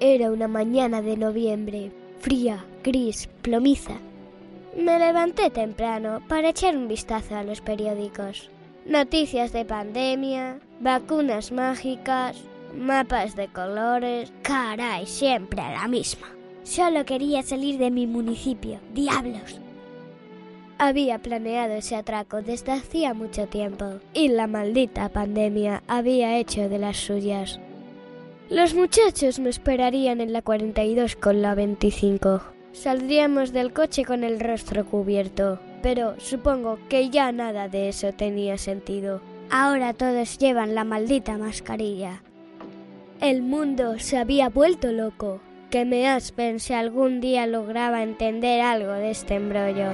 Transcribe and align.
Era 0.00 0.30
una 0.30 0.48
mañana 0.48 1.02
de 1.02 1.16
noviembre, 1.16 1.90
fría, 2.20 2.64
gris, 2.84 3.28
plomiza. 3.42 3.94
Me 4.76 4.98
levanté 4.98 5.50
temprano 5.50 6.22
para 6.28 6.50
echar 6.50 6.76
un 6.76 6.88
vistazo 6.88 7.36
a 7.36 7.42
los 7.42 7.60
periódicos. 7.60 8.50
Noticias 8.86 9.52
de 9.52 9.64
pandemia, 9.64 10.60
vacunas 10.80 11.50
mágicas, 11.50 12.36
mapas 12.76 13.34
de 13.34 13.48
colores. 13.48 14.32
Caray, 14.42 15.06
siempre 15.06 15.60
la 15.60 15.88
misma. 15.88 16.28
Solo 16.62 17.04
quería 17.04 17.42
salir 17.42 17.78
de 17.78 17.90
mi 17.90 18.06
municipio. 18.06 18.78
Diablos. 18.94 19.60
Había 20.80 21.18
planeado 21.18 21.74
ese 21.74 21.96
atraco 21.96 22.40
desde 22.40 22.70
hacía 22.70 23.12
mucho 23.12 23.48
tiempo 23.48 23.94
y 24.14 24.28
la 24.28 24.46
maldita 24.46 25.08
pandemia 25.08 25.82
había 25.88 26.38
hecho 26.38 26.68
de 26.68 26.78
las 26.78 26.96
suyas. 26.96 27.58
Los 28.48 28.74
muchachos 28.74 29.40
me 29.40 29.50
esperarían 29.50 30.20
en 30.20 30.32
la 30.32 30.40
42 30.40 31.16
con 31.16 31.42
la 31.42 31.56
25. 31.56 32.42
Saldríamos 32.72 33.52
del 33.52 33.72
coche 33.72 34.04
con 34.04 34.22
el 34.22 34.38
rostro 34.38 34.86
cubierto, 34.86 35.58
pero 35.82 36.14
supongo 36.20 36.78
que 36.88 37.10
ya 37.10 37.32
nada 37.32 37.68
de 37.68 37.88
eso 37.88 38.12
tenía 38.12 38.56
sentido. 38.56 39.20
Ahora 39.50 39.94
todos 39.94 40.38
llevan 40.38 40.76
la 40.76 40.84
maldita 40.84 41.38
mascarilla. 41.38 42.22
El 43.20 43.42
mundo 43.42 43.98
se 43.98 44.16
había 44.16 44.48
vuelto 44.48 44.92
loco. 44.92 45.40
Que 45.70 45.84
me 45.84 46.08
aspen 46.08 46.60
si 46.60 46.72
algún 46.72 47.20
día 47.20 47.46
lograba 47.46 48.02
entender 48.02 48.62
algo 48.62 48.92
de 48.92 49.10
este 49.10 49.34
embrollo. 49.34 49.90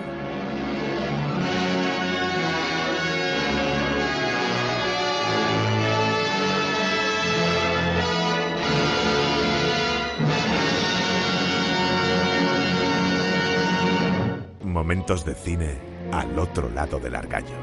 Momentos 14.75 15.25
de 15.25 15.37
cine 15.37 15.79
al 16.11 16.37
otro 16.37 16.69
lado 16.69 16.99
del 16.99 17.15
argallo. 17.15 17.55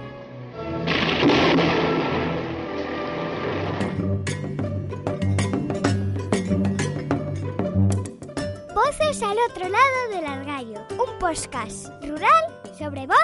Voces 8.74 9.22
al 9.24 9.38
otro 9.50 9.68
lado 9.68 10.10
del 10.10 10.26
argallo, 10.26 10.80
un 10.92 11.20
podcast 11.20 11.88
rural 12.02 12.62
sobre 12.80 13.06
voz, 13.06 13.18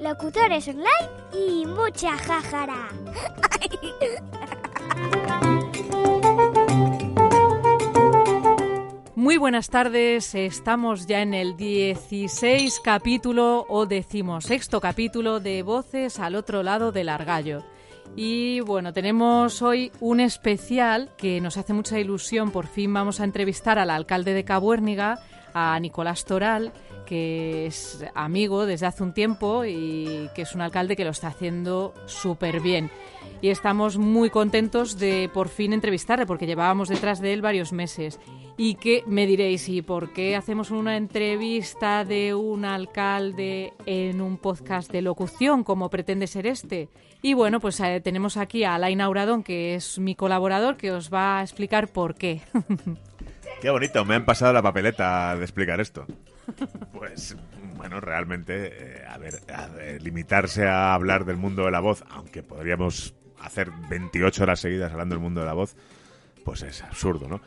locutores 0.00 0.68
online 0.68 1.10
y 1.32 1.66
mucha 1.66 2.16
jajara. 2.18 2.90
Muy 9.22 9.36
buenas 9.36 9.70
tardes, 9.70 10.34
estamos 10.34 11.06
ya 11.06 11.22
en 11.22 11.32
el 11.32 11.56
16 11.56 12.80
capítulo 12.80 13.64
o 13.68 13.86
decimosexto 13.86 14.80
capítulo 14.80 15.38
de 15.38 15.62
Voces 15.62 16.18
al 16.18 16.34
otro 16.34 16.64
lado 16.64 16.90
del 16.90 17.08
argallo. 17.08 17.62
Y 18.16 18.58
bueno, 18.62 18.92
tenemos 18.92 19.62
hoy 19.62 19.92
un 20.00 20.18
especial 20.18 21.12
que 21.16 21.40
nos 21.40 21.56
hace 21.56 21.72
mucha 21.72 22.00
ilusión. 22.00 22.50
Por 22.50 22.66
fin 22.66 22.92
vamos 22.92 23.20
a 23.20 23.24
entrevistar 23.24 23.78
al 23.78 23.90
alcalde 23.90 24.34
de 24.34 24.44
Cabuérniga, 24.44 25.20
a 25.54 25.78
Nicolás 25.78 26.24
Toral, 26.24 26.72
que 27.06 27.66
es 27.66 28.04
amigo 28.16 28.66
desde 28.66 28.86
hace 28.86 29.04
un 29.04 29.14
tiempo 29.14 29.64
y 29.64 30.30
que 30.34 30.42
es 30.42 30.52
un 30.56 30.62
alcalde 30.62 30.96
que 30.96 31.04
lo 31.04 31.12
está 31.12 31.28
haciendo 31.28 31.94
súper 32.06 32.60
bien. 32.60 32.90
Y 33.42 33.50
estamos 33.50 33.98
muy 33.98 34.30
contentos 34.30 35.00
de 35.00 35.28
por 35.34 35.48
fin 35.48 35.72
entrevistarle, 35.72 36.26
porque 36.26 36.46
llevábamos 36.46 36.88
detrás 36.88 37.20
de 37.20 37.32
él 37.32 37.42
varios 37.42 37.72
meses. 37.72 38.20
Y 38.56 38.76
que 38.76 39.02
me 39.08 39.26
diréis, 39.26 39.68
¿y 39.68 39.82
por 39.82 40.12
qué 40.12 40.36
hacemos 40.36 40.70
una 40.70 40.96
entrevista 40.96 42.04
de 42.04 42.34
un 42.34 42.64
alcalde 42.64 43.72
en 43.84 44.20
un 44.20 44.38
podcast 44.38 44.92
de 44.92 45.02
locución 45.02 45.64
como 45.64 45.90
pretende 45.90 46.28
ser 46.28 46.46
este? 46.46 46.88
Y 47.20 47.34
bueno, 47.34 47.58
pues 47.58 47.80
eh, 47.80 48.00
tenemos 48.00 48.36
aquí 48.36 48.62
a 48.62 48.76
Alain 48.76 49.00
Auradón, 49.00 49.42
que 49.42 49.74
es 49.74 49.98
mi 49.98 50.14
colaborador, 50.14 50.76
que 50.76 50.92
os 50.92 51.12
va 51.12 51.40
a 51.40 51.42
explicar 51.42 51.88
por 51.88 52.14
qué. 52.14 52.42
Qué 53.60 53.70
bonito, 53.70 54.04
me 54.04 54.14
han 54.14 54.24
pasado 54.24 54.52
la 54.52 54.62
papeleta 54.62 55.36
de 55.36 55.42
explicar 55.42 55.80
esto. 55.80 56.06
Pues 56.92 57.36
bueno, 57.76 58.00
realmente, 58.00 58.72
eh, 58.72 59.04
a, 59.08 59.18
ver, 59.18 59.34
a 59.52 59.66
ver, 59.66 60.00
limitarse 60.00 60.66
a 60.66 60.94
hablar 60.94 61.24
del 61.24 61.36
mundo 61.36 61.64
de 61.64 61.72
la 61.72 61.80
voz, 61.80 62.04
aunque 62.10 62.42
podríamos 62.42 63.14
hacer 63.42 63.70
28 63.90 64.42
horas 64.42 64.60
seguidas 64.60 64.92
hablando 64.92 65.14
del 65.14 65.22
mundo 65.22 65.40
de 65.40 65.46
la 65.46 65.52
voz, 65.52 65.76
pues 66.44 66.62
es 66.62 66.82
absurdo, 66.82 67.28
¿no? 67.28 67.40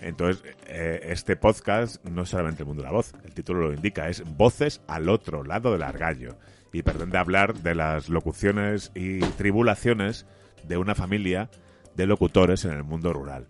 Entonces, 0.00 0.42
eh, 0.66 1.00
este 1.04 1.36
podcast 1.36 2.04
no 2.04 2.22
es 2.22 2.28
solamente 2.28 2.62
el 2.62 2.66
mundo 2.66 2.82
de 2.82 2.88
la 2.88 2.92
voz, 2.92 3.14
el 3.24 3.32
título 3.32 3.68
lo 3.68 3.72
indica, 3.72 4.08
es 4.08 4.22
Voces 4.36 4.82
al 4.86 5.08
otro 5.08 5.42
lado 5.42 5.72
del 5.72 5.82
argallo. 5.82 6.36
Y 6.72 6.82
pretende 6.82 7.16
hablar 7.16 7.54
de 7.54 7.74
las 7.74 8.10
locuciones 8.10 8.92
y 8.94 9.20
tribulaciones 9.20 10.26
de 10.64 10.76
una 10.76 10.94
familia 10.94 11.48
de 11.94 12.06
locutores 12.06 12.66
en 12.66 12.72
el 12.72 12.84
mundo 12.84 13.14
rural. 13.14 13.46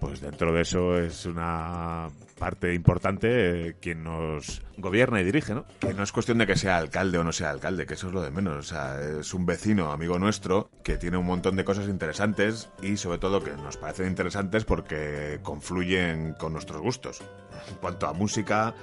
Pues 0.00 0.22
dentro 0.22 0.54
de 0.54 0.62
eso 0.62 0.98
es 0.98 1.26
una 1.26 2.08
parte 2.42 2.74
importante 2.74 3.68
eh, 3.68 3.76
quien 3.80 4.02
nos 4.02 4.62
gobierna 4.76 5.20
y 5.20 5.24
dirige, 5.24 5.54
¿no? 5.54 5.64
Que 5.78 5.94
no 5.94 6.02
es 6.02 6.10
cuestión 6.10 6.38
de 6.38 6.46
que 6.48 6.56
sea 6.56 6.76
alcalde 6.76 7.18
o 7.18 7.22
no 7.22 7.30
sea 7.30 7.50
alcalde, 7.50 7.86
que 7.86 7.94
eso 7.94 8.08
es 8.08 8.12
lo 8.12 8.20
de 8.20 8.32
menos. 8.32 8.56
O 8.56 8.62
sea, 8.64 9.00
es 9.00 9.32
un 9.32 9.46
vecino, 9.46 9.92
amigo 9.92 10.18
nuestro, 10.18 10.68
que 10.82 10.96
tiene 10.96 11.18
un 11.18 11.26
montón 11.26 11.54
de 11.54 11.64
cosas 11.64 11.86
interesantes 11.86 12.68
y 12.82 12.96
sobre 12.96 13.18
todo 13.18 13.44
que 13.44 13.52
nos 13.52 13.76
parecen 13.76 14.08
interesantes 14.08 14.64
porque 14.64 15.38
confluyen 15.44 16.34
con 16.34 16.52
nuestros 16.52 16.80
gustos. 16.80 17.20
En 17.68 17.76
cuanto 17.76 18.08
a 18.08 18.12
música, 18.12 18.74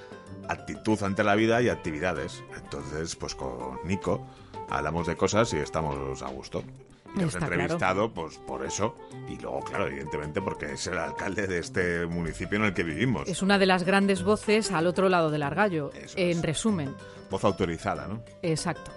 actitud 0.47 1.03
ante 1.03 1.25
la 1.25 1.35
vida 1.35 1.61
y 1.61 1.67
actividades. 1.67 2.41
Entonces, 2.55 3.17
pues 3.17 3.35
con 3.35 3.77
Nico 3.83 4.25
hablamos 4.69 5.05
de 5.05 5.17
cosas 5.17 5.53
y 5.53 5.57
estamos 5.57 6.21
a 6.21 6.29
gusto. 6.29 6.63
Y 7.15 7.23
Está 7.23 7.39
entrevistado, 7.39 8.13
pues 8.13 8.37
por 8.37 8.65
eso. 8.65 8.95
Y 9.27 9.37
luego, 9.39 9.61
claro, 9.61 9.87
evidentemente, 9.87 10.41
porque 10.41 10.73
es 10.73 10.87
el 10.87 10.97
alcalde 10.97 11.47
de 11.47 11.59
este 11.59 12.05
municipio 12.05 12.57
en 12.57 12.65
el 12.65 12.73
que 12.73 12.83
vivimos. 12.83 13.27
Es 13.27 13.41
una 13.41 13.57
de 13.57 13.65
las 13.65 13.83
grandes 13.83 14.23
voces 14.23 14.71
al 14.71 14.87
otro 14.87 15.09
lado 15.09 15.31
del 15.31 15.43
argallo, 15.43 15.91
Eso 15.93 16.17
en 16.17 16.29
es. 16.29 16.41
resumen. 16.41 16.93
Voz 17.29 17.43
autorizada, 17.43 18.07
¿no? 18.07 18.23
Exacto. 18.41 18.91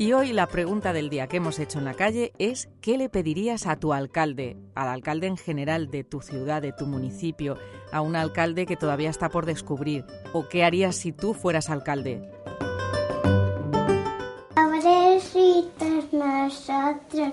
Y 0.00 0.12
hoy 0.12 0.32
la 0.32 0.46
pregunta 0.46 0.92
del 0.92 1.10
día 1.10 1.26
que 1.26 1.38
hemos 1.38 1.58
hecho 1.58 1.78
en 1.80 1.84
la 1.84 1.94
calle 1.94 2.32
es 2.38 2.68
¿qué 2.80 2.96
le 2.96 3.08
pedirías 3.08 3.66
a 3.66 3.76
tu 3.76 3.92
alcalde, 3.92 4.56
al 4.76 4.88
alcalde 4.88 5.26
en 5.26 5.36
general 5.36 5.90
de 5.90 6.04
tu 6.04 6.20
ciudad, 6.20 6.62
de 6.62 6.72
tu 6.72 6.86
municipio, 6.86 7.58
a 7.90 8.00
un 8.00 8.14
alcalde 8.14 8.64
que 8.64 8.76
todavía 8.76 9.10
está 9.10 9.28
por 9.28 9.44
descubrir? 9.44 10.04
¿O 10.32 10.48
qué 10.48 10.64
harías 10.64 10.94
si 10.94 11.10
tú 11.12 11.34
fueras 11.34 11.68
alcalde? 11.68 12.30
Pobrecitos 15.62 16.12
nosotros, 16.12 17.32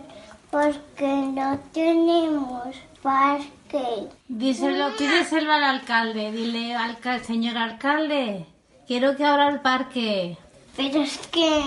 porque 0.50 1.07
no 1.07 1.60
tenemos 1.74 2.75
parque. 3.01 4.07
Díselo, 4.27 4.95
pídeselo 4.98 5.51
al 5.51 5.63
alcalde. 5.63 6.31
Dile, 6.31 6.75
alca- 6.75 7.19
señor 7.24 7.57
alcalde, 7.57 8.45
quiero 8.88 9.16
que 9.16 9.25
abra 9.25 9.50
el 9.50 9.60
parque. 9.62 10.38
Pero 10.75 11.01
es 11.01 11.18
que, 11.27 11.62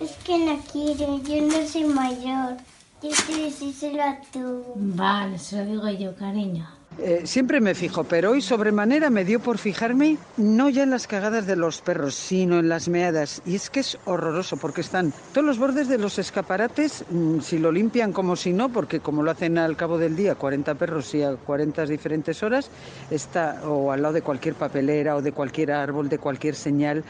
es 0.00 0.12
que 0.24 0.38
no 0.38 0.58
quiero, 0.72 1.18
yo 1.22 1.42
no 1.42 1.66
soy 1.66 1.84
mayor. 1.84 2.56
Yo 3.02 3.10
quiero 3.26 3.42
decírselo 3.44 4.02
a 4.02 4.16
tú. 4.32 4.64
Vale, 4.76 5.38
se 5.38 5.56
lo 5.56 5.64
digo 5.64 5.90
yo, 5.90 6.14
cariño. 6.16 6.66
Eh, 6.98 7.22
siempre 7.24 7.60
me 7.60 7.74
fijo, 7.74 8.04
pero 8.04 8.32
hoy 8.32 8.42
sobremanera 8.42 9.10
me 9.10 9.24
dio 9.24 9.40
por 9.40 9.58
fijarme 9.58 10.18
no 10.36 10.68
ya 10.68 10.82
en 10.82 10.90
las 10.90 11.06
cagadas 11.06 11.46
de 11.46 11.56
los 11.56 11.80
perros, 11.80 12.14
sino 12.14 12.58
en 12.58 12.68
las 12.68 12.88
meadas. 12.88 13.42
Y 13.46 13.56
es 13.56 13.70
que 13.70 13.80
es 13.80 13.98
horroroso, 14.04 14.56
porque 14.56 14.82
están 14.82 15.12
todos 15.32 15.46
los 15.46 15.58
bordes 15.58 15.88
de 15.88 15.98
los 15.98 16.18
escaparates, 16.18 17.04
mm, 17.10 17.40
si 17.40 17.58
lo 17.58 17.72
limpian 17.72 18.12
como 18.12 18.36
si 18.36 18.52
no, 18.52 18.68
porque 18.68 19.00
como 19.00 19.22
lo 19.22 19.30
hacen 19.30 19.58
al 19.58 19.76
cabo 19.76 19.98
del 19.98 20.14
día, 20.14 20.34
40 20.34 20.74
perros 20.74 21.14
y 21.14 21.22
a 21.22 21.34
40 21.34 21.86
diferentes 21.86 22.42
horas, 22.42 22.70
está 23.10 23.62
o 23.64 23.90
al 23.90 24.02
lado 24.02 24.14
de 24.14 24.22
cualquier 24.22 24.54
papelera 24.54 25.16
o 25.16 25.22
de 25.22 25.32
cualquier 25.32 25.72
árbol, 25.72 26.08
de 26.08 26.18
cualquier 26.18 26.54
señal. 26.54 27.02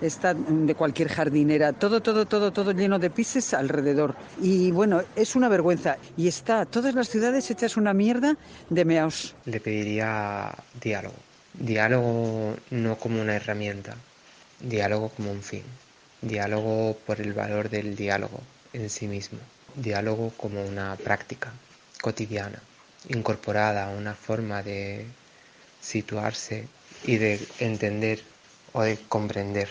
Está 0.00 0.34
de 0.34 0.74
cualquier 0.74 1.08
jardinera, 1.08 1.72
todo, 1.72 2.00
todo, 2.00 2.26
todo, 2.26 2.52
todo 2.52 2.72
lleno 2.72 2.98
de 2.98 3.10
pises 3.10 3.54
alrededor. 3.54 4.16
Y 4.40 4.70
bueno, 4.70 5.02
es 5.16 5.36
una 5.36 5.48
vergüenza. 5.48 5.98
Y 6.16 6.28
está 6.28 6.64
todas 6.66 6.94
las 6.94 7.08
ciudades 7.08 7.50
hechas 7.50 7.76
una 7.76 7.92
mierda 7.92 8.36
de 8.68 8.84
meaos. 8.84 9.34
Le 9.44 9.60
pediría 9.60 10.54
diálogo. 10.80 11.16
Diálogo 11.54 12.56
no 12.70 12.96
como 12.96 13.20
una 13.20 13.34
herramienta, 13.34 13.96
diálogo 14.60 15.08
como 15.10 15.32
un 15.32 15.42
fin. 15.42 15.64
Diálogo 16.22 16.96
por 17.06 17.20
el 17.20 17.32
valor 17.32 17.70
del 17.70 17.96
diálogo 17.96 18.40
en 18.72 18.88
sí 18.88 19.06
mismo. 19.06 19.38
Diálogo 19.74 20.32
como 20.36 20.64
una 20.64 20.96
práctica 20.96 21.52
cotidiana, 22.00 22.60
incorporada 23.08 23.86
a 23.86 23.96
una 23.96 24.14
forma 24.14 24.62
de 24.62 25.06
situarse 25.80 26.68
y 27.04 27.16
de 27.16 27.40
entender 27.58 28.22
o 28.72 28.82
de 28.82 28.98
comprender 29.08 29.68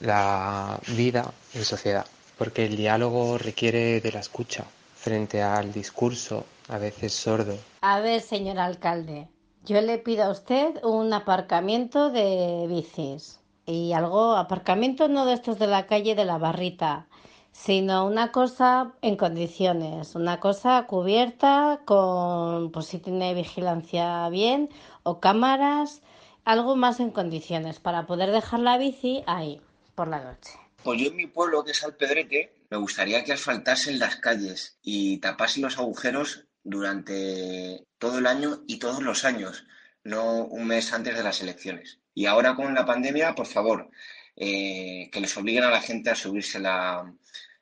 la 0.00 0.78
vida 0.96 1.32
en 1.54 1.64
sociedad, 1.64 2.06
porque 2.36 2.66
el 2.66 2.76
diálogo 2.76 3.38
requiere 3.38 4.00
de 4.00 4.12
la 4.12 4.20
escucha 4.20 4.64
frente 4.94 5.42
al 5.42 5.72
discurso, 5.72 6.44
a 6.68 6.78
veces 6.78 7.12
sordo. 7.12 7.56
A 7.80 8.00
ver, 8.00 8.20
señor 8.20 8.58
alcalde, 8.58 9.28
yo 9.64 9.80
le 9.80 9.98
pido 9.98 10.24
a 10.24 10.30
usted 10.30 10.82
un 10.84 11.12
aparcamiento 11.12 12.10
de 12.10 12.66
bicis 12.68 13.40
y 13.66 13.92
algo, 13.92 14.36
aparcamiento 14.36 15.08
no 15.08 15.24
de 15.24 15.34
estos 15.34 15.58
de 15.58 15.66
la 15.66 15.86
calle 15.86 16.14
de 16.14 16.24
la 16.24 16.38
barrita, 16.38 17.06
sino 17.52 18.06
una 18.06 18.30
cosa 18.30 18.92
en 19.02 19.16
condiciones, 19.16 20.14
una 20.14 20.38
cosa 20.40 20.86
cubierta 20.86 21.80
con, 21.84 22.70
pues 22.70 22.86
si 22.86 22.98
tiene 22.98 23.34
vigilancia 23.34 24.28
bien 24.28 24.70
o 25.02 25.18
cámaras, 25.20 26.02
algo 26.44 26.76
más 26.76 27.00
en 27.00 27.10
condiciones 27.10 27.80
para 27.80 28.06
poder 28.06 28.30
dejar 28.30 28.60
la 28.60 28.78
bici 28.78 29.22
ahí 29.26 29.60
por 29.98 30.06
la 30.06 30.20
noche. 30.20 30.52
Pues 30.84 31.00
yo 31.00 31.08
en 31.08 31.16
mi 31.16 31.26
pueblo, 31.26 31.64
que 31.64 31.72
es 31.72 31.82
Alpedrete, 31.82 32.52
me 32.70 32.76
gustaría 32.76 33.24
que 33.24 33.32
asfaltasen 33.32 33.98
las 33.98 34.14
calles 34.14 34.78
y 34.80 35.18
tapasen 35.18 35.64
los 35.64 35.76
agujeros 35.76 36.44
durante 36.62 37.84
todo 37.98 38.18
el 38.18 38.28
año 38.28 38.62
y 38.68 38.78
todos 38.78 39.02
los 39.02 39.24
años, 39.24 39.66
no 40.04 40.44
un 40.44 40.68
mes 40.68 40.92
antes 40.92 41.16
de 41.16 41.24
las 41.24 41.42
elecciones. 41.42 41.98
Y 42.14 42.26
ahora 42.26 42.54
con 42.54 42.74
la 42.74 42.86
pandemia, 42.86 43.34
por 43.34 43.46
favor, 43.46 43.90
eh, 44.36 45.10
que 45.10 45.20
les 45.20 45.36
obliguen 45.36 45.64
a 45.64 45.70
la 45.72 45.80
gente 45.80 46.10
a 46.10 46.14
subirse 46.14 46.60
la 46.60 47.12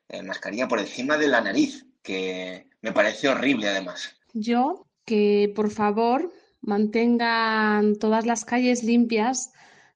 eh, 0.07 0.21
mascarilla 0.21 0.67
por 0.67 0.77
encima 0.79 1.17
de 1.17 1.29
la 1.29 1.41
nariz, 1.41 1.87
que 2.03 2.67
me 2.81 2.91
parece 2.91 3.29
horrible 3.29 3.67
además. 3.67 4.15
Yo, 4.33 4.85
que 5.05 5.51
por 5.55 5.71
favor 5.71 6.31
mantengan 6.61 7.95
todas 7.95 8.27
las 8.27 8.45
calles 8.45 8.83
limpias 8.83 9.53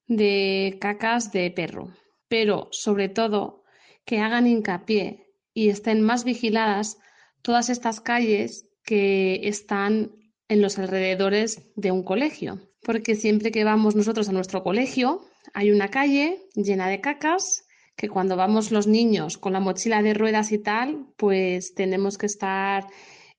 de 0.07 0.79
cacas 0.81 1.31
de 1.31 1.51
perro, 1.51 1.91
pero 2.31 2.69
sobre 2.71 3.09
todo 3.09 3.65
que 4.05 4.19
hagan 4.19 4.47
hincapié 4.47 5.27
y 5.53 5.67
estén 5.67 5.99
más 5.99 6.23
vigiladas 6.23 6.97
todas 7.41 7.69
estas 7.69 7.99
calles 7.99 8.69
que 8.85 9.41
están 9.49 10.11
en 10.47 10.61
los 10.61 10.79
alrededores 10.79 11.73
de 11.75 11.91
un 11.91 12.03
colegio, 12.03 12.61
porque 12.83 13.15
siempre 13.15 13.51
que 13.51 13.65
vamos 13.65 13.97
nosotros 13.97 14.29
a 14.29 14.31
nuestro 14.31 14.63
colegio 14.63 15.25
hay 15.53 15.71
una 15.71 15.89
calle 15.89 16.39
llena 16.55 16.87
de 16.87 17.01
cacas 17.01 17.65
que 17.97 18.07
cuando 18.07 18.37
vamos 18.37 18.71
los 18.71 18.87
niños 18.87 19.37
con 19.37 19.51
la 19.51 19.59
mochila 19.59 20.01
de 20.01 20.13
ruedas 20.13 20.53
y 20.53 20.57
tal, 20.57 21.07
pues 21.17 21.75
tenemos 21.75 22.17
que 22.17 22.27
estar 22.27 22.87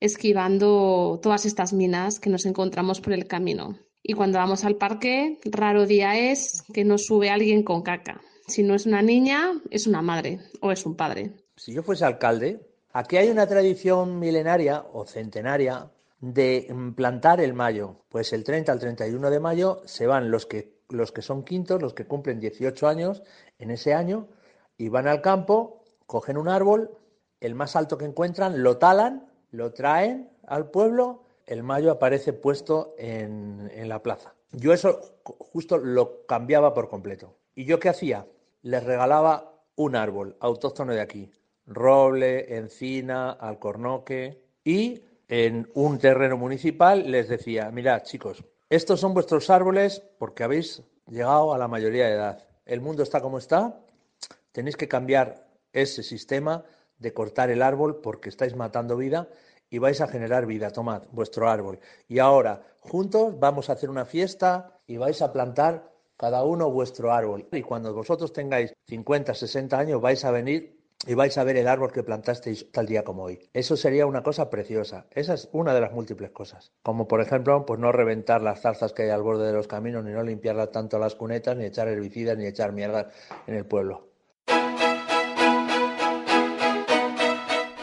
esquivando 0.01 1.19
todas 1.23 1.47
estas 1.47 1.73
minas 1.73 2.21
que 2.21 2.29
nos 2.29 2.45
encontramos 2.45 3.01
por 3.01 3.15
el 3.15 3.27
camino. 3.27 3.79
Y 4.03 4.13
cuando 4.13 4.37
vamos 4.37 4.65
al 4.65 4.77
parque, 4.77 5.39
raro 5.47 5.87
día 5.87 6.19
es 6.19 6.63
que 6.75 6.85
nos 6.85 7.07
sube 7.07 7.31
alguien 7.31 7.63
con 7.63 7.81
caca. 7.81 8.21
Si 8.47 8.63
no 8.63 8.75
es 8.75 8.87
una 8.87 9.03
niña, 9.03 9.61
es 9.71 9.87
una 9.87 10.03
madre 10.03 10.41
o 10.61 10.73
es 10.73 10.85
un 10.87 10.97
padre. 10.97 11.33
Si 11.57 11.73
yo 11.73 11.83
fuese 11.83 12.05
alcalde, 12.05 12.61
aquí 12.93 13.17
hay 13.17 13.29
una 13.29 13.47
tradición 13.47 14.19
milenaria 14.19 14.85
o 14.93 15.07
centenaria 15.07 15.91
de 16.21 16.75
plantar 16.97 17.41
el 17.41 17.55
mayo. 17.55 18.05
Pues 18.09 18.33
el 18.33 18.45
30 18.45 18.73
al 18.73 18.79
31 18.79 19.31
de 19.31 19.41
mayo 19.41 19.83
se 19.85 20.07
van 20.07 20.31
los 20.31 20.47
que, 20.47 20.81
los 20.89 21.13
que 21.13 21.23
son 21.23 21.45
quintos, 21.45 21.81
los 21.81 21.95
que 21.95 22.07
cumplen 22.07 22.41
18 22.41 22.89
años 22.89 23.23
en 23.59 23.71
ese 23.71 23.95
año, 23.95 24.29
y 24.77 24.89
van 24.89 25.09
al 25.09 25.21
campo, 25.21 25.85
cogen 26.07 26.37
un 26.37 26.49
árbol, 26.49 26.91
el 27.41 27.55
más 27.55 27.77
alto 27.77 27.99
que 27.99 28.05
encuentran, 28.05 28.63
lo 28.63 28.79
talan 28.79 29.33
lo 29.53 29.73
traen 29.73 30.31
al 30.47 30.71
pueblo, 30.71 31.23
el 31.47 31.63
mayo 31.63 31.93
aparece 31.93 32.33
puesto 32.33 32.95
en, 32.99 33.71
la 33.89 34.03
plaza. 34.03 34.35
Yo 34.51 34.73
eso 34.73 35.19
justo 35.23 35.79
lo 35.79 36.27
cambiaba 36.27 36.75
por 36.75 36.89
completo. 36.89 37.37
¿Y 37.55 37.65
yo 37.65 37.79
qué 37.79 37.89
hacía? 37.89 38.27
Les 38.63 38.83
regalaba 38.83 39.63
un 39.77 39.97
árbol 39.97 40.37
autóctono 40.41 40.93
de 40.93 41.01
aquí, 41.01 41.31
roble, 41.67 42.57
encina, 42.57 43.31
alcornoque, 43.33 44.43
y 44.65 45.03
en 45.29 45.69
un 45.75 45.99
terreno 45.99 46.37
municipal 46.37 47.11
les 47.11 47.29
decía, 47.29 47.71
mirad 47.71 48.03
chicos, 48.03 48.45
estos 48.71 49.01
son 49.01 49.13
vuestros 49.13 49.51
árboles 49.51 50.03
porque 50.19 50.45
habéis 50.45 50.83
llegado 51.09 51.53
a 51.53 51.59
la 51.59 51.69
mayoría 51.69 52.07
de 52.07 52.15
edad. 52.15 52.47
El 52.65 52.81
mundo 52.81 53.03
está 53.03 53.21
como 53.21 53.39
está, 53.39 53.81
tenéis 54.53 54.77
que 54.77 54.89
cambiar 54.89 55.47
ese 55.73 56.03
sistema 56.03 56.65
de 56.99 57.13
cortar 57.13 57.51
el 57.51 57.63
árbol 57.63 58.01
porque 58.01 58.29
estáis 58.29 58.55
matando 58.57 58.97
vida 58.97 59.29
y 59.69 59.79
vais 59.79 60.01
a 60.01 60.09
generar 60.09 60.47
vida. 60.47 60.71
Tomad 60.71 61.03
vuestro 61.13 61.49
árbol. 61.51 61.81
Y 62.09 62.19
ahora, 62.19 62.63
juntos, 62.81 63.39
vamos 63.39 63.69
a 63.69 63.73
hacer 63.73 63.91
una 63.91 64.05
fiesta 64.05 64.79
y 64.87 64.97
vais 64.97 65.21
a 65.23 65.33
plantar 65.33 65.92
cada 66.17 66.45
uno 66.45 66.71
vuestro 66.71 67.13
árbol. 67.13 67.47
Y 67.53 67.63
cuando 67.63 67.93
vosotros 67.95 68.33
tengáis 68.33 68.73
50, 68.89 69.35
60 69.35 69.79
años, 69.79 70.01
vais 70.01 70.25
a 70.25 70.31
venir 70.31 70.83
y 71.07 71.15
vais 71.15 71.37
a 71.37 71.45
ver 71.45 71.57
el 71.57 71.69
árbol 71.69 71.93
que 71.93 72.03
plantasteis 72.03 72.71
tal 72.71 72.87
día 72.87 73.03
como 73.03 73.25
hoy. 73.25 73.51
Eso 73.53 73.77
sería 73.77 74.07
una 74.07 74.23
cosa 74.23 74.51
preciosa. 74.51 75.07
Esa 75.11 75.35
es 75.35 75.49
una 75.53 75.75
de 75.75 75.81
las 75.81 75.93
múltiples 75.93 76.31
cosas. 76.31 76.73
Como 76.83 77.09
por 77.09 77.21
ejemplo, 77.21 77.67
pues 77.67 77.81
no 77.81 77.93
reventar 77.93 78.43
las 78.43 78.61
zarzas 78.61 78.93
que 78.93 79.03
hay 79.03 79.11
al 79.11 79.23
borde 79.23 79.47
de 79.47 79.53
los 79.53 79.67
caminos, 79.67 80.05
ni 80.05 80.13
no 80.13 80.23
limpiar 80.23 80.67
tanto 80.69 80.99
las 80.99 81.15
cunetas, 81.15 81.57
ni 81.57 81.65
echar 81.65 81.89
herbicidas, 81.89 82.39
ni 82.39 82.47
echar 82.47 82.73
mierda 82.73 83.11
en 83.47 83.55
el 83.55 83.67
pueblo. 83.67 84.09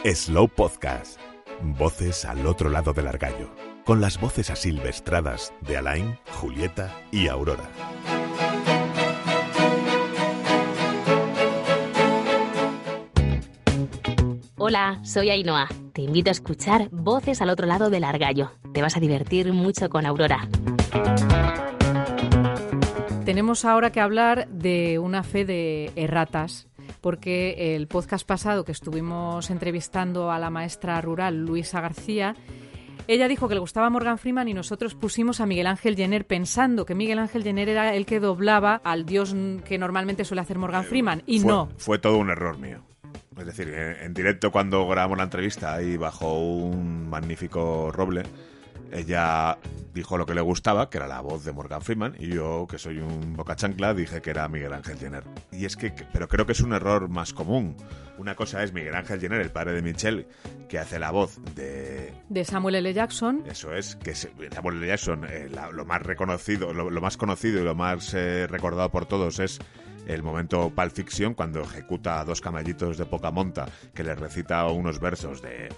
Slow 0.04 0.48
Podcast. 0.48 1.20
Voces 1.62 2.24
al 2.24 2.46
otro 2.46 2.70
lado 2.70 2.94
del 2.94 3.06
argallo. 3.06 3.50
Con 3.84 4.00
las 4.00 4.18
voces 4.18 4.50
asilvestradas 4.50 5.52
de 5.60 5.76
Alain, 5.76 6.18
Julieta 6.40 6.90
y 7.10 7.28
Aurora. 7.28 7.68
Hola, 14.62 15.00
soy 15.04 15.30
Ainhoa. 15.30 15.68
Te 15.94 16.02
invito 16.02 16.28
a 16.28 16.32
escuchar 16.32 16.90
Voces 16.90 17.40
al 17.40 17.48
otro 17.48 17.66
lado 17.66 17.88
del 17.88 18.04
argallo. 18.04 18.52
Te 18.74 18.82
vas 18.82 18.94
a 18.94 19.00
divertir 19.00 19.50
mucho 19.54 19.88
con 19.88 20.04
Aurora. 20.04 20.46
Tenemos 23.24 23.64
ahora 23.64 23.90
que 23.90 24.00
hablar 24.00 24.48
de 24.48 24.98
una 24.98 25.22
fe 25.22 25.46
de 25.46 25.90
erratas 25.96 26.68
porque 27.00 27.74
el 27.74 27.88
podcast 27.88 28.26
pasado 28.26 28.66
que 28.66 28.72
estuvimos 28.72 29.48
entrevistando 29.48 30.30
a 30.30 30.38
la 30.38 30.50
maestra 30.50 31.00
rural 31.00 31.38
Luisa 31.38 31.80
García, 31.80 32.36
ella 33.08 33.28
dijo 33.28 33.48
que 33.48 33.54
le 33.54 33.60
gustaba 33.60 33.88
Morgan 33.88 34.18
Freeman 34.18 34.48
y 34.48 34.52
nosotros 34.52 34.94
pusimos 34.94 35.40
a 35.40 35.46
Miguel 35.46 35.68
Ángel 35.68 35.96
Jenner 35.96 36.26
pensando 36.26 36.84
que 36.84 36.94
Miguel 36.94 37.18
Ángel 37.18 37.44
Jenner 37.44 37.70
era 37.70 37.94
el 37.94 38.04
que 38.04 38.20
doblaba 38.20 38.82
al 38.84 39.06
dios 39.06 39.34
que 39.64 39.78
normalmente 39.78 40.26
suele 40.26 40.42
hacer 40.42 40.58
Morgan 40.58 40.84
Freeman 40.84 41.22
y 41.24 41.38
no. 41.38 41.70
Fue 41.78 41.98
todo 41.98 42.18
un 42.18 42.28
error 42.28 42.58
mío. 42.58 42.89
Es 43.40 43.46
decir, 43.46 43.72
en, 43.72 44.12
directo 44.12 44.52
cuando 44.52 44.86
grabamos 44.86 45.16
la 45.18 45.24
entrevista 45.24 45.74
ahí 45.74 45.96
bajo 45.96 46.38
un 46.38 47.08
magnífico 47.08 47.90
roble, 47.90 48.22
ella 48.92 49.58
dijo 49.94 50.18
lo 50.18 50.26
que 50.26 50.34
le 50.34 50.40
gustaba, 50.40 50.90
que 50.90 50.98
era 50.98 51.06
la 51.06 51.20
voz 51.20 51.44
de 51.44 51.52
Morgan 51.52 51.80
Freeman, 51.80 52.14
y 52.18 52.28
yo, 52.28 52.66
que 52.68 52.78
soy 52.78 52.98
un 52.98 53.36
boca 53.36 53.56
chancla, 53.56 53.94
dije 53.94 54.20
que 54.20 54.30
era 54.30 54.48
Miguel 54.48 54.72
Ángel 54.72 54.98
Jenner. 54.98 55.24
Y 55.52 55.64
es 55.64 55.76
que, 55.76 55.92
pero 56.12 56.28
creo 56.28 56.44
que 56.44 56.52
es 56.52 56.60
un 56.60 56.72
error 56.72 57.08
más 57.08 57.32
común. 57.32 57.76
Una 58.18 58.34
cosa 58.34 58.62
es 58.62 58.72
Miguel 58.72 58.94
Ángel 58.94 59.20
Jenner, 59.20 59.40
el 59.40 59.50
padre 59.50 59.72
de 59.72 59.82
Michelle, 59.82 60.26
que 60.68 60.78
hace 60.78 60.98
la 60.98 61.10
voz 61.10 61.40
de... 61.54 62.12
De 62.28 62.44
Samuel 62.44 62.74
L. 62.76 62.92
Jackson. 62.92 63.42
Eso 63.46 63.74
es, 63.74 63.96
que 63.96 64.14
Samuel 64.14 64.76
L. 64.76 64.86
Jackson, 64.86 65.24
eh, 65.28 65.48
lo 65.72 65.84
más 65.84 66.02
reconocido, 66.02 66.72
lo, 66.74 67.00
más 67.00 67.16
conocido 67.16 67.60
y 67.60 67.64
lo 67.64 67.74
más 67.74 68.12
eh, 68.14 68.46
recordado 68.48 68.90
por 68.90 69.06
todos 69.06 69.38
es 69.38 69.60
el 70.06 70.22
momento 70.22 70.70
Pulp 70.70 70.92
Fiction, 70.92 71.34
cuando 71.34 71.60
ejecuta 71.60 72.20
a 72.20 72.24
dos 72.24 72.40
camallitos 72.40 72.98
de 72.98 73.06
poca 73.06 73.30
monta, 73.30 73.66
que 73.94 74.02
le 74.04 74.14
recita 74.14 74.66
unos 74.66 74.98
versos 75.00 75.40
de 75.42 75.68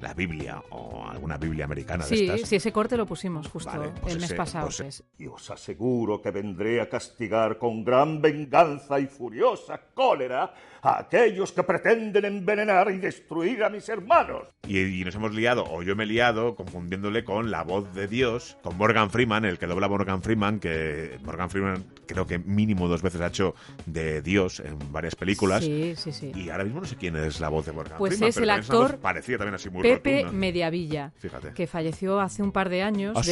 la 0.00 0.14
Biblia 0.14 0.62
o 0.70 1.06
alguna 1.08 1.36
Biblia 1.38 1.64
americana 1.64 2.04
sí, 2.04 2.26
de 2.26 2.34
estas. 2.34 2.48
Sí, 2.48 2.56
ese 2.56 2.72
corte 2.72 2.96
lo 2.96 3.06
pusimos 3.06 3.48
justo 3.48 3.70
Vale, 3.70 3.92
pues 4.00 4.14
el 4.14 4.20
mes 4.20 4.32
pasado. 4.32 4.66
pues- 4.66 4.78
pues. 4.78 5.04
Y 5.18 5.26
os 5.26 5.50
aseguro 5.50 6.20
que 6.22 6.30
vendré 6.30 6.80
a 6.80 6.88
castigar 6.88 7.58
con 7.58 7.84
gran 7.84 8.20
venganza 8.22 9.00
y 9.00 9.06
furiosa 9.06 9.80
cólera 9.94 10.52
a 10.82 11.00
aquellos 11.00 11.52
que 11.52 11.62
pretenden 11.62 12.24
envenenar 12.24 12.90
y 12.90 12.98
destruir 12.98 13.64
a 13.64 13.70
mis 13.70 13.88
hermanos. 13.88 14.42
Y, 14.66 14.78
y 15.00 15.04
nos 15.04 15.14
hemos 15.14 15.34
liado, 15.34 15.64
o 15.70 15.82
yo 15.82 15.96
me 15.96 16.04
he 16.04 16.06
liado, 16.06 16.54
confundiéndole 16.54 17.24
con 17.24 17.50
la 17.50 17.62
voz 17.62 17.92
de 17.94 18.06
Dios, 18.06 18.56
con 18.62 18.76
Morgan 18.76 19.10
Freeman, 19.10 19.44
el 19.44 19.58
que 19.58 19.66
dobla 19.66 19.86
a 19.86 19.88
Morgan 19.88 20.22
Freeman, 20.22 20.60
que 20.60 21.18
Morgan 21.24 21.50
Freeman 21.50 21.84
creo 22.06 22.26
que 22.26 22.38
mínimo 22.38 22.88
dos 22.88 23.02
veces 23.02 23.20
ha 23.20 23.26
hecho 23.28 23.54
de 23.86 24.22
Dios 24.22 24.60
en 24.60 24.78
varias 24.92 25.14
películas. 25.14 25.64
Sí, 25.64 25.94
sí, 25.96 26.12
sí. 26.12 26.32
Y 26.34 26.50
ahora 26.50 26.64
mismo 26.64 26.80
no 26.80 26.86
sé 26.86 26.96
quién 26.96 27.16
es 27.16 27.40
la 27.40 27.48
voz 27.48 27.66
de 27.66 27.72
Morgan 27.72 27.98
Pues 27.98 28.12
Freeman. 28.14 28.28
es 28.28 28.34
pero 28.34 28.44
el 28.44 28.50
actor 28.50 28.98
Parecía 28.98 29.36
también 29.38 29.54
así 29.54 29.70
muy 29.70 29.82
Pepe 29.82 30.18
rotunda. 30.22 30.38
Mediavilla, 30.38 31.12
Fíjate. 31.18 31.52
que 31.52 31.66
falleció 31.66 32.20
hace 32.20 32.42
un 32.42 32.52
par 32.52 32.68
de 32.68 32.82
años, 32.82 33.14
¿Ah, 33.16 33.22
sí? 33.22 33.30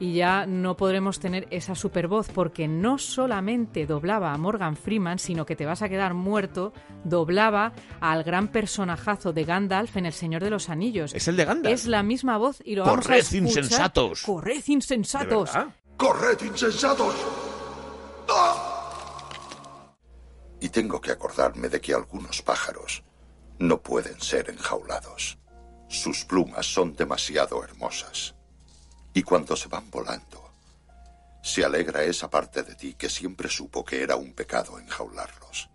Y 0.00 0.14
ya 0.14 0.46
no 0.46 0.76
podremos 0.76 1.18
tener 1.18 1.46
esa 1.50 1.74
super 1.74 2.08
voz 2.08 2.28
porque 2.28 2.68
no 2.68 2.98
solamente 2.98 3.86
doblaba 3.86 4.32
a 4.32 4.38
Morgan 4.38 4.76
Freeman, 4.76 5.18
sino 5.18 5.44
que 5.44 5.56
te 5.56 5.66
vas 5.66 5.82
a 5.82 5.88
quedar 5.88 6.14
muerto, 6.14 6.72
doblaba 7.04 7.72
al 8.00 8.22
gran 8.24 8.48
personajazo 8.48 9.32
de 9.32 9.44
Gandalf 9.44 9.96
en 9.96 10.06
El 10.06 10.12
Señor 10.12 10.42
de 10.42 10.50
los 10.50 10.68
Anillos. 10.68 11.14
¿Es 11.14 11.26
el 11.28 11.36
de 11.36 11.44
Gandalf? 11.44 11.74
Es 11.74 11.86
la 11.86 12.02
misma 12.02 12.38
voz 12.38 12.62
y 12.64 12.76
lo 12.76 12.84
vamos 12.84 13.00
a 13.00 13.02
Corred, 13.08 13.18
escuchar. 13.20 13.42
insensatos. 13.42 14.22
Corred, 14.22 14.62
insensatos. 14.66 15.50
¡Corred, 15.96 16.38
insensatos! 16.42 17.14
Y 20.60 20.68
tengo 20.70 21.00
que 21.00 21.12
acordarme 21.12 21.68
de 21.68 21.80
que 21.80 21.94
algunos 21.94 22.42
pájaros 22.42 23.04
no 23.58 23.80
pueden 23.80 24.20
ser 24.20 24.50
enjaulados. 24.50 25.38
Sus 25.88 26.24
plumas 26.24 26.66
son 26.66 26.94
demasiado 26.94 27.62
hermosas. 27.64 28.37
Y 29.18 29.24
cuando 29.24 29.56
se 29.56 29.66
van 29.66 29.90
volando, 29.90 30.52
se 31.42 31.64
alegra 31.64 32.04
esa 32.04 32.30
parte 32.30 32.62
de 32.62 32.76
ti 32.76 32.94
que 32.94 33.10
siempre 33.10 33.48
supo 33.48 33.84
que 33.84 34.00
era 34.00 34.14
un 34.14 34.32
pecado 34.32 34.78
enjaularlos. 34.78 35.68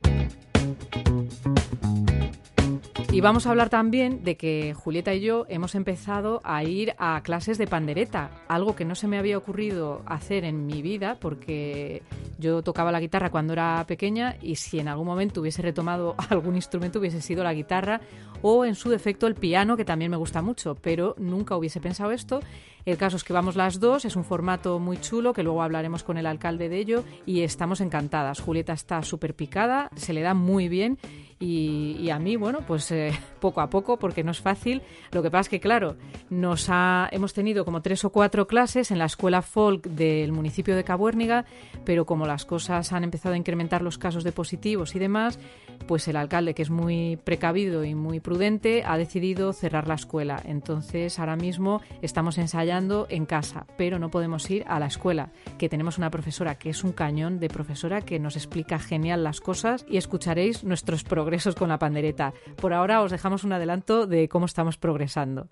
Y 3.13 3.22
vamos 3.22 3.46
a 3.46 3.51
hablar 3.51 3.70
también 3.70 4.24
de 4.24 4.38
que 4.38 4.74
Julieta 4.74 5.13
y 5.13 5.22
yo 5.22 5.46
hemos 5.48 5.75
empezado 5.75 6.41
a 6.43 6.63
ir 6.63 6.96
a 6.98 7.22
clases 7.22 7.60
de 7.60 7.67
pandereta, 7.67 8.32
algo 8.48 8.75
que 8.75 8.86
no 8.86 8.96
se 8.96 9.08
me 9.08 9.20
había 9.20 9.38
ocurrido 9.38 10.01
hacer 10.08 10.43
en 10.43 10.65
mi 10.65 10.82
vida 10.82 11.17
porque 11.20 12.01
yo 12.39 12.63
tocaba 12.63 12.91
la 12.91 13.00
guitarra 13.00 13.29
cuando 13.29 13.53
era 13.53 13.86
pequeña 13.88 14.38
y 14.41 14.55
si 14.55 14.79
en 14.79 14.88
algún 14.88 15.05
momento 15.05 15.41
hubiese 15.41 15.62
retomado 15.62 16.15
algún 16.29 16.55
instrumento 16.55 16.98
hubiese 16.98 17.22
sido 17.22 17.43
la 17.43 17.53
guitarra 17.53 18.01
o 18.41 18.65
en 18.65 18.74
su 18.74 18.89
defecto 18.89 19.27
el 19.27 19.36
piano, 19.36 19.77
que 19.77 19.86
también 19.86 20.10
me 20.10 20.17
gusta 20.17 20.41
mucho, 20.41 20.74
pero 20.74 21.13
nunca 21.20 21.55
hubiese 21.55 21.79
pensado 21.79 22.12
esto. 22.12 22.41
El 22.86 22.98
caso 22.98 23.15
es 23.15 23.24
que 23.24 23.32
vamos 23.32 23.55
las 23.55 23.79
dos, 23.79 24.03
es 24.03 24.17
un 24.17 24.25
formato 24.25 24.79
muy 24.79 24.98
chulo, 24.98 25.32
que 25.32 25.43
luego 25.43 25.63
hablaremos 25.63 26.03
con 26.03 26.17
el 26.17 26.25
alcalde 26.25 26.67
de 26.67 26.79
ello 26.79 27.03
y 27.25 27.41
estamos 27.41 27.79
encantadas. 27.79 28.41
Julieta 28.41 28.74
está 28.74 29.01
súper 29.03 29.34
picada, 29.34 29.89
se 29.96 30.12
le 30.12 30.22
da 30.22 30.34
muy 30.34 30.67
bien 30.67 30.98
y, 31.43 31.97
y 32.00 32.09
a 32.09 32.19
mí, 32.19 32.38
bueno, 32.38 32.59
pues 32.65 32.89
eh, 32.91 33.12
poco 33.41 33.59
a 33.59 33.69
poco, 33.69 33.97
porque 33.97 34.23
no 34.23 34.31
es 34.31 34.39
fácil. 34.39 34.81
Lo 35.12 35.21
que 35.21 35.29
pasa 35.29 35.41
es 35.41 35.50
que, 35.50 35.59
claro, 35.59 35.97
nos 36.29 36.67
ha, 36.69 37.09
hemos 37.12 37.33
tenido 37.33 37.65
como 37.65 37.81
tres 37.81 38.05
o 38.05 38.12
cuatro 38.12 38.47
clases 38.47 38.91
en 38.91 38.97
la 39.00 39.05
escuela 39.05 39.41
folk 39.41 39.85
del 39.88 40.31
municipio 40.31 40.73
de 40.73 40.85
Cabuérniga, 40.85 41.43
pero 41.83 42.05
como 42.05 42.25
las 42.25 42.45
cosas 42.45 42.93
han 42.93 43.03
empezado 43.03 43.35
a 43.35 43.38
incrementar 43.38 43.81
los 43.81 43.97
casos 43.97 44.23
de 44.23 44.31
positivos 44.31 44.95
y 44.95 45.00
demás, 45.00 45.38
pues 45.83 46.07
el 46.07 46.15
alcalde, 46.15 46.53
que 46.53 46.61
es 46.61 46.69
muy 46.69 47.17
precavido 47.23 47.83
y 47.83 47.95
muy 47.95 48.19
prudente, 48.19 48.83
ha 48.85 48.97
decidido 48.97 49.53
cerrar 49.53 49.87
la 49.87 49.95
escuela. 49.95 50.41
Entonces, 50.45 51.19
ahora 51.19 51.35
mismo 51.35 51.81
estamos 52.01 52.37
ensayando 52.37 53.07
en 53.09 53.25
casa, 53.25 53.65
pero 53.77 53.99
no 53.99 54.09
podemos 54.09 54.49
ir 54.49 54.63
a 54.67 54.79
la 54.79 54.87
escuela, 54.87 55.31
que 55.57 55.69
tenemos 55.69 55.97
una 55.97 56.09
profesora 56.09 56.55
que 56.55 56.69
es 56.69 56.83
un 56.83 56.91
cañón 56.91 57.39
de 57.39 57.49
profesora 57.49 58.01
que 58.01 58.19
nos 58.19 58.35
explica 58.35 58.79
genial 58.79 59.23
las 59.23 59.41
cosas 59.41 59.85
y 59.89 59.97
escucharéis 59.97 60.63
nuestros 60.63 61.03
progresos 61.03 61.55
con 61.55 61.69
la 61.69 61.79
pandereta. 61.79 62.33
Por 62.57 62.73
ahora 62.73 63.01
os 63.01 63.11
dejamos 63.11 63.43
un 63.43 63.53
adelanto 63.53 64.07
de 64.07 64.29
cómo 64.29 64.45
estamos 64.45 64.77
progresando. 64.77 65.49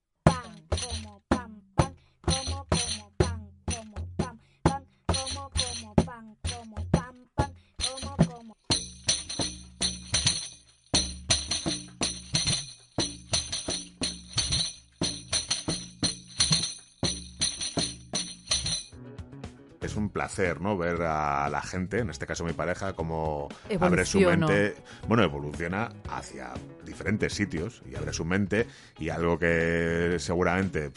Placer, 20.31 20.61
¿no? 20.61 20.77
Ver 20.77 21.01
a 21.01 21.49
la 21.49 21.61
gente, 21.61 21.99
en 21.99 22.09
este 22.09 22.25
caso 22.25 22.43
mi 22.43 22.53
pareja, 22.53 22.93
cómo 22.93 23.49
abre 23.79 24.05
su 24.05 24.21
mente. 24.21 24.75
Bueno, 25.07 25.23
evoluciona 25.23 25.91
hacia 26.09 26.53
diferentes 26.85 27.33
sitios 27.33 27.81
y 27.89 27.95
abre 27.95 28.13
su 28.13 28.23
mente. 28.23 28.67
Y 28.97 29.09
algo 29.09 29.37
que 29.37 30.15
seguramente 30.19 30.91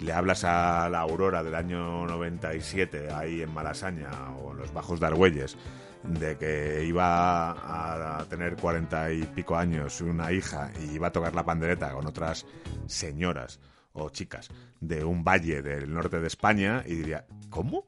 le 0.00 0.12
hablas 0.12 0.44
a 0.44 0.88
la 0.88 1.00
Aurora 1.00 1.42
del 1.42 1.54
año 1.54 2.06
97, 2.06 3.12
ahí 3.12 3.42
en 3.42 3.52
Malasaña 3.52 4.10
o 4.42 4.52
en 4.52 4.58
los 4.58 4.72
Bajos 4.72 4.98
de 4.98 5.06
Argüelles, 5.06 5.56
de 6.02 6.36
que 6.36 6.84
iba 6.84 8.18
a 8.18 8.24
tener 8.24 8.56
cuarenta 8.56 9.12
y 9.12 9.22
pico 9.22 9.56
años, 9.56 10.00
una 10.00 10.32
hija, 10.32 10.70
y 10.82 10.96
iba 10.96 11.08
a 11.08 11.12
tocar 11.12 11.34
la 11.34 11.44
pandereta 11.44 11.92
con 11.92 12.06
otras 12.06 12.44
señoras 12.86 13.60
o 13.92 14.10
chicas 14.10 14.48
de 14.80 15.04
un 15.04 15.22
valle 15.22 15.62
del 15.62 15.94
norte 15.94 16.18
de 16.18 16.26
España, 16.26 16.82
y 16.84 16.96
diría, 16.96 17.24
¿cómo? 17.48 17.86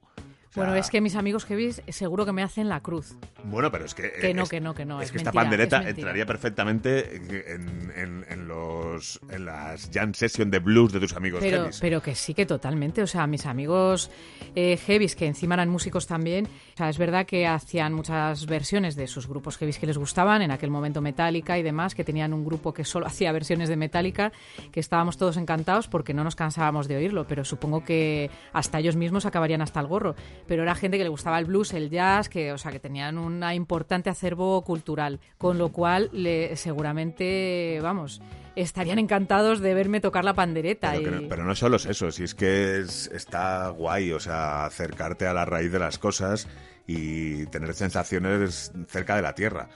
Sea, 0.57 0.65
Bueno, 0.65 0.79
es 0.79 0.89
que 0.91 1.01
mis 1.03 1.15
amigos 1.17 1.45
que 1.45 1.55
veis 1.55 1.83
seguro 1.89 2.25
que 2.25 2.33
me 2.33 2.43
hacen 2.43 2.69
la 2.69 2.81
cruz. 2.81 3.15
Bueno, 3.45 3.71
pero 3.71 3.85
es 3.85 3.95
que... 3.95 4.11
Que 4.11 4.33
no, 4.35 4.45
es- 4.45 4.49
que 4.49 4.61
no, 4.61 4.75
que 4.75 4.85
no, 4.87 5.01
Es, 5.01 5.07
es 5.07 5.13
que 5.13 5.19
esta 5.19 5.31
pandereta 5.31 5.83
es 5.83 5.89
entraría 5.97 6.25
perfectamente 6.25 7.17
en, 7.17 7.93
en- 7.95 8.25
en 8.29 8.49
los, 8.49 9.21
en 9.31 9.45
las 9.45 9.91
jam 9.93 10.15
session 10.15 10.51
de 10.51 10.59
blues 10.59 10.93
de 10.93 11.01
tus 11.01 11.15
amigos 11.15 11.41
Pero, 11.43 11.59
heavies. 11.59 11.79
pero 11.81 12.01
que 12.03 12.15
sí, 12.15 12.33
que 12.33 12.47
totalmente. 12.47 13.03
O 13.03 13.07
sea, 13.07 13.27
mis 13.27 13.45
amigos 13.47 14.11
eh, 14.55 14.77
heavies, 14.79 15.15
que 15.15 15.27
encima 15.27 15.55
eran 15.57 15.69
músicos 15.69 16.07
también, 16.07 16.47
o 16.47 16.77
sea, 16.77 16.89
es 16.89 16.97
verdad 16.99 17.27
que 17.27 17.47
hacían 17.47 17.93
muchas 17.93 18.47
versiones 18.47 18.97
de 18.97 19.07
sus 19.07 19.29
grupos 19.29 19.59
heavies 19.59 19.79
que 19.79 19.87
les 19.87 19.99
gustaban, 19.99 20.41
en 20.43 20.51
aquel 20.51 20.71
momento 20.71 21.01
Metallica 21.03 21.59
y 21.59 21.63
demás, 21.63 21.95
que 21.95 22.03
tenían 22.05 22.33
un 22.33 22.45
grupo 22.45 22.73
que 22.73 22.85
solo 22.85 23.07
hacía 23.07 23.31
versiones 23.33 23.69
de 23.69 23.77
Metallica, 23.77 24.33
que 24.73 24.81
estábamos 24.81 25.19
todos 25.19 25.37
encantados 25.37 25.87
porque 25.89 26.15
no 26.15 26.25
nos 26.25 26.35
cansábamos 26.35 26.89
de 26.89 26.97
oírlo, 26.97 27.27
pero 27.27 27.45
supongo 27.45 27.85
que 27.85 28.31
hasta 28.53 28.79
ellos 28.79 28.97
mismos 28.97 29.27
acabarían 29.27 29.61
hasta 29.61 29.81
el 29.81 29.87
gorro. 29.87 30.15
Pero 30.47 30.63
era 30.63 30.75
gente 30.75 30.97
que 30.99 31.03
le 31.05 31.09
gustaba 31.11 31.39
el 31.39 31.45
blues, 31.47 31.73
el 31.75 31.91
jazz, 31.91 32.29
que, 32.29 32.53
o 32.53 32.59
sea, 32.59 32.71
que 32.73 32.79
tenían 32.81 33.19
un 33.19 33.43
importante 33.53 34.11
acervo 34.11 34.63
cultural, 34.63 35.21
con 35.39 35.59
lo 35.59 35.71
cual 35.71 36.09
le, 36.13 36.55
seguramente, 36.57 37.79
vamos, 37.83 38.23
estarían 38.55 38.99
encantados 38.99 39.61
de 39.61 39.75
verme 39.75 40.01
tocar 40.01 40.25
la 40.25 40.35
pandereta. 40.35 40.93
Pero, 40.93 41.19
y- 41.19 41.23
no, 41.25 41.29
pero 41.29 41.45
no 41.45 41.55
solo 41.55 41.77
es 41.77 41.87
eso, 41.87 42.11
si 42.13 42.23
es 42.25 42.35
que 42.35 42.79
es- 42.81 43.11
está 43.13 43.69
guay, 43.71 44.13
o 44.13 44.21
sea, 44.21 44.65
acercarte 44.65 45.27
a 45.27 45.35
la 45.35 45.45
raíz 45.45 45.73
de 45.73 45.79
las 45.79 45.99
cosas 45.99 46.47
y 46.87 47.47
tener 47.47 47.75
sensaciones 47.75 48.71
cerca 48.89 49.17
de 49.17 49.23
la 49.23 49.35
tierra. 49.35 49.69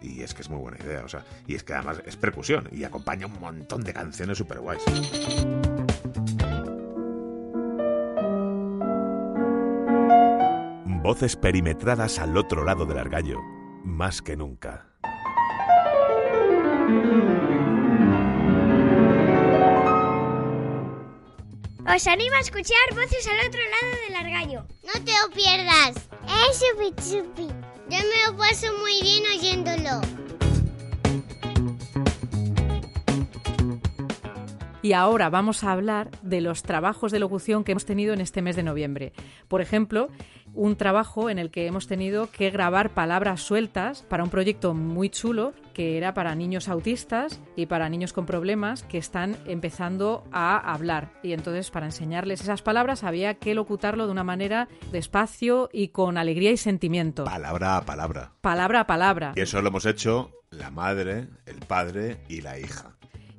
Y 0.00 0.22
es 0.22 0.34
que 0.34 0.42
es 0.42 0.50
muy 0.50 0.58
buena 0.60 0.78
idea, 0.84 1.02
o 1.04 1.08
sea, 1.08 1.24
y 1.46 1.54
es 1.54 1.62
que 1.64 1.72
además 1.74 2.02
es 2.06 2.16
percusión 2.16 2.68
y 2.72 2.84
acompaña 2.84 3.26
un 3.26 3.38
montón 3.40 3.82
de 3.84 3.92
canciones 3.92 4.36
super 4.38 4.58
guays. 4.60 4.82
Voces 11.04 11.36
perimetradas 11.36 12.18
al 12.18 12.34
otro 12.34 12.64
lado 12.64 12.86
del 12.86 12.96
argallo, 12.96 13.42
más 13.84 14.22
que 14.22 14.38
nunca. 14.38 14.88
Os 21.86 22.06
animo 22.06 22.36
a 22.36 22.40
escuchar 22.40 22.78
voces 22.94 23.28
al 23.28 23.46
otro 23.46 23.60
lado 23.60 24.02
del 24.06 24.16
argallo. 24.16 24.66
No 24.82 25.04
te 25.04 25.12
lo 25.12 25.34
pierdas. 25.34 25.94
Es 26.48 26.62
Chupi 26.62 26.94
Chupi. 26.94 27.48
Yo 27.90 27.98
me 27.98 28.26
lo 28.26 28.38
paso 28.38 28.68
muy 28.78 29.02
bien 29.02 29.24
oyéndolo. 29.26 30.23
Y 34.84 34.92
ahora 34.92 35.30
vamos 35.30 35.64
a 35.64 35.72
hablar 35.72 36.10
de 36.20 36.42
los 36.42 36.62
trabajos 36.62 37.10
de 37.10 37.18
locución 37.18 37.64
que 37.64 37.72
hemos 37.72 37.86
tenido 37.86 38.12
en 38.12 38.20
este 38.20 38.42
mes 38.42 38.54
de 38.54 38.62
noviembre. 38.62 39.14
Por 39.48 39.62
ejemplo, 39.62 40.10
un 40.52 40.76
trabajo 40.76 41.30
en 41.30 41.38
el 41.38 41.50
que 41.50 41.66
hemos 41.66 41.86
tenido 41.86 42.30
que 42.30 42.50
grabar 42.50 42.90
palabras 42.90 43.40
sueltas 43.40 44.02
para 44.02 44.22
un 44.22 44.28
proyecto 44.28 44.74
muy 44.74 45.08
chulo 45.08 45.54
que 45.72 45.96
era 45.96 46.12
para 46.12 46.34
niños 46.34 46.68
autistas 46.68 47.40
y 47.56 47.64
para 47.64 47.88
niños 47.88 48.12
con 48.12 48.26
problemas 48.26 48.82
que 48.82 48.98
están 48.98 49.38
empezando 49.46 50.22
a 50.32 50.58
hablar. 50.74 51.12
Y 51.22 51.32
entonces 51.32 51.70
para 51.70 51.86
enseñarles 51.86 52.42
esas 52.42 52.60
palabras 52.60 53.04
había 53.04 53.36
que 53.36 53.54
locutarlo 53.54 54.04
de 54.04 54.12
una 54.12 54.22
manera 54.22 54.68
despacio 54.92 55.70
y 55.72 55.88
con 55.88 56.18
alegría 56.18 56.50
y 56.50 56.58
sentimiento. 56.58 57.24
Palabra 57.24 57.78
a 57.78 57.86
palabra. 57.86 58.32
Palabra 58.42 58.80
a 58.80 58.86
palabra. 58.86 59.32
Y 59.34 59.40
eso 59.40 59.62
lo 59.62 59.68
hemos 59.68 59.86
hecho 59.86 60.30
la 60.50 60.70
madre, 60.70 61.28
el 61.46 61.60
padre 61.66 62.18
y 62.28 62.42
la 62.42 62.58
hija. 62.58 62.93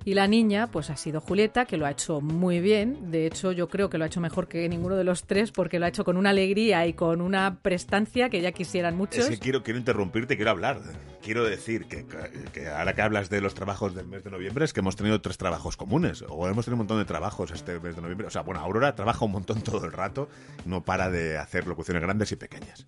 Y 0.06 0.14
la 0.14 0.28
niña, 0.28 0.68
pues 0.68 0.92
ha 0.92 0.98
sido 0.98 1.20
Julieta, 1.20 1.66
que 1.66 1.78
lo 1.78 1.88
ha 1.88 1.92
hecho 1.92 2.22
muy 2.22 2.60
bien. 2.60 3.10
De 3.10 3.26
hecho, 3.26 3.52
yo 3.52 3.68
creo 3.68 3.90
que 3.90 3.98
lo 3.98 4.04
ha 4.04 4.08
hecho 4.08 4.22
mejor 4.22 4.48
que 4.48 4.70
ninguno 4.70 4.96
de 4.96 5.04
los 5.04 5.24
tres, 5.24 5.52
porque 5.52 5.80
lo 5.80 5.86
ha 5.86 5.90
hecho 5.90 6.06
con 6.06 6.16
una 6.16 6.30
alegría 6.30 6.86
y 6.86 6.94
con 6.94 7.22
una 7.22 7.58
prestancia 7.64 8.30
que 8.30 8.40
ya 8.40 8.52
quisieran 8.52 8.96
muchos. 8.96 9.28
Es 9.28 9.40
quiero, 9.40 9.64
quiero 9.64 9.80
interrumpirte, 9.80 10.36
quiero 10.36 10.52
hablar. 10.52 10.80
Quiero 11.24 11.44
decir 11.44 11.86
que, 11.86 12.06
que, 12.54 12.68
ahora 12.68 12.94
que 12.94 13.02
hablas 13.02 13.32
de 13.32 13.42
los 13.42 13.56
trabajos 13.56 13.96
del 13.96 14.06
mes 14.06 14.24
de 14.24 14.30
noviembre, 14.30 14.64
es 14.64 14.74
que 14.74 14.82
hemos 14.82 14.96
tenido 14.96 15.22
tres 15.22 15.40
trabajos 15.40 15.76
comunes. 15.76 16.24
O 16.30 16.48
hemos 16.48 16.66
tenido 16.66 16.76
un 16.76 16.86
montón 16.86 17.00
de 17.00 17.06
trabajos 17.06 17.50
este 17.50 17.80
mes 17.80 17.96
de 17.96 18.02
noviembre. 18.04 18.28
O 18.28 18.30
sea, 18.30 18.44
bueno, 18.44 18.62
Aurora 18.62 18.94
trabaja 18.94 19.26
un 19.26 19.32
montón 19.32 19.62
todo 19.64 19.84
el 19.86 19.92
rato, 19.92 20.30
no 20.66 20.84
para 20.84 21.10
de 21.10 21.40
hacer 21.40 21.66
locuciones 21.66 22.04
grandes 22.04 22.32
y 22.32 22.36
pequeñas. 22.36 22.86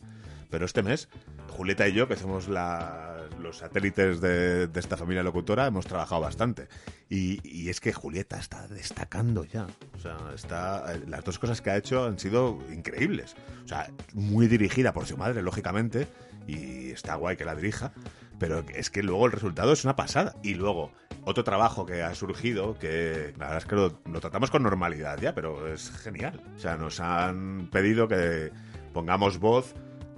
Pero 0.50 0.66
este 0.66 0.84
mes, 0.84 1.10
Julieta 1.50 1.88
y 1.88 1.94
yo, 1.94 2.08
que 2.08 2.16
somos 2.16 2.48
los 2.48 3.58
satélites 3.58 4.22
de, 4.22 4.70
esta 4.76 4.98
familia 4.98 5.24
locutora, 5.24 5.68
hemos 5.68 5.86
trabajado 5.86 6.22
bastante. 6.22 6.68
Y, 7.10 7.70
es 7.70 7.82
que 7.82 7.92
Julieta 7.92 8.38
está 8.38 8.68
destacando 8.68 9.44
ya. 9.44 9.68
O 9.96 10.00
sea, 10.00 10.18
está, 10.34 10.96
las 11.08 11.24
dos 11.24 11.40
cosas 11.40 11.62
que 11.62 11.70
ha 11.70 11.78
hecho 11.78 12.06
han 12.06 12.20
sido 12.20 12.60
increíbles. 12.72 13.36
O 13.66 13.68
sea, 13.68 13.92
muy 14.14 14.48
dirigida 14.48 14.94
por 14.94 15.06
su 15.06 15.18
madre, 15.18 15.42
lógicamente, 15.42 16.08
y 16.48 16.92
está 16.92 17.16
guay 17.16 17.36
que 17.36 17.46
la 17.46 17.56
dirija. 17.56 17.92
Pero 18.40 18.64
es 18.74 18.90
que 18.90 19.02
luego 19.02 19.26
el 19.26 19.32
resultado 19.32 19.74
es 19.74 19.84
una 19.84 19.96
pasada. 19.96 20.36
Y 20.44 20.54
luego, 20.54 20.92
otro 21.26 21.44
trabajo 21.44 21.86
que 21.86 22.04
ha 22.04 22.14
surgido, 22.14 22.78
que 22.78 23.34
la 23.38 23.46
verdad 23.46 23.58
es 23.58 23.66
que 23.66 23.76
lo, 23.76 24.00
lo 24.06 24.22
tratamos 24.22 24.52
con 24.52 24.64
normalidad 24.64 25.20
ya, 25.20 25.34
pero 25.34 25.68
es 25.68 25.90
genial. 25.90 26.42
O 26.56 26.60
sea, 26.60 26.78
nos 26.78 27.00
han 27.00 27.70
pedido 27.72 28.08
que 28.08 28.52
pongamos 28.94 29.40
voz 29.40 29.74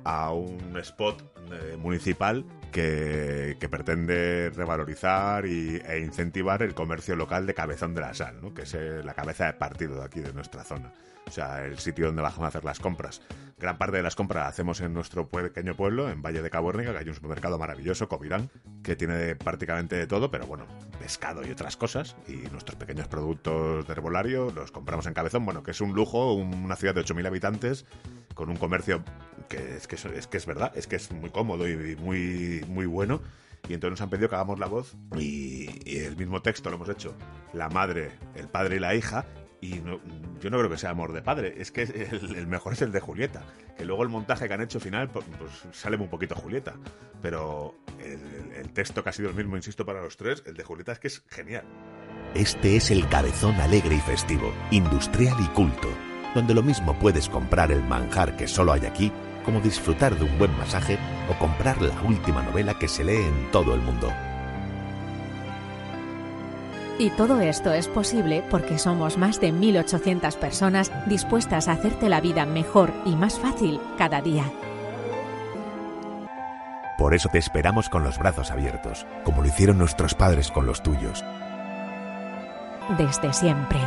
a 0.10 0.34
un 0.34 0.75
spot 0.78 1.22
eh, 1.51 1.78
municipal 1.78 2.44
que, 2.72 3.56
pretende 3.70 4.50
revalorizar 4.50 5.46
y, 5.46 5.80
e 5.86 6.00
incentivar 6.00 6.63
el 6.63 6.74
comercio 6.74 7.16
local 7.16 7.46
de 7.46 7.54
Cabezón 7.54 7.94
de 7.94 8.01
la 8.01 8.16
Sal, 8.16 8.42
¿no? 8.42 8.51
que 8.56 8.63
es 8.63 8.74
eh, 8.74 9.04
la 9.04 9.13
cabeza 9.13 9.46
de 9.46 9.54
partido 9.54 10.00
de 10.00 10.06
aquí, 10.06 10.20
de 10.20 10.34
nuestra 10.34 10.63
zona. 10.63 10.92
O 11.29 11.31
sea, 11.31 11.63
el 11.63 11.77
sitio 11.77 12.07
donde 12.07 12.24
bajamos 12.24 12.45
a 12.45 12.48
hacer 12.48 12.65
las 12.65 12.79
compras. 12.79 13.21
Gran 13.59 13.77
parte 13.77 13.98
de 13.98 14.03
las 14.03 14.15
compras 14.15 14.48
hacemos 14.48 14.81
en 14.81 14.93
nuestro 14.95 15.29
pequeño 15.29 15.75
pueblo, 15.75 16.09
en 16.09 16.24
Valle 16.24 16.41
de 16.41 16.50
Cabornica, 16.50 16.91
que 16.91 16.98
hay 16.98 17.07
un 17.07 17.13
supermercado 17.13 17.59
maravilloso, 17.59 18.09
Covirán, 18.09 18.50
que 18.83 18.95
tiene 18.95 19.36
prácticamente 19.36 19.95
de 19.95 20.07
todo, 20.07 20.31
pero 20.31 20.48
bueno, 20.48 20.65
pescado 21.00 21.45
y 21.45 21.51
otras 21.51 21.77
cosas. 21.77 22.15
Y 22.27 22.38
nuestros 22.51 22.77
pequeños 22.77 23.07
productos 23.07 23.86
de 23.86 23.93
herbolario 23.93 24.50
los 24.50 24.71
compramos 24.71 25.05
en 25.05 25.13
Cabezón, 25.13 25.45
bueno, 25.45 25.62
que 25.62 25.71
es 25.71 25.81
un 25.81 25.93
lujo, 25.93 26.33
una 26.33 26.75
ciudad 26.75 26.95
de 26.95 27.01
8.000 27.01 27.27
habitantes, 27.27 27.86
con 28.33 28.50
un 28.50 28.57
comercio 28.57 29.03
que 29.50 29.75
es 29.75 29.88
que 29.88 29.95
es, 29.95 30.27
que 30.27 30.38
es 30.38 30.45
verdad, 30.48 30.71
es 30.75 30.88
que 30.88 30.95
es 30.95 31.12
muy 31.12 31.29
cómodo 31.29 31.67
y 31.69 31.95
muy, 31.95 32.65
muy 32.67 32.88
bueno. 32.88 33.21
Y 33.67 33.74
entonces 33.74 33.91
nos 33.91 34.01
han 34.01 34.09
pedido 34.09 34.29
que 34.29 34.36
hagamos 34.36 34.59
la 34.59 34.67
voz 34.67 34.95
y, 35.17 35.67
el 36.00 36.15
mismo 36.15 36.41
texto 36.41 36.69
lo 36.69 36.77
hemos 36.77 36.89
hecho 36.89 37.13
la 37.53 37.69
madre, 37.69 38.12
el 38.36 38.48
padre 38.48 38.77
y 38.77 38.79
la 38.79 38.95
hija. 38.95 39.25
Y 39.62 39.82
yo 39.82 40.50
no 40.50 40.58
creo 40.58 40.70
que 40.70 40.78
sea 40.78 40.92
amor 40.92 41.12
de 41.12 41.22
padre, 41.22 41.56
es 41.58 41.72
que 41.72 41.82
el, 41.84 42.48
mejor 42.48 42.74
es 42.74 42.82
el 42.82 42.92
de 42.92 43.00
Julieta. 43.00 43.44
Que 43.78 43.86
luego 43.86 44.04
el 44.04 44.10
montaje 44.10 44.48
que 44.48 44.54
han 44.54 44.62
hecho 44.62 44.80
final, 44.80 45.10
pues 45.10 45.25
sale 45.74 45.98
un 45.98 46.08
poquito 46.08 46.36
Julieta. 46.36 46.75
Pero 47.22 47.75
el, 48.00 48.54
el 48.54 48.72
texto 48.72 49.04
que 49.04 49.10
ha 49.10 49.13
sido 49.13 49.30
el 49.30 49.36
mismo, 49.36 49.58
insisto, 49.58 49.86
para 49.86 50.01
los 50.01 50.16
tres, 50.16 50.44
el 50.46 50.56
de 50.56 50.63
Julieta 50.63 50.94
es 50.94 51.00
que 51.00 51.08
es 51.08 51.24
genial. 51.28 51.66
Este 52.36 52.75
es 52.78 52.92
el 52.92 53.08
cabezón 53.10 53.56
alegre 53.56 53.96
y 53.96 54.00
festivo, 54.00 54.54
industrial 54.72 55.36
y 55.39 55.48
culto, 55.48 55.89
donde 56.36 56.54
lo 56.54 56.63
mismo 56.63 56.98
puedes 57.00 57.28
comprar 57.28 57.72
el 57.72 57.84
manjar 57.84 58.38
que 58.38 58.48
solo 58.48 58.72
hay 58.72 58.86
aquí 58.86 59.12
como 59.44 59.62
disfrutar 59.62 60.16
de 60.16 60.25
un 60.25 60.38
buen 60.38 60.56
masaje 60.58 61.00
o 61.28 61.39
comprar 61.39 61.82
la 61.82 62.00
última 62.04 62.44
novela 62.44 62.78
que 62.78 62.88
se 62.88 63.04
lee 63.04 63.25
en 63.25 63.50
todo 63.51 63.74
el 63.74 63.82
mundo. 63.82 64.13
Y 67.00 67.12
todo 67.12 67.39
esto 67.39 67.72
es 67.72 67.88
posible 67.88 68.44
porque 68.51 68.77
somos 68.77 69.18
más 69.18 69.39
de 69.39 69.53
1.800 69.53 70.36
personas 70.36 70.91
dispuestas 71.08 71.70
a 71.70 71.72
hacerte 71.72 72.10
la 72.10 72.20
vida 72.20 72.46
mejor 72.46 72.91
y 73.06 73.15
más 73.15 73.39
fácil 73.39 73.79
cada 73.98 74.22
día. 74.22 74.44
Por 76.98 77.15
eso 77.15 77.29
te 77.29 77.38
esperamos 77.38 77.88
con 77.88 78.03
los 78.03 78.18
brazos 78.18 78.51
abiertos, 78.51 79.08
como 79.24 79.41
lo 79.41 79.48
hicieron 79.48 79.77
nuestros 79.77 80.13
padres 80.13 80.51
con 80.51 80.65
los 80.65 80.84
tuyos. 80.84 81.24
Desde 82.98 83.32
siempre. 83.32 83.79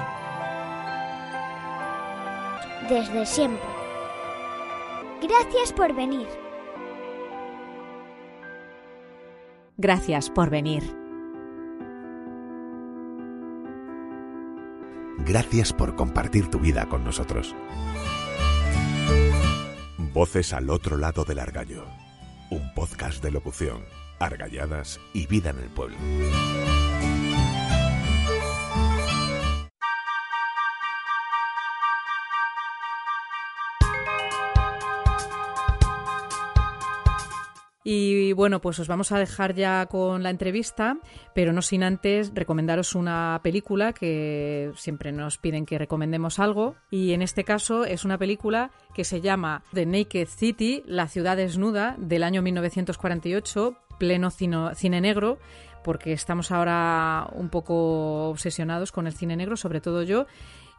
Desde 2.89 3.27
siempre. 3.27 3.69
Gracias 5.21 5.75
por 5.75 5.95
venir. 5.95 6.29
Gracias 9.77 10.31
por 10.31 10.49
venir. 10.49 11.02
Gracias 15.25 15.73
por 15.73 15.95
compartir 15.95 16.49
tu 16.49 16.59
vida 16.59 16.87
con 16.89 17.05
nosotros. 17.05 17.55
Voces 20.13 20.53
al 20.53 20.69
otro 20.69 20.97
lado 20.97 21.25
del 21.25 21.39
argallo. 21.39 21.87
Un 22.51 22.75
podcast 22.75 23.23
de 23.23 23.31
locución, 23.31 23.85
argalladas 24.19 25.01
y 25.15 25.27
vida 25.27 25.51
en 25.51 25.59
el 25.59 25.71
pueblo. 25.71 25.97
Y 37.85 38.33
bueno, 38.33 38.61
pues 38.61 38.79
os 38.79 38.87
vamos 38.87 39.11
a 39.11 39.19
dejar 39.19 39.55
ya 39.55 39.87
con 39.87 40.23
la 40.23 40.31
entrevista, 40.31 40.99
pero 41.35 41.53
no 41.53 41.63
sin 41.63 41.83
antes 41.83 42.33
recomendaros 42.35 42.95
una 42.95 43.41
película 43.43 43.93
que 43.93 44.71
siempre 44.77 45.11
nos 45.11 45.39
piden 45.39 45.67
que 45.67 45.79
recomendemos 45.79 46.39
algo. 46.39 46.77
Y 46.91 47.13
en 47.13 47.23
este 47.23 47.45
caso 47.45 47.85
es 47.85 48.05
una 48.05 48.19
película 48.19 48.71
que 48.95 49.05
se 49.05 49.21
llama 49.21 49.65
The 49.73 49.87
Naked 49.87 50.29
City, 50.29 50.83
La 50.87 51.09
ciudad 51.09 51.37
desnuda, 51.37 51.97
del 51.99 52.23
año 52.23 52.43
1948, 52.43 53.77
pleno 53.99 54.31
cine 54.31 55.01
negro 55.01 55.39
porque 55.83 56.13
estamos 56.13 56.51
ahora 56.51 57.29
un 57.33 57.49
poco 57.49 58.29
obsesionados 58.29 58.93
con 58.93 59.07
el 59.07 59.15
cine 59.15 59.37
negro, 59.37 59.57
sobre 59.57 59.81
todo 59.81 60.03
yo, 60.03 60.27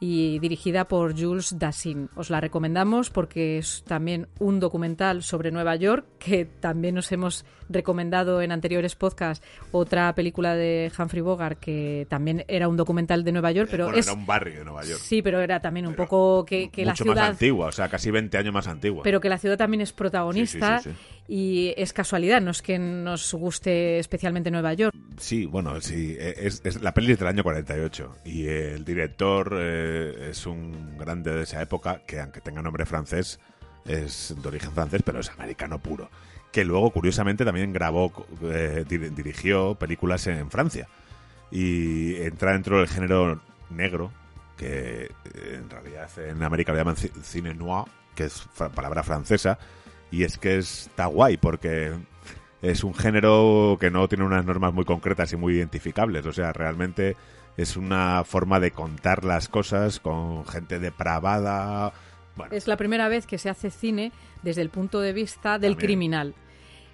y 0.05 0.37
dirigida 0.39 0.89
por 0.89 1.17
Jules 1.17 1.57
Dassin. 1.57 2.09
Os 2.17 2.29
la 2.29 2.41
recomendamos 2.41 3.09
porque 3.09 3.57
es 3.57 3.85
también 3.87 4.27
un 4.37 4.59
documental 4.59 5.23
sobre 5.23 5.49
Nueva 5.49 5.77
York 5.77 6.05
que 6.19 6.43
también 6.43 6.95
nos 6.95 7.09
hemos 7.13 7.45
recomendado 7.69 8.41
en 8.41 8.51
anteriores 8.51 8.95
podcasts 8.95 9.47
otra 9.71 10.13
película 10.13 10.55
de 10.55 10.91
Humphrey 10.97 11.21
Bogart 11.21 11.57
que 11.57 12.05
también 12.09 12.43
era 12.49 12.67
un 12.67 12.75
documental 12.75 13.23
de 13.23 13.31
Nueva 13.31 13.53
York, 13.53 13.69
pero 13.71 13.93
es 13.93 14.07
era 14.07 14.13
un 14.13 14.25
barrio 14.25 14.59
de 14.59 14.65
Nueva 14.65 14.83
York. 14.83 14.99
Sí, 14.99 15.21
pero 15.21 15.39
era 15.39 15.61
también 15.61 15.87
un 15.87 15.95
poco 15.95 16.43
que, 16.43 16.69
la 16.83 16.97
ciudad 16.97 17.15
más 17.15 17.29
antigua, 17.29 17.67
o 17.67 17.71
sea, 17.71 17.87
casi 17.87 18.11
20 18.11 18.37
años 18.37 18.53
más 18.53 18.67
antigua. 18.67 19.03
Pero 19.03 19.21
que 19.21 19.29
la 19.29 19.37
ciudad 19.37 19.57
también 19.57 19.79
es 19.79 19.93
protagonista 19.93 20.81
y 21.29 21.73
es 21.77 21.93
casualidad, 21.93 22.41
no 22.41 22.51
es 22.51 22.61
que 22.61 22.77
nos 22.77 23.33
guste 23.33 23.99
especialmente 23.99 24.51
Nueva 24.51 24.73
York. 24.73 24.93
Sí, 25.17 25.45
bueno, 25.45 25.79
sí, 25.79 26.17
es, 26.19 26.81
la 26.81 26.93
peli 26.93 27.13
es 27.13 27.19
del 27.19 27.29
año 27.29 27.43
48 27.43 28.15
y 28.25 28.47
el 28.47 28.83
director 28.83 29.57
eh, 29.57 29.92
es 30.29 30.45
un 30.45 30.97
grande 30.97 31.33
de 31.33 31.43
esa 31.43 31.61
época 31.61 32.01
que 32.05 32.19
aunque 32.19 32.41
tenga 32.41 32.61
nombre 32.61 32.85
francés 32.85 33.39
es 33.85 34.35
de 34.41 34.47
origen 34.47 34.71
francés, 34.71 35.01
pero 35.03 35.19
es 35.19 35.29
americano 35.29 35.79
puro. 35.79 36.09
Que 36.51 36.63
luego, 36.63 36.91
curiosamente, 36.91 37.45
también 37.45 37.73
grabó, 37.73 38.11
eh, 38.43 38.85
dirigió 38.87 39.75
películas 39.75 40.27
en 40.27 40.49
Francia. 40.51 40.87
Y 41.51 42.15
entra 42.17 42.53
dentro 42.53 42.77
del 42.77 42.87
género 42.87 43.41
negro, 43.69 44.11
que 44.57 45.05
eh, 45.05 45.09
en 45.55 45.69
realidad 45.69 46.09
en 46.17 46.43
América 46.43 46.71
lo 46.71 46.77
llaman 46.77 46.95
cine 46.95 47.53
noir, 47.53 47.85
que 48.15 48.25
es 48.25 48.47
palabra 48.75 49.03
francesa, 49.03 49.57
y 50.11 50.23
es 50.23 50.37
que 50.37 50.57
está 50.57 51.07
guay 51.07 51.37
porque 51.37 51.93
es 52.61 52.83
un 52.83 52.93
género 52.93 53.77
que 53.79 53.89
no 53.89 54.07
tiene 54.07 54.23
unas 54.23 54.45
normas 54.45 54.73
muy 54.73 54.85
concretas 54.85 55.33
y 55.33 55.37
muy 55.37 55.55
identificables, 55.55 56.25
o 56.25 56.33
sea, 56.33 56.53
realmente 56.53 57.15
es 57.57 57.77
una 57.77 58.23
forma 58.23 58.59
de 58.59 58.71
contar 58.71 59.23
las 59.23 59.47
cosas 59.47 59.99
con 59.99 60.45
gente 60.45 60.79
depravada. 60.79 61.93
Es 62.51 62.67
la 62.67 62.77
primera 62.77 63.07
vez 63.07 63.27
que 63.27 63.37
se 63.37 63.49
hace 63.49 63.69
cine 63.69 64.11
desde 64.41 64.61
el 64.61 64.69
punto 64.69 64.99
de 65.01 65.13
vista 65.13 65.59
del 65.59 65.77
criminal 65.77 66.33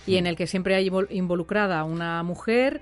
y 0.05 0.17
en 0.17 0.27
el 0.27 0.35
que 0.35 0.47
siempre 0.47 0.75
hay 0.75 0.89
involucrada 1.09 1.83
una 1.83 2.23
mujer, 2.23 2.81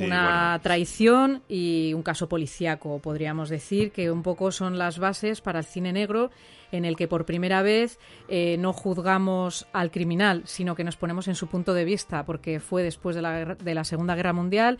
una 0.00 0.58
traición 0.62 1.42
y 1.48 1.92
un 1.94 2.02
caso 2.02 2.28
policíaco, 2.28 2.98
podríamos 2.98 3.48
decir, 3.48 3.92
que 3.92 4.10
un 4.10 4.22
poco 4.22 4.52
son 4.52 4.78
las 4.78 4.98
bases 4.98 5.40
para 5.40 5.60
el 5.60 5.64
cine 5.64 5.92
negro 5.92 6.30
en 6.72 6.84
el 6.84 6.96
que 6.96 7.08
por 7.08 7.24
primera 7.24 7.62
vez 7.62 7.98
eh, 8.28 8.56
no 8.58 8.72
juzgamos 8.72 9.66
al 9.72 9.90
criminal, 9.90 10.42
sino 10.46 10.74
que 10.74 10.84
nos 10.84 10.96
ponemos 10.96 11.28
en 11.28 11.34
su 11.36 11.46
punto 11.46 11.74
de 11.74 11.84
vista, 11.84 12.24
porque 12.24 12.60
fue 12.60 12.82
después 12.82 13.14
de 13.14 13.22
la, 13.22 13.54
de 13.54 13.74
la 13.74 13.84
Segunda 13.84 14.14
Guerra 14.14 14.32
Mundial 14.32 14.78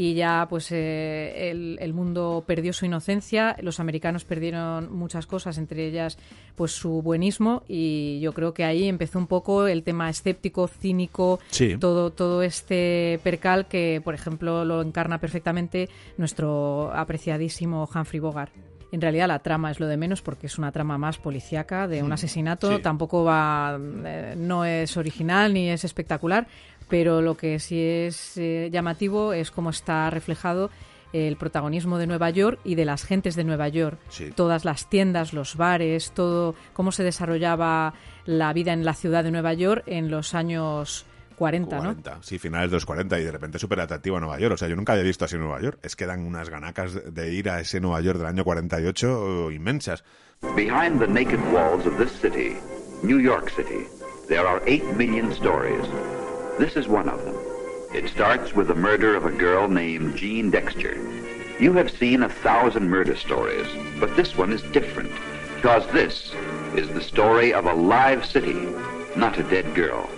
y 0.00 0.14
ya 0.14 0.46
pues 0.48 0.70
eh, 0.70 1.50
el, 1.50 1.92
mundo 1.92 2.44
perdió 2.46 2.72
su 2.72 2.86
inocencia, 2.86 3.56
los 3.60 3.80
americanos 3.80 4.24
perdieron 4.24 4.96
muchas 4.96 5.26
cosas, 5.26 5.58
entre 5.58 5.88
ellas 5.88 6.18
pues 6.54 6.70
su 6.70 7.02
buenismo 7.02 7.64
y 7.66 8.20
yo 8.20 8.32
creo 8.32 8.54
que 8.54 8.64
ahí 8.64 8.86
empezó 8.86 9.18
un 9.18 9.26
poco 9.26 9.66
el 9.66 9.82
tema 9.82 10.08
escéptico, 10.08 10.68
cínico, 10.68 11.40
todo, 11.80 12.12
todo 12.12 12.44
este 12.44 13.18
percal 13.24 13.66
que 13.66 14.00
por 14.04 14.14
ejemplo 14.14 14.64
lo 14.64 14.82
encarna 14.82 15.18
perfectamente 15.18 15.88
nuestro 16.16 16.92
apreciadísimo 16.94 17.88
Humphrey 17.92 18.20
Bogart. 18.20 18.52
En 18.90 19.00
realidad 19.00 19.28
la 19.28 19.40
trama 19.40 19.70
es 19.70 19.80
lo 19.80 19.86
de 19.86 19.96
menos 19.96 20.22
porque 20.22 20.46
es 20.46 20.58
una 20.58 20.72
trama 20.72 20.96
más 20.96 21.18
policíaca 21.18 21.88
de 21.88 22.02
un 22.02 22.12
asesinato. 22.12 22.80
Tampoco 22.80 23.22
va, 23.22 23.78
eh, 24.04 24.34
no 24.36 24.64
es 24.64 24.96
original 24.96 25.52
ni 25.52 25.68
es 25.68 25.84
espectacular, 25.84 26.46
pero 26.88 27.22
lo 27.22 27.36
que 27.36 27.58
sí 27.58 27.80
es 27.80 28.36
eh, 28.36 28.68
llamativo 28.72 29.32
es 29.32 29.50
cómo 29.50 29.70
está 29.70 30.10
reflejado 30.10 30.70
el 31.12 31.36
protagonismo 31.36 31.98
de 31.98 32.06
Nueva 32.06 32.30
York 32.30 32.60
y 32.64 32.74
de 32.74 32.84
las 32.84 33.04
gentes 33.04 33.34
de 33.34 33.44
Nueva 33.44 33.68
York. 33.68 33.98
Todas 34.34 34.64
las 34.64 34.88
tiendas, 34.88 35.32
los 35.32 35.56
bares, 35.56 36.12
todo 36.12 36.54
cómo 36.72 36.92
se 36.92 37.02
desarrollaba 37.02 37.94
la 38.26 38.52
vida 38.52 38.72
en 38.72 38.84
la 38.84 38.94
ciudad 38.94 39.24
de 39.24 39.30
Nueva 39.30 39.54
York 39.54 39.84
en 39.86 40.10
los 40.10 40.34
años 40.34 41.06
40, 41.36 41.76
40 41.76 42.14
¿no? 42.14 42.22
Sí, 42.22 42.38
finales 42.38 42.70
de 42.70 42.76
los 42.76 42.84
40 42.84 43.18
y 43.20 43.24
de 43.24 43.32
repente 43.32 43.58
súper 43.58 43.80
atractivo 43.80 44.16
a 44.16 44.20
Nueva 44.20 44.38
York. 44.38 44.54
O 44.54 44.56
sea, 44.56 44.68
yo 44.68 44.76
nunca 44.76 44.92
había 44.92 45.04
visto 45.04 45.24
así 45.24 45.36
Nueva 45.36 45.60
York. 45.60 45.78
Es 45.82 45.96
que 45.96 46.06
dan 46.06 46.26
unas 46.26 46.50
ganacas 46.50 47.14
de 47.14 47.32
ir 47.32 47.48
a 47.48 47.60
ese 47.60 47.80
Nueva 47.80 48.00
York 48.00 48.18
del 48.18 48.26
año 48.26 48.44
48 48.44 49.50
inmensas. 49.52 50.04
Behind 50.54 51.00
the 51.00 51.06
naked 51.06 51.40
walls 51.52 51.86
of 51.86 51.96
this 51.98 52.12
city, 52.20 52.56
New 53.02 53.18
York 53.18 53.50
City, 53.50 53.86
there 54.28 54.46
are 54.46 54.60
8 54.66 54.96
million 54.96 55.32
stories. 55.32 55.84
This 56.58 56.74
is 56.74 56.88
one 56.88 57.08
of 57.08 57.24
them. 57.24 57.36
It 57.94 58.08
starts 58.08 58.52
with 58.52 58.66
the 58.66 58.74
murder 58.74 59.14
of 59.14 59.24
a 59.24 59.30
girl 59.30 59.68
named 59.68 60.16
Jean 60.16 60.50
Dexter. 60.50 60.96
You 61.60 61.72
have 61.74 61.88
seen 61.88 62.24
a 62.24 62.28
thousand 62.28 62.90
murder 62.90 63.14
stories, 63.14 63.68
but 64.00 64.16
this 64.16 64.36
one 64.36 64.52
is 64.52 64.62
different 64.72 65.12
because 65.54 65.86
this 65.92 66.32
is 66.74 66.88
the 66.88 67.00
story 67.00 67.54
of 67.54 67.66
a 67.66 67.74
live 67.74 68.26
city, 68.26 68.74
not 69.14 69.38
a 69.38 69.44
dead 69.44 69.72
girl. 69.76 70.10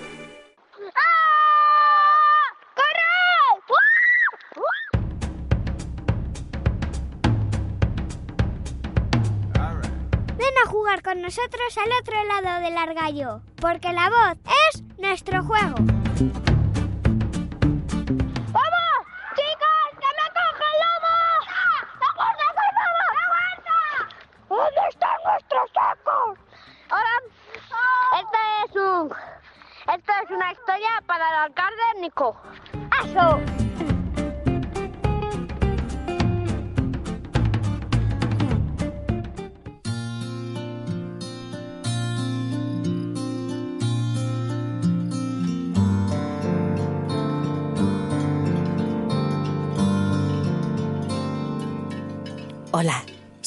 Nosotros 11.30 11.78
al 11.78 11.92
otro 12.00 12.24
lado 12.24 12.60
del 12.60 12.76
argallo, 12.76 13.40
porque 13.60 13.92
la 13.92 14.10
voz 14.10 14.36
es 14.72 14.82
nuestro 14.98 15.44
juego. 15.44 15.76
¡Vamos! 18.50 18.98
¡Chicos! 19.36 19.90
¡Que 20.00 20.10
me 20.18 20.26
coge 20.34 20.66
el 20.66 20.78
lobo! 20.82 21.14
¡Aguanta, 22.10 22.42
aguanta! 23.28 23.78
¿Dónde 24.48 24.82
están 24.88 25.18
nuestros 25.24 25.70
sacos? 25.72 26.34
Ahora, 26.88 27.14
este 28.18 28.40
es 28.64 28.72
un... 28.74 29.14
Esto 29.94 30.12
es 30.24 30.30
una 30.32 30.50
historia 30.50 31.00
para 31.06 31.28
el 31.28 31.36
alcalde 31.44 31.86
Nico. 32.00 32.28
¡Eso! 33.04 33.38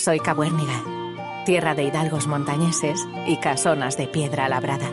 Soy 0.04 0.20
Cabuérniga, 0.20 0.84
tierra 1.46 1.76
de 1.76 1.84
hidalgos 1.84 2.28
montañeses 2.28 3.08
y 3.26 3.38
casonas 3.38 3.96
de 3.96 4.08
piedra 4.08 4.50
labrada. 4.50 4.92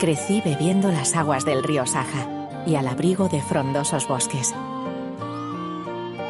Crecí 0.00 0.40
bebiendo 0.42 0.90
las 0.90 1.14
aguas 1.14 1.44
del 1.44 1.62
río 1.62 1.84
Saja 1.84 2.48
y 2.66 2.76
al 2.76 2.88
abrigo 2.88 3.28
de 3.28 3.42
frondosos 3.42 4.08
bosques. 4.08 4.54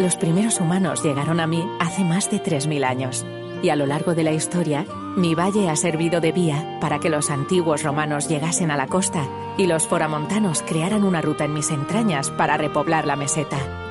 Los 0.01 0.17
primeros 0.17 0.59
humanos 0.61 1.05
llegaron 1.05 1.39
a 1.39 1.47
mí 1.47 1.65
hace 1.79 2.03
más 2.03 2.29
de 2.29 2.43
3.000 2.43 2.85
años 2.85 3.25
y 3.63 3.69
a 3.69 3.77
lo 3.77 3.87
largo 3.87 4.17
de 4.17 4.25
la 4.25 4.33
historia 4.33 4.85
mi 5.15 5.37
valle 5.37 5.71
ha 5.71 5.77
servido 5.77 6.21
de 6.21 6.33
vía 6.33 6.79
para 6.81 6.99
que 6.99 7.09
los 7.09 7.31
antiguos 7.31 7.85
romanos 7.85 8.29
llegasen 8.29 8.73
a 8.73 8.77
la 8.77 8.89
costa 8.89 9.29
y 9.57 9.69
los 9.69 9.87
foramontanos 9.87 10.63
crearan 10.63 11.05
una 11.05 11.21
ruta 11.21 11.45
en 11.45 11.55
mis 11.55 11.71
entrañas 11.71 12.33
para 12.33 12.57
repoblar 12.57 13.07
la 13.07 13.15
meseta. 13.15 13.84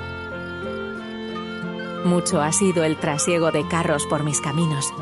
Mucho 2.06 2.42
ha 2.42 2.52
sido 2.52 2.84
el 2.84 2.98
trasiego 2.98 3.52
de 3.52 3.66
carros 3.68 4.06
por 4.06 4.24
mis 4.24 4.42
caminos. 4.42 4.94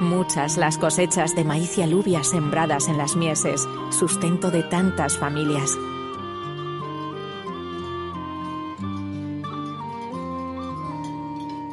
Muchas 0.00 0.56
las 0.56 0.78
cosechas 0.78 1.34
de 1.34 1.44
maíz 1.44 1.78
y 1.78 1.82
alubias 1.82 2.28
sembradas 2.28 2.88
en 2.88 2.96
las 2.96 3.16
mieses, 3.16 3.66
sustento 3.90 4.50
de 4.50 4.62
tantas 4.62 5.18
familias. 5.18 5.76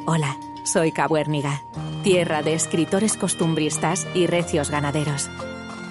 Hola, 0.08 0.38
soy 0.64 0.92
Cabuérniga, 0.92 1.62
tierra 2.04 2.42
de 2.42 2.56
escritores 2.56 3.18
costumbristas 3.18 4.08
y 4.16 4.26
recios 4.26 4.72
ganaderos 4.72 5.30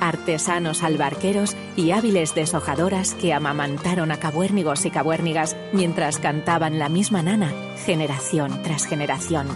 artesanos 0.00 0.82
albarqueros 0.82 1.56
y 1.76 1.92
hábiles 1.92 2.34
deshojadoras 2.34 3.14
que 3.14 3.32
amamantaron 3.32 4.10
a 4.10 4.18
cabuérnigos 4.18 4.84
y 4.86 4.90
cabuérnigas 4.90 5.56
mientras 5.72 6.18
cantaban 6.18 6.78
la 6.78 6.88
misma 6.88 7.22
nana, 7.22 7.52
generación 7.84 8.62
tras 8.62 8.86
generación. 8.86 9.46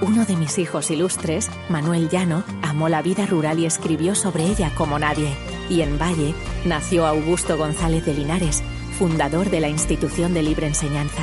Uno 0.00 0.24
de 0.24 0.36
mis 0.36 0.58
hijos 0.58 0.90
ilustres, 0.90 1.48
Manuel 1.68 2.08
Llano, 2.08 2.44
amó 2.62 2.88
la 2.88 3.02
vida 3.02 3.24
rural 3.24 3.58
y 3.58 3.66
escribió 3.66 4.14
sobre 4.14 4.44
ella 4.44 4.72
como 4.74 4.98
nadie. 4.98 5.32
Y 5.70 5.82
en 5.82 5.98
Valle 5.98 6.34
nació 6.64 7.06
Augusto 7.06 7.56
González 7.56 8.04
de 8.04 8.14
Linares, 8.14 8.62
fundador 8.98 9.48
de 9.48 9.60
la 9.60 9.68
institución 9.68 10.34
de 10.34 10.42
libre 10.42 10.66
enseñanza. 10.66 11.22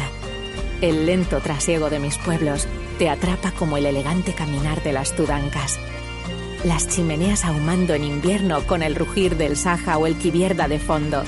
El 0.82 1.06
lento 1.06 1.40
trasiego 1.42 1.90
de 1.90 2.00
mis 2.00 2.18
pueblos 2.18 2.68
te 2.98 3.10
atrapa 3.10 3.52
como 3.52 3.76
el 3.76 3.86
elegante 3.86 4.34
caminar 4.34 4.82
de 4.82 4.94
las 4.94 5.14
tudancas 5.14 5.78
las 6.64 6.88
chimeneas 6.88 7.46
ahumando 7.46 7.94
en 7.94 8.04
invierno 8.04 8.66
con 8.66 8.84
el 8.84 8.96
rugir 8.96 9.38
del 9.38 9.56
Saja 9.56 9.98
o 9.98 10.08
el 10.08 10.16
Quivierda 10.18 10.68
de 10.68 10.80
fondo, 10.80 11.24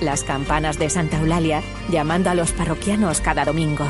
las 0.00 0.22
campanas 0.22 0.78
de 0.78 0.90
Santa 0.90 1.18
Eulalia 1.18 1.62
llamando 1.90 2.30
a 2.30 2.34
los 2.34 2.52
parroquianos 2.52 3.20
cada 3.20 3.44
domingo, 3.44 3.86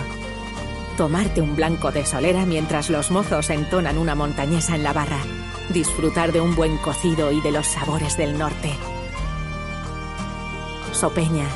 tomarte 0.96 1.42
un 1.42 1.56
blanco 1.56 1.92
de 1.92 2.06
solera 2.06 2.46
mientras 2.46 2.88
los 2.88 3.10
mozos 3.10 3.50
entonan 3.50 3.98
una 3.98 4.14
montañesa 4.14 4.74
en 4.74 4.82
la 4.82 4.92
barra, 4.92 5.18
disfrutar 5.70 6.32
de 6.32 6.40
un 6.40 6.54
buen 6.54 6.78
cocido 6.78 7.32
y 7.32 7.40
de 7.40 7.52
los 7.52 7.66
sabores 7.66 8.16
del 8.16 8.38
norte. 8.38 8.72
Sopeña, 10.92 11.46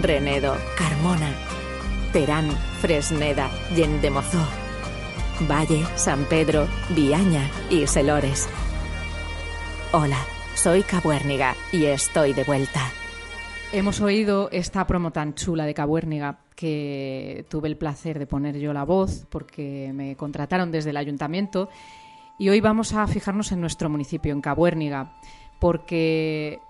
Renedo, 0.00 0.56
Carmona, 0.76 1.32
Terán, 2.12 2.50
Fresneda, 2.80 3.50
Yendemozó. 3.74 4.63
Valle, 5.40 5.84
San 5.96 6.24
Pedro, 6.26 6.66
Viaña 6.90 7.50
y 7.68 7.86
Selores. 7.86 8.48
Hola, 9.92 10.18
soy 10.54 10.82
Cabuérniga 10.82 11.54
y 11.72 11.86
estoy 11.86 12.32
de 12.32 12.44
vuelta. 12.44 12.80
Hemos 13.72 14.00
oído 14.00 14.48
esta 14.52 14.86
promo 14.86 15.10
tan 15.10 15.34
chula 15.34 15.66
de 15.66 15.74
Cabuérniga 15.74 16.38
que 16.54 17.44
tuve 17.50 17.68
el 17.68 17.76
placer 17.76 18.20
de 18.20 18.26
poner 18.26 18.58
yo 18.58 18.72
la 18.72 18.84
voz 18.84 19.26
porque 19.28 19.90
me 19.92 20.16
contrataron 20.16 20.70
desde 20.70 20.90
el 20.90 20.96
ayuntamiento 20.96 21.68
y 22.38 22.48
hoy 22.48 22.60
vamos 22.60 22.92
a 22.94 23.06
fijarnos 23.08 23.50
en 23.50 23.60
nuestro 23.60 23.90
municipio, 23.90 24.32
en 24.32 24.40
Cabuérniga, 24.40 25.16
porque 25.58 26.60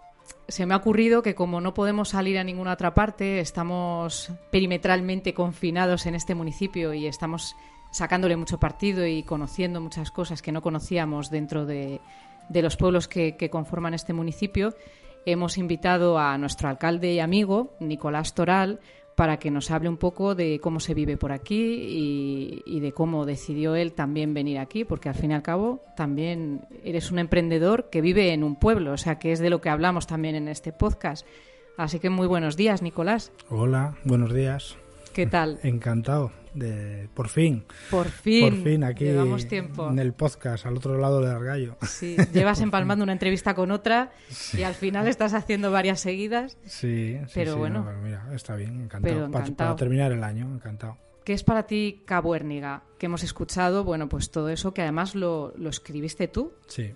se 0.49 0.65
me 0.65 0.73
ha 0.73 0.79
ocurrido 0.79 1.23
que 1.23 1.35
como 1.35 1.61
no 1.61 1.75
podemos 1.75 2.11
salir 2.11 2.39
a 2.39 2.45
ninguna 2.45 2.73
otra 2.73 2.95
parte, 2.95 3.41
estamos 3.41 4.33
perimetralmente 4.51 5.35
confinados 5.35 6.07
en 6.07 6.15
este 6.15 6.35
municipio 6.35 6.95
y 6.95 7.07
estamos 7.07 7.57
sacándole 7.95 8.37
mucho 8.37 8.59
partido 8.59 9.07
y 9.07 9.23
conociendo 9.23 9.81
muchas 9.81 10.11
cosas 10.11 10.43
que 10.43 10.51
no 10.51 10.63
conocíamos 10.63 11.31
dentro 11.31 11.65
de, 11.65 12.01
los 12.51 12.77
pueblos 12.77 13.07
que, 13.07 13.49
conforman 13.51 13.95
este 13.95 14.13
municipio, 14.13 14.75
hemos 15.25 15.59
invitado 15.59 16.19
a 16.19 16.37
nuestro 16.37 16.69
alcalde 16.69 17.13
y 17.13 17.21
amigo, 17.21 17.73
Nicolás 17.79 18.35
Toral, 18.35 18.81
para 19.15 19.37
que 19.37 19.53
nos 19.53 19.71
hable 19.71 19.89
un 19.89 19.97
poco 19.97 20.35
de 20.35 20.59
cómo 20.59 20.81
se 20.81 20.93
vive 20.93 21.17
por 21.17 21.31
aquí 21.31 22.63
y, 22.67 22.81
de 22.81 22.91
cómo 22.91 23.27
decidió 23.27 23.77
él 23.77 23.93
también 23.93 24.35
venir 24.35 24.59
aquí, 24.59 24.85
porque 24.85 25.09
al 25.09 25.15
fin 25.15 25.31
y 25.31 25.35
al 25.35 25.43
cabo 25.43 25.81
también 25.97 26.63
eres 26.83 27.13
un 27.13 27.21
emprendedor 27.21 27.91
que 27.91 28.01
vive 28.01 28.33
en 28.33 28.43
un 28.43 28.57
pueblo, 28.57 28.91
o 28.91 28.99
sea 28.99 29.21
que 29.21 29.31
es 29.31 29.39
de 29.39 29.51
lo 29.51 29.61
que 29.61 29.71
hablamos 29.71 30.09
también 30.09 30.35
en 30.35 30.49
este 30.49 30.73
podcast. 30.73 31.25
Así 31.77 32.01
que 32.01 32.11
muy 32.11 32.27
buenos 32.27 32.57
días, 32.57 32.83
Nicolás. 32.83 33.31
Hola, 33.51 33.95
buenos 34.03 34.35
días. 34.35 34.77
¿Qué 35.13 35.29
tal? 35.29 35.61
Encantado 35.63 36.33
de 36.55 37.09
por 37.15 37.29
fin. 37.29 37.65
Por 37.91 38.09
fin. 38.09 38.49
Por 38.49 38.63
fin 38.63 38.85
aquí 38.85 39.05
Llevamos 39.05 39.47
tiempo. 39.47 39.91
en 39.91 39.99
el 39.99 40.13
podcast, 40.13 40.67
al 40.67 40.77
otro 40.77 40.99
lado 40.99 41.21
del 41.21 41.31
argallo. 41.31 41.77
Sí, 41.83 42.17
llevas 42.33 42.61
empalmando 42.61 43.03
una 43.03 43.13
entrevista 43.13 43.55
con 43.55 43.71
otra 43.71 44.13
y 44.53 44.63
al 44.63 44.75
final 44.75 45.07
estás 45.09 45.35
haciendo 45.35 45.71
varias 45.71 46.01
seguidas. 46.01 46.57
Sí, 46.65 47.19
sí, 47.27 47.33
Pero 47.35 47.55
sí, 47.55 47.59
bueno. 47.59 47.81
no, 47.81 47.87
pero 47.87 47.99
mira, 48.01 48.29
está 48.35 48.57
bien, 48.57 48.81
encantado. 48.83 49.03
Pero 49.03 49.27
encantado. 49.27 49.71
Para, 49.71 49.77
terminar 49.77 50.13
el 50.13 50.25
año, 50.25 50.53
encantado. 50.55 50.97
¿Qué 51.25 51.33
es 51.33 51.43
para 51.43 51.67
ti 51.67 52.03
Cabuérniga? 52.05 52.83
Que 52.99 53.07
hemos 53.07 53.23
escuchado, 53.23 53.85
bueno, 53.85 54.09
pues 54.09 54.31
todo 54.31 54.49
eso 54.51 54.75
que 54.75 54.83
además 54.83 55.15
lo, 55.15 55.55
lo 55.57 55.71
escribiste 55.71 56.29
tú. 56.29 56.53
Sí, 56.67 56.95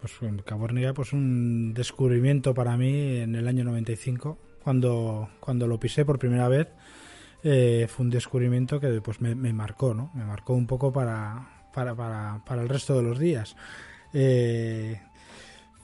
pues 0.00 0.20
um, 0.22 0.38
Caborniga, 0.38 0.94
pues 0.94 1.12
un 1.12 1.74
descubrimiento 1.74 2.54
para 2.54 2.76
mí 2.76 3.18
en 3.18 3.34
el 3.34 3.46
año 3.46 3.64
95, 3.64 4.38
cuando, 4.64 5.28
cuando 5.40 5.66
lo 5.66 5.78
pisé 5.78 6.04
por 6.04 6.18
primera 6.18 6.48
vez. 6.48 6.68
Eh, 7.42 7.86
fue 7.88 8.04
un 8.04 8.10
descubrimiento 8.10 8.80
que 8.80 9.00
pues 9.00 9.20
me, 9.20 9.34
marcó, 9.52 9.94
¿no? 9.94 10.10
Me 10.14 10.24
marcó 10.24 10.54
un 10.54 10.66
poco 10.66 10.92
para, 10.92 11.48
para, 11.72 11.94
para, 11.94 12.42
para 12.44 12.62
el 12.62 12.68
resto 12.68 12.96
de 12.96 13.02
los 13.02 13.18
días. 13.18 13.56
Eh, 14.12 15.00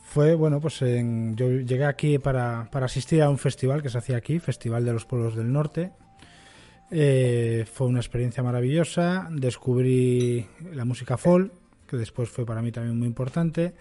fue, 0.04 0.34
bueno, 0.34 0.60
pues 0.60 0.80
yo 0.80 1.50
llegué 1.50 1.84
aquí 1.84 2.18
para, 2.18 2.68
para 2.70 2.86
asistir 2.86 3.22
a 3.22 3.28
un 3.28 3.38
festival 3.38 3.82
que 3.82 3.90
se 3.90 3.98
hacía 3.98 4.16
aquí, 4.16 4.38
Festival 4.38 4.84
de 4.84 4.92
los 4.92 5.04
Pueblos 5.04 5.36
del 5.36 5.52
Norte. 5.52 5.92
Eh, 6.90 7.64
fue 7.70 7.86
una 7.86 7.98
experiencia 7.98 8.42
maravillosa. 8.42 9.28
Descubrí 9.30 10.46
la 10.72 10.84
música 10.84 11.16
folk, 11.16 11.52
que 11.86 11.96
después 11.96 12.28
fue 12.28 12.46
para 12.46 12.62
mí 12.62 12.72
también 12.72 12.98
muy 12.98 13.08
importante. 13.08 13.74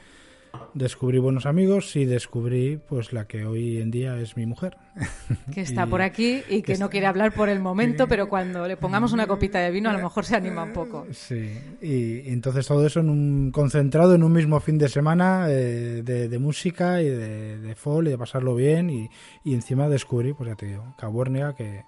Descubrí 0.74 1.20
buenos 1.20 1.46
amigos 1.46 1.96
y 1.96 2.06
descubrí 2.06 2.78
pues 2.78 3.14
la 3.14 3.26
que 3.28 3.46
hoy 3.46 3.78
en 3.80 3.92
día 3.92 4.18
es 4.20 4.36
mi 4.38 4.46
mujer. 4.46 4.78
Que 5.54 5.62
está 5.62 5.86
Y- 5.86 5.90
por 5.90 6.02
aquí 6.02 6.42
y 6.50 6.62
que 6.62 6.78
no 6.78 6.90
quiere 6.90 7.06
hablar 7.08 7.34
por 7.34 7.50
el 7.50 7.60
momento, 7.60 8.08
pero 8.10 8.28
cuando 8.30 8.68
le 8.68 8.78
pongamos 8.78 9.14
una 9.14 9.28
copita 9.28 9.60
de 9.60 9.72
vino 9.72 9.90
a 9.90 9.94
lo 9.94 10.00
mejor 10.00 10.26
se 10.26 10.36
anima 10.36 10.64
un 10.64 10.74
poco. 10.74 11.06
Sí, 11.12 11.58
y, 11.82 12.20
y 12.20 12.30
entonces 12.30 12.66
todo 12.68 12.86
eso 12.86 13.00
en 13.00 13.10
un, 13.10 13.52
concentrado 13.52 14.16
en 14.16 14.24
un 14.24 14.32
mismo 14.34 14.60
fin 14.60 14.78
de 14.78 14.90
semana 14.90 15.48
eh, 15.50 16.02
de, 16.04 16.28
de 16.30 16.40
música 16.40 17.02
y 17.02 17.10
de, 17.10 17.58
de 17.60 17.76
folk 17.76 18.08
y 18.08 18.12
de 18.12 18.18
pasarlo 18.18 18.56
bien 18.56 18.90
y, 18.90 19.10
y 19.44 19.54
encima 19.54 19.88
descubrí, 19.90 20.34
pues 20.34 20.50
ya 20.50 20.56
te 20.56 20.66
digo, 20.68 20.96
Cabuérniga 20.98 21.56
que, 21.56 21.84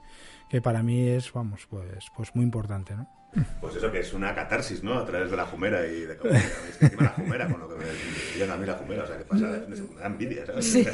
que 0.49 0.61
para 0.61 0.83
mí 0.83 1.07
es, 1.07 1.31
vamos, 1.33 1.67
pues, 1.69 2.05
pues 2.15 2.35
muy 2.35 2.43
importante, 2.45 2.95
¿no? 2.95 3.07
Pues 3.61 3.75
eso 3.75 3.91
que 3.91 3.99
es 3.99 4.13
una 4.13 4.33
catarsis, 4.33 4.83
¿no? 4.83 4.97
A 4.97 5.05
través 5.05 5.29
de 5.29 5.37
la 5.37 5.45
jumera 5.45 5.85
y 5.85 6.01
de 6.01 6.17
cómo 6.17 6.33
es 6.33 6.77
que 6.77 6.85
encima 6.85 7.03
la 7.03 7.09
jumera, 7.09 7.47
con 7.47 7.59
lo 7.59 7.69
que 7.69 7.75
me 7.75 7.85
llega 8.37 8.53
a 8.53 8.57
mí 8.57 8.65
la 8.65 8.73
jumera, 8.73 9.03
o 9.03 9.07
sea, 9.07 9.17
que 9.17 9.25
pasa 9.25 9.45
me 9.67 9.75
da 9.75 10.05
envidia, 10.07 10.45
¿sabes? 10.45 10.65
Sí. 10.65 10.87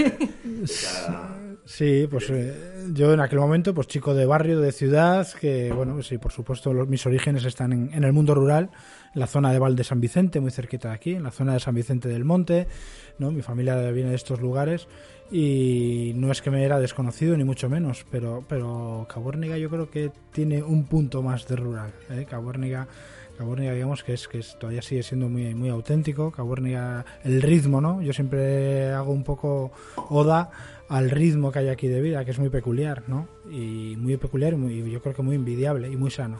O 0.63 0.67
sea, 0.67 1.37
Sí, 1.65 2.07
pues 2.11 2.29
eh, 2.29 2.53
yo 2.91 3.13
en 3.13 3.19
aquel 3.19 3.39
momento, 3.39 3.73
pues 3.73 3.87
chico 3.87 4.13
de 4.13 4.25
barrio, 4.25 4.59
de 4.59 4.71
ciudad, 4.71 5.27
que 5.39 5.71
bueno, 5.71 6.01
sí, 6.01 6.17
por 6.17 6.31
supuesto 6.31 6.73
los, 6.73 6.87
mis 6.87 7.05
orígenes 7.05 7.45
están 7.45 7.71
en, 7.93 8.03
el 8.03 8.13
mundo 8.13 8.35
rural, 8.35 8.69
en 9.13 9.19
la 9.19 9.27
zona 9.27 9.51
de 9.51 9.59
Val 9.59 9.75
de 9.75 9.83
San 9.83 10.01
Vicente, 10.01 10.39
muy 10.39 10.51
cerquita 10.51 10.89
de 10.89 10.95
aquí, 10.95 11.15
en 11.15 11.23
la 11.23 11.31
zona 11.31 11.53
de 11.53 11.59
San 11.59 11.75
Vicente 11.75 12.09
del 12.09 12.25
Monte, 12.25 12.67
¿no? 13.19 13.31
Mi 13.31 13.41
familia 13.41 13.75
viene 13.91 14.09
de 14.09 14.15
estos 14.15 14.41
lugares 14.41 14.87
y 15.31 16.13
no 16.15 16.31
es 16.31 16.41
que 16.41 16.51
me 16.51 16.63
era 16.63 16.79
desconocido 16.79 17.37
ni 17.37 17.43
mucho 17.43 17.69
menos, 17.69 18.05
pero 18.11 18.43
pero 18.47 19.07
Cabuérniga 19.11 19.57
yo 19.57 19.69
creo 19.69 19.89
que 19.89 20.11
tiene 20.31 20.61
un 20.61 20.85
punto 20.85 21.21
más 21.21 21.47
de 21.47 21.55
rural, 21.55 21.93
¿eh? 22.09 22.25
Cabuérniga, 23.37 23.73
digamos 23.73 24.03
que 24.03 24.13
es 24.13 24.27
que 24.27 24.39
es, 24.39 24.57
todavía 24.59 24.81
sigue 24.81 25.03
siendo 25.03 25.29
muy 25.29 25.53
muy 25.55 25.69
auténtico. 25.69 26.31
Cabuérniga, 26.31 27.05
el 27.23 27.41
ritmo, 27.41 27.81
¿no? 27.81 28.01
Yo 28.01 28.13
siempre 28.13 28.91
hago 28.91 29.11
un 29.11 29.23
poco 29.23 29.71
oda 30.09 30.51
al 30.89 31.09
ritmo 31.09 31.51
que 31.51 31.59
hay 31.59 31.69
aquí 31.69 31.87
de 31.87 32.01
vida, 32.01 32.23
que 32.25 32.31
es 32.31 32.39
muy 32.39 32.49
peculiar, 32.49 33.03
¿no? 33.07 33.27
Y 33.49 33.95
muy 33.97 34.17
peculiar 34.17 34.53
y 34.53 34.57
muy, 34.57 34.91
yo 34.91 35.01
creo 35.01 35.15
que 35.15 35.21
muy 35.23 35.35
envidiable 35.35 35.89
y 35.89 35.97
muy 35.97 36.11
sano. 36.11 36.39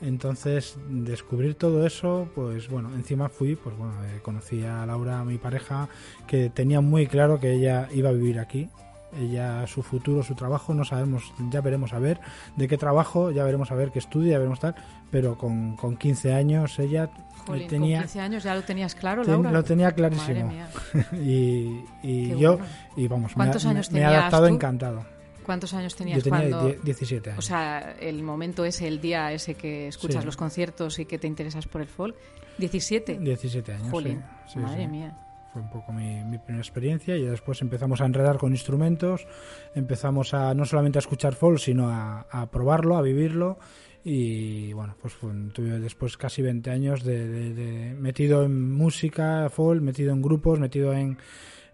Entonces, 0.00 0.76
descubrir 0.88 1.54
todo 1.54 1.86
eso, 1.86 2.28
pues 2.34 2.68
bueno, 2.68 2.92
encima 2.94 3.28
fui, 3.28 3.54
pues 3.54 3.76
bueno, 3.76 3.92
eh, 4.04 4.18
conocí 4.22 4.64
a 4.64 4.84
Laura, 4.84 5.24
mi 5.24 5.38
pareja, 5.38 5.88
que 6.26 6.50
tenía 6.50 6.80
muy 6.80 7.06
claro 7.06 7.38
que 7.38 7.52
ella 7.52 7.88
iba 7.92 8.08
a 8.10 8.12
vivir 8.12 8.40
aquí. 8.40 8.68
Ella, 9.14 9.66
su 9.66 9.82
futuro, 9.82 10.22
su 10.22 10.34
trabajo, 10.34 10.72
no 10.74 10.84
sabemos, 10.84 11.32
ya 11.50 11.60
veremos 11.60 11.92
a 11.92 11.98
ver 11.98 12.20
de 12.56 12.66
qué 12.66 12.78
trabajo, 12.78 13.30
ya 13.30 13.44
veremos 13.44 13.70
a 13.70 13.74
ver 13.74 13.90
qué 13.90 13.98
estudia, 13.98 14.32
ya 14.32 14.38
veremos 14.38 14.58
tal, 14.60 14.74
pero 15.10 15.36
con, 15.36 15.76
con 15.76 15.96
15 15.98 16.32
años 16.32 16.78
ella 16.78 17.10
Jolín, 17.46 17.68
tenía... 17.68 17.98
con 17.98 18.04
15 18.04 18.20
años 18.20 18.42
ya 18.44 18.54
lo 18.54 18.62
tenías 18.62 18.94
claro, 18.94 19.22
Ten- 19.22 19.34
Laura. 19.34 19.52
Lo 19.52 19.64
tenía 19.64 19.86
Madre 19.88 19.96
clarísimo. 19.96 20.48
mía. 20.48 20.68
y 21.12 21.84
y 22.02 22.28
Qué 22.30 22.38
yo, 22.38 22.56
bueno. 22.58 22.72
y 22.96 23.08
vamos, 23.08 23.32
me, 23.32 23.36
¿Cuántos 23.36 23.66
ha- 23.66 23.70
años 23.70 23.92
me 23.92 24.00
he 24.00 24.04
adaptado 24.04 24.48
tú? 24.48 24.54
encantado. 24.54 25.04
¿Cuántos 25.44 25.74
años 25.74 25.94
tenías 25.96 26.18
Yo 26.18 26.22
tenía 26.22 26.48
cuando... 26.50 26.68
die- 26.68 26.78
17 26.84 27.30
años. 27.30 27.44
O 27.44 27.46
sea, 27.46 27.96
el 28.00 28.22
momento 28.22 28.64
ese, 28.64 28.86
el 28.88 29.00
día 29.00 29.32
ese 29.32 29.54
que 29.56 29.88
escuchas 29.88 30.22
Sí. 30.22 30.26
los 30.26 30.36
conciertos 30.36 30.98
y 31.00 31.04
que 31.04 31.18
te 31.18 31.26
interesas 31.26 31.66
por 31.66 31.80
el 31.82 31.88
folk. 31.88 32.14
¿17? 32.58 33.18
17 33.18 33.72
años. 33.74 33.88
Jolín, 33.90 34.22
sí. 34.46 34.52
Sí, 34.54 34.58
madre 34.60 34.86
mía. 34.86 35.16
Fue 35.52 35.60
un 35.60 35.68
poco 35.70 35.92
mi, 35.92 36.24
mi 36.24 36.38
primera 36.38 36.62
experiencia 36.62 37.14
y 37.16 37.22
después 37.26 37.60
empezamos 37.60 38.00
a 38.00 38.06
enredar 38.06 38.38
con 38.38 38.52
instrumentos, 38.52 39.26
empezamos 39.74 40.32
a 40.32 40.54
no 40.54 40.64
solamente 40.64 40.98
a 40.98 41.00
escuchar 41.00 41.34
folk, 41.34 41.58
sino 41.58 41.90
a, 41.90 42.20
a 42.30 42.50
probarlo, 42.50 42.96
a 42.96 43.02
vivirlo 43.02 43.58
y 44.02 44.72
bueno, 44.72 44.96
pues 45.00 45.12
fue, 45.14 45.30
tuve 45.52 45.78
después 45.78 46.16
casi 46.16 46.40
20 46.42 46.70
años 46.70 47.04
de, 47.04 47.28
de- 47.28 47.54
de- 47.54 47.94
metido 47.94 48.44
en 48.44 48.72
música 48.72 49.48
folk, 49.50 49.82
metido 49.82 50.12
en 50.12 50.22
grupos, 50.22 50.58
metido 50.58 50.92
en, 50.94 51.18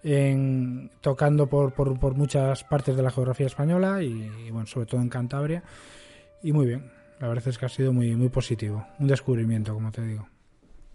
en 0.03 0.91
tocando 1.01 1.47
por, 1.49 1.73
por, 1.73 1.99
por 2.01 2.15
muchas 2.15 2.65
partes 2.65 2.97
de 2.97 3.03
la 3.03 3.11
geografía 3.13 3.47
española 3.47 4.03
y, 4.03 4.29
y, 4.47 4.51
bueno, 4.51 4.67
sobre 4.67 4.87
todo 4.87 5.01
en 5.01 5.09
Cantabria 5.09 5.63
y 6.43 6.53
muy 6.53 6.67
bien. 6.67 6.91
La 7.21 7.29
verdad 7.29 7.49
es 7.49 7.59
que 7.59 7.67
ha 7.67 7.69
sido 7.69 7.93
muy, 7.93 8.15
muy 8.17 8.29
positivo, 8.29 8.87
un 8.99 9.07
descubrimiento, 9.09 9.73
como 9.75 9.91
te 9.91 10.03
digo. 10.03 10.29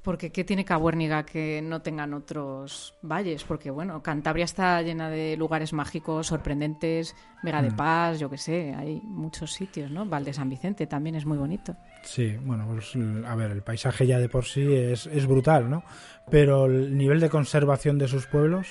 Porque 0.03 0.31
¿qué 0.33 0.43
tiene 0.43 0.65
Cabuérniga 0.65 1.25
que 1.25 1.61
no 1.63 1.81
tengan 1.81 2.13
otros 2.13 2.93
valles? 3.01 3.45
Porque 3.45 3.71
bueno, 3.71 4.03
Cantabria 4.03 4.43
está 4.43 4.81
llena 4.81 5.09
de 5.09 5.37
lugares 5.37 5.71
mágicos, 5.71 6.27
sorprendentes, 6.27 7.15
Vega 7.41 7.61
de 7.61 7.71
Mm. 7.71 7.75
Paz, 7.77 8.19
yo 8.19 8.29
qué 8.29 8.37
sé, 8.37 8.73
hay 8.77 9.01
muchos 9.03 9.53
sitios, 9.53 9.89
¿no? 9.91 10.05
Val 10.05 10.25
de 10.25 10.33
San 10.33 10.49
Vicente 10.49 10.87
también 10.87 11.15
es 11.15 11.25
muy 11.25 11.37
bonito. 11.37 11.75
Sí, 12.03 12.35
bueno, 12.41 12.67
pues 12.67 12.93
a 13.25 13.35
ver, 13.35 13.51
el 13.51 13.61
paisaje 13.61 14.05
ya 14.05 14.19
de 14.19 14.27
por 14.27 14.43
sí 14.45 14.73
es, 14.73 15.07
es 15.07 15.25
brutal, 15.25 15.69
¿no? 15.69 15.83
Pero 16.29 16.65
el 16.65 16.97
nivel 16.97 17.21
de 17.21 17.29
conservación 17.29 17.97
de 17.97 18.09
sus 18.09 18.27
pueblos, 18.27 18.67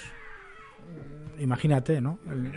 imagínate, 1.39 2.01
¿no? 2.01 2.19
El- 2.31 2.53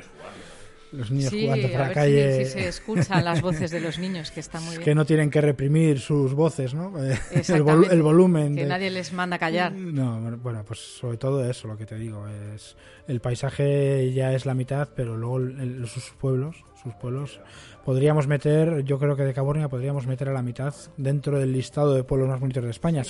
los 0.95 1.11
niños 1.11 1.29
sí, 1.29 1.43
jugando 1.43 1.67
por 1.67 1.75
a 1.75 1.79
la 1.79 1.85
ver 1.89 1.93
calle. 1.93 2.37
si, 2.39 2.45
si 2.45 2.51
se 2.51 2.67
escuchan 2.67 3.23
las 3.25 3.41
voces 3.41 3.71
de 3.71 3.79
los 3.81 3.99
niños, 3.99 4.31
que 4.31 4.39
está 4.39 4.59
muy 4.59 4.71
bien. 4.71 4.83
que 4.83 4.95
no 4.95 5.05
tienen 5.05 5.29
que 5.29 5.41
reprimir 5.41 5.99
sus 5.99 6.33
voces, 6.33 6.73
¿no? 6.73 6.93
El, 7.03 7.11
vol- 7.13 7.17
Exactamente, 7.31 7.93
el 7.95 8.01
volumen. 8.01 8.55
Que 8.55 8.63
de- 8.63 8.67
nadie 8.69 8.89
les 8.91 9.13
manda 9.13 9.35
a 9.35 9.39
callar. 9.39 9.71
No, 9.73 10.37
bueno, 10.37 10.63
pues 10.65 10.79
sobre 10.79 11.17
todo 11.17 11.47
eso, 11.49 11.67
lo 11.67 11.77
que 11.77 11.85
te 11.85 11.95
digo. 11.95 12.25
es 12.55 12.75
El 13.07 13.19
paisaje 13.21 14.11
ya 14.13 14.33
es 14.33 14.45
la 14.45 14.53
mitad, 14.53 14.89
pero 14.95 15.15
luego 15.17 15.37
el- 15.37 15.85
sus 15.87 16.11
pueblos, 16.19 16.55
sus 16.81 16.93
pueblos, 16.95 17.39
podríamos 17.83 18.27
meter, 18.27 18.83
yo 18.83 18.97
creo 18.99 19.15
que 19.15 19.23
de 19.23 19.33
Cabornia 19.33 19.69
podríamos 19.69 20.07
meter 20.07 20.29
a 20.29 20.33
la 20.33 20.41
mitad 20.41 20.73
dentro 20.97 21.39
del 21.39 21.51
listado 21.53 21.93
de 21.93 22.03
pueblos 22.03 22.29
más 22.29 22.39
bonitos 22.39 22.63
de 22.63 22.69
España. 22.71 23.03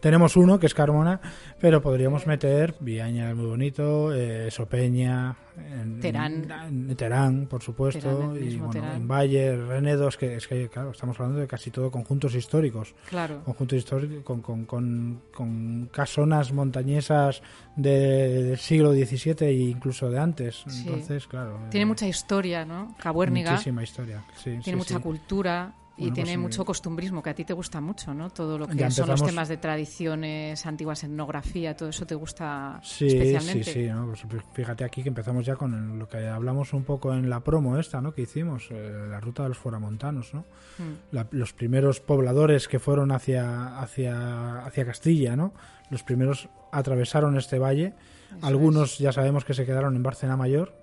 Tenemos 0.00 0.36
uno, 0.36 0.58
que 0.58 0.66
es 0.66 0.74
Carmona, 0.74 1.20
pero 1.60 1.80
podríamos 1.82 2.26
meter 2.26 2.74
Viaña, 2.80 3.30
es 3.30 3.36
muy 3.36 3.46
bonito, 3.46 4.12
eh, 4.14 4.50
Sopeña, 4.50 5.36
en, 5.58 5.98
Terán. 6.00 6.46
en 6.68 6.96
Terán, 6.96 7.46
por 7.46 7.62
supuesto, 7.62 8.08
Terán, 8.08 8.36
y 8.42 8.56
bueno, 8.56 8.70
Terán. 8.72 8.96
en 8.96 9.08
Valle, 9.08 9.56
Renedos, 9.56 10.16
que 10.16 10.36
es 10.36 10.46
que, 10.46 10.68
claro, 10.68 10.90
estamos 10.90 11.18
hablando 11.18 11.40
de 11.40 11.46
casi 11.48 11.70
todo 11.70 11.90
conjuntos 11.90 12.34
históricos. 12.34 12.94
Claro. 13.08 13.42
Conjuntos 13.44 13.78
históricos 13.78 14.22
con, 14.22 14.40
con, 14.40 14.64
con, 14.66 15.22
con 15.34 15.86
casonas 15.92 16.52
montañesas 16.52 17.42
de- 17.76 18.44
del 18.44 18.58
siglo 18.58 18.92
XVII 18.92 19.46
e 19.46 19.52
incluso 19.52 20.08
de 20.10 20.18
antes. 20.18 20.62
Sí. 20.68 20.84
Entonces, 20.86 21.26
claro. 21.26 21.58
Tiene 21.70 21.82
eh, 21.82 21.86
mucha 21.86 22.06
historia, 22.06 22.64
¿no? 22.64 22.94
Cabuérniga. 22.98 23.52
Muchísima 23.52 23.82
historia. 23.82 24.24
sí, 24.36 24.44
Tiene 24.44 24.62
sí, 24.62 24.76
mucha 24.76 24.96
sí. 24.96 25.00
cultura 25.02 25.74
y 25.98 26.10
tiene 26.12 26.30
pues, 26.34 26.38
mucho 26.38 26.64
costumbrismo, 26.64 27.22
que 27.22 27.30
a 27.30 27.34
ti 27.34 27.44
te 27.44 27.52
gusta 27.52 27.80
mucho, 27.80 28.14
¿no? 28.14 28.30
Todo 28.30 28.56
lo 28.58 28.66
que 28.68 28.90
son 28.90 29.08
los 29.08 29.22
temas 29.22 29.48
de 29.48 29.56
tradiciones, 29.56 30.64
antiguas 30.64 31.02
etnografía, 31.04 31.76
todo 31.76 31.88
eso 31.88 32.06
te 32.06 32.14
gusta 32.14 32.80
Sí, 32.82 33.06
especialmente. 33.08 33.64
sí, 33.64 33.72
sí. 33.72 33.86
¿no? 33.88 34.06
Pues 34.06 34.42
fíjate 34.52 34.84
aquí 34.84 35.02
que 35.02 35.08
empezamos 35.08 35.44
ya 35.44 35.56
con 35.56 35.98
lo 35.98 36.08
que 36.08 36.26
hablamos 36.28 36.72
un 36.72 36.84
poco 36.84 37.12
en 37.12 37.28
la 37.28 37.40
promo 37.40 37.76
esta, 37.78 38.00
¿no? 38.00 38.12
Que 38.14 38.22
hicimos, 38.22 38.68
eh, 38.70 39.06
la 39.10 39.20
ruta 39.20 39.42
de 39.42 39.50
los 39.50 39.58
foramontanos, 39.58 40.32
¿no? 40.34 40.40
Mm. 40.78 40.92
La- 41.12 41.26
los 41.32 41.52
primeros 41.52 42.00
pobladores 42.00 42.68
que 42.68 42.78
fueron 42.78 43.10
hacia, 43.12 43.78
hacia, 43.80 44.64
hacia 44.64 44.84
Castilla, 44.86 45.36
¿no? 45.36 45.52
Los 45.90 46.02
primeros 46.02 46.48
atravesaron 46.72 47.36
este 47.36 47.58
valle. 47.58 47.94
Algunos 48.42 48.98
ya 48.98 49.10
sabemos 49.10 49.44
que 49.44 49.54
se 49.54 49.64
quedaron 49.64 49.96
en 49.96 50.02
Bárcena 50.02 50.36
Mayor, 50.36 50.74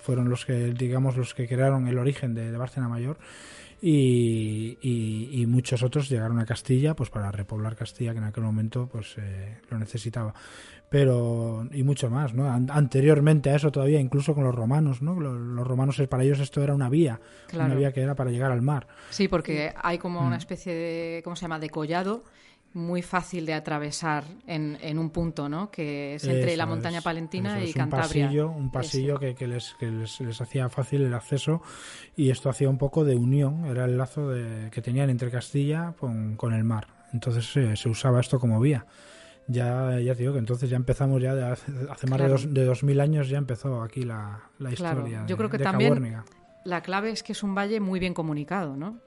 fueron 0.00 0.28
los 0.28 0.44
que, 0.44 0.72
digamos, 0.74 1.16
los 1.16 1.34
que 1.34 1.48
crearon 1.48 1.88
el 1.88 1.98
origen 1.98 2.34
de, 2.34 2.50
de 2.52 2.56
Bárcena 2.58 2.88
Mayor. 2.88 3.18
Y, 3.82 4.76
y, 4.82 5.40
y 5.40 5.46
muchos 5.46 5.82
otros 5.82 6.08
llegaron 6.10 6.38
a 6.38 6.44
Castilla 6.44 6.94
pues 6.94 7.08
para 7.08 7.30
repoblar 7.32 7.76
Castilla 7.76 8.12
que 8.12 8.18
en 8.18 8.24
aquel 8.24 8.44
momento 8.44 8.88
pues 8.92 9.14
eh, 9.16 9.56
lo 9.70 9.78
necesitaba 9.78 10.34
pero 10.90 11.66
y 11.72 11.82
mucho 11.82 12.10
más 12.10 12.34
no 12.34 12.50
An- 12.50 12.68
anteriormente 12.70 13.48
a 13.48 13.54
eso 13.56 13.70
todavía 13.72 13.98
incluso 14.00 14.34
con 14.34 14.44
los 14.44 14.54
romanos 14.54 15.00
no 15.00 15.18
los, 15.18 15.32
los 15.34 15.66
romanos 15.66 16.02
para 16.10 16.24
ellos 16.24 16.40
esto 16.40 16.62
era 16.62 16.74
una 16.74 16.90
vía 16.90 17.20
Claro. 17.46 17.66
una 17.70 17.74
vía 17.74 17.92
que 17.92 18.02
era 18.02 18.14
para 18.14 18.30
llegar 18.30 18.52
al 18.52 18.60
mar 18.60 18.86
Sí, 19.08 19.28
porque 19.28 19.72
hay 19.82 19.96
como 19.98 20.20
Mm. 20.22 20.26
una 20.26 20.36
especie 20.36 20.74
de, 20.74 21.22
¿cómo 21.24 21.34
se 21.36 21.42
llama?, 21.42 21.58
de 21.58 21.70
collado 21.70 22.24
muy 22.72 23.02
fácil 23.02 23.46
de 23.46 23.54
atravesar 23.54 24.24
en, 24.46 24.78
en 24.80 24.98
un 24.98 25.10
punto, 25.10 25.48
¿no? 25.48 25.70
Que 25.70 26.14
es 26.14 26.24
entre 26.24 26.50
Eso 26.52 26.56
la 26.58 26.66
montaña 26.66 26.98
es, 26.98 27.04
palentina 27.04 27.60
y 27.60 27.70
es, 27.70 27.74
Cantabria. 27.74 28.26
Un 28.26 28.28
pasillo, 28.28 28.50
un 28.50 28.70
pasillo 28.70 29.18
que, 29.18 29.34
que 29.34 29.46
les, 29.48 29.74
que 29.78 29.90
les, 29.90 30.20
les 30.20 30.40
hacía 30.40 30.68
fácil 30.68 31.02
el 31.02 31.14
acceso 31.14 31.62
y 32.16 32.30
esto 32.30 32.48
hacía 32.48 32.68
un 32.70 32.78
poco 32.78 33.04
de 33.04 33.16
unión, 33.16 33.64
era 33.66 33.84
el 33.86 33.96
lazo 33.98 34.28
de, 34.30 34.70
que 34.70 34.82
tenían 34.82 35.10
entre 35.10 35.30
Castilla 35.30 35.94
con, 35.98 36.36
con 36.36 36.52
el 36.54 36.62
mar. 36.64 36.86
Entonces 37.12 37.56
eh, 37.56 37.76
se 37.76 37.88
usaba 37.88 38.20
esto 38.20 38.38
como 38.38 38.60
vía. 38.60 38.86
Ya, 39.48 39.98
ya 39.98 40.14
te 40.14 40.20
digo 40.20 40.34
que 40.34 40.38
entonces 40.38 40.70
ya 40.70 40.76
empezamos 40.76 41.20
ya 41.20 41.34
de 41.34 41.44
hace, 41.44 41.72
hace 41.90 42.06
más 42.06 42.20
de, 42.20 42.28
dos, 42.28 42.54
de 42.54 42.64
2000 42.64 43.00
años 43.00 43.28
ya 43.28 43.38
empezó 43.38 43.82
aquí 43.82 44.04
la, 44.04 44.42
la 44.58 44.70
Claro, 44.70 45.00
historia 45.00 45.22
yo 45.26 45.34
de- 45.34 45.36
creo 45.36 45.50
que 45.50 45.58
de 45.58 45.64
también 45.64 46.22
la 46.64 46.82
clave 46.82 47.10
es 47.10 47.24
que 47.24 47.32
es 47.32 47.42
un 47.42 47.54
valle 47.54 47.80
muy 47.80 47.98
bien 47.98 48.14
comunicado, 48.14 48.76
¿no? 48.76 49.00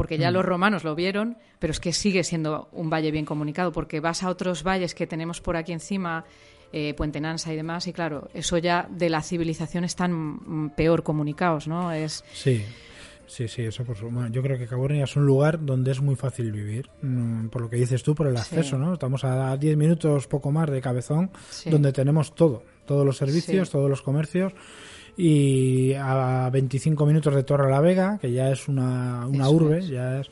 Porque 0.00 0.16
ya 0.16 0.30
Mm. 0.30 0.32
los 0.32 0.46
romanos 0.46 0.82
lo 0.82 0.94
vieron, 0.94 1.36
pero 1.58 1.72
es 1.72 1.78
que 1.78 1.92
sigue 1.92 2.24
siendo 2.24 2.70
un 2.72 2.88
valle 2.88 3.10
bien 3.10 3.26
comunicado, 3.26 3.70
porque 3.70 4.00
vas 4.00 4.22
a 4.22 4.30
otros 4.30 4.62
valles 4.66 4.94
que 4.94 5.06
tenemos 5.06 5.42
por 5.42 5.58
aquí 5.58 5.72
encima, 5.72 6.24
eh, 6.72 6.94
Puente 6.94 7.20
Nansa 7.20 7.52
y 7.52 7.56
demás, 7.56 7.86
y 7.86 7.92
claro, 7.92 8.30
eso 8.32 8.56
ya 8.56 8.88
de 8.90 9.10
la 9.10 9.20
civilización 9.20 9.84
están 9.84 10.12
mm, 10.14 10.70
peor 10.74 11.02
comunicados, 11.02 11.68
¿no? 11.68 11.92
Es 11.92 12.24
Sí, 12.32 12.64
sí, 13.26 13.46
sí, 13.46 13.60
eso 13.60 13.84
por 13.84 13.98
su- 13.98 14.08
yo 14.30 14.42
creo 14.42 14.56
que 14.58 14.66
Cabuérniga 14.66 15.04
es 15.04 15.14
un 15.16 15.26
lugar 15.26 15.62
donde 15.66 15.90
es 15.90 16.00
muy 16.00 16.16
fácil 16.16 16.50
vivir, 16.50 16.88
mm, 17.02 17.48
por 17.48 17.60
lo 17.60 17.68
que 17.68 17.76
dices 17.76 18.02
tú, 18.02 18.14
por 18.14 18.26
el 18.26 18.36
Sí. 18.38 18.40
acceso, 18.40 18.78
¿no? 18.78 18.94
Estamos 18.94 19.22
a 19.24 19.54
10 19.58 19.76
minutos, 19.76 20.26
poco 20.28 20.50
más 20.50 20.70
de 20.70 20.80
Cabezón, 20.80 21.30
Sí. 21.50 21.68
donde 21.68 21.92
tenemos 21.92 22.34
todo, 22.34 22.62
todos 22.86 23.04
los 23.04 23.18
servicios, 23.18 23.68
Sí. 23.68 23.72
todos 23.72 23.90
los 23.90 24.00
comercios, 24.00 24.54
y 25.16 25.92
a 25.94 26.48
25 26.50 27.06
minutos 27.06 27.34
de 27.34 27.42
Torre 27.42 27.70
la 27.70 27.80
Vega, 27.80 28.18
que 28.18 28.32
ya 28.32 28.50
es 28.50 28.68
una, 28.68 29.26
una 29.26 29.44
Eso 29.44 29.52
urbe, 29.54 29.78
es. 29.78 29.88
ya 29.88 30.20
es... 30.20 30.30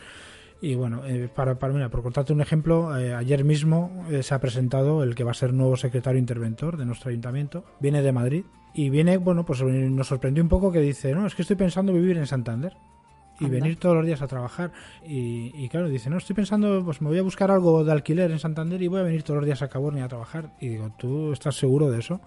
Y 0.60 0.74
bueno, 0.74 1.02
eh, 1.06 1.28
para, 1.32 1.56
para, 1.56 1.72
mira, 1.72 1.88
por 1.88 2.02
contarte 2.02 2.32
un 2.32 2.40
ejemplo, 2.40 2.96
eh, 2.98 3.14
ayer 3.14 3.44
mismo 3.44 4.04
eh, 4.10 4.24
se 4.24 4.34
ha 4.34 4.40
presentado 4.40 5.04
el 5.04 5.14
que 5.14 5.22
va 5.22 5.30
a 5.30 5.34
ser 5.34 5.52
nuevo 5.52 5.76
secretario 5.76 6.18
interventor 6.18 6.76
de 6.76 6.84
nuestro 6.84 7.10
ayuntamiento. 7.10 7.64
Viene 7.78 8.02
de 8.02 8.10
Madrid 8.10 8.44
y 8.74 8.90
viene, 8.90 9.18
bueno, 9.18 9.44
pues 9.44 9.60
eh, 9.60 9.64
nos 9.64 10.08
sorprendió 10.08 10.42
un 10.42 10.48
poco 10.48 10.72
que 10.72 10.80
dice, 10.80 11.14
no, 11.14 11.26
es 11.26 11.34
que 11.36 11.42
estoy 11.42 11.56
pensando 11.56 11.92
vivir 11.92 12.16
en 12.18 12.26
Santander 12.26 12.76
y 13.38 13.44
Anda. 13.44 13.56
venir 13.56 13.76
todos 13.78 13.94
los 13.94 14.04
días 14.04 14.20
a 14.20 14.26
trabajar. 14.26 14.72
Y, 15.06 15.52
y 15.54 15.68
claro, 15.68 15.88
dice, 15.88 16.10
no, 16.10 16.16
estoy 16.18 16.34
pensando, 16.34 16.84
pues 16.84 17.00
me 17.00 17.08
voy 17.08 17.18
a 17.18 17.22
buscar 17.22 17.52
algo 17.52 17.84
de 17.84 17.92
alquiler 17.92 18.32
en 18.32 18.40
Santander 18.40 18.82
y 18.82 18.88
voy 18.88 18.98
a 18.98 19.04
venir 19.04 19.22
todos 19.22 19.36
los 19.36 19.46
días 19.46 19.62
a 19.62 19.68
Cabornia 19.68 20.06
a 20.06 20.08
trabajar. 20.08 20.54
Y 20.60 20.70
digo, 20.70 20.90
¿tú 20.98 21.32
estás 21.32 21.54
seguro 21.54 21.88
de 21.88 22.00
eso? 22.00 22.20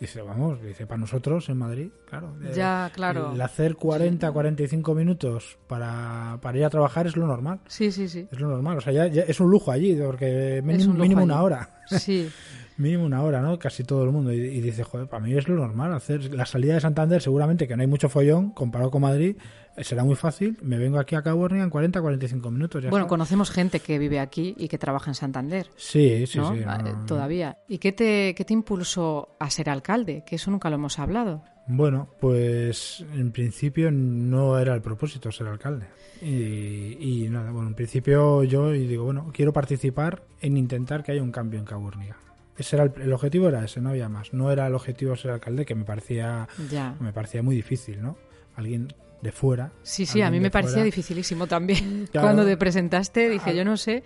Dice, 0.00 0.22
vamos, 0.22 0.60
dice, 0.60 0.86
para 0.86 0.98
nosotros 0.98 1.48
en 1.48 1.56
Madrid, 1.56 1.88
claro. 2.06 2.34
Ya, 2.54 2.90
claro. 2.92 3.32
El 3.32 3.40
hacer 3.40 3.76
40, 3.76 4.30
45 4.30 4.94
minutos 4.94 5.56
para, 5.66 6.38
para 6.42 6.58
ir 6.58 6.64
a 6.64 6.70
trabajar 6.70 7.06
es 7.06 7.16
lo 7.16 7.26
normal. 7.26 7.60
Sí, 7.68 7.92
sí, 7.92 8.08
sí. 8.08 8.26
Es 8.30 8.40
lo 8.40 8.48
normal. 8.48 8.78
O 8.78 8.80
sea, 8.80 8.92
ya, 8.92 9.06
ya 9.06 9.22
es 9.22 9.38
un 9.40 9.50
lujo 9.50 9.70
allí, 9.70 9.94
porque 9.96 10.60
mínimo, 10.64 10.92
un 10.92 10.98
mínimo 10.98 11.20
allí. 11.20 11.30
una 11.30 11.42
hora. 11.42 11.70
Sí. 11.86 12.28
mínimo 12.76 13.04
una 13.04 13.22
hora, 13.22 13.40
¿no? 13.40 13.58
Casi 13.58 13.84
todo 13.84 14.04
el 14.04 14.10
mundo. 14.10 14.32
Y, 14.32 14.36
y 14.38 14.60
dice, 14.60 14.84
joder, 14.84 15.06
para 15.08 15.24
mí 15.24 15.32
es 15.34 15.48
lo 15.48 15.54
normal. 15.56 15.92
Hacer 15.94 16.34
la 16.34 16.46
salida 16.46 16.74
de 16.74 16.80
Santander, 16.80 17.20
seguramente 17.22 17.68
que 17.68 17.76
no 17.76 17.82
hay 17.82 17.86
mucho 17.88 18.08
follón 18.08 18.50
comparado 18.50 18.90
con 18.90 19.02
Madrid, 19.02 19.36
eh, 19.76 19.84
será 19.84 20.04
muy 20.04 20.16
fácil. 20.16 20.58
Me 20.62 20.78
vengo 20.78 20.98
aquí 20.98 21.14
a 21.14 21.22
Cabornia 21.22 21.62
en 21.62 21.70
40, 21.70 22.00
45 22.00 22.50
minutos. 22.50 22.82
Ya 22.82 22.90
Bueno, 22.90 23.04
está. 23.06 23.10
conocemos 23.10 23.50
gente 23.50 23.80
que 23.80 23.98
vive 23.98 24.20
aquí 24.20 24.54
y 24.58 24.68
que 24.68 24.78
trabaja 24.78 25.10
en 25.10 25.14
Santander. 25.14 25.68
Sí, 25.76 26.26
sí, 26.26 26.38
¿no? 26.38 26.54
sí. 26.54 26.60
Ah, 26.66 26.78
no. 26.78 27.06
Todavía. 27.06 27.58
¿Y 27.68 27.78
qué 27.78 27.92
te, 27.92 28.34
qué 28.36 28.44
te 28.44 28.52
impulsó 28.54 29.36
a 29.38 29.50
ser 29.50 29.70
alcalde? 29.70 30.24
Que 30.26 30.36
eso 30.36 30.50
nunca 30.50 30.68
lo 30.70 30.76
hemos 30.76 30.98
hablado. 30.98 31.42
Bueno, 31.66 32.08
pues 32.20 33.04
en 33.14 33.32
principio 33.32 33.90
no 33.90 34.58
era 34.58 34.74
el 34.74 34.82
propósito 34.82 35.32
ser 35.32 35.46
alcalde. 35.46 35.86
Y, 36.20 37.24
y 37.24 37.28
nada, 37.30 37.50
bueno, 37.52 37.68
en 37.68 37.74
principio 37.74 38.42
yo 38.44 38.74
y 38.74 38.86
digo, 38.86 39.04
bueno, 39.04 39.30
quiero 39.32 39.52
participar 39.52 40.22
en 40.42 40.56
intentar 40.56 41.02
que 41.02 41.12
haya 41.12 41.22
un 41.22 41.32
cambio 41.32 41.58
en 41.58 41.64
Caburniga. 41.64 42.16
Ese 42.56 42.76
era 42.76 42.84
el, 42.84 42.92
el 43.02 43.12
objetivo 43.12 43.48
era 43.48 43.64
ese, 43.64 43.80
no 43.80 43.90
había 43.90 44.08
más. 44.08 44.32
No 44.32 44.50
era 44.52 44.66
el 44.66 44.74
objetivo 44.74 45.16
ser 45.16 45.32
alcalde, 45.32 45.64
que 45.64 45.74
me 45.74 45.84
parecía, 45.84 46.48
Ya. 46.70 46.94
me 47.00 47.12
parecía 47.12 47.42
muy 47.42 47.56
difícil, 47.56 48.00
¿no? 48.00 48.16
Alguien 48.56 48.92
de 49.22 49.32
fuera. 49.32 49.72
Sí, 49.82 50.04
sí, 50.06 50.20
a 50.22 50.30
mí 50.30 50.38
me 50.38 50.50
parecía 50.50 50.74
fuera. 50.74 50.84
dificilísimo 50.84 51.46
también. 51.46 52.06
Claro. 52.12 52.26
Cuando 52.28 52.44
te 52.44 52.56
presentaste 52.56 53.28
dije, 53.30 53.56
yo 53.56 53.64
no 53.64 53.76
sé, 53.76 54.04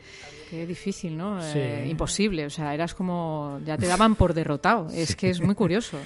qué 0.48 0.64
difícil, 0.66 1.16
¿no? 1.16 1.42
Sí. 1.42 1.58
Eh, 1.58 1.88
imposible, 1.90 2.46
o 2.46 2.50
sea, 2.50 2.72
eras 2.72 2.94
como, 2.94 3.61
ya 3.66 3.76
te 3.76 3.87
daban 3.87 4.14
por 4.14 4.32
derrotado. 4.32 4.87
Es 4.94 5.16
que 5.16 5.28
es 5.30 5.40
muy 5.40 5.54
curioso. 5.54 5.98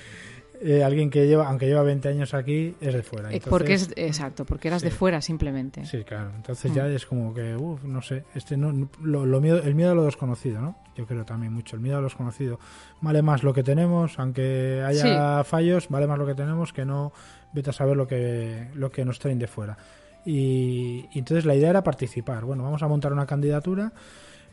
Eh, 0.64 0.84
alguien 0.84 1.10
que 1.10 1.26
lleva, 1.26 1.48
aunque 1.48 1.66
lleva 1.66 1.82
20 1.82 2.08
años 2.08 2.34
aquí, 2.34 2.76
es 2.80 2.94
de 2.94 3.02
fuera. 3.02 3.32
Eh, 3.32 3.40
porque 3.48 3.74
es, 3.74 3.82
Entonces- 3.88 4.04
exacto, 4.08 4.44
porque 4.44 4.68
eras 4.68 4.82
Sí. 4.82 4.88
de 4.88 4.94
fuera 4.94 5.20
simplemente. 5.20 5.84
Sí, 5.86 6.04
claro. 6.04 6.30
Entonces 6.36 6.70
Mm. 6.70 6.74
ya 6.74 6.86
es 6.88 7.04
como 7.06 7.34
que, 7.34 7.56
uff, 7.56 7.82
no 7.84 8.00
sé, 8.00 8.24
este 8.34 8.56
no, 8.56 8.88
lo, 9.02 9.26
lo 9.26 9.40
miedo, 9.40 9.60
el 9.62 9.74
miedo 9.74 9.90
a 9.90 9.94
lo 9.94 10.04
desconocido, 10.04 10.60
¿no? 10.60 10.76
Yo 10.96 11.06
creo 11.06 11.24
también 11.24 11.52
mucho, 11.52 11.74
el 11.74 11.82
miedo 11.82 11.96
a 11.96 12.00
lo 12.00 12.06
desconocido. 12.06 12.60
Vale 13.00 13.22
más 13.22 13.42
lo 13.42 13.52
que 13.52 13.62
tenemos, 13.64 14.18
aunque 14.18 14.82
haya 14.86 15.42
fallos, 15.44 15.88
vale 15.88 16.06
más 16.06 16.18
lo 16.18 16.26
que 16.26 16.34
tenemos 16.34 16.72
que 16.72 16.84
no 16.84 17.12
vete 17.52 17.70
a 17.70 17.72
saber 17.72 17.96
lo 17.96 18.06
que, 18.06 18.68
lo 18.74 18.90
que 18.90 19.04
nos 19.04 19.18
traen 19.18 19.38
de 19.38 19.48
fuera. 19.48 19.76
Y, 20.24 21.08
y 21.12 21.18
entonces 21.18 21.44
la 21.44 21.54
idea 21.56 21.70
era 21.70 21.82
participar. 21.82 22.44
Bueno, 22.44 22.62
vamos 22.62 22.82
a 22.82 22.88
montar 22.88 23.12
una 23.12 23.26
candidatura. 23.26 23.92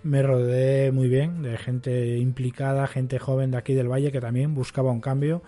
Me 0.02 0.24
rodeé 0.24 0.91
muy 0.91 1.10
bien 1.10 1.41
de 1.43 1.58
gente 1.58 2.17
implicada, 2.17 2.88
gente 2.88 3.19
joven 3.19 3.52
de 3.52 3.58
aquí 3.58 3.74
del 3.74 3.88
Valle 3.91 4.12
que 4.12 4.22
también 4.22 4.56
buscaba 4.56 4.91
un 4.91 5.02
cambio. 5.02 5.43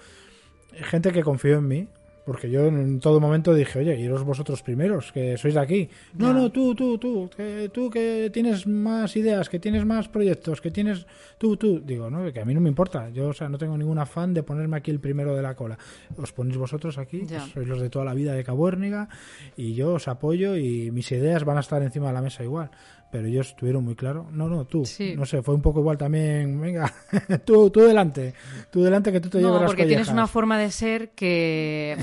Gente 0.74 1.12
que 1.12 1.24
confió 1.24 1.58
en 1.58 1.68
mí, 1.68 1.88
porque 2.26 2.50
yo 2.50 2.68
en 2.68 3.00
todo 3.00 3.20
momento 3.20 3.54
dije, 3.54 3.80
oye, 3.80 4.00
iros 4.00 4.24
vosotros 4.24 4.62
primeros, 4.62 5.12
que 5.12 5.38
sois 5.38 5.54
de 5.54 5.60
aquí. 5.60 5.90
No, 6.14 6.34
no, 6.34 6.52
tú, 6.52 6.76
tú, 6.76 6.98
tú, 6.98 7.30
que, 7.36 7.70
tú 7.74 7.90
que 7.90 8.30
tienes 8.32 8.68
más 8.68 9.16
ideas, 9.16 9.50
que 9.50 9.60
tienes 9.60 9.86
más 9.86 10.08
proyectos, 10.08 10.62
que 10.62 10.72
tienes... 10.72 11.08
Tú, 11.38 11.58
tú. 11.58 11.82
Digo, 11.84 12.10
no, 12.10 12.32
que 12.32 12.40
a 12.40 12.46
mí 12.46 12.54
no 12.54 12.62
me 12.62 12.70
importa. 12.70 13.10
Yo, 13.10 13.30
o 13.30 13.34
sea, 13.34 13.50
no 13.50 13.58
tengo 13.58 13.78
ningún 13.78 13.98
afán 13.98 14.34
de 14.34 14.44
ponerme 14.44 14.78
aquí 14.78 14.92
el 14.92 15.00
primero 15.00 15.36
de 15.36 15.42
la 15.42 15.56
cola. 15.56 15.78
Os 16.18 16.32
ponéis 16.32 16.58
vosotros 16.58 16.98
aquí, 16.98 17.26
pues 17.28 17.44
sois 17.54 17.68
los 17.68 17.82
de 17.82 17.90
toda 17.90 18.06
la 18.06 18.14
vida 18.14 18.34
de 18.34 18.44
Cabuérniga, 18.44 19.10
y 19.58 19.74
yo 19.74 19.96
os 19.96 20.08
apoyo 20.08 20.56
y 20.56 20.92
mis 20.92 21.12
ideas 21.12 21.44
van 21.44 21.58
a 21.58 21.62
estar 21.62 21.82
encima 21.82 22.08
de 22.08 22.14
la 22.14 22.22
mesa 22.22 22.44
igual. 22.44 22.70
Pero 23.12 23.28
ellos 23.28 23.50
estuvieron 23.50 23.84
muy 23.84 23.96
claro. 23.96 24.28
No, 24.32 24.48
no, 24.48 24.66
tú. 24.66 24.86
Sí. 24.86 25.14
No 25.18 25.26
sé, 25.26 25.42
fue 25.42 25.54
un 25.54 25.62
poco 25.62 25.82
igual 25.82 25.98
también. 25.98 26.60
Venga, 26.62 26.92
tú, 27.46 27.70
tú 27.70 27.82
delante. 27.82 28.34
Tú 28.72 28.82
delante 28.84 29.12
que 29.12 29.20
tú 29.20 29.30
te 29.30 29.40
llevas 29.40 29.54
No, 29.54 29.60
las 29.62 29.70
porque 29.72 29.86
tienes 29.86 30.08
una 30.08 30.28
forma 30.28 30.58
de 30.58 30.72
ser 30.72 31.10
que, 31.12 31.98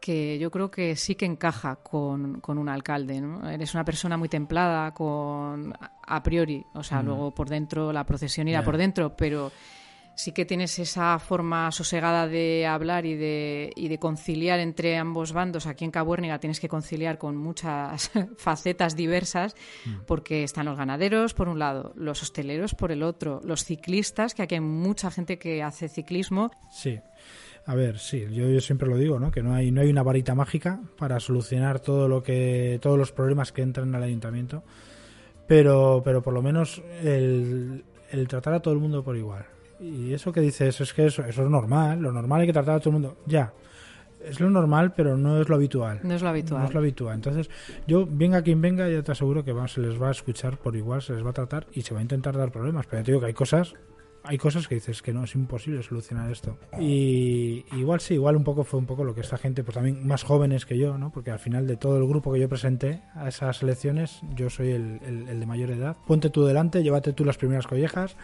que 0.00 0.38
yo 0.40 0.50
creo 0.50 0.68
que 0.70 0.96
sí 0.96 1.14
que 1.14 1.26
encaja 1.26 1.76
con, 1.76 2.40
con 2.40 2.58
un 2.58 2.68
alcalde. 2.68 3.20
¿no? 3.20 3.48
Eres 3.48 3.72
una 3.74 3.84
persona 3.84 4.16
muy 4.16 4.28
templada, 4.28 4.92
con 4.92 5.72
a 6.04 6.22
priori, 6.24 6.64
o 6.74 6.82
sea, 6.82 7.02
Mm. 7.02 7.06
luego 7.06 7.30
por 7.30 7.48
dentro 7.48 7.92
la 7.92 8.04
procesión 8.04 8.48
irá 8.48 8.64
por 8.64 8.76
dentro, 8.76 9.16
pero 9.16 9.52
sí 10.14 10.32
que 10.32 10.44
tienes 10.44 10.78
esa 10.78 11.18
forma 11.18 11.70
sosegada 11.72 12.28
de 12.28 12.66
hablar 12.66 13.06
y 13.06 13.14
de, 13.16 13.72
y 13.76 13.88
de 13.88 13.98
conciliar 13.98 14.60
entre 14.60 14.96
ambos 14.96 15.32
bandos. 15.32 15.66
Aquí 15.66 15.84
en 15.84 15.90
Cabuérniga 15.90 16.38
tienes 16.38 16.60
que 16.60 16.68
conciliar 16.68 17.18
con 17.18 17.36
muchas 17.36 18.10
facetas 18.36 18.96
diversas, 18.96 19.54
Mm. 19.86 20.04
porque 20.06 20.42
están 20.44 20.66
los 20.66 20.76
ganaderos 20.76 21.34
por 21.34 21.48
un 21.48 21.58
lado, 21.58 21.92
los 21.96 22.22
hosteleros 22.22 22.74
por 22.74 22.92
el 22.92 23.02
otro, 23.02 23.40
los 23.44 23.64
ciclistas, 23.64 24.34
que 24.34 24.42
aquí 24.42 24.54
hay 24.56 24.60
mucha 24.60 25.10
gente 25.10 25.38
que 25.38 25.62
hace 25.62 25.88
ciclismo. 25.88 26.50
Sí. 26.70 27.00
A 27.64 27.74
ver, 27.76 27.98
sí, 28.00 28.26
yo, 28.32 28.48
yo 28.48 28.60
siempre 28.60 28.88
lo 28.88 28.96
digo, 28.96 29.20
¿no? 29.20 29.30
Que 29.30 29.42
no 29.42 29.54
hay, 29.54 29.70
no 29.70 29.80
hay 29.82 29.88
una 29.90 30.02
varita 30.02 30.34
mágica 30.34 30.80
para 30.98 31.20
solucionar 31.20 31.78
todo 31.80 32.08
lo 32.08 32.22
que, 32.22 32.78
todos 32.82 32.98
los 32.98 33.12
problemas 33.12 33.52
que 33.52 33.62
entran 33.62 33.94
al 33.94 34.02
ayuntamiento. 34.02 34.64
Pero, 35.46 36.02
pero 36.04 36.22
por 36.22 36.32
lo 36.34 36.42
menos 36.42 36.82
el, 37.02 37.84
el 38.10 38.28
tratar 38.28 38.54
a 38.54 38.60
todo 38.60 38.74
el 38.74 38.80
mundo 38.80 39.02
por 39.04 39.16
igual. 39.16 39.44
Y 39.82 40.14
eso 40.14 40.32
que 40.32 40.40
dices 40.40 40.80
es 40.80 40.92
que 40.92 41.06
eso, 41.06 41.24
eso 41.24 41.42
es 41.42 41.50
normal, 41.50 42.00
lo 42.00 42.12
normal 42.12 42.42
hay 42.42 42.46
que 42.46 42.52
tratar 42.52 42.76
a 42.76 42.78
todo 42.78 42.90
el 42.90 43.00
mundo. 43.00 43.16
Ya, 43.26 43.52
es 44.24 44.38
lo 44.38 44.48
normal, 44.48 44.92
pero 44.94 45.16
no 45.16 45.40
es 45.40 45.48
lo 45.48 45.56
habitual. 45.56 46.00
No 46.04 46.14
es 46.14 46.22
lo 46.22 46.28
habitual. 46.28 46.60
No 46.60 46.68
es 46.68 46.74
lo 46.74 46.80
habitual. 46.80 47.14
Entonces, 47.16 47.50
yo, 47.86 48.06
venga 48.08 48.42
quien 48.42 48.60
venga, 48.60 48.88
ya 48.88 49.02
te 49.02 49.10
aseguro 49.10 49.44
que 49.44 49.52
se 49.66 49.80
les 49.80 50.00
va 50.00 50.08
a 50.08 50.12
escuchar 50.12 50.56
por 50.56 50.76
igual, 50.76 51.02
se 51.02 51.14
les 51.14 51.24
va 51.24 51.30
a 51.30 51.32
tratar 51.32 51.66
y 51.72 51.82
se 51.82 51.94
va 51.94 52.00
a 52.00 52.02
intentar 52.02 52.36
dar 52.36 52.52
problemas. 52.52 52.86
Pero 52.86 53.00
ya 53.00 53.04
te 53.04 53.10
digo 53.10 53.20
que 53.20 53.26
hay 53.26 53.34
cosas 53.34 53.74
hay 54.24 54.38
cosas 54.38 54.68
que 54.68 54.76
dices 54.76 55.02
que 55.02 55.12
no, 55.12 55.24
es 55.24 55.34
imposible 55.34 55.82
solucionar 55.82 56.30
esto. 56.30 56.58
Y 56.78 57.64
igual 57.72 58.00
sí, 58.00 58.14
igual 58.14 58.36
un 58.36 58.44
poco 58.44 58.64
fue 58.64 58.78
un 58.78 58.86
poco 58.86 59.04
lo 59.04 59.14
que 59.14 59.20
esta 59.20 59.38
gente, 59.38 59.64
pues 59.64 59.74
también 59.74 60.06
más 60.06 60.22
jóvenes 60.22 60.66
que 60.66 60.78
yo, 60.78 60.98
¿no? 60.98 61.10
Porque 61.10 61.30
al 61.30 61.38
final 61.38 61.66
de 61.66 61.76
todo 61.76 61.98
el 61.98 62.06
grupo 62.06 62.32
que 62.32 62.40
yo 62.40 62.48
presenté 62.48 63.02
a 63.14 63.28
esas 63.28 63.62
elecciones, 63.62 64.20
yo 64.34 64.50
soy 64.50 64.70
el, 64.70 65.00
el 65.02 65.40
de 65.40 65.46
mayor 65.46 65.70
edad. 65.70 65.96
Ponte 66.06 66.30
tú 66.30 66.44
delante, 66.44 66.82
llévate 66.82 67.12
tú 67.12 67.24
las 67.24 67.36
primeras 67.36 67.66
collejas 67.66 68.16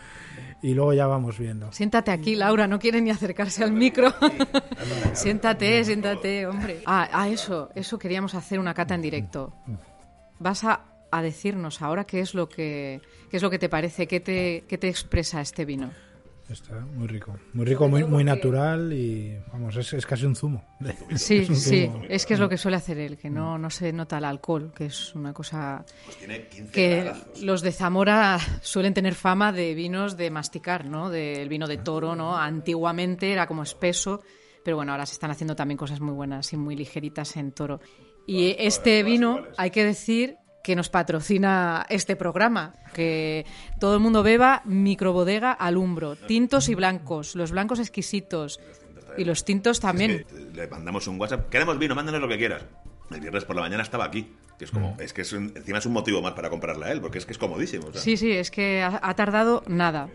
y 0.63 0.75
luego 0.75 0.93
ya 0.93 1.07
vamos 1.07 1.39
viendo. 1.39 1.73
Siéntate 1.73 2.11
aquí, 2.11 2.35
Laura, 2.35 2.67
no 2.67 2.79
quiere 2.79 3.01
ni 3.01 3.11
acercarse 3.11 3.63
al 3.63 3.73
micro. 3.73 4.13
siéntate, 5.13 5.85
siéntate, 5.85 6.47
hombre. 6.47 6.83
Ah, 6.87 7.09
ah, 7.13 7.29
eso, 7.29 7.71
eso 7.75 7.99
queríamos 7.99 8.35
hacer 8.35 8.59
una 8.59 8.75
cata 8.75 8.95
en 8.95 9.03
directo. 9.03 9.55
Vas 10.39 10.65
a, 10.65 10.85
a 11.11 11.23
decirnos 11.23 11.83
ahora 11.83 12.05
qué 12.05 12.21
es 12.21 12.35
lo 12.35 12.49
que 12.49 13.01
qué 13.31 13.37
es 13.37 13.43
lo 13.43 13.51
que 13.51 13.59
te 13.59 13.69
parece, 13.69 14.07
qué 14.07 14.21
te, 14.21 14.65
qué 14.69 14.79
te 14.79 14.89
expresa 14.89 15.41
este 15.41 15.65
vino. 15.65 15.91
Está 16.49 16.81
muy 16.81 17.07
rico, 17.07 17.37
muy 17.53 17.67
rico, 17.67 17.89
muy, 17.89 18.05
muy 18.05 18.25
natural 18.25 18.91
y 18.95 19.37
vamos, 19.53 19.77
es, 19.77 19.93
es 19.93 20.07
casi 20.07 20.25
un 20.25 20.35
zumo. 20.35 20.65
Sí, 21.15 21.39
Es 21.41 21.51
un 21.51 21.57
sí, 21.57 21.87
zumo. 21.89 22.05
es 22.09 22.25
que 22.25 22.33
es 22.33 22.41
lo 22.41 22.49
que 22.49 22.57
suele 22.57 22.79
hacer 22.79 22.97
él, 22.97 23.19
que 23.19 23.29
no, 23.29 23.59
no 23.59 23.69
se 23.69 23.93
nota 23.93 24.17
el 24.17 24.25
alcohol, 24.25 24.73
que 24.75 24.87
es 24.87 25.15
una 25.15 25.35
cosa 25.35 25.85
que 26.73 27.13
los 27.43 27.61
de 27.61 27.71
Zamora 27.71 28.39
suelen 28.63 28.95
tener 28.95 29.15
fama 29.15 29.53
de 29.53 29.75
vinos 29.75 30.17
de 30.17 30.31
masticar, 30.31 30.87
¿no? 30.87 31.11
Del 31.11 31.51
vino 31.51 31.67
de 31.67 31.77
toro, 31.77 32.17
¿no? 32.17 32.35
Antiguamente 32.35 33.31
era 33.31 33.47
como 33.47 33.63
espeso, 33.63 34.23
pero 34.65 34.77
bueno, 34.77 34.93
ahora 34.93 35.05
se 35.05 35.13
están 35.13 35.31
haciendo 35.31 35.55
también 35.55 35.77
cosas 35.77 36.01
muy 36.01 36.15
buenas 36.15 36.51
y 36.55 36.57
muy 36.57 36.77
ligeritas 36.77 37.37
en 37.37 37.53
toro. 37.53 37.79
Y 38.27 38.57
este 38.59 39.03
vino, 39.03 39.43
hay 39.59 39.71
que 39.71 39.85
decir 39.85 40.39
que 40.69 40.77
nos 40.77 40.91
patrocina 40.91 41.87
este 41.89 42.15
programa, 42.15 42.75
que 42.93 43.47
todo 43.81 43.95
el 43.95 44.01
mundo 44.01 44.23
beba 44.23 44.61
microbodega 44.67 45.51
alumbro, 45.51 46.15
tintos 46.15 46.69
y 46.69 46.75
blancos, 46.75 47.35
los 47.37 47.53
blancos 47.53 47.79
exquisitos 47.79 48.61
y 49.17 49.25
los 49.25 49.47
tintos 49.47 49.81
también. 49.81 50.27
Le 50.53 50.67
mandamos 50.67 51.07
un 51.09 51.19
WhatsApp. 51.19 51.49
Queremos 51.49 51.79
vino, 51.79 51.95
mándanos 51.95 52.21
lo 52.21 52.29
que 52.29 52.37
quieras. 52.37 52.67
El 53.11 53.21
viernes 53.23 53.47
por 53.47 53.57
la 53.57 53.63
mañana 53.63 53.83
estaba 53.83 54.05
aquí. 54.05 54.31
Que 54.59 54.67
es 54.67 54.71
como, 54.71 54.95
es 55.01 55.15
que 55.15 55.23
es 55.23 55.33
un- 55.33 55.55
encima 55.57 55.79
es 55.79 55.87
un 55.87 55.95
motivo 55.95 56.21
más 56.21 56.33
para 56.35 56.51
comprarla 56.51 56.87
a 56.87 56.93
él, 56.93 57.01
porque 57.01 57.17
es 57.17 57.25
que 57.25 57.33
es 57.33 57.39
comodísimo. 57.39 57.87
o 57.87 57.93
sea. 57.95 58.03
Sí, 58.03 58.19
sí, 58.19 58.31
es 58.33 58.51
que 58.51 58.83
ha, 58.83 59.01
ha 59.03 59.15
tardado 59.15 59.63
nada. 59.69 60.11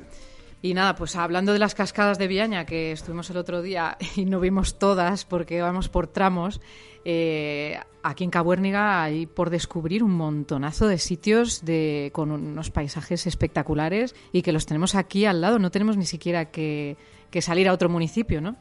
Y 0.64 0.74
nada, 0.74 0.96
pues 0.96 1.18
hablando 1.18 1.52
de 1.52 1.60
las 1.60 1.76
cascadas 1.76 2.18
de 2.18 2.30
Viaña, 2.30 2.66
que 2.66 2.94
estuvimos 2.94 3.30
el 3.30 3.36
otro 3.36 3.62
día 3.62 3.98
y 4.16 4.24
no 4.24 4.40
vimos 4.40 4.80
todas 4.80 5.26
porque 5.26 5.62
vamos 5.62 5.90
por 5.90 6.08
tramos, 6.08 6.62
eh, 7.04 7.78
aquí 8.02 8.24
en 8.24 8.30
Cabuérniga 8.30 9.04
hay 9.04 9.26
por 9.26 9.50
descubrir 9.50 10.06
un 10.06 10.12
montonazo 10.12 10.88
de 10.88 11.00
sitios 11.00 11.66
de, 11.66 12.12
con 12.14 12.32
unos 12.32 12.72
paisajes 12.72 13.28
espectaculares 13.28 14.16
y 14.32 14.42
que 14.42 14.54
los 14.54 14.66
tenemos 14.66 14.96
aquí 14.96 15.26
al 15.26 15.42
lado, 15.42 15.60
no 15.60 15.70
tenemos 15.70 15.98
ni 15.98 16.06
siquiera 16.06 16.50
que, 16.50 16.96
que 17.30 17.42
salir 17.42 17.68
a 17.68 17.74
otro 17.74 17.90
municipio, 17.90 18.40
¿no? 18.40 18.56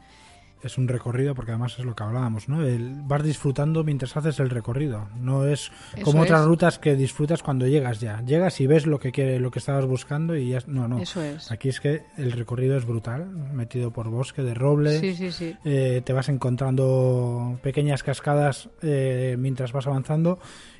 Es 0.63 0.77
un 0.77 0.87
recorrido 0.87 1.35
porque 1.35 1.51
además 1.51 1.75
es 1.77 1.83
lo 1.85 1.93
que 1.95 2.03
hablábamos, 2.03 2.47
¿no? 2.47 2.63
El, 2.65 3.01
vas 3.03 3.21
disfrutando 3.21 3.83
mientras 3.83 4.15
haces 4.15 4.39
el 4.39 4.49
recorrido. 4.49 5.09
No 5.19 5.45
es 5.45 5.71
Eso 5.93 6.03
como 6.05 6.21
otras 6.21 6.41
es. 6.41 6.47
rutas 6.47 6.79
que 6.79 6.95
disfrutas 6.95 7.43
cuando 7.43 7.67
llegas 7.67 7.99
ya. 7.99 8.21
Llegas 8.21 8.61
y 8.61 8.67
ves 8.67 8.85
lo 8.87 8.97
que 8.99 9.11
quiere, 9.11 9.39
lo 9.39 9.51
que 9.51 9.59
estabas 9.59 9.85
buscando 9.85 10.35
y 10.37 10.49
ya 10.49 10.59
no, 10.67 10.87
no. 10.87 10.99
Eso 10.99 11.21
es. 11.21 11.51
Aquí 11.51 11.67
es 11.69 11.79
que 11.81 12.03
el 12.17 12.31
recorrido 12.31 12.77
es 12.77 12.85
brutal, 12.85 13.27
metido 13.27 13.91
por 13.91 14.09
bosque 14.09 14.41
de 14.41 14.53
robles. 14.53 15.01
Sí, 15.01 15.15
sí, 15.15 15.31
sí. 15.31 15.55
Eh, 15.65 16.01
te 16.05 16.13
vas 16.13 16.29
encontrando 16.29 17.59
pequeñas 17.61 18.03
cascadas 18.03 18.69
eh, 18.81 19.35
mientras 19.37 19.71
vas 19.73 19.87
avanzando 19.87 20.39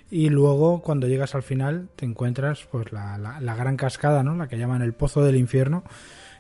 y 0.09 0.29
luego 0.29 0.81
cuando 0.81 1.07
llegas 1.07 1.36
al 1.36 1.43
final 1.43 1.89
te 1.95 2.05
encuentras 2.05 2.67
pues 2.71 2.91
la, 2.91 3.17
la- 3.17 3.39
la 3.41 3.55
gran 3.55 3.77
cascada, 3.77 4.23
¿no? 4.23 4.36
La 4.36 4.47
que 4.47 4.57
llaman 4.57 4.81
el 4.81 4.93
Pozo 4.93 5.23
del 5.23 5.36
Infierno, 5.36 5.84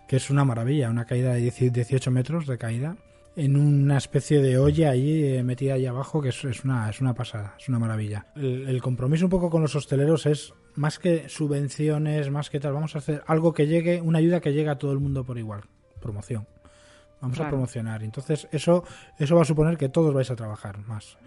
que 0.07 0.15
es 0.17 0.29
una 0.29 0.45
maravilla, 0.45 0.89
una 0.89 1.05
caída 1.05 1.33
de 1.33 1.41
10 1.41 1.73
18 1.73 2.11
metros 2.11 2.47
de 2.47 2.57
caída 2.57 2.95
en 3.35 3.57
una 3.57 3.97
especie 3.97 4.41
de 4.41 4.57
olla 4.57 4.91
ahí 4.91 5.23
eh, 5.23 5.43
metida 5.43 5.73
ahí 5.73 5.85
abajo 5.85 6.21
que 6.21 6.29
es, 6.29 6.43
es 6.45 6.63
una 6.63 6.89
es 6.89 7.01
una 7.01 7.13
pasada, 7.13 7.55
es 7.59 7.67
una 7.69 7.79
maravilla. 7.79 8.27
El, 8.35 8.67
el 8.67 8.81
compromiso 8.81 9.25
un 9.25 9.31
poco 9.31 9.49
con 9.49 9.61
los 9.61 9.75
hosteleros 9.75 10.25
es 10.25 10.53
más 10.75 10.99
que 10.99 11.29
subvenciones, 11.29 12.29
más 12.31 12.49
que 12.49 12.59
tal, 12.59 12.73
vamos 12.73 12.95
a 12.95 12.99
hacer 12.99 13.23
algo 13.27 13.53
que 13.53 13.67
llegue, 13.67 14.01
una 14.01 14.19
ayuda 14.19 14.41
que 14.41 14.53
llegue 14.53 14.69
a 14.69 14.77
todo 14.77 14.91
el 14.91 14.99
mundo 14.99 15.23
por 15.23 15.37
igual, 15.37 15.61
promoción. 16.01 16.47
Vamos 17.21 17.39
a 17.39 17.47
promocionar. 17.47 18.03
Entonces, 18.03 18.49
eso, 18.51 18.83
eso 19.17 19.35
va 19.37 19.43
a 19.43 19.45
suponer 19.45 19.77
que 19.77 19.87
todos 19.87 20.13
vais 20.13 20.29
a 20.29 20.35
trabajar 20.35 20.79
más. 20.79 21.17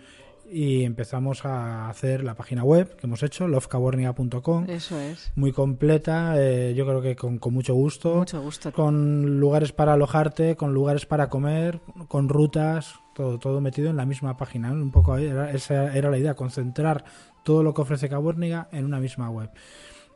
Y 0.48 0.84
empezamos 0.84 1.44
a 1.44 1.88
hacer 1.88 2.22
la 2.22 2.34
página 2.34 2.62
web 2.62 2.96
que 2.96 3.06
hemos 3.06 3.22
hecho, 3.22 3.48
lovecabornia.com. 3.48 4.66
Eso 4.68 4.98
es. 5.00 5.32
Muy 5.34 5.52
completa, 5.52 6.34
eh, 6.36 6.74
yo 6.74 6.86
creo 6.86 7.02
que 7.02 7.16
con, 7.16 7.38
con 7.38 7.52
mucho 7.52 7.74
gusto. 7.74 8.16
Mucho 8.16 8.40
gusto. 8.40 8.72
Con 8.72 9.40
lugares 9.40 9.72
para 9.72 9.94
alojarte, 9.94 10.56
con 10.56 10.72
lugares 10.72 11.06
para 11.06 11.28
comer, 11.28 11.80
con 12.08 12.28
rutas, 12.28 12.94
todo, 13.14 13.38
todo 13.38 13.60
metido 13.60 13.90
en 13.90 13.96
la 13.96 14.06
misma 14.06 14.36
página. 14.36 14.70
Un 14.70 14.92
poco 14.92 15.14
ahí, 15.14 15.26
era, 15.26 15.50
esa 15.50 15.96
era 15.96 16.10
la 16.10 16.18
idea, 16.18 16.34
concentrar 16.34 17.04
todo 17.42 17.62
lo 17.62 17.74
que 17.74 17.82
ofrece 17.82 18.08
Caborniga 18.08 18.68
en 18.72 18.84
una 18.84 19.00
misma 19.00 19.30
web. 19.30 19.50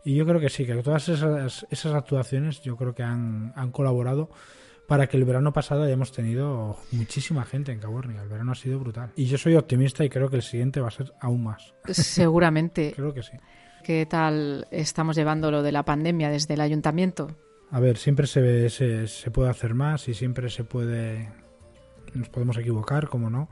Y 0.04 0.14
yo 0.14 0.26
creo 0.26 0.40
que 0.40 0.48
sí, 0.48 0.64
que 0.64 0.74
todas 0.76 1.08
esas, 1.08 1.66
esas 1.70 1.94
actuaciones 1.94 2.62
yo 2.62 2.76
creo 2.76 2.94
que 2.94 3.02
han, 3.02 3.52
han 3.56 3.70
colaborado 3.70 4.30
para 4.90 5.06
que 5.06 5.16
el 5.16 5.24
verano 5.24 5.52
pasado 5.52 5.84
hayamos 5.84 6.10
tenido 6.10 6.76
muchísima 6.90 7.44
gente 7.44 7.70
en 7.70 7.78
Caborniga. 7.78 8.24
El 8.24 8.28
verano 8.28 8.50
ha 8.50 8.56
sido 8.56 8.80
brutal. 8.80 9.12
Y 9.14 9.26
yo 9.26 9.38
soy 9.38 9.54
optimista 9.54 10.04
y 10.04 10.08
creo 10.08 10.28
que 10.28 10.34
el 10.34 10.42
siguiente 10.42 10.80
va 10.80 10.88
a 10.88 10.90
ser 10.90 11.12
aún 11.20 11.44
más. 11.44 11.72
Seguramente. 11.84 12.92
creo 12.96 13.14
que 13.14 13.22
sí. 13.22 13.36
¿Qué 13.84 14.04
tal 14.06 14.66
estamos 14.72 15.14
llevando 15.14 15.52
lo 15.52 15.62
de 15.62 15.70
la 15.70 15.84
pandemia 15.84 16.28
desde 16.28 16.54
el 16.54 16.60
ayuntamiento? 16.60 17.36
A 17.70 17.78
ver, 17.78 17.98
siempre 17.98 18.26
se, 18.26 18.68
se, 18.68 19.06
se 19.06 19.30
puede 19.30 19.48
hacer 19.48 19.74
más 19.74 20.08
y 20.08 20.14
siempre 20.14 20.50
se 20.50 20.64
puede... 20.64 21.28
Nos 22.12 22.28
podemos 22.28 22.56
equivocar, 22.56 23.06
como 23.06 23.30
no. 23.30 23.48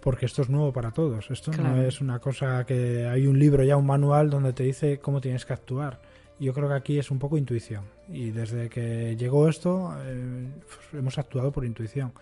Porque 0.00 0.26
esto 0.26 0.42
es 0.42 0.48
nuevo 0.48 0.72
para 0.72 0.92
todos. 0.92 1.28
Esto 1.28 1.50
no 1.60 1.82
es 1.82 2.00
una 2.00 2.20
cosa 2.20 2.64
que 2.64 3.04
hay 3.04 3.26
un 3.26 3.36
libro 3.36 3.64
ya, 3.64 3.76
un 3.76 3.86
manual 3.86 4.30
donde 4.30 4.52
te 4.52 4.62
dice 4.62 5.00
cómo 5.00 5.20
tienes 5.20 5.44
que 5.44 5.54
actuar. 5.54 5.98
Yo 6.38 6.52
creo 6.52 6.68
que 6.68 6.74
aquí 6.74 6.98
es 6.98 7.10
un 7.10 7.18
poco 7.18 7.38
intuición. 7.38 7.84
Y 8.08 8.30
desde 8.30 8.68
que 8.68 9.16
llegó 9.16 9.48
esto, 9.48 9.94
eh, 10.04 10.48
pues 10.66 10.94
hemos 11.00 11.18
actuado 11.18 11.50
por 11.52 11.64
intuición. 11.64 12.12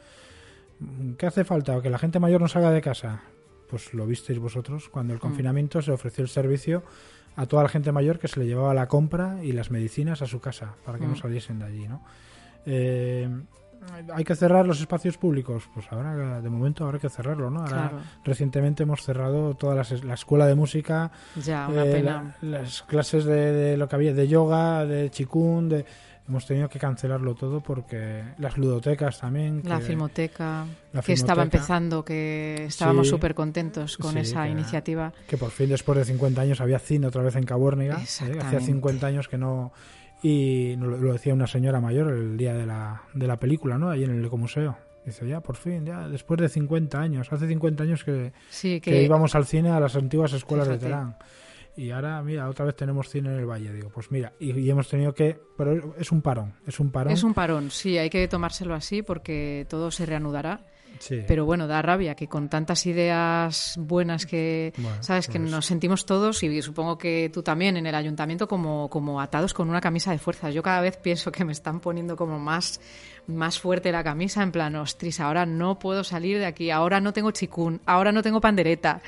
¿Qué 1.19 1.27
hace 1.27 1.45
falta? 1.45 1.81
¿Que 1.83 1.91
la 1.91 1.99
gente 1.99 2.21
mayor 2.21 2.41
no 2.41 2.49
salga 2.49 2.71
de 2.71 2.81
casa? 2.81 3.23
Pues 3.69 3.93
lo 3.95 4.07
visteis 4.07 4.39
vosotros. 4.39 4.89
Cuando 4.89 5.13
el 5.13 5.19
Mm. 5.19 5.23
confinamiento 5.23 5.83
se 5.83 5.91
ofreció 5.93 6.23
el 6.23 6.29
servicio 6.29 6.83
a 7.37 7.47
toda 7.47 7.65
la 7.65 7.69
gente 7.69 7.91
mayor 7.91 8.19
que 8.21 8.29
se 8.29 8.39
le 8.39 8.47
llevaba 8.47 8.75
la 8.75 8.87
compra 8.87 9.43
y 9.43 9.53
las 9.53 9.71
medicinas 9.71 10.23
a 10.23 10.27
su 10.27 10.41
casa 10.41 10.75
para 10.85 10.99
que 10.99 11.07
no 11.07 11.15
Mm. 11.15 11.17
saliesen 11.17 11.59
de 11.59 11.65
allí, 11.65 11.89
¿no? 11.89 12.05
Eh, 12.67 13.29
hay 14.15 14.25
que 14.25 14.35
cerrar 14.35 14.67
los 14.67 14.81
espacios 14.81 15.17
públicos, 15.19 15.69
pues 15.73 15.87
ahora 15.91 16.41
de 16.41 16.49
momento 16.51 16.85
habrá 16.85 16.99
que 16.99 17.09
cerrarlo, 17.09 17.51
¿no? 17.51 17.61
Ahora 17.61 17.89
Claro. 17.91 17.99
recientemente 18.25 18.83
hemos 18.83 19.03
cerrado 19.03 19.55
toda 19.55 19.75
las- 19.75 20.05
la 20.05 20.15
escuela 20.15 20.47
de 20.47 20.55
música, 20.55 21.11
Ya, 21.37 21.69
una 21.69 21.85
eh, 21.85 21.93
pena. 21.93 22.37
la- 22.43 22.59
las 22.61 22.83
clases 22.83 23.25
de, 23.25 23.53
de 23.53 23.77
lo 23.77 23.89
que 23.89 23.97
había 23.97 24.13
de 24.15 24.29
yoga, 24.29 24.85
de 24.85 25.11
chikun, 25.11 25.69
de 25.69 25.85
hemos 26.27 26.47
tenido 26.47 26.71
que 26.71 26.79
cancelarlo 26.79 27.35
todo 27.35 27.61
porque 27.61 28.25
las 28.39 28.57
ludotecas 28.57 29.21
también, 29.21 29.61
La 29.65 29.79
que- 29.79 29.85
filmoteca, 29.85 30.65
la 30.95 31.03
que 31.03 31.13
estaba 31.13 31.43
empezando, 31.43 32.03
que 32.03 32.65
estábamos 32.65 33.07
Sí. 33.09 33.11
súper 33.11 33.35
contentos 33.35 33.99
con 33.99 34.13
Sí, 34.15 34.21
esa 34.21 34.45
que- 34.45 34.51
iniciativa. 34.53 35.13
que 35.29 35.37
por 35.37 35.51
fin 35.51 35.69
después 35.69 35.99
de 35.99 36.05
50 36.07 36.41
años 36.41 36.63
había 36.63 36.79
cine 36.79 37.07
otra 37.09 37.23
vez 37.23 37.37
en 37.37 37.45
Caborniga. 37.45 37.97
¿eh? 37.97 38.05
Hacía 38.05 38.27
Exactamente. 38.29 38.65
50 38.65 39.07
años 39.07 39.29
que 39.29 39.37
no... 39.37 39.73
Y 40.27 40.75
lo 40.77 41.13
decía 41.13 41.35
una 41.35 41.47
señora 41.47 41.83
mayor 41.83 42.11
el 42.11 42.39
día 42.39 42.55
de 42.55 42.65
la, 42.65 43.03
de 43.13 43.27
la 43.27 43.37
película, 43.39 43.77
¿no? 43.77 43.91
Ahí 43.91 44.05
en 44.05 44.11
el 44.11 44.25
Ecomuseo. 44.25 44.75
Dice, 45.05 45.29
ya, 45.29 45.41
por 45.43 45.57
fin, 45.57 45.85
ya, 45.85 46.09
después 46.09 46.41
de 46.41 46.49
50 46.49 46.99
años. 46.99 47.31
Hace 47.31 47.47
50 47.47 47.83
años 47.83 48.05
que, 48.05 48.33
Sí, 48.49 48.81
que 48.81 48.91
que- 48.91 49.03
íbamos 49.03 49.35
al 49.35 49.45
cine 49.45 49.69
a 49.71 49.79
las 49.79 49.95
antiguas 49.97 50.33
escuelas 50.33 50.67
Fíjate. 50.67 50.85
de 50.87 50.91
Terán. 50.91 51.17
Y 51.77 51.91
ahora, 51.91 52.23
mira, 52.23 52.49
otra 52.49 52.65
vez 52.65 52.75
tenemos 52.75 53.11
cine 53.11 53.35
en 53.35 53.41
el 53.41 53.45
Valle. 53.47 53.71
Digo, 53.71 53.91
pues 53.93 54.11
mira, 54.11 54.33
y, 54.41 54.53
y 54.59 54.71
hemos 54.71 54.89
tenido 54.89 55.13
que... 55.13 55.39
Pero 55.59 55.95
es 55.99 56.11
un 56.11 56.23
parón, 56.23 56.55
es 56.67 56.81
un 56.81 56.91
parón. 56.91 57.13
Es 57.13 57.23
un 57.23 57.35
parón, 57.35 57.71
sí, 57.71 57.99
hay 57.99 58.09
que 58.09 58.27
tomárselo 58.27 58.73
así 58.75 59.03
porque 59.03 59.67
todo 59.69 59.91
se 59.91 60.07
reanudará. 60.07 60.61
Sí. 60.99 61.23
Pero 61.27 61.45
bueno, 61.45 61.67
da 61.67 61.83
rabia 61.83 62.15
que 62.15 62.29
con 62.29 62.49
tantas 62.49 62.87
ideas 62.87 63.75
buenas 63.79 64.27
que, 64.27 64.73
Bueno, 64.77 65.03
sabes, 65.03 65.29
que 65.29 65.39
pues- 65.39 65.51
nos 65.51 65.67
sentimos 65.67 66.07
todos 66.07 66.43
y 66.43 66.63
supongo 66.63 66.99
que 66.99 67.31
tú 67.33 67.43
también 67.43 67.77
en 67.77 67.87
el 67.87 67.95
ayuntamiento 67.95 68.49
como, 68.49 68.89
como 68.89 69.21
atados 69.21 69.55
con 69.55 69.69
una 69.69 69.81
camisa 69.81 70.11
de 70.13 70.19
fuerzas. 70.19 70.55
Yo 70.55 70.63
cada 70.63 70.81
vez 70.81 70.97
pienso 70.97 71.31
que 71.33 71.45
me 71.45 71.53
están 71.53 71.81
poniendo 71.81 72.17
como 72.17 72.39
más, 72.39 72.81
más 73.27 73.59
fuerte 73.59 73.93
la 73.93 74.05
camisa, 74.05 74.43
en 74.43 74.53
plan, 74.53 74.75
ostras, 74.77 75.21
ahora 75.21 75.47
no 75.47 75.79
puedo 75.79 76.05
salir 76.05 76.39
de 76.39 76.47
aquí, 76.47 76.71
ahora 76.71 77.01
no 77.01 77.13
tengo 77.13 77.31
chicún, 77.31 77.81
ahora 77.87 78.13
no 78.13 78.23
tengo 78.23 78.41
pandereta. 78.41 79.01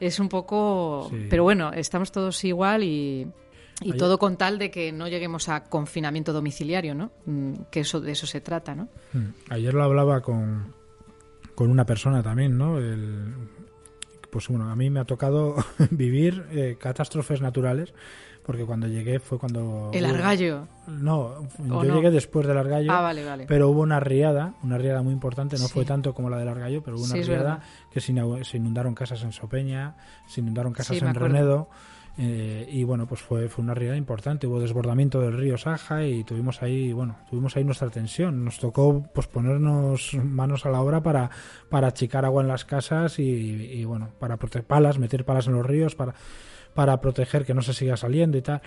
Es 0.00 0.18
un 0.18 0.28
poco... 0.28 1.08
Sí. 1.10 1.26
Pero 1.30 1.42
bueno, 1.44 1.72
estamos 1.72 2.10
todos 2.12 2.42
igual 2.44 2.82
y... 2.84 3.26
Y 3.84 3.94
todo 3.94 4.16
con 4.16 4.36
tal 4.36 4.60
de 4.60 4.70
que 4.70 4.92
no 4.92 5.08
lleguemos 5.08 5.48
a 5.48 5.64
confinamiento 5.64 6.32
domiciliario, 6.32 6.94
¿no? 6.94 7.10
Mm, 7.26 7.54
Que 7.70 7.80
eso 7.80 8.00
de 8.00 8.12
eso 8.12 8.28
se 8.28 8.40
trata, 8.40 8.76
¿no? 8.76 8.84
Mm. 9.12 9.26
Ayer 9.50 9.74
lo 9.74 9.82
hablaba 9.82 10.20
con, 10.20 10.72
con 11.62 11.70
una 11.70 11.86
persona 11.86 12.24
también, 12.24 12.58
¿no? 12.58 12.78
El, 12.78 13.34
pues 14.30 14.48
bueno, 14.48 14.68
a 14.68 14.74
mí 14.74 14.90
me 14.90 14.98
ha 14.98 15.04
tocado 15.04 15.54
vivir 15.92 16.44
eh, 16.50 16.76
catástrofes 16.76 17.40
naturales 17.40 17.94
porque 18.44 18.64
cuando 18.64 18.88
llegué 18.88 19.20
fue 19.20 19.38
cuando... 19.38 19.88
El 19.94 20.04
argallo. 20.04 20.66
No, 20.88 21.46
yo 21.60 21.84
llegué 21.84 22.10
después 22.10 22.48
del 22.48 22.58
argallo. 22.58 22.90
Ah, 22.90 23.00
vale, 23.00 23.24
vale. 23.24 23.44
Pero 23.46 23.68
hubo 23.68 23.82
una 23.82 24.00
riada, 24.00 24.54
una 24.64 24.76
riada 24.76 25.02
muy 25.02 25.12
importante, 25.12 25.56
no 25.56 25.68
fue 25.68 25.84
tanto 25.84 26.14
como 26.14 26.28
la 26.28 26.36
del 26.36 26.48
argallo, 26.48 26.82
pero 26.82 26.96
hubo 26.96 27.04
una 27.04 27.14
riada 27.14 27.60
que 27.92 28.00
se 28.00 28.56
inundaron 28.56 28.96
casas 28.96 29.22
en 29.22 29.30
Sopeña, 29.30 29.94
se 30.26 30.40
inundaron 30.40 30.72
casas 30.72 31.00
en 31.00 31.14
Renedo. 31.14 31.68
Eh, 32.18 32.68
y 32.70 32.84
bueno, 32.84 33.06
pues 33.06 33.22
fue, 33.22 33.48
fue 33.48 33.64
una 33.64 33.74
riada 33.74 33.96
importante, 33.96 34.46
hubo 34.46 34.60
desbordamiento 34.60 35.20
del 35.20 35.38
río 35.38 35.56
Saja 35.56 36.04
y 36.04 36.24
tuvimos 36.24 36.62
ahí, 36.62 36.92
bueno, 36.92 37.16
tuvimos 37.30 37.56
ahí 37.56 37.64
nuestra 37.64 37.88
tensión. 37.88 38.44
Nos 38.44 38.58
tocó 38.58 39.02
pues 39.14 39.26
ponernos 39.26 40.14
manos 40.14 40.66
a 40.66 40.70
la 40.70 40.82
obra 40.82 41.02
para, 41.02 41.30
para 41.70 41.88
achicar 41.88 42.24
agua 42.24 42.42
en 42.42 42.48
las 42.48 42.64
casas 42.64 43.18
y, 43.18 43.22
y 43.24 43.84
bueno, 43.84 44.10
para 44.18 44.36
proteger 44.36 44.66
palas, 44.66 44.98
meter 44.98 45.24
palas 45.24 45.46
en 45.46 45.54
los 45.54 45.66
ríos, 45.66 45.94
para 45.94 46.14
para 46.74 47.00
proteger 47.00 47.44
que 47.44 47.54
no 47.54 47.62
se 47.62 47.74
siga 47.74 47.96
saliendo 47.96 48.38
y 48.38 48.42
tal. 48.42 48.62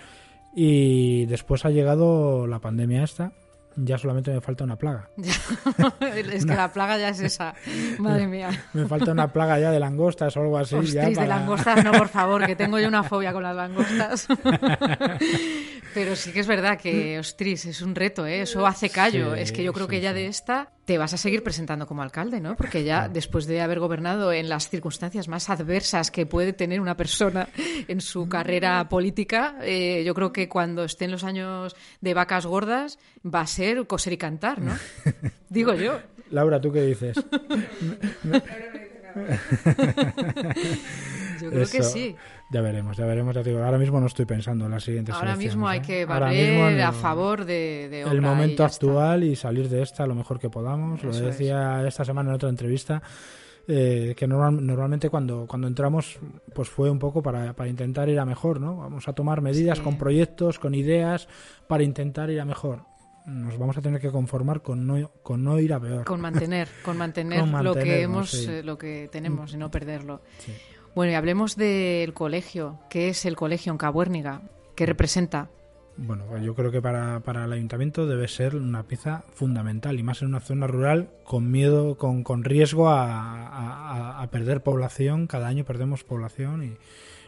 Y 0.56 1.26
después 1.26 1.66
ha 1.66 1.70
llegado 1.70 2.48
la 2.48 2.60
pandemia 2.60 3.04
esta, 3.04 3.34
ya 3.76 3.98
solamente 3.98 4.32
me 4.32 4.42
falta 4.42 4.64
una 4.64 4.78
plaga. 4.78 5.10
es 6.32 6.46
que 6.46 6.56
la 6.56 6.72
plaga 6.72 6.98
ya 6.98 7.10
es 7.10 7.20
esa. 7.22 7.56
Madre 8.00 8.28
mía. 8.28 8.50
Me 8.74 8.86
falta 8.88 9.12
una 9.12 9.32
plaga 9.32 9.60
ya 9.60 9.72
de 9.72 9.80
langostas 9.80 10.36
o 10.38 10.42
algo 10.42 10.58
así. 10.58 10.76
Ostris, 10.76 11.18
de 11.18 11.28
langostas, 11.28 11.84
no, 11.84 11.92
por 11.92 12.08
favor, 12.08 12.46
que 12.46 12.56
tengo 12.56 12.80
yo 12.80 12.88
una 12.88 13.04
fobia 13.04 13.34
con 13.34 13.44
las 13.44 13.56
langostas. 13.56 14.28
Pero 15.96 16.16
sí 16.18 16.34
que 16.34 16.42
es 16.42 16.48
verdad 16.48 16.78
que, 16.78 17.18
ostris, 17.18 17.66
es 17.68 17.82
un 17.82 17.96
reto, 17.96 18.28
¿eh? 18.28 18.42
Eso 18.42 18.68
hace 18.68 18.90
callo. 18.90 19.34
es 19.34 19.54
que 19.54 19.64
yo 19.64 19.72
creo 19.72 19.88
que 19.88 20.02
ya 20.02 20.14
de 20.14 20.28
esta 20.28 20.70
te 20.84 20.98
vas 20.98 21.14
a 21.14 21.18
seguir 21.18 21.42
presentando 21.42 21.88
como 21.88 22.02
alcalde, 22.02 22.42
¿no? 22.42 22.58
Porque 22.58 22.84
ya 22.84 23.08
después 23.08 23.46
de 23.46 23.62
haber 23.62 23.80
gobernado 23.80 24.34
en 24.34 24.50
las 24.50 24.70
circunstancias 24.70 25.30
más 25.30 25.50
adversas 25.50 26.12
que 26.12 26.26
puede 26.26 26.52
tener 26.52 26.82
una 26.82 26.98
persona 26.98 27.48
en 27.88 28.02
su 28.02 28.28
carrera 28.28 28.90
política, 28.90 29.56
eh, 29.62 30.04
yo 30.06 30.14
creo 30.14 30.34
que 30.34 30.50
cuando 30.50 30.84
estén 30.84 31.12
los 31.12 31.24
años 31.24 31.78
de 32.02 32.14
vacas 32.14 32.46
gordas 32.46 33.00
va 33.26 33.40
a 33.40 33.48
ser 33.48 33.88
coser 33.88 34.12
y 34.12 34.18
cantar, 34.18 34.62
¿no? 34.62 34.78
Digo 35.50 35.76
yo. 35.76 36.02
Laura, 36.30 36.60
¿tú 36.60 36.74
qué 36.74 36.82
dices? 36.82 37.16
yo 41.42 41.50
creo 41.50 41.70
que 41.70 41.84
sí. 41.84 42.16
Ya 42.52 42.62
veremos, 42.62 42.96
ya 42.96 43.06
veremos. 43.06 43.36
ahora 43.36 43.78
mismo 43.78 44.00
no 44.00 44.06
estoy 44.06 44.26
pensando 44.26 44.66
en 44.66 44.72
las 44.72 44.84
siguientes 44.84 45.16
Ahora 45.16 45.36
mismo 45.36 45.68
hay 45.68 45.80
¿eh? 45.80 45.82
que 45.82 46.06
barrer 46.06 46.82
a 46.82 46.92
favor 46.92 47.44
de, 47.44 48.02
el 48.02 48.22
momento 48.22 48.64
actual 48.64 49.24
y 49.24 49.36
salir 49.36 49.68
de 49.68 49.82
esta 49.82 50.06
lo 50.06 50.16
mejor 50.16 50.40
que 50.40 50.50
podamos. 50.50 51.04
lo 51.04 51.12
decía 51.12 51.86
esta 51.88 52.06
semana 52.06 52.30
en 52.30 52.36
otra 52.36 52.50
entrevista. 52.50 53.02
Eh, 53.68 54.14
que 54.16 54.28
normalmente 54.28 55.10
cuando, 55.10 55.48
cuando 55.48 55.68
entramos 55.68 56.20
pues 56.54 56.70
fue 56.70 56.88
un 56.92 57.00
poco 57.00 57.24
para, 57.24 57.54
para 57.54 57.68
intentar 57.68 58.08
ir 58.10 58.20
a 58.20 58.26
mejor, 58.26 58.62
¿no? 58.62 58.78
Vamos 58.78 59.08
a 59.08 59.14
tomar 59.14 59.42
medidas 59.42 59.80
con 59.80 59.98
proyectos, 59.98 60.60
con 60.60 60.76
ideas 60.76 61.28
para 61.68 61.82
intentar 61.82 62.30
ir 62.30 62.40
a 62.40 62.46
mejor 62.46 62.84
nos 63.26 63.58
vamos 63.58 63.78
a 63.78 63.82
tener 63.82 64.00
que 64.00 64.12
conformar 64.12 64.62
con 64.62 64.86
no, 64.86 65.10
con 65.24 65.44
no 65.44 65.60
ir 65.60 65.74
a 65.74 65.80
peor. 65.80 66.06
Con 66.06 66.22
mantener, 66.22 66.68
con 66.84 66.98
mantener, 67.00 67.48
lo 67.48 67.74
que 67.74 68.02
hemos, 68.02 68.34
eh, 68.34 68.64
lo 68.64 68.78
que 68.78 69.10
tenemos 69.12 69.54
y 69.54 69.58
no 69.58 69.72
perderlo. 69.72 70.22
Bueno, 70.96 71.12
y 71.12 71.16
hablemos 71.16 71.58
del 71.58 72.14
colegio. 72.14 72.80
¿Qué 72.90 73.10
es 73.10 73.26
el 73.26 73.36
colegio 73.36 73.74
en 73.74 73.78
Cabuérniga? 73.78 74.44
¿Qué 74.76 74.86
representa? 74.86 75.50
Bueno, 75.98 76.24
pues 76.30 76.42
yo 76.42 76.56
creo 76.56 76.72
que 76.72 76.82
para, 76.82 77.20
para, 77.20 77.44
el 77.44 77.52
ayuntamiento 77.52 78.08
debe 78.08 78.30
ser 78.30 78.56
una 78.56 78.84
pieza 78.84 79.26
fundamental 79.34 80.00
y 80.00 80.04
más 80.04 80.22
en 80.22 80.30
una 80.30 80.40
zona 80.40 80.68
rural 80.68 81.10
con 81.26 81.52
miedo, 81.52 81.98
con, 81.98 82.24
con 82.24 82.46
riesgo 82.46 82.88
a, 82.88 84.22
a, 84.22 84.28
perder 84.32 84.64
población. 84.64 85.28
Cada 85.28 85.48
año 85.48 85.66
perdemos 85.66 86.06
población 86.06 86.78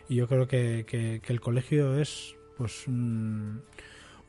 y, 0.10 0.16
yo 0.16 0.30
creo 0.30 0.48
que, 0.48 0.86
que, 0.88 1.22
el 1.28 1.42
colegio 1.42 2.00
es 2.00 2.36
pues 2.56 2.88
un, 2.88 3.64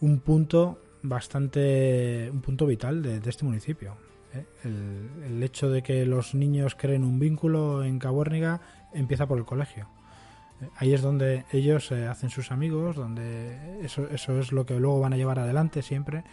un, 0.00 0.18
punto 0.18 0.80
bastante, 1.02 2.28
un 2.32 2.40
punto 2.40 2.66
vital 2.66 3.02
de, 3.02 3.20
este 3.24 3.44
municipio. 3.44 3.96
¿eh? 4.34 4.44
El, 4.64 5.32
el, 5.32 5.42
hecho 5.44 5.70
de 5.70 5.82
que 5.82 6.04
los 6.06 6.34
niños 6.34 6.74
creen 6.74 7.04
un 7.04 7.20
vínculo 7.20 7.84
en 7.84 8.00
Cabuérniga 8.00 8.60
empieza 8.92 9.26
por 9.26 9.38
el 9.38 9.44
colegio. 9.44 9.88
Ahí 10.76 10.92
es 10.92 11.02
donde 11.02 11.44
ellos 11.52 11.92
eh, 11.92 12.06
hacen 12.06 12.30
sus 12.30 12.50
amigos, 12.50 12.96
donde 12.96 13.84
eso, 13.84 14.08
eso 14.08 14.38
es 14.40 14.50
lo 14.50 14.66
que 14.66 14.78
luego 14.80 15.00
van 15.00 15.12
a 15.12 15.16
llevar 15.16 15.38
adelante 15.38 15.82
siempre. 15.82 16.24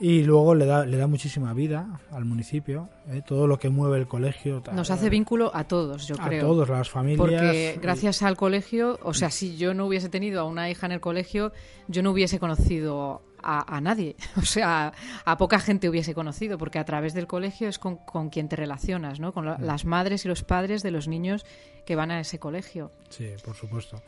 Y 0.00 0.24
luego 0.24 0.56
le 0.56 0.66
da, 0.66 0.84
le 0.84 0.96
da 0.96 1.06
muchísima 1.06 1.54
vida 1.54 2.00
al 2.10 2.24
municipio, 2.24 2.88
eh, 3.08 3.22
todo 3.24 3.46
lo 3.46 3.58
que 3.60 3.68
mueve 3.68 3.98
el 3.98 4.08
colegio. 4.08 4.60
Nos 4.72 4.90
hace 4.90 5.08
vínculo 5.08 5.52
a 5.54 5.64
todos, 5.64 6.08
yo 6.08 6.16
creo. 6.16 6.42
A 6.42 6.46
todos, 6.48 6.68
las 6.68 6.90
familias. 6.90 7.18
Porque 7.18 7.78
gracias 7.80 8.22
al 8.22 8.36
colegio, 8.36 8.98
o 9.04 9.14
sea, 9.14 9.30
si 9.30 9.56
yo 9.56 9.74
no 9.74 9.86
hubiese 9.86 10.08
tenido 10.08 10.40
a 10.40 10.44
una 10.44 10.68
hija 10.68 10.86
en 10.86 10.92
el 10.92 11.00
colegio, 11.00 11.52
yo 11.86 12.02
no 12.02 12.10
hubiese 12.10 12.40
conocido 12.40 13.22
a, 13.42 13.80
nadie, 13.80 14.16
o 14.36 14.42
sea, 14.42 14.92
a, 15.24 15.38
poca 15.38 15.60
gente 15.60 15.88
hubiese 15.88 16.14
conocido, 16.14 16.58
porque 16.58 16.78
a 16.78 16.84
través 16.84 17.14
del 17.14 17.26
colegio 17.26 17.68
es 17.68 17.78
con, 17.78 17.98
quien 18.30 18.48
te 18.48 18.56
relacionas, 18.56 19.20
¿no? 19.20 19.32
Con 19.32 19.46
mm. 19.46 19.62
las 19.62 19.84
madres 19.84 20.24
y 20.24 20.28
los 20.28 20.42
padres 20.42 20.82
de 20.82 20.90
los 20.90 21.08
niños 21.08 21.44
que 21.84 21.96
van 21.96 22.10
a 22.10 22.20
ese 22.20 22.38
colegio. 22.38 22.90
Sí, 23.10 23.28
por 23.44 23.54
supuesto. 23.54 24.02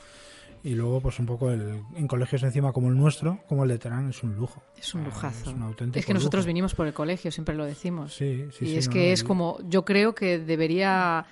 Y 0.65 0.75
luego, 0.75 0.99
pues 1.03 1.19
un 1.19 1.27
poco 1.27 1.51
el, 1.51 1.83
en 1.95 2.09
colegios 2.09 2.43
encima 2.43 2.73
como 2.73 2.89
el 2.89 2.97
nuestro, 2.97 3.41
como 3.49 3.65
el 3.65 3.69
de 3.69 3.79
Terán, 3.79 4.09
es 4.09 4.23
un 4.23 4.35
lujo. 4.35 4.63
Es 4.79 4.95
un 4.95 5.05
lujazo. 5.05 5.51
Es, 5.51 5.55
un 5.55 5.63
auténtico 5.63 5.99
es 5.99 6.07
que 6.07 6.15
nosotros 6.15 6.47
vinimos 6.47 6.75
por 6.75 6.87
el 6.87 6.95
colegio, 6.95 7.31
siempre 7.31 7.55
lo 7.55 7.67
decimos. 7.67 8.15
Sí, 8.15 8.47
sí, 8.59 8.69
y 8.69 8.77
es 8.77 8.89
que 8.89 9.13
es 9.13 9.25
como, 9.25 9.59
yo 9.69 9.85
creo 9.85 10.15
que 10.15 10.39
debería 10.39 11.27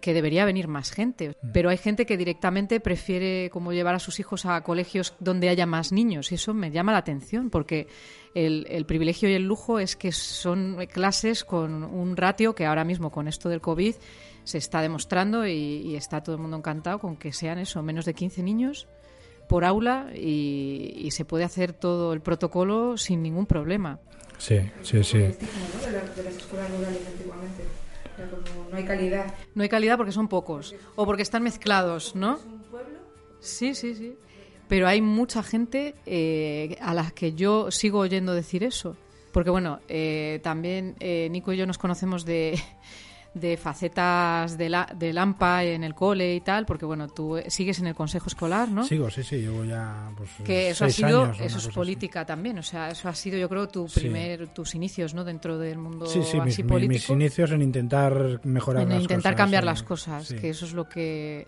que 0.00 0.14
debería 0.14 0.44
venir 0.44 0.68
más 0.68 0.92
gente, 0.92 1.30
mm. 1.30 1.48
pero 1.52 1.70
hay 1.70 1.76
gente 1.76 2.06
que 2.06 2.16
directamente 2.16 2.80
prefiere 2.80 3.50
como 3.50 3.72
llevar 3.72 3.94
a 3.94 3.98
sus 3.98 4.20
hijos 4.20 4.46
a 4.46 4.60
colegios 4.62 5.14
donde 5.18 5.48
haya 5.48 5.66
más 5.66 5.92
niños 5.92 6.32
y 6.32 6.36
eso 6.36 6.54
me 6.54 6.70
llama 6.70 6.92
la 6.92 6.98
atención 6.98 7.50
porque 7.50 7.88
el, 8.34 8.84
privilegio 8.86 9.28
y 9.28 9.34
el 9.34 9.44
lujo 9.44 9.78
es 9.78 9.96
que 9.96 10.12
son 10.12 10.76
clases 10.92 11.44
con 11.44 11.82
un 11.82 12.16
ratio 12.16 12.54
que 12.54 12.66
ahora 12.66 12.84
mismo 12.84 13.10
con 13.10 13.26
esto 13.26 13.48
del 13.48 13.60
COVID 13.60 13.94
se 14.44 14.58
está 14.58 14.80
demostrando 14.80 15.46
y, 15.46 15.96
está 15.96 16.22
todo 16.22 16.36
el 16.36 16.42
mundo 16.42 16.56
encantado 16.56 16.98
con 16.98 17.16
que 17.16 17.32
sean 17.32 17.58
eso, 17.58 17.82
menos 17.82 18.04
de 18.04 18.14
15 18.14 18.42
niños 18.42 18.86
por 19.48 19.64
aula 19.64 20.10
y, 20.14 21.08
se 21.10 21.24
puede 21.24 21.44
hacer 21.44 21.72
todo 21.72 22.12
el 22.12 22.20
protocolo 22.20 22.96
sin 22.96 23.22
ningún 23.22 23.46
problema. 23.46 23.98
Sí, 24.38 24.58
sí, 24.82 25.04
sí 25.04 25.34
no 28.70 28.76
hay 28.76 28.84
calidad. 28.84 29.34
No 29.54 29.62
hay 29.62 29.68
calidad 29.68 29.96
porque 29.96 30.12
son 30.12 30.28
pocos 30.28 30.74
o 30.96 31.04
porque 31.06 31.22
están 31.22 31.42
mezclados, 31.42 32.14
¿no? 32.14 32.38
Sí, 33.40 33.74
sí, 33.74 33.94
sí. 33.94 34.16
Pero 34.68 34.86
hay 34.86 35.00
mucha 35.00 35.42
gente 35.42 35.94
eh, 36.06 36.76
a 36.80 36.94
la 36.94 37.10
que 37.10 37.32
yo 37.32 37.70
sigo 37.70 37.98
oyendo 37.98 38.34
decir 38.34 38.62
eso. 38.62 38.96
Porque 39.32 39.50
bueno, 39.50 39.80
eh, 39.88 40.40
también 40.42 40.96
eh, 41.00 41.28
Nico 41.30 41.52
y 41.52 41.56
yo 41.56 41.66
nos 41.66 41.78
conocemos 41.78 42.24
de, 42.24 42.58
de 43.32 43.56
facetas 43.56 44.58
de, 44.58 44.68
la, 44.68 44.88
de 44.96 45.12
Lampa 45.12 45.62
en 45.62 45.84
el 45.84 45.94
cole 45.94 46.34
y 46.34 46.40
tal, 46.40 46.66
porque 46.66 46.84
bueno, 46.84 47.08
tú 47.08 47.40
sigues 47.46 47.78
en 47.78 47.86
el 47.86 47.94
consejo 47.94 48.26
escolar, 48.26 48.68
¿no? 48.68 48.84
Sigo, 48.84 49.08
sí, 49.08 49.22
sí, 49.22 49.36
llevo 49.36 49.64
ya 49.64 50.10
pues, 50.16 50.30
que 50.44 50.70
eso 50.70 50.84
ha 50.84 50.90
sido, 50.90 51.30
eso 51.38 51.58
es 51.58 51.68
política 51.68 52.26
también, 52.26 52.58
o 52.58 52.62
sea, 52.62 52.88
eso 52.88 53.08
ha 53.08 53.14
sido 53.14 53.38
yo 53.38 53.48
creo 53.48 53.68
tu 53.68 53.86
primer, 53.86 54.48
tus 54.48 54.74
inicios, 54.74 55.14
¿no? 55.14 55.22
Dentro 55.24 55.58
del 55.58 55.78
mundo 55.78 56.06
sí, 56.06 56.22
sí, 56.24 56.38
así 56.38 56.62
mis, 56.62 56.70
político. 56.70 56.92
mis 56.92 57.10
inicios 57.10 57.52
en 57.52 57.62
intentar 57.62 58.40
mejorar 58.44 58.82
en 58.82 58.88
las 58.88 59.02
intentar 59.02 59.36
cambiar 59.36 59.62
las 59.62 59.84
cosas, 59.84 60.32
que 60.32 60.50
eso 60.50 60.64
es 60.64 60.72
lo 60.72 60.88
que 60.88 61.46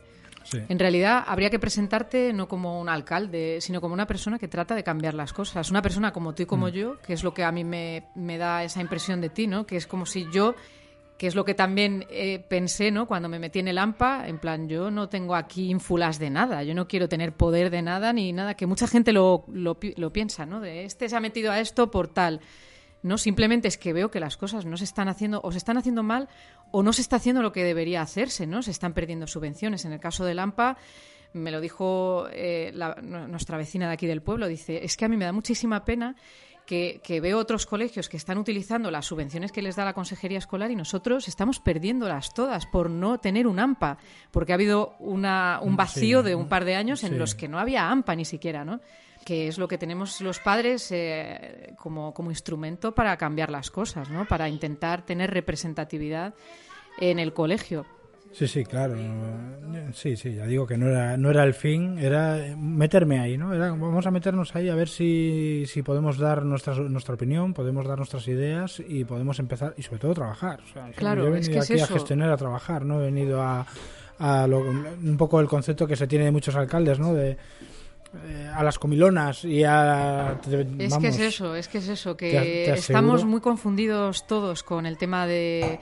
en 0.52 0.78
realidad 0.78 1.24
habría 1.26 1.50
que 1.50 1.58
presentarte 1.58 2.32
no 2.32 2.48
como 2.48 2.80
un 2.80 2.88
alcalde, 2.88 3.60
sino 3.60 3.80
como 3.80 3.94
una 3.94 4.06
persona 4.06 4.38
que 4.38 4.48
trata 4.48 4.74
de 4.74 4.82
cambiar 4.82 5.14
las 5.14 5.32
cosas. 5.32 5.70
Una 5.70 5.82
persona 5.82 6.12
como 6.12 6.34
tú 6.34 6.42
y 6.42 6.46
como 6.46 6.66
mm. 6.66 6.70
yo, 6.70 7.00
que 7.00 7.12
es 7.12 7.24
lo 7.24 7.32
que 7.32 7.44
a 7.44 7.52
mí 7.52 7.64
me, 7.64 8.04
me, 8.14 8.38
da 8.38 8.64
esa 8.64 8.80
impresión 8.80 9.20
de 9.20 9.30
ti, 9.30 9.46
¿no? 9.46 9.66
Que 9.66 9.76
es 9.76 9.86
como 9.86 10.04
si 10.04 10.26
yo 10.32 10.54
que 11.22 11.28
es 11.28 11.36
lo 11.36 11.44
que 11.44 11.54
también 11.54 12.04
eh, 12.10 12.40
pensé 12.48 12.90
¿no? 12.90 13.06
cuando 13.06 13.28
me 13.28 13.38
metí 13.38 13.60
en 13.60 13.68
el 13.68 13.78
AMPA, 13.78 14.26
en 14.26 14.40
plan, 14.40 14.68
yo 14.68 14.90
no 14.90 15.08
tengo 15.08 15.36
aquí 15.36 15.70
ínfulas 15.70 16.18
de 16.18 16.30
nada, 16.30 16.64
yo 16.64 16.74
no 16.74 16.88
quiero 16.88 17.08
tener 17.08 17.32
poder 17.32 17.70
de 17.70 17.80
nada 17.80 18.12
ni 18.12 18.32
nada, 18.32 18.54
que 18.54 18.66
mucha 18.66 18.88
gente 18.88 19.12
lo, 19.12 19.44
lo, 19.46 19.78
piensa, 20.12 20.46
¿no? 20.46 20.60
De 20.60 20.82
este 20.82 21.08
se 21.08 21.14
ha 21.14 21.20
metido 21.20 21.52
a 21.52 21.60
esto 21.60 21.92
por 21.92 22.08
tal. 22.08 22.40
No, 23.04 23.18
simplemente 23.18 23.68
es 23.68 23.78
que 23.78 23.92
veo 23.92 24.10
que 24.10 24.18
las 24.18 24.36
cosas 24.36 24.66
no 24.66 24.76
se 24.76 24.82
están 24.82 25.06
haciendo, 25.06 25.40
o 25.44 25.52
se 25.52 25.58
están 25.58 25.78
haciendo 25.78 26.02
mal, 26.02 26.28
o 26.72 26.82
no 26.82 26.92
se 26.92 27.02
está 27.02 27.14
haciendo 27.14 27.40
lo 27.40 27.52
que 27.52 27.62
debería 27.62 28.02
hacerse, 28.02 28.48
¿no? 28.48 28.60
Se 28.64 28.72
están 28.72 28.92
perdiendo 28.92 29.28
subvenciones. 29.28 29.84
En 29.84 29.92
el 29.92 30.00
caso 30.00 30.24
del 30.24 30.40
AMPA, 30.40 30.76
me 31.34 31.52
lo 31.52 31.60
dijo 31.60 32.26
eh, 32.32 32.72
nuestra 33.00 33.58
vecina 33.58 33.86
de 33.86 33.92
aquí 33.92 34.08
del 34.08 34.22
pueblo, 34.22 34.48
dice, 34.48 34.84
es 34.84 34.96
que 34.96 35.04
a 35.04 35.08
mí 35.08 35.16
me 35.16 35.24
da 35.24 35.32
muchísima 35.32 35.84
pena 35.84 36.16
que, 36.66 37.20
veo 37.20 37.38
otros 37.38 37.66
colegios 37.66 38.08
que 38.08 38.16
están 38.16 38.38
utilizando 38.38 38.90
las 38.90 39.06
subvenciones 39.06 39.52
que 39.52 39.62
les 39.62 39.76
da 39.76 39.84
la 39.84 39.92
Consejería 39.92 40.38
Escolar 40.38 40.70
y 40.70 40.76
nosotros 40.76 41.28
estamos 41.28 41.60
perdiéndolas 41.60 42.32
todas 42.34 42.66
por 42.66 42.90
no 42.90 43.18
tener 43.18 43.46
un 43.46 43.58
AMPA, 43.58 43.98
porque 44.30 44.52
ha 44.52 44.54
habido 44.54 44.96
una, 44.98 45.60
un 45.62 45.76
vacío 45.76 46.22
de 46.22 46.34
un 46.34 46.48
par 46.48 46.64
de 46.64 46.76
años 46.76 47.04
en 47.04 47.18
los 47.18 47.34
que 47.34 47.48
no 47.48 47.58
había 47.58 47.90
AMPA 47.90 48.14
ni 48.14 48.24
siquiera, 48.24 48.64
¿no? 48.64 48.80
que 49.24 49.48
es 49.48 49.58
lo 49.58 49.68
que 49.68 49.78
tenemos 49.78 50.20
los 50.20 50.40
padres 50.40 50.90
eh, 50.90 51.74
como, 51.78 52.12
como 52.12 52.30
instrumento 52.30 52.94
para 52.94 53.16
cambiar 53.16 53.50
las 53.50 53.70
cosas, 53.70 54.10
¿no? 54.10 54.26
para 54.26 54.48
intentar 54.48 55.02
tener 55.02 55.30
representatividad 55.30 56.34
en 56.98 57.18
el 57.18 57.32
colegio. 57.32 57.86
Sí, 58.32 58.48
sí, 58.48 58.64
claro. 58.64 58.94
Sí, 59.92 60.16
sí, 60.16 60.34
ya 60.34 60.46
digo 60.46 60.66
que 60.66 60.78
no 60.78 60.88
era, 60.88 61.16
no 61.18 61.30
era 61.30 61.44
el 61.44 61.52
fin, 61.52 61.98
era 61.98 62.38
meterme 62.56 63.20
ahí, 63.20 63.36
¿no? 63.36 63.52
Era, 63.52 63.68
vamos 63.70 64.06
a 64.06 64.10
meternos 64.10 64.54
ahí 64.56 64.70
a 64.70 64.74
ver 64.74 64.88
si, 64.88 65.64
si 65.66 65.82
podemos 65.82 66.16
dar 66.18 66.42
nuestra, 66.44 66.74
nuestra 66.74 67.14
opinión, 67.14 67.52
podemos 67.52 67.86
dar 67.86 67.98
nuestras 67.98 68.26
ideas 68.28 68.80
y 68.86 69.04
podemos 69.04 69.38
empezar, 69.38 69.74
y 69.76 69.82
sobre 69.82 69.98
todo 69.98 70.14
trabajar. 70.14 70.60
claro, 70.96 71.22
yo 71.22 71.28
he 71.28 71.30
venido 71.30 71.60
es 71.60 71.68
que 71.68 71.74
aquí 71.74 71.80
a 71.82 71.86
gestionar, 71.86 72.30
a 72.30 72.36
trabajar, 72.38 72.84
¿no? 72.86 73.00
He 73.02 73.04
venido 73.04 73.42
a, 73.42 73.66
a 74.18 74.46
lo- 74.46 74.60
un 74.70 75.16
poco 75.18 75.38
el 75.40 75.46
concepto 75.46 75.86
que 75.86 75.96
se 75.96 76.06
tiene 76.06 76.24
de 76.26 76.30
muchos 76.32 76.54
alcaldes, 76.56 76.98
¿no? 76.98 77.12
De, 77.12 77.32
eh, 78.24 78.50
a 78.54 78.62
las 78.62 78.78
comilonas 78.78 79.44
y 79.44 79.62
a... 79.64 80.38
Es 80.46 80.90
vamos, 80.90 80.98
que 81.00 81.08
es 81.08 81.18
eso, 81.20 81.54
es 81.54 81.68
que 81.68 81.78
es 81.78 81.88
eso, 81.88 82.16
que 82.16 82.30
te 82.30 82.38
a- 82.38 82.42
te 82.42 82.72
estamos 82.80 83.24
muy 83.26 83.40
confundidos 83.40 84.26
todos 84.26 84.62
con 84.62 84.86
el 84.86 84.96
tema 84.96 85.26
de 85.26 85.80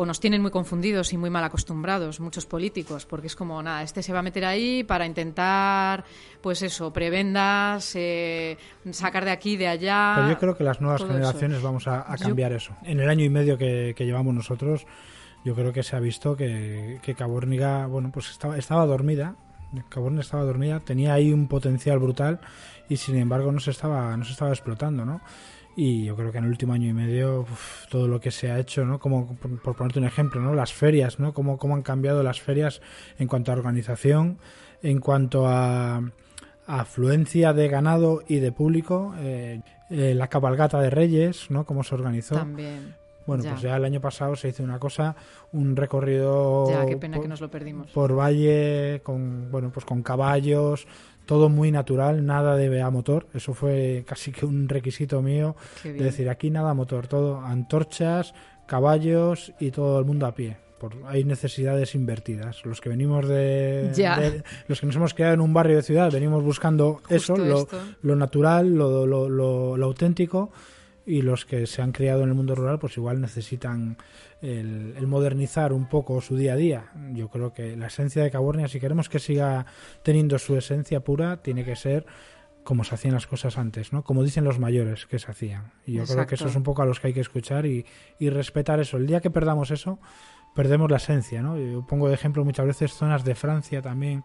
o 0.00 0.06
nos 0.06 0.20
tienen 0.20 0.40
muy 0.40 0.52
confundidos 0.52 1.12
y 1.12 1.16
muy 1.18 1.28
mal 1.28 1.42
acostumbrados 1.42 2.20
muchos 2.20 2.46
políticos, 2.46 3.04
porque 3.04 3.26
es 3.26 3.34
como, 3.34 3.60
nada, 3.62 3.82
este 3.82 4.00
se 4.02 4.12
va 4.12 4.20
a 4.20 4.22
meter 4.22 4.44
ahí 4.44 4.84
para 4.84 5.04
intentar, 5.06 6.04
pues 6.40 6.62
eso, 6.62 6.92
prebendas, 6.92 7.94
eh, 7.96 8.56
sacar 8.92 9.24
de 9.24 9.32
aquí, 9.32 9.56
de 9.56 9.66
allá. 9.66 10.12
Pero 10.16 10.28
yo 10.30 10.38
creo 10.38 10.56
que 10.56 10.62
las 10.64 10.80
nuevas 10.80 11.02
generaciones 11.04 11.58
eso. 11.58 11.66
vamos 11.66 11.88
a, 11.88 12.02
a 12.02 12.16
Yo- 12.16 12.26
cambiar 12.26 12.52
eso. 12.52 12.74
En 12.84 13.00
el 13.00 13.08
año 13.10 13.24
y 13.24 13.28
medio 13.28 13.58
que, 13.58 13.92
que 13.96 14.04
llevamos 14.06 14.32
nosotros, 14.34 14.86
yo 15.44 15.54
creo 15.56 15.72
que 15.72 15.82
se 15.82 15.96
ha 15.96 16.00
visto 16.00 16.36
que, 16.36 17.00
que 17.02 17.14
Caborniga, 17.14 17.86
bueno, 17.86 18.10
pues 18.12 18.30
estaba, 18.30 18.56
estaba 18.56 18.86
dormida. 18.86 19.34
Caborniga 19.88 20.22
estaba 20.22 20.44
dormida, 20.44 20.80
tenía 20.80 21.12
ahí 21.14 21.32
un 21.32 21.48
potencial 21.48 21.98
brutal 21.98 22.40
y 22.88 22.96
sin 22.96 23.16
embargo 23.16 23.50
no 23.52 23.60
se 23.60 23.70
estaba, 23.72 24.16
no 24.16 24.24
se 24.24 24.32
estaba 24.32 24.50
explotando, 24.52 25.04
¿no? 25.04 25.20
Y 25.80 26.04
yo 26.06 26.16
creo 26.16 26.32
que 26.32 26.38
en 26.38 26.44
el 26.44 26.50
último 26.50 26.72
año 26.72 26.88
y 26.88 26.92
medio 26.92 27.42
uf, 27.42 27.86
todo 27.88 28.08
lo 28.08 28.18
que 28.20 28.32
se 28.32 28.50
ha 28.50 28.58
hecho, 28.58 28.84
¿no? 28.84 28.98
Como 28.98 29.36
por, 29.36 29.60
por 29.62 29.76
ponerte 29.76 30.00
un 30.00 30.06
ejemplo, 30.06 30.40
¿no? 30.40 30.52
Las 30.52 30.72
ferias, 30.72 31.20
¿no? 31.20 31.32
Cómo, 31.32 31.56
cómo 31.56 31.76
han 31.76 31.82
cambiado 31.82 32.24
las 32.24 32.40
ferias 32.40 32.82
en 33.20 33.28
cuanto 33.28 33.52
a 33.52 33.54
organización, 33.54 34.38
en 34.82 34.98
cuanto 34.98 35.46
a, 35.46 35.98
a 35.98 36.80
afluencia 36.80 37.52
de 37.52 37.68
ganado 37.68 38.22
y 38.26 38.40
de 38.40 38.50
público, 38.50 39.14
eh, 39.20 39.60
eh, 39.90 40.14
la 40.16 40.26
cabalgata 40.26 40.80
de 40.80 40.90
Reyes, 40.90 41.48
¿no? 41.48 41.64
Cómo 41.64 41.84
se 41.84 41.94
organizó. 41.94 42.34
También. 42.34 42.96
Bueno, 43.24 43.44
Ya. 43.44 43.50
pues 43.50 43.62
ya 43.62 43.76
el 43.76 43.84
año 43.84 44.00
pasado 44.00 44.34
se 44.36 44.48
hizo 44.48 44.62
una 44.64 44.78
cosa, 44.80 45.14
un 45.52 45.76
recorrido 45.76 46.64
Ya, 46.70 46.86
qué 46.86 46.96
pena 46.96 47.18
por, 47.18 47.22
que 47.24 47.28
nos 47.28 47.40
lo 47.42 47.50
perdimos. 47.50 47.86
por 47.92 48.16
valle 48.18 49.00
con 49.04 49.50
bueno, 49.52 49.70
pues 49.70 49.84
con 49.84 50.02
caballos, 50.02 50.88
todo 51.28 51.50
muy 51.50 51.70
natural, 51.70 52.24
nada 52.24 52.56
de 52.56 52.80
a 52.80 52.88
motor. 52.88 53.26
Eso 53.34 53.52
fue 53.52 54.02
casi 54.06 54.32
que 54.32 54.46
un 54.46 54.66
requisito 54.66 55.20
mío 55.20 55.54
bien. 55.84 55.98
decir 55.98 56.30
aquí 56.30 56.48
nada 56.48 56.70
a 56.70 56.74
motor, 56.74 57.06
todo 57.06 57.40
antorchas, 57.42 58.32
caballos 58.66 59.52
y 59.60 59.70
todo 59.70 59.98
el 59.98 60.06
mundo 60.06 60.24
a 60.24 60.34
pie. 60.34 60.56
Por, 60.80 60.94
hay 61.06 61.24
necesidades 61.24 61.94
invertidas. 61.94 62.64
Los 62.64 62.80
que 62.80 62.88
venimos 62.88 63.28
de, 63.28 63.90
los 64.68 64.80
que 64.80 64.86
nos 64.86 64.96
hemos 64.96 65.12
quedado 65.12 65.34
en 65.34 65.40
un 65.42 65.52
barrio 65.52 65.76
de 65.76 65.82
ciudad, 65.82 66.10
venimos 66.10 66.42
buscando 66.42 67.02
eso, 67.10 67.34
lo, 67.36 67.68
lo 68.00 68.16
natural, 68.16 68.74
lo, 68.74 69.06
lo, 69.06 69.28
lo- 69.28 69.76
lo 69.76 69.86
auténtico, 69.86 70.50
y 71.04 71.20
los 71.22 71.44
que 71.44 71.66
se 71.66 71.82
han 71.82 71.92
criado 71.92 72.22
en 72.22 72.28
el 72.30 72.34
mundo 72.34 72.54
rural, 72.54 72.78
pues 72.78 72.96
igual 72.96 73.20
necesitan 73.20 73.96
el, 74.42 74.94
el 74.96 75.06
modernizar 75.06 75.72
un 75.72 75.88
poco 75.88 76.20
su 76.20 76.36
día 76.36 76.54
a 76.54 76.56
día. 76.56 76.92
Yo 77.12 77.28
creo 77.28 77.52
que 77.52 77.76
la 77.76 77.88
esencia 77.88 78.22
de 78.22 78.30
Cabornia, 78.30 78.68
si 78.68 78.80
queremos 78.80 79.08
que 79.08 79.18
siga 79.18 79.66
teniendo 80.02 80.38
su 80.38 80.56
esencia 80.56 81.00
pura, 81.00 81.42
tiene 81.42 81.64
que 81.64 81.76
ser 81.76 82.06
como 82.64 82.84
se 82.84 82.94
hacían 82.94 83.14
las 83.14 83.26
cosas 83.26 83.56
antes, 83.56 83.94
¿no? 83.94 84.04
Como 84.04 84.22
dicen 84.22 84.44
los 84.44 84.58
mayores 84.58 85.06
que 85.06 85.18
se 85.18 85.30
hacían. 85.30 85.72
Y 85.86 85.94
yo 85.94 86.04
creo 86.04 86.26
que 86.26 86.34
eso 86.34 86.48
es 86.48 86.54
un 86.54 86.62
poco 86.62 86.82
a 86.82 86.86
los 86.86 87.00
que 87.00 87.06
hay 87.06 87.14
que 87.14 87.20
escuchar 87.20 87.64
y, 87.64 87.86
y 88.18 88.28
respetar 88.28 88.78
eso. 88.78 88.98
El 88.98 89.06
día 89.06 89.20
que 89.20 89.30
perdamos 89.30 89.70
eso, 89.70 89.98
perdemos 90.54 90.90
la 90.90 90.98
esencia, 90.98 91.40
¿no? 91.40 91.56
Yo 91.56 91.86
pongo 91.86 92.08
de 92.08 92.14
ejemplo 92.14 92.44
muchas 92.44 92.66
veces 92.66 92.92
zonas 92.92 93.24
de 93.24 93.34
Francia 93.34 93.80
también 93.80 94.22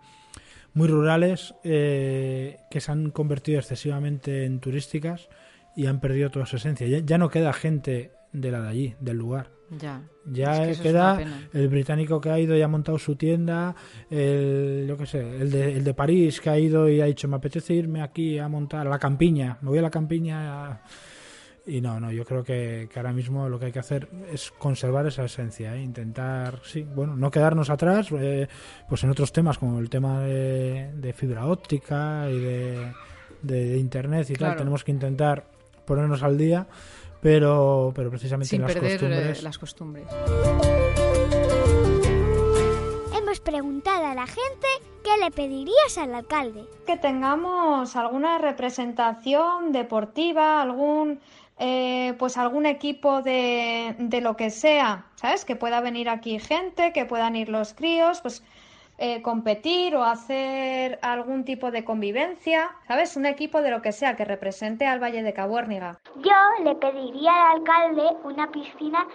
muy 0.73 0.87
rurales 0.87 1.53
eh, 1.63 2.57
que 2.69 2.81
se 2.81 2.91
han 2.91 3.11
convertido 3.11 3.59
excesivamente 3.59 4.45
en 4.45 4.59
turísticas 4.59 5.29
y 5.75 5.85
han 5.85 5.99
perdido 5.99 6.29
toda 6.29 6.45
su 6.45 6.57
esencia. 6.57 6.87
Ya, 6.87 6.99
ya 6.99 7.17
no 7.17 7.29
queda 7.29 7.53
gente 7.53 8.11
de 8.31 8.51
la 8.51 8.61
de 8.61 8.67
allí, 8.67 8.95
del 8.99 9.17
lugar. 9.17 9.51
Ya. 9.79 10.01
Ya 10.25 10.65
Es 10.67 10.77
que 10.77 10.83
queda 10.83 11.17
el 11.53 11.67
británico 11.67 12.21
que 12.21 12.29
ha 12.29 12.39
ido 12.39 12.55
y 12.55 12.61
ha 12.61 12.67
montado 12.67 12.97
su 12.97 13.15
tienda, 13.15 13.75
el, 14.09 14.85
yo 14.87 14.97
qué 14.97 15.05
sé, 15.05 15.19
el 15.41 15.51
de, 15.51 15.73
el 15.77 15.83
de 15.83 15.93
París 15.93 16.39
que 16.39 16.49
ha 16.49 16.57
ido 16.59 16.87
y 16.89 17.01
ha 17.01 17.05
dicho, 17.05 17.27
me 17.27 17.35
apetece 17.35 17.73
irme 17.73 18.01
aquí 18.01 18.37
a 18.39 18.47
montar 18.47 18.87
a 18.87 18.89
la 18.89 18.99
campiña, 18.99 19.57
me 19.61 19.69
voy 19.69 19.79
a 19.79 19.81
la 19.81 19.89
campiña. 19.89 20.71
a-". 20.71 20.81
Y 21.65 21.79
no, 21.79 21.97
no, 21.99 22.11
yo 22.11 22.25
creo 22.25 22.43
que, 22.43 22.89
que 22.91 22.99
ahora 22.99 23.13
mismo 23.13 23.47
lo 23.47 23.57
que 23.57 23.67
hay 23.67 23.71
que 23.71 23.79
hacer 23.79 24.09
es 24.31 24.51
conservar 24.51 25.07
esa 25.07 25.23
esencia, 25.23 25.73
¿eh? 25.75 25.81
intentar, 25.81 26.59
sí, 26.63 26.83
bueno, 26.83 27.15
no 27.15 27.31
quedarnos 27.31 27.69
atrás, 27.69 28.07
eh, 28.11 28.47
pues 28.89 29.01
en 29.05 29.09
otros 29.11 29.31
temas 29.31 29.57
como 29.57 29.79
el 29.79 29.89
tema 29.89 30.19
de, 30.21 30.91
de 30.93 31.13
fibra 31.13 31.45
óptica 31.47 32.27
y 32.29 32.37
de, 32.39 32.91
de- 33.41 33.65
de 33.69 33.77
internet 33.77 34.29
y 34.29 34.33
tal, 34.33 34.39
Claro. 34.39 34.57
tenemos 34.57 34.83
que 34.83 34.91
intentar 34.91 35.45
ponernos 35.85 36.21
al 36.21 36.37
día, 36.37 36.67
pero, 37.23 37.91
pero 37.95 38.09
precisamente 38.11 38.49
Sin 38.49 38.61
en 38.61 38.67
las 38.67 38.73
perder 38.73 38.91
eh, 38.91 38.99
costumbres. 38.99 39.43
las 39.43 39.57
costumbres. 39.57 40.05
Hemos 43.17 43.39
preguntado 43.39 44.05
a 44.05 44.13
la 44.13 44.27
gente 44.27 44.67
qué 45.03 45.17
le 45.23 45.31
pedirías 45.31 45.97
al 45.97 46.13
alcalde. 46.13 46.65
que 46.85 46.97
tengamos 46.97 47.95
alguna 47.95 48.37
representación 48.37 49.71
deportiva, 49.71 50.61
algún 50.61 51.19
eh, 51.59 52.15
pues 52.19 52.37
algún 52.37 52.65
equipo 52.65 53.21
de, 53.21 53.95
de 53.99 54.21
lo 54.21 54.35
que 54.35 54.49
sea, 54.49 55.05
¿sabes? 55.15 55.45
Que 55.45 55.55
pueda 55.55 55.81
venir 55.81 56.09
aquí 56.09 56.39
gente, 56.39 56.91
que 56.93 57.05
puedan 57.05 57.35
ir 57.35 57.47
los 57.49 57.73
críos, 57.73 58.21
pues 58.21 58.43
eh, 58.97 59.21
competir 59.21 59.95
o 59.95 60.03
hacer 60.03 60.99
algún 61.01 61.45
tipo 61.45 61.71
de 61.71 61.83
convivencia, 61.83 62.69
¿sabes? 62.87 63.15
Un 63.17 63.25
equipo 63.25 63.61
de 63.61 63.71
lo 63.71 63.81
que 63.81 63.91
sea 63.91 64.15
que 64.15 64.25
represente 64.25 64.85
al 64.87 64.99
Valle 65.01 65.23
de 65.23 65.33
Cabuérniga. 65.33 65.99
Yo 66.15 66.63
le 66.63 66.75
pediría 66.75 67.31
al 67.51 67.57
alcalde 67.57 68.03
una 68.23 68.51
piscina 68.51 69.07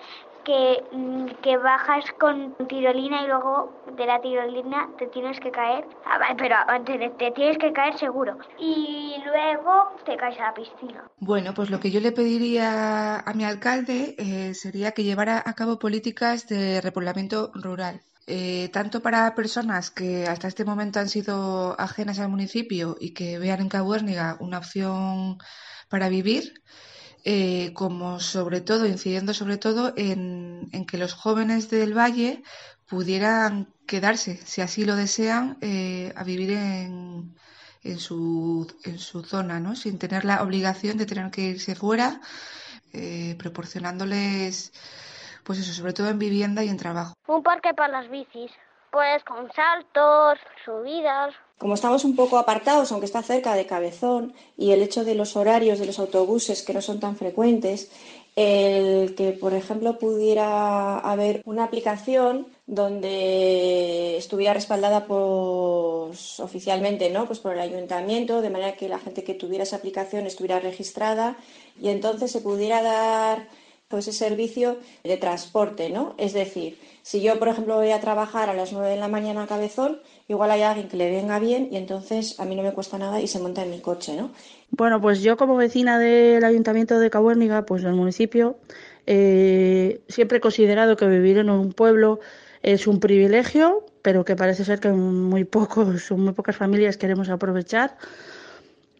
que, 0.44 0.82
mm, 0.92 1.26
que 1.42 1.56
bajas 1.56 2.04
con 2.18 2.54
tirolina 2.68 3.22
y 3.22 3.26
luego 3.28 3.72
de 3.96 4.06
la 4.06 4.20
tirolina 4.20 4.88
te 4.98 5.06
tienes 5.08 5.38
que 5.40 5.50
caer. 5.50 5.84
Ah, 6.06 6.18
vale, 6.18 6.34
pero 6.36 6.56
antes 6.66 6.98
de- 6.98 7.10
te 7.10 7.30
tienes 7.32 7.58
que 7.58 7.72
caer 7.72 7.96
seguro. 7.98 8.36
Y 8.58 9.16
luego 9.24 9.92
te 10.04 10.16
caes 10.16 10.38
a 10.40 10.44
la 10.44 10.54
piscina. 10.54 11.04
Bueno, 11.20 11.52
pues 11.54 11.70
lo 11.70 11.80
que 11.80 11.90
yo 11.90 12.00
le 12.00 12.12
pediría 12.12 13.18
a 13.20 13.32
mi 13.34 13.44
alcalde 13.44 14.14
eh, 14.18 14.54
sería 14.54 14.92
que 14.92 15.04
llevara 15.04 15.42
a 15.44 15.54
cabo 15.54 15.78
políticas 15.78 16.48
de 16.48 16.80
repoblamiento 16.80 17.50
rural. 17.54 18.00
Eh, 18.30 18.68
tanto 18.74 19.00
para 19.00 19.34
personas 19.34 19.90
que 19.90 20.26
hasta 20.26 20.48
este 20.48 20.66
momento 20.66 21.00
han 21.00 21.08
sido 21.08 21.74
ajenas 21.80 22.18
al 22.18 22.28
municipio 22.28 22.96
y 23.00 23.12
que 23.14 23.38
vean 23.38 23.60
en 23.62 23.70
Cabuérniga 23.70 24.36
una 24.40 24.58
opción 24.58 25.38
para 25.88 26.10
vivir, 26.10 26.62
eh, 27.24 27.72
como 27.72 28.20
sobre 28.20 28.60
todo, 28.60 28.86
incidiendo 28.86 29.32
sobre 29.32 29.56
todo 29.56 29.94
en, 29.96 30.68
que 30.86 30.98
los 30.98 31.14
jóvenes 31.14 31.70
del 31.70 31.96
valle 31.96 32.42
pudieran 32.86 33.72
quedarse, 33.86 34.38
si 34.44 34.60
así 34.60 34.84
lo 34.84 34.94
desean, 34.94 35.56
eh, 35.62 36.12
a 36.14 36.22
vivir 36.22 36.50
en, 36.52 37.34
en 37.82 37.98
su, 37.98 38.66
en 38.84 38.98
su 38.98 39.22
zona, 39.24 39.58
¿no? 39.58 39.74
Sin 39.74 39.98
tener 39.98 40.26
la 40.26 40.42
obligación 40.42 40.98
de 40.98 41.06
tener 41.06 41.30
que 41.30 41.42
irse 41.42 41.74
fuera, 41.74 42.20
proporcionándoles, 43.38 44.72
pues 45.48 45.60
eso, 45.60 45.72
sobre 45.72 45.94
todo 45.94 46.10
en 46.10 46.18
vivienda 46.18 46.62
y 46.62 46.68
en 46.68 46.76
trabajo. 46.76 47.14
Un 47.26 47.42
parque 47.42 47.72
para 47.72 48.02
las 48.02 48.10
bicis. 48.10 48.50
Pues 48.90 49.24
con 49.24 49.50
saltos, 49.52 50.38
subidas. 50.62 51.34
Como 51.56 51.72
estamos 51.72 52.04
un 52.04 52.14
poco 52.14 52.36
apartados, 52.36 52.92
aunque 52.92 53.06
está 53.06 53.22
cerca 53.22 53.54
de 53.54 53.66
Cabezón, 53.66 54.34
y 54.58 54.72
el 54.72 54.82
hecho 54.82 55.04
de 55.04 55.14
los 55.14 55.36
horarios 55.36 55.78
de 55.78 55.86
los 55.86 55.98
autobuses 55.98 56.62
que 56.62 56.74
no 56.74 56.82
son 56.82 57.00
tan 57.00 57.16
frecuentes, 57.16 57.90
el 58.36 59.14
que, 59.14 59.32
por 59.32 59.54
ejemplo, 59.54 59.98
pudiera 59.98 60.98
haber 60.98 61.40
una 61.46 61.64
aplicación 61.64 62.46
donde 62.66 64.18
estuviera 64.18 64.52
respaldada 64.52 65.06
pues, 65.06 66.40
oficialmente 66.40 67.08
¿no? 67.08 67.24
pues 67.26 67.38
por 67.38 67.54
el 67.54 67.60
ayuntamiento, 67.60 68.42
de 68.42 68.50
manera 68.50 68.76
que 68.76 68.90
la 68.90 68.98
gente 68.98 69.24
que 69.24 69.32
tuviera 69.32 69.64
esa 69.64 69.76
aplicación 69.76 70.26
estuviera 70.26 70.60
registrada 70.60 71.36
y 71.80 71.88
entonces 71.88 72.30
se 72.30 72.42
pudiera 72.42 72.82
dar 72.82 73.48
ese 73.96 74.12
servicio 74.12 74.76
de 75.02 75.16
transporte, 75.16 75.88
¿no? 75.88 76.14
Es 76.18 76.34
decir, 76.34 76.78
si 77.02 77.22
yo, 77.22 77.38
por 77.38 77.48
ejemplo, 77.48 77.76
voy 77.76 77.90
a 77.90 78.00
trabajar 78.00 78.50
a 78.50 78.54
las 78.54 78.70
9 78.70 78.90
de 78.90 78.96
la 78.98 79.08
mañana 79.08 79.44
a 79.44 79.46
Cabezón, 79.46 80.00
igual 80.28 80.50
hay 80.50 80.60
alguien 80.60 80.88
que 80.88 80.98
le 80.98 81.10
venga 81.10 81.38
bien 81.38 81.68
y 81.72 81.76
entonces 81.76 82.38
a 82.38 82.44
mí 82.44 82.54
no 82.54 82.62
me 82.62 82.72
cuesta 82.72 82.98
nada 82.98 83.18
y 83.18 83.26
se 83.26 83.38
monta 83.38 83.62
en 83.62 83.70
mi 83.70 83.80
coche, 83.80 84.14
¿no? 84.14 84.30
Bueno, 84.70 85.00
pues 85.00 85.22
yo 85.22 85.38
como 85.38 85.56
vecina 85.56 85.98
del 85.98 86.44
Ayuntamiento 86.44 86.98
de 86.98 87.08
Cabuérniga, 87.08 87.64
pues 87.64 87.82
del 87.82 87.94
municipio, 87.94 88.58
eh, 89.06 90.02
siempre 90.08 90.36
he 90.36 90.40
considerado 90.42 90.96
que 90.96 91.06
vivir 91.06 91.38
en 91.38 91.48
un 91.48 91.72
pueblo 91.72 92.20
es 92.62 92.86
un 92.86 93.00
privilegio, 93.00 93.86
pero 94.02 94.26
que 94.26 94.36
parece 94.36 94.66
ser 94.66 94.80
que 94.80 94.90
muy 94.90 95.44
pocos, 95.44 96.10
muy 96.10 96.34
pocas 96.34 96.56
familias 96.56 96.98
queremos 96.98 97.30
aprovechar. 97.30 97.96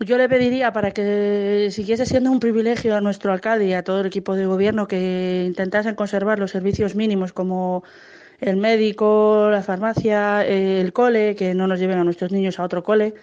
Yo 0.01 0.17
le 0.17 0.29
pediría 0.29 0.73
para 0.73 0.93
que 0.93 1.69
siguiese 1.73 2.07
siendo 2.07 2.31
un 2.31 2.39
privilegio 2.39 2.95
a 2.95 3.01
nuestro 3.01 3.33
alcalde 3.33 3.67
y 3.67 3.73
a 3.73 3.83
todo 3.83 4.01
el 4.01 4.07
equipo 4.07 4.37
de 4.37 4.47
gobierno 4.47 4.87
que 4.87 5.45
intentasen 5.47 5.97
conservar 5.97 6.39
los 6.39 6.53
servicios 6.53 6.95
mínimos 6.95 7.33
como 7.33 7.83
el 8.39 8.57
médico, 8.57 9.49
la 9.51 9.63
farmacia, 9.63 10.47
el 10.47 10.93
cole, 10.93 11.35
que 11.35 11.55
no 11.55 11.67
nos 11.67 11.81
lleven 11.81 11.99
a 11.99 12.05
nuestros 12.05 12.31
niños 12.31 12.61
a 12.61 12.65
otro 12.65 12.85
cole. 12.85 13.15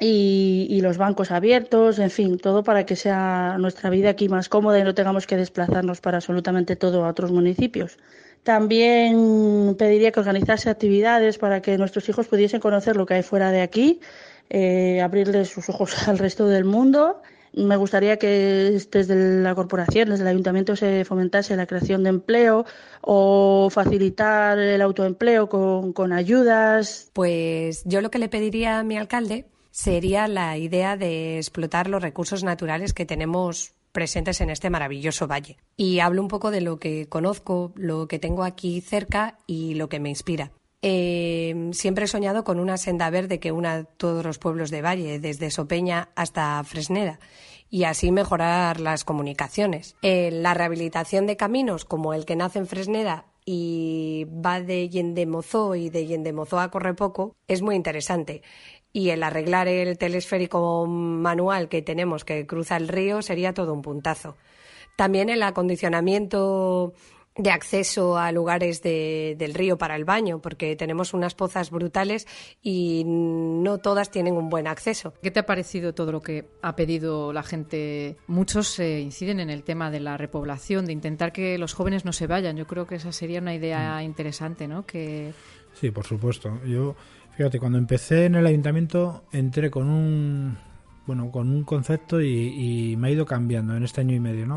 Y, 0.00 0.68
y, 0.70 0.80
los 0.80 0.96
bancos 0.96 1.32
abiertos, 1.32 1.98
en 1.98 2.10
fin, 2.10 2.38
todo 2.38 2.62
para 2.62 2.86
que 2.86 2.94
sea 2.94 3.56
nuestra 3.58 3.90
vida 3.90 4.10
aquí 4.10 4.28
más 4.28 4.48
cómoda 4.48 4.78
y 4.78 4.84
no 4.84 4.94
tengamos 4.94 5.26
que 5.26 5.36
desplazarnos 5.36 6.00
para 6.00 6.18
absolutamente 6.18 6.76
todo 6.76 7.04
a 7.04 7.08
otros 7.08 7.32
municipios. 7.32 7.98
También 8.44 9.74
pediría 9.76 10.12
que 10.12 10.20
organizase 10.20 10.70
actividades 10.70 11.38
para 11.38 11.60
que 11.62 11.76
nuestros 11.78 12.08
hijos 12.08 12.28
pudiesen 12.28 12.60
conocer 12.60 12.96
lo 12.96 13.06
que 13.06 13.14
hay 13.14 13.22
fuera 13.24 13.50
de 13.50 13.60
aquí, 13.60 14.00
eh, 14.50 15.00
abrirles 15.00 15.48
sus 15.48 15.68
ojos 15.68 15.94
al 16.08 16.18
resto 16.18 16.46
del 16.46 16.64
mundo. 16.64 17.22
Me 17.54 17.76
gustaría 17.76 18.18
que 18.18 18.78
desde 18.90 19.42
la 19.42 19.54
corporación, 19.54 20.10
desde 20.10 20.22
el 20.22 20.28
ayuntamiento, 20.28 20.76
se 20.76 21.04
fomentase 21.04 21.56
la 21.56 21.66
creación 21.66 22.02
de 22.02 22.10
empleo 22.10 22.66
o 23.00 23.68
facilitar 23.70 24.58
el 24.58 24.82
autoempleo 24.82 25.48
con, 25.48 25.92
con 25.92 26.12
ayudas. 26.12 27.10
Pues 27.14 27.82
yo 27.84 28.00
lo 28.00 28.10
que 28.10 28.18
le 28.18 28.28
pediría 28.28 28.78
a 28.78 28.84
mi 28.84 28.98
alcalde 28.98 29.46
sería 29.70 30.28
la 30.28 30.58
idea 30.58 30.96
de 30.96 31.38
explotar 31.38 31.88
los 31.88 32.02
recursos 32.02 32.44
naturales 32.44 32.92
que 32.92 33.06
tenemos 33.06 33.74
presentes 33.92 34.40
en 34.40 34.50
este 34.50 34.70
maravilloso 34.70 35.26
valle. 35.26 35.56
Y 35.76 36.00
hablo 36.00 36.22
un 36.22 36.28
poco 36.28 36.50
de 36.50 36.60
lo 36.60 36.78
que 36.78 37.08
conozco, 37.08 37.72
lo 37.76 38.06
que 38.08 38.18
tengo 38.18 38.44
aquí 38.44 38.80
cerca 38.80 39.38
y 39.46 39.74
lo 39.74 39.88
que 39.88 40.00
me 40.00 40.10
inspira. 40.10 40.52
Eh, 40.82 41.70
siempre 41.72 42.04
he 42.04 42.08
soñado 42.08 42.44
con 42.44 42.60
una 42.60 42.76
senda 42.76 43.10
verde 43.10 43.40
que 43.40 43.52
una 43.52 43.84
todos 43.84 44.24
los 44.24 44.38
pueblos 44.38 44.70
de 44.70 44.82
Valle, 44.82 45.18
desde 45.18 45.50
Sopeña 45.50 46.10
hasta 46.14 46.62
Fresneda, 46.64 47.18
y 47.68 47.84
así 47.84 48.12
mejorar 48.12 48.80
las 48.80 49.04
comunicaciones. 49.04 49.96
Eh, 50.02 50.30
la 50.32 50.54
rehabilitación 50.54 51.26
de 51.26 51.36
caminos, 51.36 51.84
como 51.84 52.14
el 52.14 52.24
que 52.24 52.36
nace 52.36 52.60
en 52.60 52.66
Fresneda 52.66 53.26
y 53.44 54.26
va 54.26 54.60
de 54.60 54.88
Yendemozó 54.88 55.74
y 55.74 55.90
de 55.90 56.06
Yendemozó 56.06 56.60
a 56.60 56.70
Correpoco, 56.70 57.34
es 57.48 57.62
muy 57.62 57.74
interesante 57.74 58.42
y 58.92 59.10
el 59.10 59.22
arreglar 59.22 59.68
el 59.68 59.98
telesférico 59.98 60.86
manual 60.86 61.68
que 61.68 61.82
tenemos 61.82 62.24
que 62.24 62.46
cruza 62.46 62.76
el 62.76 62.88
río 62.88 63.22
sería 63.22 63.54
todo 63.54 63.72
un 63.72 63.82
puntazo. 63.82 64.36
También 64.96 65.28
el 65.28 65.42
acondicionamiento 65.42 66.94
de 67.38 67.50
acceso 67.50 68.18
a 68.18 68.30
lugares 68.32 68.82
del 68.82 69.54
río 69.54 69.78
para 69.78 69.96
el 69.96 70.04
baño, 70.04 70.40
porque 70.40 70.76
tenemos 70.76 71.14
unas 71.14 71.34
pozas 71.34 71.70
brutales 71.70 72.26
y 72.62 73.04
no 73.06 73.78
todas 73.78 74.10
tienen 74.10 74.34
un 74.34 74.50
buen 74.50 74.66
acceso. 74.66 75.14
¿Qué 75.22 75.30
te 75.30 75.40
ha 75.40 75.46
parecido 75.46 75.94
todo 75.94 76.12
lo 76.12 76.20
que 76.20 76.44
ha 76.60 76.76
pedido 76.76 77.32
la 77.32 77.42
gente? 77.42 78.16
Muchos 78.26 78.78
eh, 78.80 79.00
inciden 79.00 79.40
en 79.40 79.50
el 79.50 79.62
tema 79.62 79.90
de 79.90 80.00
la 80.00 80.16
repoblación, 80.16 80.84
de 80.84 80.92
intentar 80.92 81.32
que 81.32 81.56
los 81.58 81.72
jóvenes 81.72 82.04
no 82.04 82.12
se 82.12 82.26
vayan. 82.26 82.56
Yo 82.56 82.66
creo 82.66 82.86
que 82.86 82.96
esa 82.96 83.12
sería 83.12 83.40
una 83.40 83.54
idea 83.54 83.98
mm. 83.98 84.02
interesante, 84.02 84.68
¿no? 84.68 84.84
Que... 84.84 85.32
Sí, 85.74 85.90
por 85.90 86.04
supuesto. 86.04 86.60
Yo 86.66 86.96
Fíjate, 87.38 87.60
cuando 87.60 87.78
empecé 87.78 88.24
en 88.24 88.34
el 88.34 88.44
ayuntamiento 88.44 89.22
entré 89.30 89.70
con 89.70 89.88
un 89.88 90.58
bueno 91.06 91.30
con 91.30 91.48
un 91.48 91.62
concepto 91.62 92.20
y, 92.20 92.96
me 92.98 93.06
ha 93.06 93.10
ido 93.12 93.26
cambiando 93.26 93.76
en 93.76 93.84
este 93.84 94.00
año 94.00 94.16
y 94.16 94.18
medio. 94.18 94.44
¿no? 94.44 94.56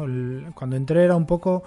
cuando 0.56 0.78
entré 0.78 1.04
era 1.04 1.16
un 1.16 1.28
poco 1.28 1.62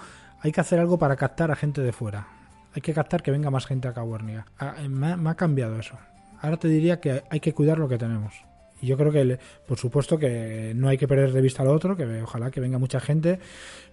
hay 0.45 0.53
que 0.53 0.61
hacer 0.61 0.79
algo 0.79 0.99
para 0.99 1.17
captar 1.17 1.51
a 1.51 1.57
gente 1.57 1.81
de 1.81 1.93
fuera. 1.93 2.29
Hay 2.75 2.83
que 2.83 2.93
captar 2.93 3.23
que 3.23 3.31
venga 3.31 3.51
más 3.51 3.65
gente 3.67 3.89
a 3.89 3.95
Cabuernia. 3.95 4.45
Ah, 4.59 4.75
eh, 4.79 4.89
me, 4.89 5.31
ha 5.31 5.35
cambiado 5.35 5.79
eso. 5.79 5.97
Ahora 6.43 6.59
te 6.59 6.69
diría 6.69 7.01
que 7.01 7.23
hay 7.31 7.41
que 7.41 7.55
cuidar 7.55 7.79
lo 7.79 7.89
que 7.89 7.97
tenemos. 7.97 8.35
Y 8.83 8.89
yo 8.89 8.99
creo 8.99 9.11
que, 9.11 9.39
por 9.67 9.79
supuesto, 9.79 10.19
que 10.19 10.75
no 10.77 10.89
hay 10.89 10.99
que 10.99 11.09
perder 11.09 11.33
de 11.33 11.41
vista 11.41 11.65
lo 11.65 11.73
otro, 11.73 11.97
que 11.97 12.21
ojalá 12.21 12.51
que 12.51 12.61
venga 12.61 12.79
mucha 12.79 13.01
gente, 13.01 13.41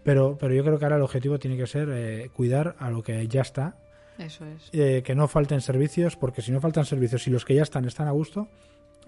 pero, 0.03 0.37
pero 0.37 0.53
yo 0.53 0.63
creo 0.65 0.77
que 0.77 0.83
ahora 0.83 0.97
el 0.97 1.03
objetivo 1.03 1.39
tiene 1.39 1.55
que 1.55 1.67
ser 1.67 1.87
eh, 1.89 2.29
cuidar 2.35 2.75
a 2.79 2.89
lo 2.89 3.01
que 3.01 3.25
ya 3.29 3.41
está 3.41 3.75
eso 4.17 4.45
es. 4.45 4.69
Eh, 4.73 5.03
que 5.05 5.15
no 5.15 5.29
falten 5.29 5.61
servicios, 5.61 6.17
porque 6.17 6.41
si 6.41 6.51
no 6.51 6.59
faltan 6.59 6.85
servicios 6.85 7.25
y 7.27 7.29
los 7.31 7.45
que 7.45 7.55
ya 7.55 7.63
están 7.63 7.85
están 7.85 8.09
a 8.09 8.11
gusto, 8.11 8.49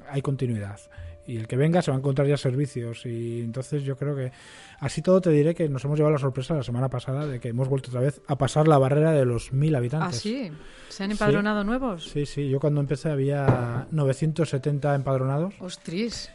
hay 0.09 0.21
continuidad. 0.21 0.79
Y 1.25 1.37
el 1.37 1.47
que 1.47 1.55
venga 1.55 1.81
se 1.81 1.91
va 1.91 1.95
a 1.95 1.99
encontrar 1.99 2.27
ya 2.27 2.37
servicios. 2.37 3.05
Y 3.05 3.41
entonces 3.41 3.83
yo 3.83 3.95
creo 3.95 4.15
que 4.15 4.31
así 4.79 5.01
todo 5.01 5.21
te 5.21 5.29
diré 5.29 5.55
que 5.55 5.69
nos 5.69 5.83
hemos 5.85 5.97
llevado 5.97 6.13
la 6.13 6.19
sorpresa 6.19 6.53
la 6.53 6.63
semana 6.63 6.89
pasada 6.89 7.25
de 7.25 7.39
que 7.39 7.49
hemos 7.49 7.69
vuelto 7.69 7.89
otra 7.89 8.01
vez 8.01 8.21
a 8.27 8.37
pasar 8.37 8.67
la 8.67 8.77
barrera 8.77 9.11
de 9.11 9.25
los 9.25 9.53
mil 9.53 9.75
habitantes. 9.75 10.17
¿Ah, 10.17 10.19
sí? 10.19 10.51
¿Se 10.89 11.03
han 11.03 11.11
empadronado 11.11 11.63
nuevos? 11.63 12.03
Sí, 12.09 12.25
sí. 12.25 12.49
Yo 12.49 12.59
cuando 12.59 12.81
empecé 12.81 13.09
había 13.09 13.87
970 13.91 14.95
empadronados. 14.95 15.53
¡Ostras! 15.59 16.29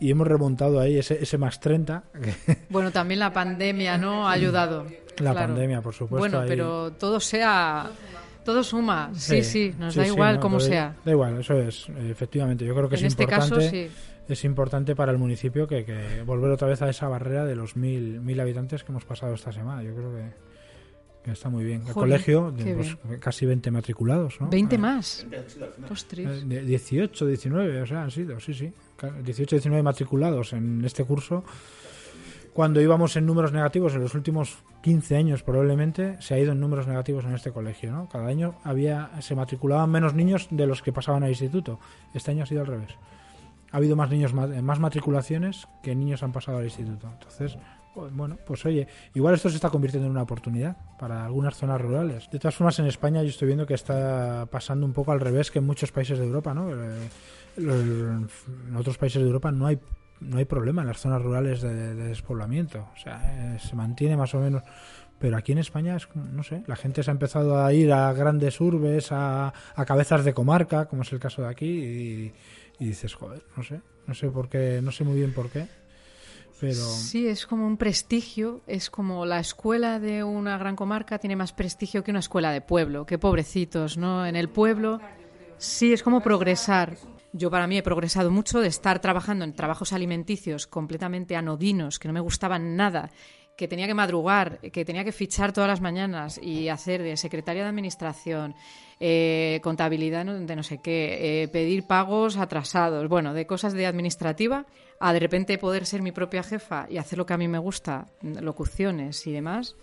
Y 0.00 0.12
hemos 0.12 0.28
remontado 0.28 0.78
ahí 0.78 0.96
ese, 0.98 1.20
ese 1.20 1.38
más 1.38 1.58
30. 1.60 2.04
Bueno, 2.70 2.92
también 2.92 3.18
la 3.18 3.32
pandemia, 3.32 3.98
¿no? 3.98 4.28
Ha 4.28 4.32
ayudado. 4.32 4.86
La 5.18 5.34
pandemia, 5.34 5.80
por 5.80 5.94
supuesto. 5.94 6.18
Bueno, 6.18 6.44
pero 6.46 6.92
todo 6.92 7.18
sea 7.18 7.90
todo 8.48 8.64
suma, 8.64 9.10
sí, 9.14 9.44
sí, 9.44 9.74
nos 9.78 9.94
da 9.94 10.06
igual 10.06 10.40
como 10.40 10.58
sea. 10.58 10.94
Da 11.04 11.10
igual, 11.10 11.38
eso 11.40 11.52
es, 11.52 11.86
efectivamente. 12.08 12.64
Yo 12.64 12.74
creo 12.74 12.88
que 12.88 12.94
en 12.94 13.04
es 13.04 13.12
este 13.12 13.24
importante. 13.24 13.56
Caso, 13.56 13.70
sí. 13.70 13.90
Es 14.28 14.44
importante 14.44 14.94
para 14.94 15.12
el 15.12 15.18
municipio 15.18 15.66
que, 15.66 16.22
volver 16.26 16.50
otra 16.50 16.68
vez 16.68 16.82
a 16.82 16.88
esa 16.90 17.08
barrera 17.08 17.44
de 17.44 17.56
los 17.56 17.76
mil, 17.76 18.20
mil 18.20 18.38
habitantes 18.40 18.84
que 18.84 18.92
hemos 18.92 19.04
pasado 19.04 19.34
esta 19.34 19.52
semana. 19.52 19.82
Yo 19.82 19.94
creo 19.94 20.12
que, 20.14 21.32
está 21.32 21.48
muy 21.48 21.64
bien. 21.64 21.82
el 21.86 21.94
colegio, 21.94 22.54
pues, 22.56 22.96
casi 23.20 23.46
20 23.46 23.70
matriculados, 23.70 24.40
¿no? 24.40 24.50
¿20 24.50 24.78
más? 24.78 25.26
18, 26.40 27.26
19, 27.26 27.82
o 27.82 27.86
sea, 27.86 28.02
han 28.02 28.10
sido, 28.10 28.38
sí, 28.40 28.54
sí. 28.54 28.72
18, 29.24 29.56
19 29.56 29.82
matriculados 29.82 30.52
en 30.52 30.84
este 30.84 31.04
curso 31.04 31.44
cuando 32.58 32.80
íbamos 32.80 33.14
en 33.14 33.24
números 33.24 33.52
negativos 33.52 33.94
en 33.94 34.00
los 34.00 34.16
últimos 34.16 34.58
15 34.82 35.14
años 35.14 35.44
probablemente 35.44 36.20
se 36.20 36.34
ha 36.34 36.40
ido 36.40 36.50
en 36.50 36.58
números 36.58 36.88
negativos 36.88 37.24
en 37.24 37.34
este 37.34 37.52
colegio, 37.52 37.92
¿no? 37.92 38.08
Cada 38.08 38.26
año 38.26 38.56
había 38.64 39.12
se 39.20 39.36
matriculaban 39.36 39.88
menos 39.88 40.14
niños 40.14 40.48
de 40.50 40.66
los 40.66 40.82
que 40.82 40.92
pasaban 40.92 41.22
al 41.22 41.28
instituto. 41.28 41.78
Este 42.14 42.32
año 42.32 42.42
ha 42.42 42.46
sido 42.46 42.62
al 42.62 42.66
revés. 42.66 42.96
Ha 43.70 43.76
habido 43.76 43.96
más 43.96 44.10
niños 44.10 44.32
más 44.34 44.78
matriculaciones 44.78 45.68
que 45.82 45.94
niños 45.94 46.22
han 46.22 46.32
pasado 46.32 46.58
al 46.58 46.64
instituto. 46.64 47.08
Entonces, 47.12 47.58
pues, 47.94 48.12
bueno, 48.14 48.38
pues 48.46 48.64
oye, 48.64 48.86
igual 49.14 49.34
esto 49.34 49.50
se 49.50 49.56
está 49.56 49.70
convirtiendo 49.70 50.06
en 50.06 50.12
una 50.12 50.22
oportunidad 50.22 50.76
para 50.98 51.24
algunas 51.24 51.56
zonas 51.56 51.80
rurales. 51.80 52.30
De 52.30 52.38
todas 52.38 52.54
formas, 52.54 52.78
en 52.78 52.86
España 52.86 53.22
yo 53.22 53.28
estoy 53.28 53.46
viendo 53.46 53.66
que 53.66 53.74
está 53.74 54.46
pasando 54.50 54.86
un 54.86 54.92
poco 54.92 55.12
al 55.12 55.20
revés 55.20 55.50
que 55.50 55.58
en 55.58 55.66
muchos 55.66 55.92
países 55.92 56.18
de 56.18 56.24
Europa, 56.24 56.54
¿no? 56.54 56.70
Eh, 56.70 57.08
en 57.56 58.76
otros 58.76 58.96
países 58.98 59.20
de 59.20 59.26
Europa 59.26 59.50
no 59.50 59.66
hay 59.66 59.78
no 60.20 60.38
hay 60.38 60.44
problema 60.44 60.82
en 60.82 60.88
las 60.88 61.00
zonas 61.00 61.22
rurales 61.22 61.62
de, 61.62 61.94
despoblamiento. 61.94 62.88
O 62.94 62.96
sea, 62.98 63.54
eh, 63.54 63.58
se 63.58 63.74
mantiene 63.76 64.16
más 64.16 64.34
o 64.34 64.40
menos. 64.40 64.62
Pero 65.18 65.36
aquí 65.36 65.52
en 65.52 65.58
España 65.58 65.96
es, 65.96 66.08
no 66.14 66.44
sé, 66.44 66.62
la 66.66 66.76
gente 66.76 67.02
se 67.02 67.10
ha 67.10 67.12
empezado 67.12 67.64
a 67.64 67.72
ir 67.72 67.92
a 67.92 68.12
grandes 68.12 68.60
urbes, 68.60 69.08
a, 69.10 69.52
cabezas 69.86 70.24
de 70.24 70.32
comarca, 70.32 70.86
como 70.86 71.02
es 71.02 71.12
el 71.12 71.18
caso 71.18 71.42
de 71.42 71.48
aquí, 71.48 71.66
y, 71.66 72.32
dices, 72.86 73.14
joder, 73.14 73.42
no 73.56 73.62
sé, 73.62 73.80
no 74.06 74.14
sé 74.14 74.28
por 74.28 74.48
qué, 74.48 74.80
no 74.82 74.92
sé 74.92 75.04
muy 75.04 75.16
bien 75.16 75.32
por 75.32 75.50
qué. 75.50 75.66
Pero... 76.60 76.74
Sí, 76.74 77.28
es 77.28 77.46
como 77.46 77.66
un 77.66 77.76
prestigio, 77.76 78.62
es 78.66 78.90
como 78.90 79.24
la 79.24 79.38
escuela 79.38 80.00
de 80.00 80.24
una 80.24 80.58
gran 80.58 80.74
comarca 80.74 81.18
tiene 81.18 81.36
más 81.36 81.52
prestigio 81.52 82.02
que 82.02 82.10
una 82.10 82.20
escuela 82.20 82.50
de 82.50 82.60
pueblo, 82.60 83.06
que 83.06 83.18
pobrecitos, 83.18 83.96
¿no? 83.96 84.26
En 84.26 84.34
el 84.34 84.48
pueblo 84.48 85.00
sí 85.56 85.92
es 85.92 86.02
como 86.02 86.20
progresar, 86.20 86.96
yo 87.32 87.50
para 87.50 87.66
mí 87.66 87.78
he 87.78 87.82
progresado 87.82 88.30
mucho 88.30 88.60
de 88.60 88.68
estar 88.68 89.00
trabajando 89.00 89.44
en 89.44 89.52
trabajos 89.52 89.92
alimenticios 89.92 90.66
completamente 90.66 91.36
anodinos, 91.36 91.98
que 91.98 92.08
no 92.08 92.14
me 92.14 92.20
gustaban 92.20 92.74
nada, 92.74 93.10
que 93.58 93.66
tenía 93.66 93.88
que 93.88 93.94
madrugar, 93.94 94.60
que 94.60 94.84
tenía 94.84 95.02
que 95.02 95.10
fichar 95.10 95.52
todas 95.52 95.66
las 95.66 95.80
mañanas 95.80 96.38
y 96.40 96.68
hacer 96.68 97.02
de 97.02 97.16
secretaria 97.16 97.64
de 97.64 97.68
administración, 97.68 98.54
eh, 99.00 99.58
contabilidad 99.64 100.24
de 100.24 100.54
no 100.54 100.62
sé 100.62 100.78
qué, 100.78 101.42
eh, 101.42 101.48
pedir 101.48 101.82
pagos 101.82 102.36
atrasados, 102.36 103.08
bueno, 103.08 103.34
de 103.34 103.48
cosas 103.48 103.72
de 103.72 103.86
administrativa, 103.86 104.64
a 105.00 105.12
de 105.12 105.18
repente 105.18 105.58
poder 105.58 105.86
ser 105.86 106.02
mi 106.02 106.12
propia 106.12 106.44
jefa 106.44 106.86
y 106.88 106.98
hacer 106.98 107.18
lo 107.18 107.26
que 107.26 107.34
a 107.34 107.36
mí 107.36 107.48
me 107.48 107.58
gusta, 107.58 108.06
locuciones 108.22 109.26
y 109.26 109.32
demás 109.32 109.74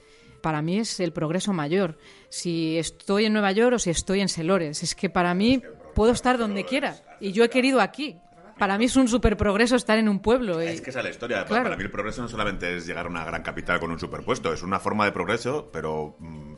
para 0.42 0.62
mí 0.62 0.78
es 0.78 1.00
el 1.00 1.12
progreso 1.12 1.54
mayor. 1.54 1.98
Si 2.30 2.78
estoy 2.78 3.26
en 3.26 3.34
Nueva 3.34 3.52
York 3.52 3.78
o 3.78 3.80
si 3.80 3.90
estoy 3.90 4.22
en 4.22 4.30
Selores, 4.30 4.84
es 4.84 4.94
que 4.94 5.10
para 5.10 5.34
mí 5.34 5.64
puedo 5.96 6.12
estar 6.12 6.38
donde 6.38 6.66
quiera. 6.66 6.98
Y 7.20 7.32
yo 7.32 7.44
he 7.44 7.50
querido 7.50 7.82
aquí. 7.82 8.18
Para 8.58 8.78
mí 8.78 8.86
es 8.86 8.96
un 8.96 9.08
super 9.08 9.36
progreso 9.36 9.76
estar 9.76 9.98
en 9.98 10.08
un 10.08 10.20
pueblo. 10.20 10.62
Es 10.62 10.82
que 10.82 10.90
esa 10.90 11.00
es 11.00 11.06
la 11.06 11.12
historia. 11.12 11.46
Para 11.46 11.76
mí 11.76 11.84
el 11.84 11.92
progreso 11.92 12.22
no 12.22 12.30
solamente 12.30 12.78
es 12.78 12.86
llegar 12.86 13.06
a 13.06 13.10
una 13.10 13.26
gran 13.26 13.44
capital 13.44 13.80
con 13.80 13.92
un 13.92 14.00
superpuesto, 14.00 14.54
es 14.54 14.64
una 14.64 14.80
forma 14.80 15.06
de 15.06 15.12
progreso, 15.12 15.70
pero 15.74 16.16
mm, 16.20 16.54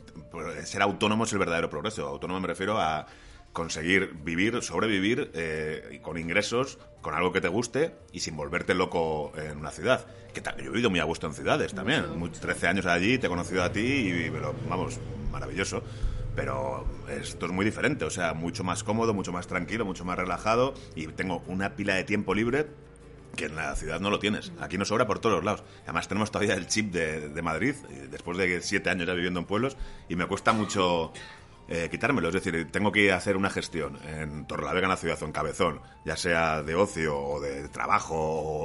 ser 0.64 0.82
autónomo 0.82 1.24
es 1.24 1.32
el 1.32 1.38
verdadero 1.38 1.68
progreso. 1.68 2.06
Autónomo 2.06 2.40
me 2.40 2.46
refiero 2.46 2.78
a 2.78 3.06
conseguir 3.52 4.14
vivir, 4.22 4.62
sobrevivir 4.62 5.32
eh, 5.34 5.98
con 6.02 6.18
ingresos, 6.18 6.78
con 7.00 7.14
algo 7.14 7.32
que 7.32 7.40
te 7.40 7.48
guste 7.48 7.94
y 8.12 8.20
sin 8.20 8.36
volverte 8.36 8.74
loco 8.74 9.32
en 9.36 9.58
una 9.58 9.70
ciudad. 9.70 10.06
Que 10.32 10.40
yo 10.40 10.66
he 10.66 10.68
vivido 10.68 10.90
muy 10.90 11.00
a 11.00 11.04
gusto 11.04 11.26
en 11.26 11.34
ciudades 11.34 11.74
también. 11.74 12.04
13 12.40 12.68
años 12.68 12.86
allí, 12.86 13.18
te 13.18 13.26
he 13.26 13.30
conocido 13.30 13.64
a 13.64 13.72
ti 13.72 13.80
y, 13.80 14.30
vamos, 14.68 15.00
maravilloso 15.32 15.82
pero 16.38 16.86
esto 17.08 17.46
es 17.46 17.52
muy 17.52 17.64
diferente, 17.64 18.04
o 18.04 18.10
sea, 18.10 18.32
mucho 18.32 18.62
más 18.62 18.84
cómodo, 18.84 19.12
mucho 19.12 19.32
más 19.32 19.48
tranquilo, 19.48 19.84
mucho 19.84 20.04
más 20.04 20.16
relajado 20.16 20.72
y 20.94 21.08
tengo 21.08 21.42
una 21.48 21.74
pila 21.74 21.96
de 21.96 22.04
tiempo 22.04 22.32
libre 22.32 22.68
que 23.34 23.46
en 23.46 23.56
la 23.56 23.74
ciudad 23.74 23.98
no 23.98 24.08
lo 24.08 24.20
tienes. 24.20 24.52
Aquí 24.60 24.78
nos 24.78 24.86
sobra 24.86 25.04
por 25.04 25.18
todos 25.18 25.34
los 25.34 25.44
lados. 25.44 25.64
Además 25.82 26.06
tenemos 26.06 26.30
todavía 26.30 26.54
el 26.54 26.68
chip 26.68 26.92
de, 26.92 27.42
Madrid, 27.42 27.74
después 28.12 28.38
de 28.38 28.62
siete 28.62 28.88
años 28.88 29.08
ya 29.08 29.14
viviendo 29.14 29.40
en 29.40 29.46
pueblos, 29.46 29.76
y 30.08 30.14
me 30.14 30.26
cuesta 30.26 30.52
mucho 30.52 31.12
eh, 31.66 31.88
quitármelo. 31.90 32.28
Es 32.28 32.34
decir, 32.34 32.70
tengo 32.70 32.92
que 32.92 33.10
hacer 33.10 33.36
una 33.36 33.50
gestión 33.50 33.98
en 34.06 34.46
Torrelavega, 34.46 34.86
en 34.86 34.90
la 34.90 34.96
ciudad, 34.96 35.20
o 35.20 35.24
en 35.24 35.32
Cabezón, 35.32 35.80
ya 36.04 36.16
sea 36.16 36.62
de 36.62 36.76
ocio 36.76 37.18
o 37.18 37.40
de 37.40 37.68
trabajo, 37.68 38.14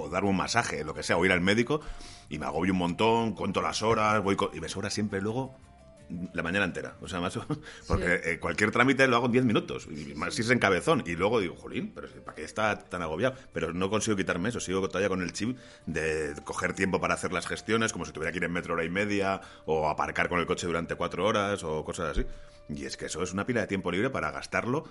o 0.03 0.09
dar 0.09 0.26
un 0.26 0.38
masaje, 0.38 0.84
lo 0.84 0.93
que 0.93 1.01
sea, 1.01 1.17
o 1.17 1.26
ir 1.26 1.32
al 1.32 1.41
médico, 1.41 1.82
y 2.30 2.38
me 2.38 2.45
agobio 2.45 2.74
un 2.74 2.78
montón, 2.78 3.34
cuento 3.34 3.63
las 3.63 3.82
horas, 3.82 4.21
voy 4.21 4.38
y 4.53 4.59
me 4.59 4.69
sobra 4.69 4.91
siempre 4.91 5.21
luego 5.21 5.55
la 6.34 6.43
mañana 6.43 6.66
entera. 6.66 6.95
O 7.01 7.07
sea, 7.07 7.20
más 7.20 7.38
porque 7.88 8.22
eh, 8.24 8.39
cualquier 8.39 8.72
trámite 8.72 9.07
lo 9.07 9.18
hago 9.18 9.28
en 9.28 9.32
10 9.34 9.45
minutos. 9.45 9.88
Y 9.88 10.14
más 10.16 10.34
si 10.34 10.41
es 10.41 10.49
en 10.49 10.59
cabezón. 10.59 11.03
Y 11.05 11.16
luego 11.16 11.39
digo, 11.39 11.55
jolín, 11.55 11.91
pero 11.93 12.07
¿para 12.24 12.36
qué 12.36 12.43
está 12.43 12.78
tan 12.78 13.01
agobiado? 13.01 13.36
Pero 13.51 13.74
no 13.74 13.89
consigo 13.89 14.18
quitarme 14.18 14.49
eso. 14.49 14.59
Sigo 14.59 14.88
todavía 14.88 15.09
con 15.09 15.22
el 15.22 15.34
chip 15.34 15.57
de 15.86 16.34
coger 16.43 16.74
tiempo 16.74 16.99
para 16.99 17.14
hacer 17.14 17.34
las 17.34 17.47
gestiones, 17.47 17.93
como 17.93 18.05
si 18.05 18.11
tuviera 18.11 18.32
que 18.32 18.38
ir 18.38 18.43
en 18.43 18.51
metro 18.51 18.74
hora 18.74 18.84
y 18.84 18.89
media, 18.89 19.41
o 19.66 19.89
aparcar 19.89 20.30
con 20.30 20.39
el 20.39 20.45
coche 20.45 20.68
durante 20.68 20.95
cuatro 20.95 21.26
horas, 21.26 21.64
o 21.64 21.84
cosas 21.84 22.11
así. 22.11 22.26
Y 22.70 22.86
es 22.86 22.95
que 22.95 23.05
eso 23.07 23.22
es 23.22 23.34
una 23.34 23.45
pila 23.45 23.61
de 23.61 23.68
tiempo 23.68 23.91
libre 23.91 24.09
para 24.09 24.32
gastarlo 24.32 24.86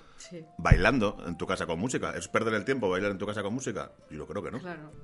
bailando 0.58 1.16
en 1.26 1.36
tu 1.36 1.46
casa 1.46 1.66
con 1.66 1.78
música. 1.78 2.12
¿Es 2.16 2.28
perder 2.28 2.54
el 2.54 2.64
tiempo 2.64 2.88
bailar 2.88 3.12
en 3.12 3.18
tu 3.18 3.26
casa 3.26 3.42
con 3.42 3.54
música? 3.54 3.90
Yo 4.10 4.26
creo 4.26 4.42
que 4.42 4.50
no. 4.50 4.60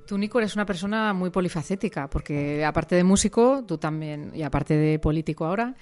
Tú, 0.07 0.19
Nico, 0.19 0.39
eres 0.39 0.55
una 0.55 0.66
persona 0.66 1.14
muy 1.14 1.31
polifacética, 1.31 2.09
porque 2.09 2.64
aparte 2.64 2.95
de 2.95 3.05
músico, 3.05 3.64
tú 3.66 3.79
también, 3.79 4.33
y 4.35 4.43
aparte 4.43 4.77
de 4.77 4.99
político 4.99 5.47
ahora, 5.47 5.75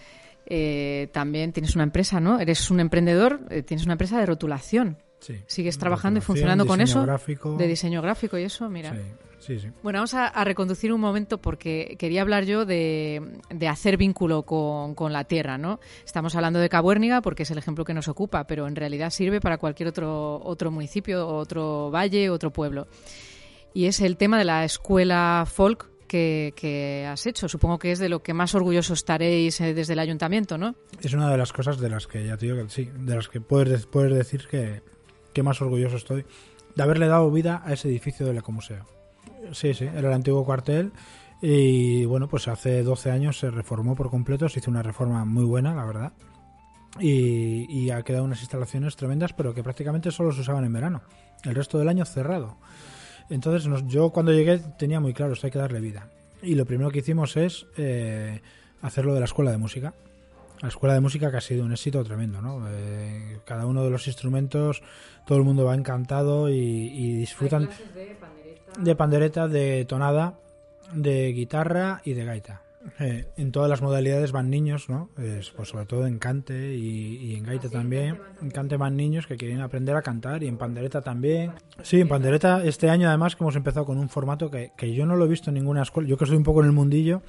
eh, 0.46 1.08
también 1.12 1.52
tienes 1.52 1.74
una 1.74 1.84
empresa, 1.84 2.20
¿no? 2.20 2.38
Eres 2.38 2.70
un 2.70 2.80
emprendedor, 2.80 3.40
eh, 3.50 3.62
tienes 3.62 3.84
una 3.84 3.94
empresa 3.94 4.18
de 4.18 4.26
rotulación. 4.26 4.98
Sí. 5.18 5.42
Sigues 5.46 5.78
trabajando 5.78 6.18
y 6.18 6.22
funcionando 6.22 6.66
con 6.66 6.80
eso. 6.80 7.02
Gráfico. 7.02 7.56
De 7.56 7.66
diseño 7.66 8.00
gráfico 8.00 8.38
y 8.38 8.44
eso, 8.44 8.68
mira. 8.68 8.94
Sí, 9.38 9.58
sí. 9.58 9.68
Bueno, 9.82 9.98
vamos 9.98 10.14
a, 10.14 10.44
reconducir 10.44 10.92
un 10.92 11.00
momento 11.00 11.38
porque 11.40 11.96
quería 11.98 12.22
hablar 12.22 12.44
yo 12.44 12.64
de, 12.64 13.40
de 13.48 13.68
hacer 13.68 13.96
vínculo 13.96 14.42
con, 14.42 14.94
con, 14.94 15.12
la 15.12 15.24
tierra, 15.24 15.56
¿no? 15.56 15.78
Estamos 16.04 16.34
hablando 16.34 16.58
de 16.58 16.68
Cabuérniga 16.68 17.22
porque 17.22 17.44
es 17.44 17.50
el 17.50 17.58
ejemplo 17.58 17.84
que 17.84 17.94
nos 17.94 18.08
ocupa, 18.08 18.46
pero 18.46 18.66
en 18.66 18.76
realidad 18.76 19.10
sirve 19.10 19.40
para 19.40 19.58
cualquier 19.58 19.88
otro, 19.88 20.40
otro 20.44 20.70
municipio, 20.70 21.26
otro 21.28 21.90
valle, 21.90 22.30
otro 22.30 22.52
pueblo. 22.52 22.88
Y 23.72 23.86
es 23.86 24.00
el 24.00 24.16
tema 24.16 24.38
de 24.38 24.44
la 24.44 24.64
escuela 24.64 25.44
folk 25.46 25.90
que, 26.06 27.06
has 27.10 27.26
hecho. 27.26 27.48
Supongo 27.48 27.78
que 27.78 27.92
es 27.92 27.98
de 27.98 28.08
lo 28.08 28.22
que 28.22 28.34
más 28.34 28.54
orgulloso 28.54 28.94
estaréis 28.94 29.60
eh, 29.60 29.74
desde 29.74 29.92
el 29.92 29.98
ayuntamiento, 29.98 30.58
¿no? 30.58 30.74
Es 31.00 31.12
una 31.12 31.30
de 31.30 31.36
las 31.36 31.52
cosas 31.52 31.78
de 31.78 31.88
las 31.88 32.06
que 32.06 32.24
ya 32.26 32.36
te 32.36 32.46
digo 32.46 32.62
que 32.62 32.70
sí, 32.70 32.90
de 32.98 33.14
las 33.14 33.28
que 33.28 33.40
puedes, 33.40 33.86
puedes 33.86 34.14
decir 34.14 34.46
que, 34.48 34.82
que 35.32 35.42
más 35.42 35.60
orgulloso 35.60 35.96
estoy 35.96 36.24
de 36.74 36.82
haberle 36.82 37.08
dado 37.08 37.30
vida 37.30 37.62
a 37.64 37.72
ese 37.72 37.88
edificio 37.88 38.26
del 38.26 38.38
Ecomuseo. 38.38 38.86
Sí, 39.52 39.74
sí, 39.74 39.84
era 39.84 40.08
el 40.08 40.14
antiguo 40.14 40.44
cuartel 40.44 40.92
y 41.40 42.04
bueno, 42.06 42.28
pues 42.28 42.48
hace 42.48 42.82
12 42.82 43.10
años 43.10 43.38
se 43.38 43.50
reformó 43.50 43.94
por 43.94 44.10
completo, 44.10 44.48
se 44.48 44.60
hizo 44.60 44.70
una 44.70 44.82
reforma 44.82 45.24
muy 45.24 45.44
buena, 45.44 45.74
la 45.74 45.84
verdad. 45.84 46.12
Y, 46.98 47.66
y 47.70 47.90
ha 47.90 48.02
quedado 48.02 48.24
unas 48.24 48.40
instalaciones 48.40 48.96
tremendas, 48.96 49.34
pero 49.34 49.52
que 49.52 49.62
prácticamente 49.62 50.10
solo 50.10 50.32
se 50.32 50.40
usaban 50.40 50.64
en 50.64 50.72
verano. 50.72 51.02
El 51.44 51.54
resto 51.54 51.78
del 51.78 51.88
año 51.88 52.04
cerrado. 52.06 52.56
Entonces 53.30 53.70
yo 53.86 54.10
cuando 54.10 54.32
llegué 54.32 54.58
tenía 54.78 55.00
muy 55.00 55.12
claro, 55.12 55.32
esto 55.32 55.46
hay 55.46 55.50
que 55.50 55.58
darle 55.58 55.80
vida. 55.80 56.08
Y 56.42 56.54
lo 56.54 56.64
primero 56.64 56.90
que 56.90 57.00
hicimos 57.00 57.36
es 57.36 57.66
eh, 57.76 58.40
hacerlo 58.82 59.14
de 59.14 59.20
la 59.20 59.26
escuela 59.26 59.50
de 59.50 59.58
música. 59.58 59.94
La 60.62 60.68
escuela 60.68 60.94
de 60.94 61.00
música 61.00 61.30
que 61.30 61.36
ha 61.36 61.40
sido 61.40 61.64
un 61.64 61.72
éxito 61.72 62.02
tremendo, 62.02 62.40
¿no? 62.40 62.64
Eh, 62.68 63.40
cada 63.44 63.66
uno 63.66 63.84
de 63.84 63.90
los 63.90 64.06
instrumentos, 64.06 64.82
todo 65.26 65.36
el 65.38 65.44
mundo 65.44 65.64
va 65.64 65.74
encantado 65.74 66.48
y, 66.48 67.16
disfrutan 67.16 67.68
de 67.94 68.16
pandereta. 68.18 68.72
de 68.80 68.96
pandereta, 68.96 69.48
de 69.48 69.84
tonada, 69.84 70.38
de 70.94 71.32
guitarra 71.32 72.00
y 72.04 72.14
de 72.14 72.24
gaita. 72.24 72.62
Eh, 72.98 73.26
en 73.36 73.52
todas 73.52 73.68
las 73.68 73.82
modalidades 73.82 74.32
van 74.32 74.50
niños, 74.50 74.88
¿no? 74.88 75.10
pues 75.14 75.68
sobre 75.68 75.86
todo 75.86 76.06
en 76.06 76.18
cante 76.18 76.74
y, 76.74 77.34
en 77.34 77.44
gaita 77.44 77.68
también. 77.68 78.18
En 78.40 78.50
cante 78.50 78.76
van 78.76 78.96
niños 78.96 79.26
que 79.26 79.36
quieren 79.36 79.60
aprender 79.60 79.96
a 79.96 80.02
cantar 80.02 80.42
y 80.42 80.48
en 80.48 80.56
pandereta 80.56 81.02
también. 81.02 81.52
Sí, 81.82 82.00
en 82.00 82.08
pandereta 82.08 82.64
este 82.64 82.90
año 82.90 83.08
además 83.08 83.36
que 83.36 83.44
hemos 83.44 83.56
empezado 83.56 83.86
con 83.86 83.98
un 83.98 84.08
formato 84.08 84.50
que, 84.50 84.72
que 84.76 84.92
yo 84.94 85.06
no 85.06 85.16
lo 85.16 85.24
he 85.24 85.28
visto 85.28 85.50
en 85.50 85.54
ninguna 85.54 85.82
escuela. 85.82 86.08
Yo 86.08 86.16
que 86.16 86.26
soy 86.26 86.36
un 86.36 86.44
poco 86.44 86.60
en 86.60 86.66
el 86.66 86.72
mundillo 86.72 87.22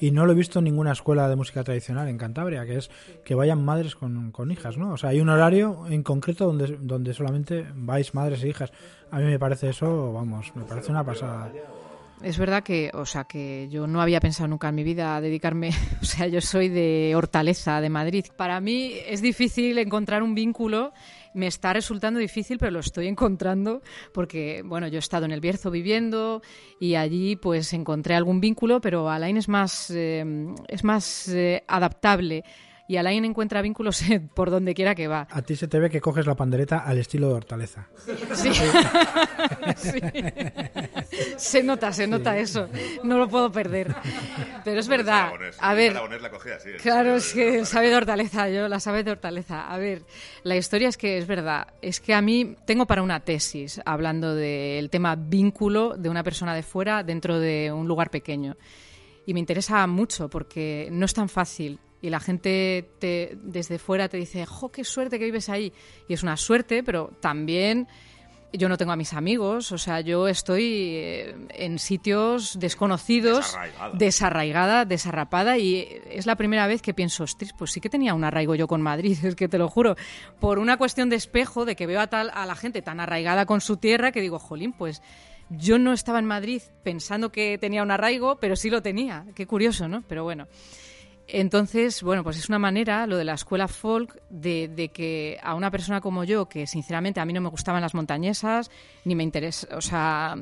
y 0.00 0.10
no 0.10 0.26
lo 0.26 0.32
he 0.32 0.34
visto 0.34 0.58
en 0.58 0.64
ninguna 0.64 0.92
escuela 0.92 1.28
de 1.28 1.36
música 1.36 1.62
tradicional 1.62 2.08
en 2.08 2.18
Cantabria, 2.18 2.64
que 2.66 2.76
es 2.76 2.90
que 3.24 3.34
vayan 3.34 3.64
madres 3.64 3.94
con, 3.94 4.32
con 4.32 4.50
hijas, 4.50 4.76
¿no? 4.76 4.92
O 4.92 4.96
sea, 4.96 5.10
hay 5.10 5.20
un 5.20 5.28
horario 5.28 5.86
en 5.88 6.02
concreto 6.02 6.46
donde, 6.46 6.78
donde 6.80 7.14
solamente 7.14 7.66
vais 7.74 8.14
madres 8.14 8.42
e 8.42 8.48
hijas. 8.48 8.72
A 9.10 9.18
mí 9.18 9.24
me 9.24 9.38
parece 9.38 9.70
eso, 9.70 10.12
vamos, 10.12 10.52
me 10.56 10.64
parece 10.64 10.90
una 10.90 11.04
pasada. 11.04 11.52
Es 12.24 12.38
verdad 12.38 12.62
que, 12.62 12.90
o 12.94 13.04
sea, 13.04 13.24
que 13.24 13.68
yo 13.70 13.86
no 13.86 14.00
había 14.00 14.18
pensado 14.18 14.48
nunca 14.48 14.70
en 14.70 14.74
mi 14.74 14.82
vida 14.82 15.20
dedicarme, 15.20 15.70
o 16.00 16.04
sea, 16.04 16.26
yo 16.26 16.40
soy 16.40 16.70
de 16.70 17.12
Hortaleza, 17.14 17.82
de 17.82 17.90
Madrid. 17.90 18.24
Para 18.34 18.60
mí 18.60 18.94
es 19.06 19.20
difícil 19.20 19.76
encontrar 19.76 20.22
un 20.22 20.34
vínculo, 20.34 20.94
me 21.34 21.46
está 21.46 21.74
resultando 21.74 22.18
difícil, 22.18 22.56
pero 22.58 22.70
lo 22.70 22.80
estoy 22.80 23.08
encontrando 23.08 23.82
porque, 24.14 24.62
bueno, 24.64 24.88
yo 24.88 24.96
he 24.96 25.00
estado 25.00 25.26
en 25.26 25.32
el 25.32 25.40
Bierzo 25.40 25.70
viviendo 25.70 26.40
y 26.80 26.94
allí 26.94 27.36
pues 27.36 27.74
encontré 27.74 28.14
algún 28.14 28.40
vínculo, 28.40 28.80
pero 28.80 29.10
Alain 29.10 29.36
es 29.36 29.48
más, 29.48 29.90
eh, 29.90 30.24
es 30.68 30.82
más 30.82 31.28
eh, 31.28 31.62
adaptable 31.68 32.42
y 32.86 32.96
Alain 32.96 33.24
encuentra 33.24 33.62
vínculos 33.62 34.02
por 34.34 34.50
donde 34.50 34.74
quiera 34.74 34.94
que 34.94 35.08
va. 35.08 35.26
A 35.30 35.42
ti 35.42 35.56
se 35.56 35.68
te 35.68 35.78
ve 35.78 35.90
que 35.90 36.00
coges 36.00 36.26
la 36.26 36.34
pandereta 36.34 36.78
al 36.78 36.98
estilo 36.98 37.28
de 37.28 37.34
Hortaleza. 37.34 37.88
Sí. 38.34 38.50
se 41.36 41.62
nota, 41.62 41.92
se 41.92 42.06
nota 42.06 42.36
eso. 42.38 42.68
No 43.02 43.18
lo 43.18 43.28
puedo 43.28 43.50
perder. 43.50 43.94
Pero 44.64 44.80
es 44.80 44.88
verdad. 44.88 45.32
A 45.58 45.74
ver. 45.74 45.92
Claro, 46.80 47.16
es 47.16 47.32
que 47.32 47.64
sabe 47.64 47.90
de 47.90 47.96
Hortaleza, 47.96 48.48
yo 48.48 48.68
la 48.68 48.80
sabe 48.80 49.04
de 49.04 49.12
Hortaleza. 49.12 49.68
A 49.68 49.78
ver, 49.78 50.02
la 50.42 50.56
historia 50.56 50.88
es 50.88 50.96
que 50.96 51.18
es 51.18 51.26
verdad. 51.26 51.66
Es 51.82 52.00
que 52.00 52.14
a 52.14 52.22
mí 52.22 52.56
tengo 52.66 52.86
para 52.86 53.02
una 53.02 53.20
tesis 53.20 53.80
hablando 53.84 54.34
del 54.34 54.90
tema 54.90 55.16
vínculo 55.16 55.96
de 55.96 56.08
una 56.08 56.22
persona 56.22 56.54
de 56.54 56.62
fuera 56.62 57.02
dentro 57.02 57.38
de 57.38 57.72
un 57.72 57.86
lugar 57.86 58.10
pequeño. 58.10 58.56
Y 59.26 59.34
me 59.34 59.40
interesa 59.40 59.86
mucho 59.86 60.28
porque 60.28 60.88
no 60.90 61.06
es 61.06 61.14
tan 61.14 61.28
fácil 61.28 61.78
y 62.04 62.10
la 62.10 62.20
gente 62.20 62.90
te, 62.98 63.38
desde 63.42 63.78
fuera 63.78 64.10
te 64.10 64.18
dice, 64.18 64.44
¡jo, 64.44 64.70
qué 64.70 64.84
suerte 64.84 65.18
que 65.18 65.24
vives 65.24 65.48
ahí! 65.48 65.72
Y 66.06 66.12
es 66.12 66.22
una 66.22 66.36
suerte, 66.36 66.82
pero 66.82 67.10
también 67.20 67.88
yo 68.56 68.68
no 68.68 68.76
tengo 68.76 68.92
a 68.92 68.96
mis 68.96 69.12
amigos, 69.12 69.72
o 69.72 69.78
sea, 69.78 70.00
yo 70.00 70.28
estoy 70.28 70.64
eh, 70.96 71.36
en 71.50 71.78
sitios 71.78 72.58
desconocidos, 72.58 73.56
desarraigada. 73.94 74.84
desarrapada, 74.84 75.58
y 75.58 75.86
es 76.10 76.26
la 76.26 76.36
primera 76.36 76.66
vez 76.66 76.82
que 76.82 76.94
pienso, 76.94 77.24
hostia, 77.24 77.48
pues 77.58 77.72
sí 77.72 77.80
que 77.80 77.90
tenía 77.90 78.14
un 78.14 78.24
arraigo 78.24 78.54
yo 78.54 78.66
con 78.66 78.82
Madrid, 78.82 79.18
es 79.24 79.34
que 79.34 79.48
te 79.48 79.58
lo 79.58 79.68
juro, 79.68 79.96
por 80.40 80.58
una 80.58 80.76
cuestión 80.76 81.10
de 81.10 81.16
espejo, 81.16 81.64
de 81.64 81.76
que 81.76 81.86
veo 81.86 82.00
a, 82.00 82.06
tal, 82.06 82.30
a 82.34 82.46
la 82.46 82.54
gente 82.54 82.82
tan 82.82 83.00
arraigada 83.00 83.46
con 83.46 83.60
su 83.60 83.76
tierra, 83.76 84.12
que 84.12 84.20
digo, 84.20 84.38
jolín, 84.38 84.72
pues 84.72 85.02
yo 85.50 85.78
no 85.78 85.92
estaba 85.92 86.18
en 86.18 86.26
Madrid 86.26 86.62
pensando 86.82 87.30
que 87.30 87.58
tenía 87.58 87.82
un 87.82 87.90
arraigo, 87.90 88.36
pero 88.40 88.56
sí 88.56 88.70
lo 88.70 88.82
tenía, 88.82 89.26
qué 89.34 89.46
curioso, 89.46 89.88
¿no? 89.88 90.02
Pero 90.08 90.24
bueno. 90.24 90.46
Entonces, 91.26 92.02
bueno, 92.02 92.22
pues 92.22 92.38
es 92.38 92.48
una 92.48 92.58
manera, 92.58 93.06
lo 93.06 93.16
de 93.16 93.24
la 93.24 93.34
escuela 93.34 93.66
folk, 93.66 94.20
de, 94.28 94.90
que 94.92 95.38
a 95.42 95.54
una 95.54 95.70
persona 95.70 96.00
como 96.00 96.24
yo, 96.24 96.48
que 96.48 96.66
sinceramente 96.66 97.20
a 97.20 97.24
mí 97.24 97.32
no 97.32 97.40
me 97.40 97.48
gustaban 97.48 97.80
las 97.80 97.94
montañesas, 97.94 98.70
ni 99.04 99.14
me 99.14 99.22
interesa, 99.22 99.66
o 99.76 99.80
sea, 99.80 100.34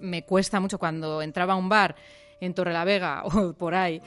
me 0.00 0.24
cuesta 0.24 0.58
mucho 0.58 0.78
cuando 0.78 1.20
entraba 1.20 1.52
a 1.52 1.56
un 1.56 1.68
bar 1.68 1.96
en 2.40 2.54
Torre 2.54 2.72
la 2.72 2.84
Vega 2.84 3.22
o 3.24 3.52
por 3.52 3.74
ahí, 3.74 4.00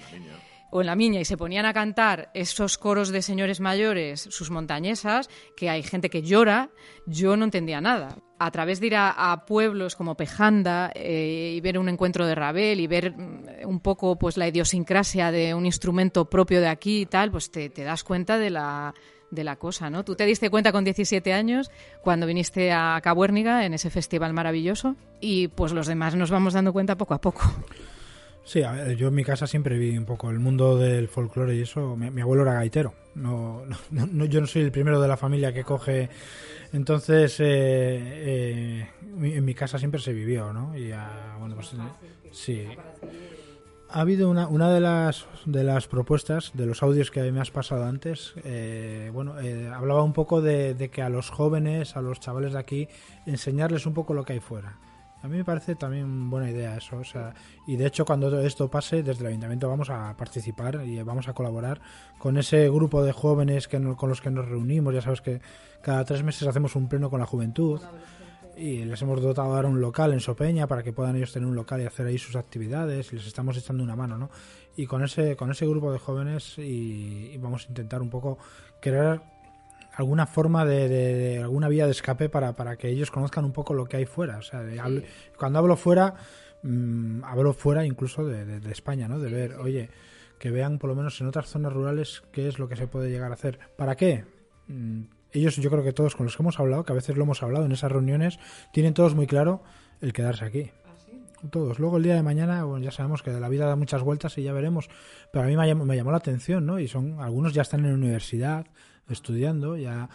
o 0.72 0.82
en 0.82 0.88
La 0.88 0.96
Miña, 0.96 1.22
y 1.22 1.26
se 1.26 1.38
ponían 1.38 1.66
a 1.66 1.74
cantar 1.74 2.32
esos 2.34 2.78
coros 2.78 3.10
de 3.10 3.22
señores 3.22 3.60
mayores, 3.60 4.22
sus 4.22 4.50
montañesas, 4.50 5.30
que 5.56 5.70
hay 5.70 5.84
gente 5.84 6.10
que 6.10 6.24
llora, 6.24 6.70
yo 7.06 7.38
no 7.38 7.46
entendía 7.46 7.82
nada 7.82 8.18
a 8.38 8.52
través 8.52 8.80
de 8.80 8.88
ir 8.88 8.96
a, 8.98 9.46
pueblos 9.48 9.96
como 9.96 10.16
Pejanda 10.16 10.92
eh, 10.94 11.54
y 11.56 11.62
ver 11.62 11.80
un 11.80 11.90
encuentro 11.90 12.26
de 12.26 12.36
Ravel 12.36 12.80
y 12.80 12.88
ver 12.88 13.12
mm, 13.16 13.66
un 13.66 13.80
poco 13.80 14.18
pues 14.18 14.38
la 14.38 14.48
idiosincrasia 14.48 15.32
de 15.32 15.54
un 15.54 15.66
instrumento 15.66 16.26
propio 16.26 16.60
de 16.62 16.68
aquí 16.68 17.02
y 17.02 17.06
tal, 17.06 17.32
pues 17.32 17.52
te, 17.52 17.70
das 17.70 18.04
cuenta 18.04 18.38
de 18.38 18.50
la, 18.50 18.94
de 19.32 19.44
la 19.44 19.56
cosa, 19.56 19.90
¿no? 19.90 20.04
Tú 20.04 20.16
te 20.16 20.26
diste 20.26 20.50
cuenta 20.50 20.72
con 20.72 20.84
17 20.84 21.34
años 21.34 21.72
cuando 22.02 22.28
viniste 22.28 22.72
a 22.72 23.00
Cabuérniga 23.02 23.66
en 23.66 23.74
ese 23.74 23.90
festival 23.90 24.34
maravilloso 24.34 24.96
y 25.22 25.48
pues 25.48 25.72
los 25.72 25.88
demás 25.88 26.16
nos 26.16 26.32
vamos 26.32 26.54
dando 26.54 26.74
cuenta 26.74 26.98
poco 26.98 27.14
a 27.14 27.22
poco. 27.22 27.44
Sí, 28.46 28.62
yo 28.98 29.08
en 29.10 29.14
mi 29.14 29.24
casa 29.24 29.48
siempre 29.48 29.78
vi 29.78 29.98
un 29.98 30.06
poco 30.06 30.30
el 30.30 30.40
mundo 30.40 30.78
del 30.78 31.10
folclore 31.10 31.56
y 31.56 31.62
eso. 31.64 31.98
Mi, 31.98 32.22
abuelo 32.22 32.44
era 32.44 32.54
gaitero. 32.54 32.94
No, 33.16 33.64
no, 33.92 34.26
yo 34.26 34.42
no 34.42 34.48
soy 34.48 34.64
el 34.64 34.74
primero 34.74 35.00
de 35.00 35.08
la 35.08 35.16
familia 35.16 35.54
que 35.54 35.64
coge 35.64 36.10
entonces, 36.76 37.40
eh, 37.40 37.46
eh, 37.48 38.90
en 39.22 39.46
mi 39.46 39.54
casa 39.54 39.80
siempre 39.80 40.02
se 40.02 40.12
vivió, 40.12 40.52
¿no? 40.52 40.78
Y 40.78 40.92
bueno, 41.40 41.56
pues 41.56 41.74
sí. 42.32 42.68
Ha 43.90 44.02
habido 44.02 44.30
una, 44.30 44.50
una 44.50 44.74
de 44.74 44.82
las 44.82 45.26
de 45.46 45.64
las 45.64 45.88
propuestas 45.88 46.52
de 46.54 46.66
los 46.66 46.84
audios 46.84 47.12
que 47.12 47.32
me 47.32 47.40
has 47.40 47.50
pasado 47.50 47.86
antes. 47.86 48.34
Eh, 48.44 49.10
bueno, 49.14 49.36
hablaba 49.74 50.04
un 50.04 50.12
poco 50.12 50.42
de, 50.42 50.90
que 50.92 51.02
a 51.02 51.08
los 51.08 51.30
jóvenes, 51.30 51.96
a 51.96 52.02
los 52.02 52.20
chavales 52.20 52.52
de 52.52 52.60
aquí, 52.60 52.90
enseñarles 53.26 53.86
un 53.86 53.94
poco 53.94 54.14
lo 54.14 54.26
que 54.26 54.34
hay 54.34 54.42
fuera. 54.42 54.78
A 55.26 55.28
mí 55.28 55.38
me 55.38 55.44
parece 55.44 55.76
también 55.76 56.30
buena 56.30 56.50
idea 56.50 56.78
eso. 56.78 56.98
O 56.98 57.04
sea, 57.04 57.34
y 57.66 57.76
de 57.78 57.88
hecho, 57.88 58.06
cuando 58.06 58.40
esto 58.42 58.70
pase, 58.70 59.02
desde 59.02 59.22
el 59.22 59.28
ayuntamiento 59.28 59.68
vamos 59.68 59.90
a 59.90 60.16
participar 60.16 60.82
y 60.86 61.02
vamos 61.02 61.28
a 61.28 61.34
colaborar 61.34 61.82
con 62.20 62.38
ese 62.38 62.70
grupo 62.70 63.04
de 63.04 63.12
jóvenes 63.12 63.68
que 63.68 63.80
no- 63.80 63.98
con 63.98 64.10
los 64.10 64.22
que 64.22 64.30
nos 64.30 64.48
reunimos. 64.48 64.94
Ya 64.94 65.02
sabes 65.02 65.22
que 65.22 65.42
cada 65.82 66.06
tres 66.06 66.22
meses 66.24 66.48
hacemos 66.48 66.76
un 66.76 66.88
pleno 66.88 67.10
con 67.10 67.20
la 67.20 67.26
juventud 67.26 67.82
y 68.56 68.86
les 68.86 69.02
hemos 69.02 69.20
dotado 69.22 69.54
ahora 69.56 69.68
un 69.68 69.82
local 69.82 70.14
en 70.14 70.20
Sopeña 70.20 70.68
para 70.68 70.82
que 70.84 70.94
puedan 70.94 71.16
ellos 71.16 71.34
tener 71.34 71.50
un 71.50 71.56
local 71.56 71.82
y 71.82 71.86
hacer 71.86 72.06
ahí 72.08 72.18
sus 72.18 72.36
actividades 72.36 73.12
y 73.12 73.16
les 73.18 73.26
estamos 73.28 73.58
echando 73.58 73.84
una 73.84 73.96
mano, 73.96 74.18
¿no? 74.18 74.30
Y 74.78 74.86
con 74.86 75.04
ese 75.04 75.36
con 75.36 75.50
ese 75.52 75.66
grupo 75.68 75.92
de 75.92 76.00
jóvenes 76.00 76.58
y, 76.60 77.32
y 77.34 77.38
vamos 77.38 77.66
a 77.66 77.70
intentar 77.70 78.02
un 78.02 78.10
poco 78.10 78.38
crear 78.80 79.35
alguna 79.96 80.26
forma 80.28 80.66
de, 80.66 80.88
de- 80.90 81.14
de 81.16 81.38
alguna 81.40 81.68
vía 81.70 81.86
de 81.86 81.92
escape 81.92 82.30
para, 82.30 82.56
para 82.56 82.76
que 82.78 82.90
ellos 82.90 83.12
conozcan 83.12 83.46
un 83.46 83.52
poco 83.54 83.74
lo 83.74 83.86
que 83.86 83.98
hay 83.98 84.06
fuera. 84.06 84.38
O 84.38 84.42
sea, 84.42 84.62
de 84.62 84.80
hablo- 84.80 85.04
cuando 85.38 85.60
hablo 85.60 85.76
fuera, 85.78 86.16
mm, 86.64 87.24
hablo 87.24 87.54
fuera 87.54 87.86
incluso 87.86 88.26
de 88.26 88.72
España, 88.72 89.08
¿no? 89.08 89.20
De 89.20 89.30
ver, 89.32 89.56
oye, 89.56 89.90
que 90.40 90.52
vean 90.52 90.80
por 90.80 90.90
lo 90.90 90.96
menos 90.96 91.20
en 91.22 91.28
otras 91.28 91.48
zonas 91.48 91.72
rurales 91.74 92.24
qué 92.32 92.48
es 92.48 92.60
lo 92.60 92.68
que 92.68 92.76
se 92.76 92.88
puede 92.88 93.10
llegar 93.10 93.32
a 93.32 93.36
hacer. 93.36 93.58
¿Para 93.78 93.96
qué? 93.96 94.26
Mm, 94.68 95.04
ellos, 95.32 95.56
yo 95.58 95.70
creo 95.70 95.84
que 95.84 95.92
todos 95.94 96.16
con 96.16 96.26
los 96.26 96.36
que 96.38 96.44
hemos 96.44 96.60
hablado, 96.60 96.84
que 96.84 96.92
a 96.94 96.96
veces 96.96 97.16
lo 97.18 97.24
hemos 97.24 97.42
hablado 97.44 97.66
en 97.66 97.72
esas 97.72 97.92
reuniones, 97.92 98.40
tienen 98.74 98.94
todos 98.94 99.16
muy 99.16 99.28
claro 99.28 99.64
el 100.02 100.14
quedarse 100.14 100.46
aquí. 100.46 100.72
Todos. 101.50 101.80
Luego 101.80 101.98
el 101.98 102.04
día 102.04 102.16
de 102.16 102.24
mañana, 102.24 102.64
bueno, 102.64 102.84
ya 102.84 102.92
sabemos 102.92 103.22
que 103.22 103.32
la 103.32 103.50
vida 103.50 103.66
da 103.66 103.76
muchas 103.76 104.02
vueltas 104.02 104.38
y 104.38 104.44
ya 104.44 104.54
veremos. 104.54 104.90
Pero 105.32 105.46
a 105.46 105.48
mí 105.48 105.56
me 105.56 105.96
llamó, 105.96 106.12
la 106.12 106.18
atención, 106.18 106.66
¿no? 106.66 106.80
Y 106.80 106.88
son 106.88 107.20
algunos 107.20 107.54
ya 107.54 107.62
están 107.62 107.82
en 107.82 107.92
la 107.92 107.96
universidad 107.96 108.66
estudiando, 109.10 109.78
ya 109.78 110.10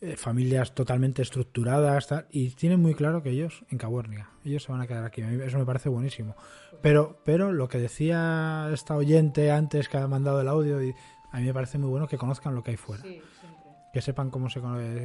eh, 0.00 0.16
familias 0.16 0.74
totalmente 0.74 1.22
estructuradas 1.22 2.08
tal, 2.08 2.26
y 2.30 2.50
tienen 2.50 2.80
muy 2.80 2.94
claro 2.94 3.22
que 3.22 3.30
ellos 3.30 3.64
en 3.70 3.78
Cabuérniga, 3.78 4.30
ellos 4.44 4.62
se 4.62 4.72
van 4.72 4.82
a 4.82 4.86
quedar 4.86 5.04
aquí. 5.04 5.22
Eso 5.22 5.58
me 5.58 5.64
parece 5.64 5.88
buenísimo. 5.88 6.36
Pero, 6.82 7.20
pero 7.24 7.52
lo 7.52 7.68
que 7.68 7.78
decía 7.78 8.68
esta 8.72 8.94
oyente 8.94 9.50
antes 9.50 9.88
que 9.88 9.96
ha 9.96 10.06
mandado 10.06 10.40
el 10.40 10.48
audio, 10.48 10.82
y 10.82 10.94
a 11.32 11.38
mí 11.38 11.46
me 11.46 11.54
parece 11.54 11.78
muy 11.78 11.88
bueno 11.88 12.08
que 12.08 12.18
conozcan 12.18 12.54
lo 12.54 12.62
que 12.62 12.72
hay 12.72 12.76
fuera. 12.76 13.04
Que 13.96 14.02
sepan 14.02 14.28
cómo 14.28 14.50
se 14.50 14.60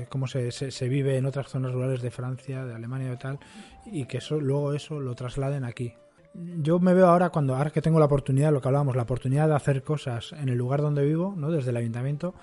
cómo 0.09 0.27
se, 0.27 0.51
se, 0.51 0.69
se 0.69 0.89
vive 0.89 1.15
en 1.15 1.25
otras 1.25 1.47
zonas 1.47 1.71
rurales 1.71 2.01
de 2.01 2.11
Francia, 2.11 2.65
de 2.65 2.75
Alemania 2.75 3.13
y 3.13 3.15
tal, 3.15 3.39
y 3.85 4.03
que 4.03 4.17
eso 4.17 4.37
luego 4.37 4.73
eso 4.73 4.99
lo 4.99 5.15
trasladen 5.15 5.63
aquí. 5.63 5.93
Yo 6.33 6.77
me 6.77 6.93
veo 6.93 7.07
ahora 7.07 7.29
cuando 7.29 7.55
ahora 7.55 7.69
que 7.69 7.81
tengo 7.81 7.99
la 7.99 8.07
oportunidad, 8.07 8.51
lo 8.51 8.59
que 8.59 8.67
hablábamos, 8.67 8.97
la 8.97 9.03
oportunidad 9.03 9.47
de 9.47 9.55
hacer 9.55 9.81
cosas 9.81 10.33
en 10.33 10.49
el 10.49 10.57
lugar 10.57 10.81
donde 10.81 11.05
vivo, 11.05 11.33
¿no? 11.37 11.51
Desde 11.51 11.69
el 11.69 11.77
ayuntamiento, 11.77 12.35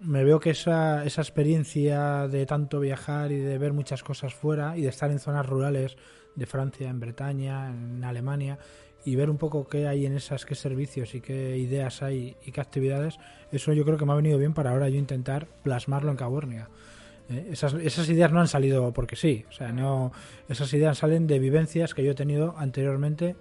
me 0.00 0.24
veo 0.24 0.40
que 0.40 0.50
esa, 0.50 1.04
esa 1.04 1.22
experiencia 1.22 2.26
de 2.26 2.46
tanto 2.46 2.80
viajar 2.80 3.30
y 3.30 3.36
de 3.36 3.56
ver 3.58 3.72
muchas 3.72 4.02
cosas 4.02 4.34
fuera 4.34 4.76
y 4.76 4.82
de 4.82 4.88
estar 4.88 5.08
en 5.12 5.20
zonas 5.20 5.46
rurales 5.46 5.96
de 6.34 6.46
Francia, 6.46 6.90
en 6.90 6.98
Bretaña, 6.98 7.68
en 7.68 8.02
Alemania 8.02 8.58
y 9.04 9.16
ver 9.16 9.30
un 9.30 9.38
poco 9.38 9.66
qué 9.66 9.86
hay 9.86 10.06
en 10.06 10.14
esas, 10.14 10.46
qué 10.46 10.54
servicios 10.54 11.14
y 11.14 11.20
qué 11.20 11.56
ideas 11.58 12.02
hay 12.02 12.36
y 12.44 12.52
qué 12.52 12.60
actividades, 12.60 13.18
eso 13.50 13.72
yo 13.72 13.84
creo 13.84 13.98
que 13.98 14.06
me 14.06 14.12
ha 14.12 14.16
venido 14.16 14.38
bien 14.38 14.54
para 14.54 14.70
ahora 14.70 14.88
yo 14.88 14.98
intentar 14.98 15.46
plasmarlo 15.62 16.10
en 16.10 16.16
Cabornia. 16.16 16.68
Eh, 17.28 17.48
esas, 17.50 17.74
esas 17.74 18.08
ideas 18.08 18.32
no 18.32 18.40
han 18.40 18.48
salido 18.48 18.92
porque 18.92 19.16
sí, 19.16 19.44
o 19.48 19.52
sea, 19.52 19.72
no, 19.72 20.12
esas 20.48 20.72
ideas 20.72 20.98
salen 20.98 21.26
de 21.26 21.38
vivencias 21.38 21.94
que 21.94 22.04
yo 22.04 22.12
he 22.12 22.14
tenido 22.14 22.54
anteriormente 22.56 23.36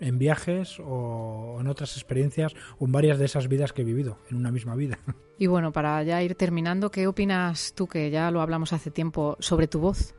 en 0.00 0.18
viajes 0.18 0.78
o 0.80 1.56
en 1.60 1.68
otras 1.68 1.96
experiencias 1.96 2.54
o 2.78 2.84
en 2.84 2.92
varias 2.92 3.18
de 3.18 3.24
esas 3.24 3.48
vidas 3.48 3.72
que 3.72 3.82
he 3.82 3.84
vivido 3.84 4.18
en 4.30 4.36
una 4.36 4.50
misma 4.50 4.74
vida. 4.74 4.98
Y 5.38 5.48
bueno, 5.48 5.70
para 5.70 6.02
ya 6.02 6.22
ir 6.22 6.34
terminando, 6.34 6.90
¿qué 6.90 7.06
opinas 7.06 7.74
tú, 7.74 7.86
que 7.86 8.10
ya 8.10 8.30
lo 8.30 8.40
hablamos 8.40 8.72
hace 8.72 8.90
tiempo, 8.90 9.36
sobre 9.38 9.68
tu 9.68 9.80
voz? 9.80 10.14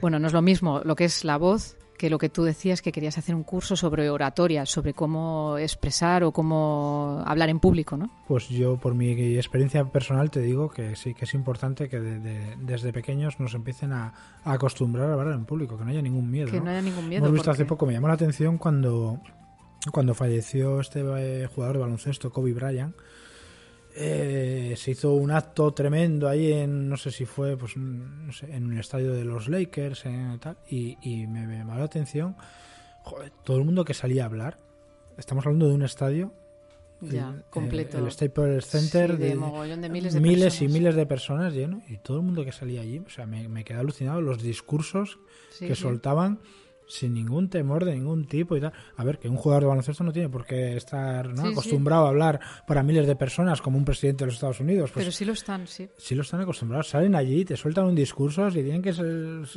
Bueno, 0.00 0.18
no 0.18 0.26
es 0.26 0.32
lo 0.32 0.40
mismo 0.40 0.80
lo 0.86 0.96
que 0.96 1.04
es 1.04 1.22
la 1.22 1.36
voz 1.36 1.76
que 1.98 2.08
lo 2.08 2.16
que 2.16 2.28
tú 2.30 2.44
decías 2.44 2.80
que 2.80 2.92
querías 2.92 3.18
hacer 3.18 3.34
un 3.34 3.42
curso 3.42 3.76
sobre 3.76 4.08
oratoria, 4.08 4.64
sobre 4.64 4.94
cómo 4.94 5.58
expresar 5.58 6.24
o 6.24 6.32
cómo 6.32 7.22
hablar 7.26 7.48
en 7.50 7.58
público, 7.60 7.96
¿no? 7.96 8.08
Pues 8.26 8.48
yo, 8.48 8.76
por 8.78 8.94
mi 8.94 9.10
experiencia 9.36 9.84
personal, 9.84 10.30
te 10.30 10.40
digo 10.40 10.70
que 10.70 10.96
sí, 10.96 11.12
que 11.12 11.24
es 11.26 11.34
importante 11.34 11.88
que 11.88 12.00
de- 12.00 12.20
de- 12.20 12.56
desde 12.60 12.92
pequeños 12.92 13.38
nos 13.40 13.52
empiecen 13.54 13.92
a, 13.92 14.14
a 14.44 14.52
acostumbrar 14.52 15.10
a 15.10 15.14
hablar 15.14 15.34
en 15.34 15.44
público, 15.44 15.76
que 15.76 15.84
no 15.84 15.90
haya 15.90 16.00
ningún 16.00 16.30
miedo. 16.30 16.50
Que 16.50 16.60
no 16.60 16.70
haya 16.70 16.80
ningún 16.80 17.08
miedo, 17.08 17.24
Hemos 17.26 17.32
visto 17.34 17.50
hace 17.50 17.64
poco, 17.66 17.84
me 17.84 17.92
llamó 17.92 18.08
la 18.08 18.14
atención 18.14 18.56
cuando, 18.56 19.20
cuando 19.92 20.14
falleció 20.14 20.80
este 20.80 21.00
eh, 21.00 21.46
jugador 21.54 21.76
de 21.76 21.82
baloncesto, 21.82 22.30
Kobe 22.30 22.52
Bryant. 22.54 22.94
Eh, 24.00 24.74
se 24.76 24.92
hizo 24.92 25.14
un 25.14 25.32
acto 25.32 25.72
tremendo 25.72 26.28
ahí 26.28 26.52
en, 26.52 26.88
no 26.88 26.96
sé 26.96 27.10
si 27.10 27.24
fue 27.24 27.56
pues, 27.56 27.76
no 27.76 28.32
sé, 28.32 28.46
en 28.54 28.66
un 28.66 28.78
estadio 28.78 29.12
de 29.12 29.24
los 29.24 29.48
Lakers 29.48 30.06
en 30.06 30.38
tal, 30.38 30.56
y, 30.68 30.96
y 31.02 31.26
me, 31.26 31.46
me 31.48 31.58
llamó 31.58 31.74
la 31.76 31.84
atención 31.84 32.36
joder, 33.02 33.32
todo 33.42 33.56
el 33.58 33.64
mundo 33.64 33.84
que 33.84 33.94
salía 33.94 34.22
a 34.22 34.26
hablar. 34.26 34.58
Estamos 35.16 35.44
hablando 35.46 35.68
de 35.68 35.74
un 35.74 35.82
estadio 35.82 36.32
Ya, 37.00 37.30
el- 37.30 37.42
completo. 37.50 37.98
El, 37.98 38.04
el 38.04 38.10
Staples 38.12 38.66
Center 38.66 39.12
Sí, 39.12 39.16
de 39.16 39.34
mogollón 39.34 39.80
de 39.80 39.88
miles 39.88 40.12
de 40.14 40.20
y 40.20 40.22
personas. 40.22 40.72
miles 40.72 40.94
de 40.94 41.06
personas 41.06 41.52
lleno 41.54 41.82
y 41.88 41.96
todo 41.96 42.18
el 42.18 42.22
mundo 42.22 42.44
que 42.44 42.52
salía 42.52 42.82
allí, 42.82 43.00
o 43.04 43.10
sea, 43.10 43.26
me, 43.26 43.48
me 43.48 43.64
quedé 43.64 43.78
alucinado 43.78 44.20
los 44.20 44.40
discursos 44.40 45.18
Sí, 45.50 45.66
que 45.66 45.74
sí. 45.74 45.82
soltaban 45.82 46.38
sin 46.88 47.12
ningún 47.14 47.50
temor 47.50 47.84
de 47.84 47.94
ningún 47.94 48.24
tipo 48.26 48.56
y 48.56 48.60
tal. 48.60 48.72
A 48.96 49.04
ver, 49.04 49.18
que 49.18 49.28
un 49.28 49.36
jugador 49.36 49.62
de 49.64 49.68
baloncesto 49.68 50.02
no 50.04 50.12
tiene 50.12 50.28
por 50.30 50.46
qué 50.46 50.76
estar 50.76 51.28
¿no? 51.28 51.36
Sí, 51.42 51.42
sí. 51.48 51.52
acostumbrado 51.52 52.06
a 52.06 52.08
hablar 52.08 52.40
para 52.66 52.82
miles 52.82 53.06
de 53.06 53.14
personas 53.14 53.60
como 53.60 53.76
un 53.78 53.84
presidente 53.84 54.24
de 54.24 54.26
los 54.26 54.34
Estados 54.36 54.58
Unidos. 54.60 54.90
Pues 54.92 55.04
Pero 55.04 55.12
sí 55.12 55.24
lo 55.24 55.34
están, 55.34 55.66
sí. 55.66 55.88
Sí 55.98 56.14
lo 56.14 56.22
están 56.22 56.40
acostumbrados, 56.40 56.88
salen 56.88 57.14
allí, 57.14 57.44
te 57.44 57.56
sueltan 57.56 57.84
un 57.84 57.94
discurso, 57.94 58.50
si 58.50 58.62
tienen 58.62 58.80
que 58.82 58.92
se, 58.94 59.02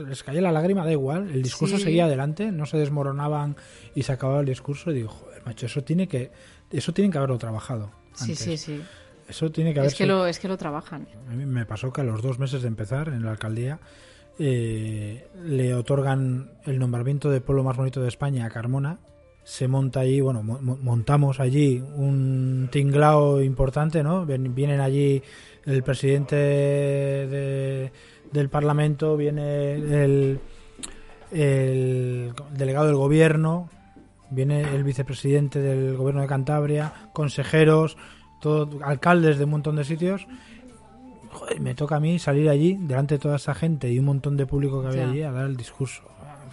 les 0.03 0.23
cae 0.23 0.41
la 0.41 0.51
lágrima, 0.51 0.83
da 0.85 0.91
igual, 0.91 1.29
el 1.31 1.41
discurso 1.41 1.77
Sí. 1.77 1.83
seguía 1.83 2.05
adelante, 2.05 2.51
no 2.51 2.65
se 2.65 2.77
desmoronaban 2.77 3.55
y 3.95 4.03
se 4.03 4.11
acababa 4.11 4.41
el 4.41 4.45
discurso 4.45 4.91
y 4.91 4.95
digo, 4.95 5.09
joder, 5.09 5.41
macho, 5.45 5.65
eso 5.67 5.83
tiene 5.83 6.07
que 6.07 6.31
eso 6.69 6.93
tienen 6.93 7.11
que 7.11 7.17
haberlo 7.17 7.37
trabajado. 7.37 7.91
Sí, 8.13 8.23
antes. 8.31 8.39
sí, 8.39 8.57
sí. 8.57 8.81
Eso 9.27 9.49
tiene 9.51 9.73
que 9.73 9.79
haber 9.79 9.91
Es 9.91 9.97
que, 9.97 10.05
lo, 10.05 10.25
es 10.27 10.39
que 10.39 10.49
lo 10.49 10.57
trabajan. 10.57 11.07
a 11.29 11.31
mí 11.33 11.45
me 11.45 11.65
pasó 11.65 11.93
que 11.93 12.01
a 12.01 12.03
los 12.03 12.21
dos 12.21 12.39
meses 12.39 12.61
de 12.61 12.67
empezar 12.67 13.07
en 13.07 13.23
la 13.23 13.31
alcaldía 13.31 13.79
eh, 14.43 15.27
le 15.45 15.75
otorgan 15.75 16.49
el 16.65 16.79
nombramiento 16.79 17.29
de 17.29 17.41
pueblo 17.41 17.63
más 17.63 17.77
bonito 17.77 18.01
de 18.01 18.07
España 18.07 18.45
a 18.45 18.49
Carmona. 18.49 18.97
Se 19.43 19.67
monta 19.67 19.99
allí, 19.99 20.19
bueno, 20.19 20.41
mo- 20.41 20.59
mo- 20.61 20.77
montamos 20.81 21.39
allí 21.39 21.79
un 21.95 22.69
tinglao 22.71 23.41
importante, 23.43 24.01
¿no? 24.01 24.25
Vienen 24.25 24.79
allí 24.81 25.21
el 25.65 25.83
presidente 25.83 26.35
de- 26.35 27.91
del 28.31 28.49
Parlamento, 28.49 29.15
viene 29.15 29.73
el, 29.75 30.39
el 31.31 32.33
delegado 32.55 32.87
del 32.87 32.95
gobierno, 32.95 33.69
viene 34.29 34.61
el 34.61 34.83
vicepresidente 34.83 35.59
del 35.59 35.97
gobierno 35.97 36.21
de 36.21 36.27
Cantabria, 36.27 36.93
consejeros, 37.13 37.97
todo, 38.41 38.79
alcaldes 38.83 39.37
de 39.37 39.43
un 39.45 39.51
montón 39.51 39.75
de 39.75 39.83
sitios. 39.83 40.25
Joder, 41.31 41.59
me 41.59 41.73
toca 41.75 41.95
a 41.95 41.99
mí 41.99 42.19
salir 42.19 42.49
allí 42.49 42.77
delante 42.79 43.15
de 43.15 43.19
toda 43.19 43.35
esa 43.37 43.53
gente 43.55 43.91
y 43.91 43.99
un 43.99 44.05
montón 44.05 44.37
de 44.37 44.45
público 44.45 44.81
que 44.81 44.87
había 44.89 45.09
allí 45.09 45.21
a 45.23 45.31
dar 45.31 45.45
el 45.45 45.57
discurso. 45.57 46.03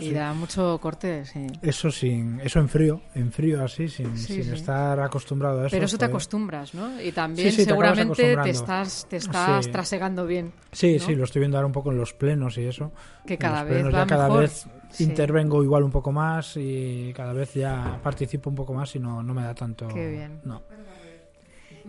Y 0.01 0.13
da 0.13 0.33
mucho 0.33 0.79
corte, 0.81 1.25
sí. 1.25 1.49
Eso 1.61 1.91
sin, 1.91 2.39
eso 2.41 2.61
en 2.61 2.69
frío, 2.69 3.01
en 3.17 3.33
frío 3.33 3.65
así, 3.65 3.89
sin, 3.89 4.17
Sí, 4.17 4.35
sin 4.35 4.45
sí. 4.45 4.51
estar 4.53 5.01
acostumbrado 5.01 5.61
a 5.61 5.67
eso. 5.67 5.75
Pero 5.75 5.87
eso 5.87 5.99
te 5.99 6.05
acostumbras, 6.05 6.73
¿no? 6.73 7.03
Y 7.03 7.11
también 7.11 7.49
te 7.57 7.65
seguramente 7.65 8.37
te 8.37 8.51
estás, 8.51 9.07
te 9.09 9.17
estás 9.17 9.69
trasegando 9.73 10.25
bien. 10.25 10.53
Sí, 10.71 10.99
¿no? 11.01 11.05
sí, 11.05 11.17
lo 11.17 11.25
estoy 11.25 11.41
viendo 11.41 11.57
ahora 11.59 11.67
un 11.67 11.73
poco 11.73 11.91
en 11.91 11.99
los 11.99 12.15
plenos 12.15 12.57
y 12.59 12.67
eso. 12.67 12.93
Que 13.27 13.37
cada 13.37 13.65
vez 13.65 13.75
plenos 13.75 13.93
va 13.93 13.99
ya 14.03 14.07
cada 14.07 14.25
mejor. 14.29 14.43
vez 14.43 14.67
intervengo 15.01 15.65
igual 15.65 15.83
un 15.83 15.91
poco 15.91 16.13
más 16.13 16.57
y 16.57 17.13
cada 17.15 17.33
vez 17.33 17.55
ya 17.55 17.99
participo 18.01 18.51
un 18.51 18.57
poco 18.57 18.75
más 18.75 18.95
y 18.95 19.01
no, 19.01 19.21
no 19.25 19.35
me 19.35 19.43
da 19.43 19.53
tanto. 19.55 19.89
Qué 19.89 20.11
bien. 20.11 20.41
No. 20.45 20.63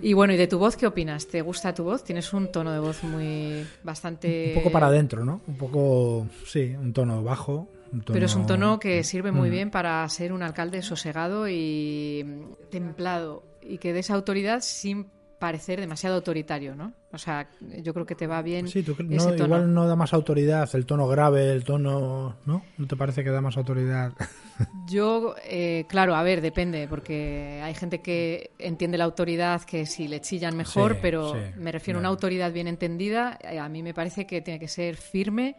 Y 0.02 0.14
bueno, 0.14 0.34
¿y 0.34 0.38
de 0.38 0.48
tu 0.48 0.58
voz 0.60 0.76
qué 0.78 0.88
opinas? 0.88 1.28
¿Te 1.28 1.42
gusta 1.42 1.74
tu 1.74 1.84
voz? 1.84 2.04
Tienes 2.04 2.32
un 2.34 2.52
tono 2.52 2.72
de 2.72 2.80
voz 2.80 3.04
muy 3.04 3.66
bastante... 3.84 4.54
Un 4.56 4.62
poco 4.64 4.72
para 4.72 4.88
adentro, 4.88 5.26
¿no? 5.26 5.42
Un 5.48 5.58
poco, 5.58 6.28
sí, 6.46 6.74
un 6.80 6.94
tono 6.94 7.24
bajo. 7.24 7.68
un 7.92 8.02
Pero 8.04 8.26
es 8.26 8.36
un 8.36 8.46
tono 8.46 8.80
que 8.80 9.04
sirve 9.04 9.32
muy 9.32 9.50
Mm. 9.50 9.52
bien 9.52 9.72
para 9.72 10.08
ser 10.10 10.32
un 10.32 10.44
alcalde 10.44 10.82
sosegado 10.82 11.48
y 11.50 12.26
templado 12.70 13.44
y 13.62 13.78
que 13.78 13.94
des 13.94 14.10
autoridad 14.12 14.62
sin 14.62 15.08
parecer 15.40 15.80
demasiado 15.80 16.18
autoritario, 16.18 16.76
¿no? 16.76 16.94
O 17.14 17.18
sea, 17.18 17.50
yo 17.82 17.94
creo 17.94 18.06
que 18.06 18.14
te 18.16 18.28
va 18.28 18.42
bien 18.42 18.68
Sí, 18.68 18.84
tú 18.84 18.92
ese 18.92 19.04
no, 19.06 19.26
tono. 19.32 19.46
igual 19.46 19.74
no 19.74 19.88
da 19.88 19.96
más 19.96 20.14
autoridad 20.14 20.70
el 20.74 20.86
tono 20.86 21.08
grave, 21.08 21.52
el 21.52 21.64
tono, 21.64 22.36
¿no? 22.46 22.64
¿No 22.78 22.88
te 22.88 22.96
parece 22.96 23.24
que 23.24 23.30
da 23.32 23.42
más 23.42 23.58
autoridad? 23.58 24.12
Yo, 24.88 25.36
eh, 25.46 25.86
claro, 25.88 26.16
a 26.16 26.24
ver, 26.24 26.42
depende, 26.42 26.88
porque 26.88 27.62
hay 27.64 27.74
gente 27.74 28.02
que 28.02 28.52
entiende 28.60 28.98
la 28.98 29.06
autoridad 29.06 29.62
que 29.64 29.86
si 29.86 30.08
le 30.08 30.20
chillan 30.22 30.56
mejor, 30.58 30.94
Sí, 30.94 31.00
pero 31.02 31.34
sí, 31.34 31.40
me 31.60 31.72
refiero 31.72 32.00
a 32.00 32.02
una 32.02 32.10
autoridad 32.10 32.52
bien 32.52 32.68
entendida. 32.68 33.40
eh, 33.42 33.58
A 33.60 33.70
mí 33.70 33.82
me 33.82 33.94
parece 33.94 34.28
que 34.28 34.42
tiene 34.42 34.60
que 34.60 34.68
ser 34.68 34.98
firme, 34.98 35.56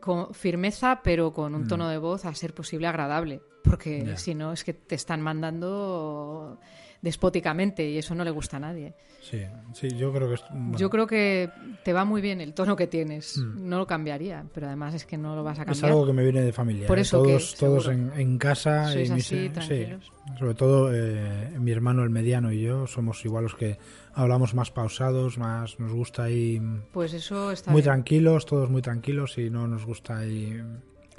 con 0.00 0.32
firmeza, 0.34 1.00
pero 1.04 1.32
con 1.32 1.54
un 1.54 1.62
Mm. 1.64 1.68
tono 1.68 1.88
de 1.88 1.98
voz 1.98 2.24
a 2.24 2.34
ser 2.34 2.54
posible 2.54 2.86
agradable. 2.86 3.42
porque 3.62 4.16
si 4.16 4.34
no 4.34 4.52
es 4.54 4.64
que 4.64 4.72
te 4.72 4.94
están 4.94 5.20
mandando 5.20 6.58
despóticamente 7.02 7.88
y 7.88 7.98
eso 7.98 8.14
no 8.14 8.24
le 8.24 8.30
gusta 8.30 8.58
a 8.58 8.60
nadie. 8.60 8.94
Sí, 9.22 9.42
sí, 9.74 9.88
yo 9.96 10.12
creo 10.12 10.28
que 10.28 10.34
es, 10.34 10.44
bueno, 10.50 10.78
Yo 10.78 10.88
creo 10.88 11.06
que 11.06 11.50
te 11.84 11.92
va 11.92 12.04
muy 12.04 12.20
bien 12.22 12.40
el 12.40 12.54
tono 12.54 12.74
que 12.76 12.86
tienes. 12.86 13.36
Mm. 13.36 13.68
No 13.68 13.78
lo 13.78 13.86
cambiaría, 13.86 14.44
pero 14.54 14.66
además 14.66 14.94
es 14.94 15.04
que 15.04 15.18
no 15.18 15.36
lo 15.36 15.42
vas 15.44 15.58
a 15.58 15.62
es 15.62 15.66
cambiar. 15.66 15.92
algo 15.92 16.06
que 16.06 16.12
me 16.14 16.22
viene 16.22 16.40
de 16.40 16.52
familia. 16.52 16.86
Por 16.86 16.98
¿eh? 16.98 17.02
eso 17.02 17.22
que, 17.22 17.28
todos 17.32 17.54
todos 17.56 17.88
en, 17.88 18.12
en 18.16 18.38
casa 18.38 18.94
y 18.94 18.98
mis- 19.00 19.10
así, 19.10 19.22
sí, 19.22 19.48
tranquilos. 19.50 20.10
sobre 20.38 20.54
todo 20.54 20.90
eh, 20.94 21.50
mi 21.58 21.70
hermano 21.70 22.02
el 22.02 22.10
mediano 22.10 22.50
y 22.52 22.62
yo 22.62 22.86
somos 22.86 23.22
igual 23.24 23.44
los 23.44 23.54
que 23.54 23.78
hablamos 24.14 24.54
más 24.54 24.70
pausados, 24.70 25.36
más 25.38 25.78
nos 25.78 25.92
gusta 25.92 26.24
ahí 26.24 26.60
Pues 26.92 27.12
eso 27.12 27.50
está 27.50 27.70
muy 27.72 27.82
bien. 27.82 27.92
tranquilos, 27.92 28.46
todos 28.46 28.70
muy 28.70 28.80
tranquilos 28.82 29.36
y 29.38 29.50
no 29.50 29.66
nos 29.68 29.84
gusta 29.84 30.18
ahí 30.18 30.60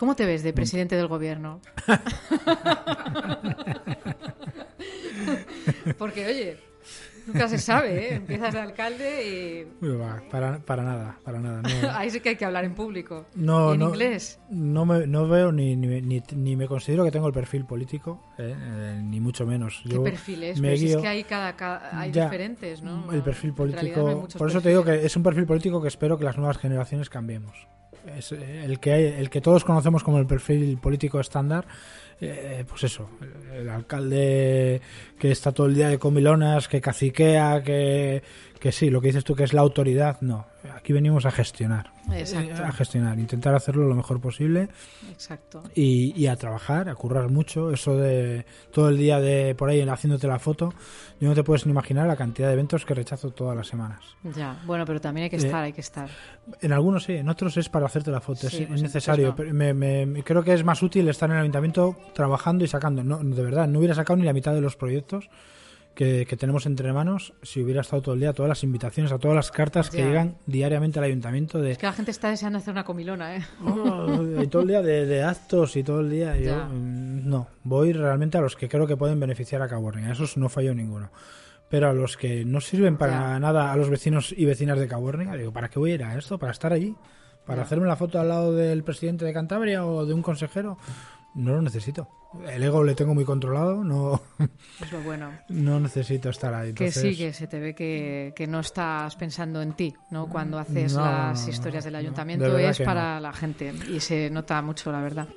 ¿Cómo 0.01 0.15
te 0.15 0.25
ves 0.25 0.41
de 0.41 0.51
presidente 0.51 0.95
del 0.95 1.05
gobierno? 1.07 1.61
Porque, 5.99 6.25
oye, 6.25 6.57
nunca 7.27 7.47
se 7.47 7.59
sabe, 7.59 8.07
¿eh? 8.07 8.15
Empiezas 8.15 8.51
de 8.55 8.61
alcalde 8.61 9.67
Uy, 9.79 9.89
va, 9.89 10.19
para, 10.31 10.57
para 10.57 10.81
nada, 10.81 11.19
para 11.23 11.39
nada. 11.39 11.61
y 11.69 11.83
No, 11.83 11.91
ahí 11.95 12.09
sí 12.09 12.19
que 12.19 12.29
hay 12.29 12.35
que 12.35 12.45
hablar 12.45 12.65
en 12.65 12.73
público. 12.73 13.27
no, 13.35 13.69
¿Y 13.69 13.73
en 13.75 13.79
no, 13.81 13.89
inglés? 13.89 14.39
No, 14.49 14.87
me, 14.87 15.05
no 15.05 15.27
veo 15.27 15.51
ni, 15.51 15.75
ni, 15.75 16.01
ni, 16.01 16.23
ni 16.35 16.55
me 16.55 16.65
considero 16.67 17.03
que 17.03 17.11
tengo 17.11 17.27
el 17.27 17.33
perfil 17.33 17.65
político, 17.65 18.19
eh, 18.39 18.55
eh, 18.57 18.99
ni 19.03 19.19
mucho 19.19 19.45
menos. 19.45 19.81
¿Qué 19.83 19.89
Yo 19.89 20.03
perfil 20.03 20.45
es? 20.45 20.59
me 20.59 20.69
Pues 20.69 20.81
es 20.81 20.97
que 20.97 21.07
hay, 21.07 21.23
cada, 21.25 21.55
cada- 21.55 21.95
hay 21.99 22.11
Ya, 22.11 22.23
diferentes, 22.23 22.81
¿no? 22.81 23.13
El 23.13 23.21
perfil 23.21 23.53
político. 23.53 24.01
no 24.01 24.27
por 24.39 24.49
eso 24.49 24.61
te 24.61 24.69
digo 24.69 24.83
que 24.83 25.05
es 25.05 25.15
un 25.15 25.21
perfil 25.21 25.45
político 25.45 25.79
que 25.79 25.89
espero 25.89 26.17
que 26.17 26.23
las 26.25 26.37
nuevas 26.37 26.57
generaciones 26.57 27.07
cambiemos. 27.07 27.67
Es 28.17 28.31
el 28.31 28.79
que 28.79 29.19
el 29.19 29.29
que 29.29 29.41
todos 29.41 29.63
conocemos 29.63 30.03
como 30.03 30.17
el 30.17 30.25
perfil 30.25 30.77
político 30.77 31.19
estándar. 31.19 31.65
Eh, 32.21 32.63
pues 32.67 32.83
eso, 32.83 33.09
el, 33.21 33.61
el 33.61 33.69
alcalde 33.69 34.81
que 35.19 35.31
está 35.31 35.51
todo 35.51 35.67
el 35.67 35.75
día 35.75 35.89
de 35.89 35.97
comilonas, 35.99 36.67
que 36.67 36.79
caciquea, 36.81 37.61
que, 37.63 38.21
que 38.59 38.71
sí, 38.71 38.89
lo 38.89 39.01
que 39.01 39.07
dices 39.07 39.23
tú 39.23 39.35
que 39.35 39.43
es 39.43 39.53
la 39.53 39.61
autoridad, 39.61 40.19
no. 40.21 40.47
Aquí 40.75 40.93
venimos 40.93 41.25
a 41.25 41.31
gestionar. 41.31 41.91
Exacto. 42.13 42.51
Eh, 42.61 42.65
A 42.65 42.71
gestionar, 42.71 43.17
intentar 43.17 43.55
hacerlo 43.55 43.87
lo 43.87 43.95
mejor 43.95 44.21
posible 44.21 44.69
Exacto. 45.11 45.63
y, 45.73 46.13
y 46.19 46.27
a 46.27 46.35
trabajar, 46.35 46.87
a 46.87 46.93
currar 46.93 47.29
mucho. 47.29 47.71
Eso 47.71 47.97
de 47.97 48.45
todo 48.71 48.89
el 48.89 48.97
día 48.97 49.19
de 49.19 49.55
por 49.55 49.69
ahí 49.69 49.81
haciéndote 49.81 50.27
la 50.27 50.37
foto, 50.37 50.71
yo 51.19 51.29
no 51.29 51.33
te 51.33 51.43
puedes 51.43 51.65
ni 51.65 51.71
imaginar 51.71 52.07
la 52.07 52.15
cantidad 52.15 52.47
de 52.47 52.53
eventos 52.53 52.85
que 52.85 52.93
rechazo 52.93 53.31
todas 53.31 53.57
las 53.57 53.67
semanas. 53.67 54.01
Ya, 54.35 54.59
bueno, 54.65 54.85
pero 54.85 55.01
también 55.01 55.23
hay 55.25 55.29
que 55.31 55.37
Eh, 55.37 55.45
estar, 55.45 55.63
hay 55.63 55.73
que 55.73 55.81
estar. 55.81 56.09
En 56.61 56.71
algunos 56.73 57.05
sí, 57.05 57.13
en 57.13 57.27
otros 57.29 57.57
es 57.57 57.67
para 57.69 57.87
hacerte 57.87 58.11
la 58.11 58.21
foto, 58.21 58.47
Sí, 58.47 58.61
es, 58.63 58.67
pues 58.67 58.79
es 58.81 58.83
necesario. 58.83 59.35
me- 59.51 59.73
me- 59.73 60.05
me- 60.05 60.23
creo 60.23 60.43
que 60.43 60.53
es 60.53 60.63
más 60.63 60.83
útil 60.83 61.09
estar 61.09 61.27
en 61.29 61.37
el 61.37 61.41
ayuntamiento 61.41 61.97
trabajando 62.13 62.63
y 62.63 62.67
sacando. 62.67 63.03
No, 63.03 63.19
de 63.19 63.43
verdad, 63.43 63.67
no 63.67 63.79
hubiera 63.79 63.95
sacado 63.95 64.17
ni 64.17 64.25
la 64.25 64.33
mitad 64.33 64.53
de 64.53 64.61
los 64.61 64.75
proyectos 64.75 65.29
que, 65.95 66.25
que 66.25 66.37
tenemos 66.37 66.65
entre 66.65 66.93
manos 66.93 67.33
si 67.43 67.61
hubiera 67.61 67.81
estado 67.81 68.01
todo 68.01 68.13
el 68.15 68.21
día, 68.21 68.31
todas 68.33 68.47
las 68.49 68.63
invitaciones, 68.63 69.11
a 69.11 69.19
todas 69.19 69.35
las 69.35 69.51
cartas 69.51 69.89
que 69.89 69.97
llegan 70.03 70.37
diariamente 70.45 70.99
al 70.99 71.05
ayuntamiento 71.05 71.59
de... 71.59 71.71
Es 71.71 71.77
que 71.77 71.85
la 71.85 71.91
gente 71.93 72.11
está 72.11 72.29
deseando 72.29 72.59
hacer 72.59 72.71
una 72.71 72.85
comilona, 72.85 73.35
¿eh? 73.35 73.41
y 74.41 74.47
todo 74.47 74.61
el 74.61 74.67
día 74.69 74.81
de, 74.81 75.05
de 75.05 75.23
actos 75.23 75.75
y 75.75 75.83
todo 75.83 75.99
el 75.99 76.09
día. 76.09 76.37
Yo, 76.37 76.55
mm, 76.65 77.27
no, 77.29 77.47
voy 77.63 77.91
realmente 77.91 78.37
a 78.37 78.41
los 78.41 78.55
que 78.55 78.69
creo 78.69 78.87
que 78.87 78.95
pueden 78.95 79.19
beneficiar 79.19 79.61
a 79.61 79.67
Cabornia. 79.67 80.07
A 80.09 80.11
esos 80.13 80.37
no 80.37 80.47
fallo 80.47 80.73
ninguno. 80.73 81.11
Pero 81.69 81.89
a 81.89 81.93
los 81.93 82.17
que 82.17 82.43
no 82.45 82.59
sirven 82.61 82.97
para 82.97 83.33
Ya. 83.33 83.39
nada 83.39 83.71
a 83.71 83.75
los 83.77 83.89
vecinos 83.89 84.33
y 84.35 84.45
vecinas 84.45 84.77
de 84.79 84.87
Cabornia, 84.87 85.33
digo, 85.35 85.51
¿para 85.53 85.69
qué 85.69 85.79
voy 85.79 85.91
a 85.91 85.95
ir 85.95 86.03
a 86.03 86.17
esto? 86.17 86.37
¿Para 86.37 86.51
estar 86.51 86.71
allí? 86.73 86.95
¿Para 87.45 87.59
Ya. 87.59 87.63
hacerme 87.63 87.87
la 87.87 87.95
foto 87.95 88.19
al 88.19 88.27
lado 88.29 88.53
del 88.53 88.83
presidente 88.83 89.23
de 89.25 89.33
Cantabria 89.33 89.85
o 89.85 90.05
de 90.05 90.13
un 90.13 90.21
consejero? 90.21 90.77
No 91.33 91.53
lo 91.53 91.61
necesito. 91.61 92.07
El 92.47 92.63
ego 92.63 92.83
le 92.83 92.95
tengo 92.95 93.13
muy 93.13 93.25
controlado, 93.25 93.83
no, 93.83 94.21
Es 94.79 94.91
lo 94.91 95.01
bueno. 95.01 95.31
no 95.49 95.79
necesito 95.79 96.29
estar 96.29 96.53
ahí. 96.53 96.73
Que 96.73 96.85
Entonces, 96.85 97.17
sí, 97.17 97.17
que 97.17 97.33
se 97.33 97.47
te 97.47 97.59
ve 97.59 97.75
que, 97.75 98.33
que 98.35 98.47
no 98.47 98.61
estás 98.61 99.15
pensando 99.17 99.61
en 99.61 99.73
ti, 99.73 99.93
¿no? 100.11 100.29
Cuando 100.29 100.57
haces 100.57 100.93
No, 100.93 101.01
las 101.01 101.47
historias 101.47 101.83
del 101.83 101.95
ayuntamiento 101.95 102.53
De 102.53 102.69
es 102.69 102.77
que 102.77 102.85
para 102.85 103.19
la 103.19 103.33
gente 103.33 103.73
y 103.89 103.99
se 103.99 104.29
nota 104.29 104.61
mucho, 104.61 104.91
la 104.91 105.01
verdad. 105.01 105.27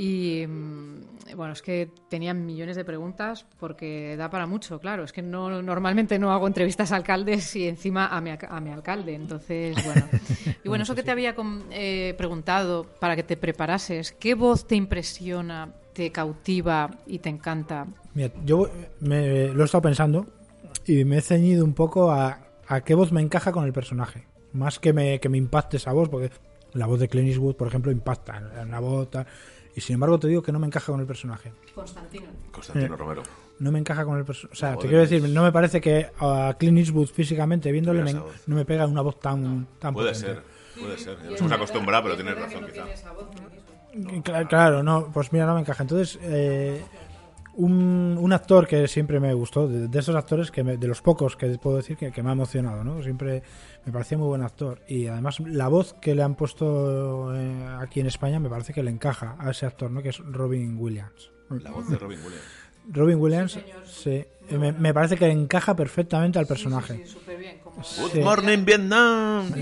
Y 0.00 0.46
mm, 0.46 1.34
bueno, 1.34 1.54
es 1.54 1.60
que 1.60 1.90
tenía 2.08 2.32
millones 2.32 2.76
de 2.76 2.84
preguntas 2.84 3.44
porque 3.58 4.16
da 4.16 4.30
para 4.30 4.46
mucho, 4.46 4.78
claro. 4.78 5.02
Es 5.02 5.12
que 5.12 5.22
no 5.22 5.60
normalmente 5.60 6.20
no 6.20 6.30
hago 6.30 6.46
entrevistas 6.46 6.92
a 6.92 6.96
alcaldes 6.96 7.56
y 7.56 7.66
encima 7.66 8.06
a 8.06 8.20
mi, 8.20 8.30
a 8.30 8.60
mi 8.60 8.70
alcalde. 8.70 9.14
Entonces, 9.14 9.76
bueno. 9.84 10.06
Y 10.64 10.68
bueno, 10.68 10.84
eso 10.84 10.94
que 10.94 11.02
te 11.02 11.10
había 11.10 11.34
eh, 11.70 12.14
preguntado 12.16 12.84
para 13.00 13.16
que 13.16 13.22
te 13.22 13.36
preparases, 13.36 14.12
¿qué 14.12 14.34
voz 14.34 14.66
te 14.66 14.76
impresiona, 14.76 15.72
te 15.94 16.12
cautiva 16.12 16.90
y 17.06 17.18
te 17.18 17.30
encanta? 17.30 17.86
Mira, 18.14 18.30
yo 18.44 18.70
me, 19.00 19.48
lo 19.48 19.62
he 19.62 19.64
estado 19.64 19.82
pensando 19.82 20.26
y 20.84 21.04
me 21.04 21.18
he 21.18 21.20
ceñido 21.22 21.64
un 21.64 21.74
poco 21.74 22.10
a, 22.10 22.38
a 22.66 22.82
qué 22.82 22.94
voz 22.94 23.10
me 23.10 23.20
encaja 23.20 23.50
con 23.50 23.64
el 23.64 23.72
personaje. 23.72 24.26
Más 24.52 24.78
que 24.78 24.92
me, 24.92 25.18
que 25.18 25.28
me 25.28 25.38
impacte 25.38 25.78
esa 25.78 25.92
voz, 25.92 26.08
porque 26.08 26.30
la 26.72 26.86
voz 26.86 27.00
de 27.00 27.08
Clint 27.08 27.28
Eastwood, 27.28 27.56
por 27.56 27.68
ejemplo, 27.68 27.90
impacta. 27.90 28.42
Una 28.62 28.80
voz 28.80 29.10
tal. 29.10 29.26
Y 29.78 29.80
sin 29.80 29.94
embargo, 29.94 30.18
te 30.18 30.26
digo 30.26 30.42
que 30.42 30.50
no 30.50 30.58
me 30.58 30.66
encaja 30.66 30.90
con 30.90 31.00
el 31.00 31.06
personaje. 31.06 31.52
Constantino. 31.72 32.26
Constantino 32.50 32.94
Eh, 32.94 32.96
Romero. 32.96 33.22
No 33.60 33.70
me 33.70 33.78
encaja 33.78 34.04
con 34.04 34.18
el 34.18 34.24
personaje. 34.24 34.52
O 34.52 34.56
sea, 34.56 34.70
te 34.70 34.74
voz 34.74 34.82
quiero 34.86 34.98
de 34.98 35.06
decir, 35.06 35.28
no 35.30 35.44
me 35.44 35.52
parece 35.52 35.80
que 35.80 36.10
a 36.18 36.56
Clint 36.58 36.78
Eastwood 36.78 37.06
físicamente 37.06 37.70
viéndole 37.70 38.02
me- 38.02 38.14
voz. 38.14 38.42
no 38.48 38.56
me 38.56 38.64
pega 38.64 38.88
una 38.88 39.02
voz 39.02 39.20
tan, 39.20 39.68
tan 39.78 39.94
Puede 39.94 40.12
potente. 40.14 40.34
ser, 40.34 40.42
puede 40.82 40.98
ser. 40.98 41.16
Nos 41.30 41.38
hemos 41.40 41.52
acostumbrado, 41.52 42.02
pero 42.02 42.16
tienes 42.16 42.34
razón, 42.36 42.66
quizá. 42.66 42.86
Claro, 44.24 44.48
claro, 44.48 44.82
no, 44.82 45.10
pues 45.14 45.32
mira, 45.32 45.46
no 45.46 45.54
me 45.54 45.60
encaja. 45.60 45.84
Entonces, 45.84 46.18
eh, 46.22 46.82
un, 47.58 48.16
un 48.18 48.32
actor 48.32 48.66
que 48.66 48.88
siempre 48.88 49.20
me 49.20 49.34
gustó, 49.34 49.68
de, 49.68 49.88
de 49.88 49.98
esos 49.98 50.14
actores 50.16 50.50
que 50.50 50.64
me- 50.64 50.76
de 50.76 50.86
los 50.88 51.02
pocos 51.02 51.36
que 51.36 51.46
puedo 51.58 51.76
decir 51.76 51.96
que, 51.96 52.10
que 52.12 52.22
me 52.22 52.30
ha 52.30 52.32
emocionado, 52.32 52.82
¿no? 52.84 53.02
Siempre 53.02 53.42
me 53.84 53.92
parecía 53.92 54.16
muy 54.16 54.28
buen 54.28 54.42
actor. 54.42 54.80
Y 54.88 55.06
además, 55.08 55.40
la 55.40 55.68
voz 55.68 55.94
que 55.94 56.14
le 56.14 56.22
han 56.22 56.34
puesto 56.36 57.34
eh, 57.34 57.66
aquí 57.80 58.00
en 58.00 58.06
España 58.06 58.38
me 58.40 58.48
parece 58.48 58.72
que 58.72 58.82
le 58.82 58.90
encaja 58.90 59.36
a 59.38 59.50
ese 59.50 59.66
actor, 59.66 59.90
¿no? 59.90 60.02
Que 60.02 60.10
es 60.10 60.18
Robin 60.18 60.76
Williams. 60.78 61.30
La 61.50 61.70
voz 61.70 61.88
de 61.88 61.96
Robin 61.98 62.18
Williams. 62.24 62.44
Robin 62.90 63.18
Williams, 63.20 63.58
sí, 63.84 64.24
me, 64.56 64.72
me 64.72 64.94
parece 64.94 65.16
que 65.16 65.26
encaja 65.28 65.74
perfectamente 65.76 66.38
al 66.38 66.46
personaje. 66.46 67.04
Good 67.98 68.10
Sí. 68.12 68.20
morning, 68.20 68.64
Vietnam. 68.64 69.52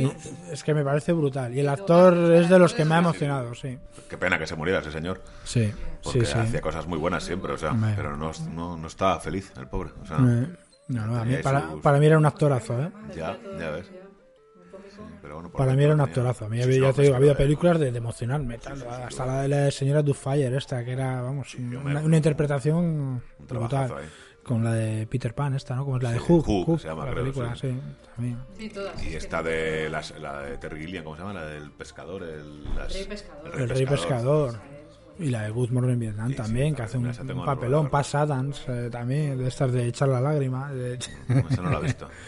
Es 0.50 0.62
que 0.62 0.72
me 0.74 0.84
parece 0.84 1.12
brutal. 1.12 1.54
Y 1.54 1.60
el 1.60 1.68
actor 1.68 2.14
es 2.32 2.48
de 2.48 2.58
los 2.58 2.72
que 2.72 2.84
me 2.84 2.94
ha 2.94 2.98
emocionado, 2.98 3.54
sí. 3.54 3.78
Qué 4.08 4.16
pena 4.16 4.38
que 4.38 4.46
se 4.46 4.54
muriera 4.54 4.80
ese 4.80 4.92
señor. 4.92 5.22
Sí, 5.44 5.72
Porque 6.02 6.24
sí, 6.24 6.32
sí. 6.32 6.38
hacía 6.38 6.60
cosas 6.60 6.86
muy 6.86 6.98
buenas 6.98 7.24
siempre, 7.24 7.52
o 7.52 7.58
sea, 7.58 7.72
Hombre. 7.72 7.92
pero 7.96 8.16
no, 8.16 8.30
no, 8.52 8.76
no 8.76 8.86
estaba 8.86 9.18
feliz 9.20 9.52
el 9.58 9.66
pobre. 9.66 9.90
O 10.02 10.06
sea, 10.06 10.18
no, 10.18 10.46
no, 11.06 11.16
a 11.20 11.24
mí- 11.24 11.36
para, 11.42 11.72
para 11.82 11.98
mí 11.98 12.06
era 12.06 12.16
un 12.16 12.26
actorazo, 12.26 12.80
¿eh? 12.80 12.90
Ya, 13.14 13.36
ya 13.58 13.70
ves. 13.72 13.86
Sí, 14.96 15.02
pero 15.20 15.34
bueno, 15.34 15.50
Para 15.50 15.74
mí 15.74 15.84
era 15.84 15.92
un 15.94 16.00
actorazo. 16.00 16.46
A 16.46 16.48
mí 16.48 16.62
había, 16.62 16.80
ya 16.80 16.92
te 16.92 17.02
digo, 17.02 17.16
había 17.16 17.32
colores. 17.32 17.46
películas 17.46 17.78
de, 17.80 17.90
de 17.92 17.98
emocionarme, 17.98 18.56
tal, 18.58 18.82
hasta 18.88 19.26
la 19.26 19.42
de 19.42 19.48
la 19.48 19.70
señora 19.70 20.02
Dufire 20.02 20.56
esta, 20.56 20.82
que 20.84 20.92
era, 20.92 21.20
vamos, 21.20 21.54
una, 21.56 22.00
una 22.00 22.16
interpretación 22.16 22.84
Un 22.84 23.22
brutal. 23.46 23.92
ahí. 23.98 24.06
Con 24.46 24.62
la 24.62 24.72
de 24.74 25.06
Peter 25.08 25.34
Pan 25.34 25.54
esta, 25.54 25.74
¿no? 25.74 25.84
Como 25.84 25.96
es 25.96 26.02
la 26.04 26.12
de 26.12 26.18
Sí, 26.20 26.24
Hook. 26.28 26.44
Hook, 26.46 26.66
Hook, 26.66 26.80
se 26.80 26.86
llama, 26.88 27.04
la 27.04 27.10
creo, 27.10 27.24
película, 27.24 27.56
sí. 27.56 27.68
sí. 27.68 27.80
también. 28.14 28.38
Y 29.04 29.14
esta 29.14 29.42
de 29.42 29.88
las- 29.90 30.16
la 30.20 30.40
de 30.42 30.58
Terry 30.58 30.80
Gilliam, 30.82 31.02
¿cómo 31.02 31.16
se 31.16 31.22
llama? 31.22 31.34
La 31.34 31.46
del 31.46 31.70
pescador. 31.72 32.22
El, 32.22 32.64
las- 32.76 32.92
Rey 32.94 33.04
pescador. 33.06 33.60
El 33.60 33.68
Rey 33.68 33.86
Pescador. 33.86 34.54
Y 35.18 35.30
la 35.30 35.42
de 35.42 35.50
Good 35.50 35.70
Morning 35.70 35.98
Vietnam 35.98 36.34
también, 36.34 36.74
que 36.74 36.82
hace 36.82 36.98
un, 36.98 37.06
un 37.06 37.44
papelón. 37.44 37.88
Pass 37.90 38.14
Adams 38.14 38.64
eh, 38.68 38.88
también, 38.92 39.36
de 39.38 39.48
estas 39.48 39.72
de 39.72 39.88
echar 39.88 40.08
la 40.08 40.20
lágrima. 40.20 40.70
de- 40.72 40.94
Esa 40.94 41.62
no 41.62 41.70
la 41.70 41.78
he 41.78 41.82
visto. 41.82 42.08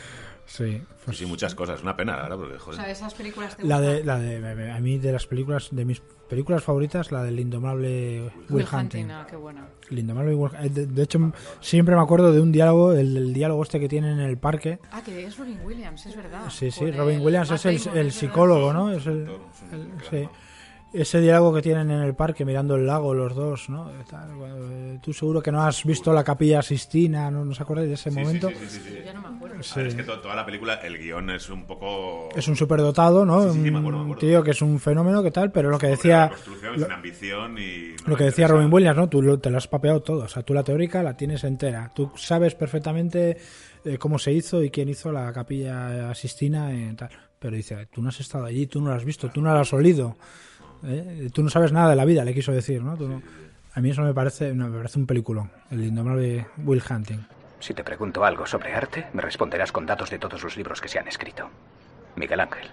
sí. 0.48 0.82
Sí, 1.10 1.14
sí, 1.14 1.26
muchas 1.26 1.54
cosas. 1.54 1.80
Una 1.82 1.96
pena, 1.96 2.16
la 2.16 2.22
verdad, 2.24 2.36
porque, 2.38 2.54
O 2.56 2.58
joder. 2.58 2.80
sea, 2.80 2.90
esas 2.90 3.14
películas 3.14 3.56
te 3.56 3.64
La 3.64 3.80
de, 3.80 4.02
la 4.04 4.18
de, 4.18 4.70
a 4.72 4.80
mí 4.80 4.98
de 4.98 5.12
las 5.12 5.26
películas, 5.26 5.68
de 5.70 5.84
mis 5.84 6.00
películas 6.28 6.62
favoritas, 6.64 7.10
la 7.12 7.22
del 7.22 7.38
indomable 7.40 8.22
Will, 8.22 8.32
Will 8.50 8.64
Hunting. 8.70 8.78
Hunting, 9.04 9.10
ah, 9.12 9.26
qué 9.28 9.36
buena. 9.36 9.66
El 9.90 10.00
indomable 10.00 10.34
Will 10.34 10.50
Hunting. 10.52 10.74
De, 10.74 10.86
de 10.86 11.02
hecho, 11.02 11.32
siempre 11.60 11.94
me 11.94 12.02
acuerdo 12.02 12.32
de 12.32 12.40
un 12.40 12.52
diálogo, 12.52 12.92
el, 12.92 13.16
el 13.16 13.32
diálogo 13.32 13.62
este 13.62 13.80
que 13.80 13.88
tienen 13.88 14.18
en 14.20 14.26
el 14.26 14.36
parque. 14.36 14.78
Ah, 14.90 15.02
que 15.02 15.24
es 15.24 15.38
Robin 15.38 15.60
Williams, 15.64 16.04
es 16.06 16.16
verdad. 16.16 16.50
Sí, 16.50 16.70
sí, 16.70 16.90
Robin 16.90 17.20
el 17.20 17.24
Williams 17.24 17.50
es 17.52 17.64
el, 17.64 17.96
el 17.96 18.12
psicólogo, 18.12 18.72
¿no? 18.72 18.90
Es 18.90 19.06
el, 19.06 19.28
el- 19.72 19.88
sí. 20.10 20.28
Ese 20.90 21.20
diálogo 21.20 21.52
que 21.54 21.60
tienen 21.60 21.90
en 21.90 22.00
el 22.00 22.14
parque 22.14 22.46
mirando 22.46 22.74
el 22.76 22.86
lago 22.86 23.12
los 23.12 23.34
dos, 23.34 23.68
¿no? 23.68 23.90
Eh, 23.90 24.98
Tú 25.02 25.12
seguro 25.12 25.42
que 25.42 25.52
no 25.52 25.62
has 25.62 25.84
visto 25.84 26.12
la 26.14 26.24
capilla 26.24 26.62
Sistina, 26.62 27.30
¿no, 27.30 27.44
¿No 27.44 27.50
os 27.52 27.60
acordáis 27.60 27.88
de 27.88 27.94
ese 27.94 28.10
Sí, 28.10 28.18
momento? 28.18 28.48
sí, 28.50 28.56
sí, 28.60 28.66
sí, 28.68 28.80
sí. 28.88 28.98
Ya 29.04 29.12
no 29.12 29.20
me 29.20 29.36
acuerdo. 29.36 29.56
Ver, 29.76 29.86
es 29.86 29.94
que 29.94 30.02
to- 30.02 30.20
toda 30.20 30.34
la 30.34 30.46
película, 30.46 30.74
el 30.76 30.96
guion 30.98 31.28
es 31.30 31.50
un 31.50 31.66
poco... 31.66 32.30
Es 32.34 32.48
un 32.48 32.56
superdotado, 32.56 33.26
¿no? 33.26 33.42
Sí, 33.52 33.58
sí, 33.58 33.64
sí, 33.64 33.70
me 33.70 33.78
acuerdo, 33.78 33.98
me 33.98 34.04
un 34.04 34.10
acuerdo. 34.12 34.20
tío 34.28 34.42
que 34.42 34.50
es 34.52 34.62
un 34.62 34.80
fenómeno 34.80 35.22
que 35.22 35.30
tal, 35.30 35.52
pero 35.52 35.68
lo 35.70 35.78
que 35.78 35.88
decía... 35.88 36.28
construcción 36.30 36.72
lo- 36.80 36.86
sin 36.86 36.92
ambición 36.92 37.58
y... 37.58 37.94
no 38.04 38.08
Lo 38.10 38.16
que 38.16 38.24
decía. 38.24 38.48
Robin 38.48 38.72
Williams, 38.72 38.96
¿no? 38.96 39.08
Tú 39.10 39.20
lo- 39.22 39.38
te 39.38 39.50
lo 39.50 39.58
has 39.58 39.68
papeado 39.68 40.00
todo. 40.00 40.24
O 40.24 40.28
sea, 40.28 40.42
tú 40.42 40.54
la 40.54 40.64
teórica 40.64 41.02
la 41.02 41.14
tienes 41.16 41.44
entera. 41.44 41.90
Tú 41.94 42.10
sabes 42.16 42.54
perfectamente 42.54 43.36
eh, 43.84 43.98
cómo 43.98 44.18
se 44.18 44.32
hizo 44.32 44.62
y 44.62 44.70
quién 44.70 44.88
hizo 44.88 45.12
la 45.12 45.30
capilla 45.34 46.14
Sistina 46.14 46.72
y 46.74 46.94
tal. 46.94 47.10
Pero 47.38 47.54
dice, 47.56 47.86
tú 47.92 48.00
no 48.02 48.08
has 48.08 48.18
estado 48.20 48.46
allí, 48.46 48.66
tú 48.66 48.80
no 48.80 48.88
la 48.90 48.96
has 48.96 49.04
visto, 49.04 49.28
tú 49.30 49.40
no 49.42 49.52
la 49.52 49.60
has 49.60 49.72
olido. 49.74 50.16
¿Eh? 50.84 51.30
Tú 51.32 51.42
no 51.42 51.50
sabes 51.50 51.72
nada 51.72 51.90
de 51.90 51.96
la 51.96 52.04
vida, 52.04 52.24
le 52.24 52.34
quiso 52.34 52.52
decir, 52.52 52.82
¿no? 52.82 52.96
A 53.74 53.80
mí 53.80 53.90
eso 53.90 54.02
me 54.02 54.14
parece, 54.14 54.54
no, 54.54 54.68
me 54.68 54.78
parece 54.78 54.98
un 54.98 55.06
peliculón, 55.06 55.50
el 55.70 55.84
indomable 55.84 56.46
Will 56.58 56.82
Hunting. 56.88 57.26
Si 57.60 57.74
te 57.74 57.84
pregunto 57.84 58.24
algo 58.24 58.46
sobre 58.46 58.74
arte, 58.74 59.06
me 59.12 59.22
responderás 59.22 59.72
con 59.72 59.86
datos 59.86 60.10
de 60.10 60.18
todos 60.18 60.42
los 60.42 60.56
libros 60.56 60.80
que 60.80 60.88
se 60.88 60.98
han 60.98 61.08
escrito. 61.08 61.48
Miguel 62.16 62.40
Ángel, 62.40 62.70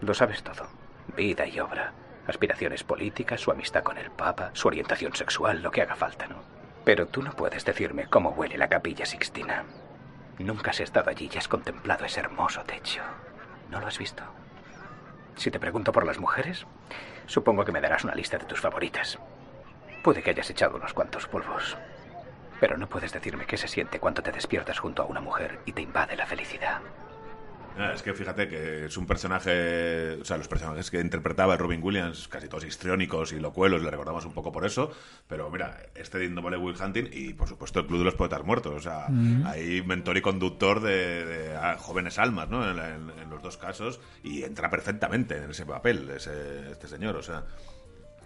lo 0.00 0.14
sabes 0.14 0.42
todo. 0.42 0.68
Vida 1.16 1.46
y 1.46 1.58
obra, 1.60 1.92
aspiraciones 2.26 2.84
políticas, 2.84 3.40
su 3.40 3.50
amistad 3.50 3.82
con 3.82 3.98
el 3.98 4.10
Papa, 4.10 4.50
su 4.52 4.68
orientación 4.68 5.14
sexual, 5.14 5.62
lo 5.62 5.70
que 5.70 5.82
haga 5.82 5.96
falta, 5.96 6.26
¿no? 6.26 6.36
Pero 6.84 7.06
tú 7.06 7.22
no 7.22 7.32
puedes 7.32 7.64
decirme 7.64 8.06
cómo 8.08 8.30
huele 8.30 8.58
la 8.58 8.68
capilla 8.68 9.06
Sixtina. 9.06 9.64
Nunca 10.38 10.70
has 10.70 10.80
estado 10.80 11.10
allí 11.10 11.30
y 11.32 11.38
has 11.38 11.48
contemplado 11.48 12.04
ese 12.04 12.20
hermoso 12.20 12.62
techo. 12.62 13.02
¿No 13.70 13.80
lo 13.80 13.86
has 13.86 13.98
visto? 13.98 14.22
Si 15.36 15.50
te 15.50 15.60
pregunto 15.60 15.92
por 15.92 16.06
las 16.06 16.18
mujeres, 16.18 16.66
supongo 17.26 17.64
que 17.64 17.72
me 17.72 17.80
darás 17.80 18.04
una 18.04 18.14
lista 18.14 18.38
de 18.38 18.46
tus 18.46 18.60
favoritas. 18.60 19.18
Puede 20.02 20.22
que 20.22 20.30
hayas 20.30 20.50
echado 20.50 20.76
unos 20.76 20.92
cuantos 20.92 21.26
polvos. 21.26 21.76
Pero 22.60 22.76
no 22.76 22.88
puedes 22.88 23.12
decirme 23.12 23.46
qué 23.46 23.56
se 23.56 23.68
siente 23.68 23.98
cuando 23.98 24.22
te 24.22 24.32
despiertas 24.32 24.78
junto 24.78 25.02
a 25.02 25.06
una 25.06 25.20
mujer 25.20 25.60
y 25.64 25.72
te 25.72 25.82
invade 25.82 26.16
la 26.16 26.26
felicidad. 26.26 26.80
Ah, 27.76 27.92
es 27.92 28.02
que 28.02 28.14
fíjate 28.14 28.46
que 28.48 28.84
es 28.86 28.96
un 28.96 29.04
personaje, 29.06 30.12
o 30.20 30.24
sea, 30.24 30.36
los 30.36 30.46
personajes 30.46 30.90
que 30.90 31.00
interpretaba 31.00 31.56
Robin 31.56 31.80
Williams, 31.82 32.28
casi 32.28 32.48
todos 32.48 32.64
histriónicos 32.64 33.32
y 33.32 33.40
locuelos, 33.40 33.82
le 33.82 33.90
recordamos 33.90 34.24
un 34.24 34.32
poco 34.32 34.52
por 34.52 34.64
eso, 34.64 34.92
pero 35.26 35.50
mira, 35.50 35.78
este 35.94 36.18
de 36.18 36.26
Indomable 36.26 36.58
Will 36.58 36.76
Hunting 36.80 37.08
y 37.12 37.32
por 37.34 37.48
supuesto 37.48 37.80
el 37.80 37.86
Club 37.86 37.98
de 37.98 38.04
los 38.04 38.14
Poetas 38.14 38.44
Muertos, 38.44 38.74
o 38.74 38.80
sea, 38.80 39.06
Mm. 39.08 39.46
ahí 39.46 39.82
mentor 39.82 40.16
y 40.16 40.22
conductor 40.22 40.80
de, 40.80 41.24
de, 41.24 41.74
jóvenes 41.78 42.18
almas, 42.20 42.48
¿no? 42.48 42.68
En, 42.70 42.78
en- 42.78 43.10
en 43.18 43.30
los 43.30 43.42
dos 43.42 43.56
casos 43.56 44.00
y 44.22 44.44
entra 44.44 44.70
perfectamente 44.70 45.36
en 45.38 45.50
ese 45.50 45.66
papel, 45.66 46.08
ese, 46.10 46.70
este 46.70 46.86
señor, 46.86 47.16
o 47.16 47.22
sea, 47.22 47.42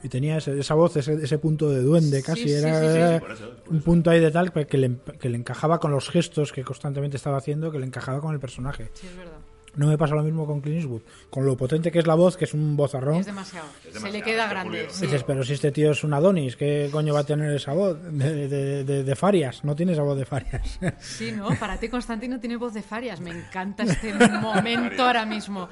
Y 0.02 0.08
tenía 0.08 0.36
ese- 0.38 0.58
esa 0.58 0.74
voz, 0.74 0.96
ese, 0.96 1.14
ese 1.14 1.38
punto 1.38 1.68
de 1.70 1.82
duende 1.82 2.22
casi, 2.22 2.44
sí, 2.44 2.52
era 2.52 2.80
sí, 2.80 2.86
sí, 2.86 2.92
sí, 2.92 2.98
era 2.98 3.20
por 3.20 3.32
eso, 3.32 3.50
por 3.64 3.74
un 3.74 3.82
punto 3.82 4.10
ahí 4.10 4.20
de 4.20 4.30
tal 4.30 4.52
que 4.52 4.78
le, 4.78 4.96
que 5.20 5.28
le 5.28 5.36
encajaba 5.38 5.80
con 5.80 5.90
los 5.90 6.08
gestos 6.08 6.52
que 6.52 6.62
constantemente 6.62 7.16
estaba 7.16 7.38
haciendo, 7.38 7.70
que 7.72 7.78
le 7.78 7.86
encajaba 7.86 8.20
con 8.20 8.32
el 8.32 8.40
personaje. 8.40 8.90
Sí, 8.94 9.06
es 9.08 9.16
verdad. 9.16 9.38
No 9.76 9.86
me 9.86 9.98
pasa 9.98 10.14
lo 10.16 10.22
mismo 10.24 10.44
con 10.44 10.60
Clint 10.60 10.78
Eastwood, 10.80 11.02
con 11.30 11.46
lo 11.46 11.56
potente 11.56 11.92
que 11.92 12.00
es 12.00 12.06
la 12.06 12.14
voz, 12.14 12.36
que 12.36 12.46
es 12.46 12.54
un 12.54 12.74
vozarrón. 12.76 13.16
Es 13.16 13.26
demasiado. 13.26 13.66
Se 13.92 14.10
le 14.10 14.22
queda 14.22 14.48
grande. 14.48 14.86
sí. 14.90 15.02
Dices, 15.06 15.22
pero 15.24 15.44
si 15.44 15.52
este 15.52 15.70
tío 15.70 15.92
es 15.92 16.02
un 16.02 16.14
Adonis, 16.14 16.56
¿qué 16.56 16.88
coño 16.90 17.14
va 17.14 17.20
a 17.20 17.24
tener 17.24 17.52
esa 17.54 17.74
voz 17.74 17.96
de, 18.02 18.48
de, 18.48 18.82
de- 18.84 19.04
de 19.04 19.14
Farias? 19.16 19.62
No 19.64 19.76
tiene 19.76 19.92
esa 19.92 20.02
voz 20.02 20.18
de 20.18 20.24
Farias. 20.24 20.80
Sí, 21.00 21.30
¿no? 21.32 21.48
Para 21.60 21.76
ti, 21.78 21.88
Constantino 21.88 22.40
tiene 22.40 22.56
voz 22.56 22.74
de 22.74 22.82
Farias. 22.82 23.20
Me 23.20 23.30
encanta 23.30 23.84
este 23.84 24.14
momento 24.14 25.02
ahora 25.04 25.24
mismo. 25.26 25.68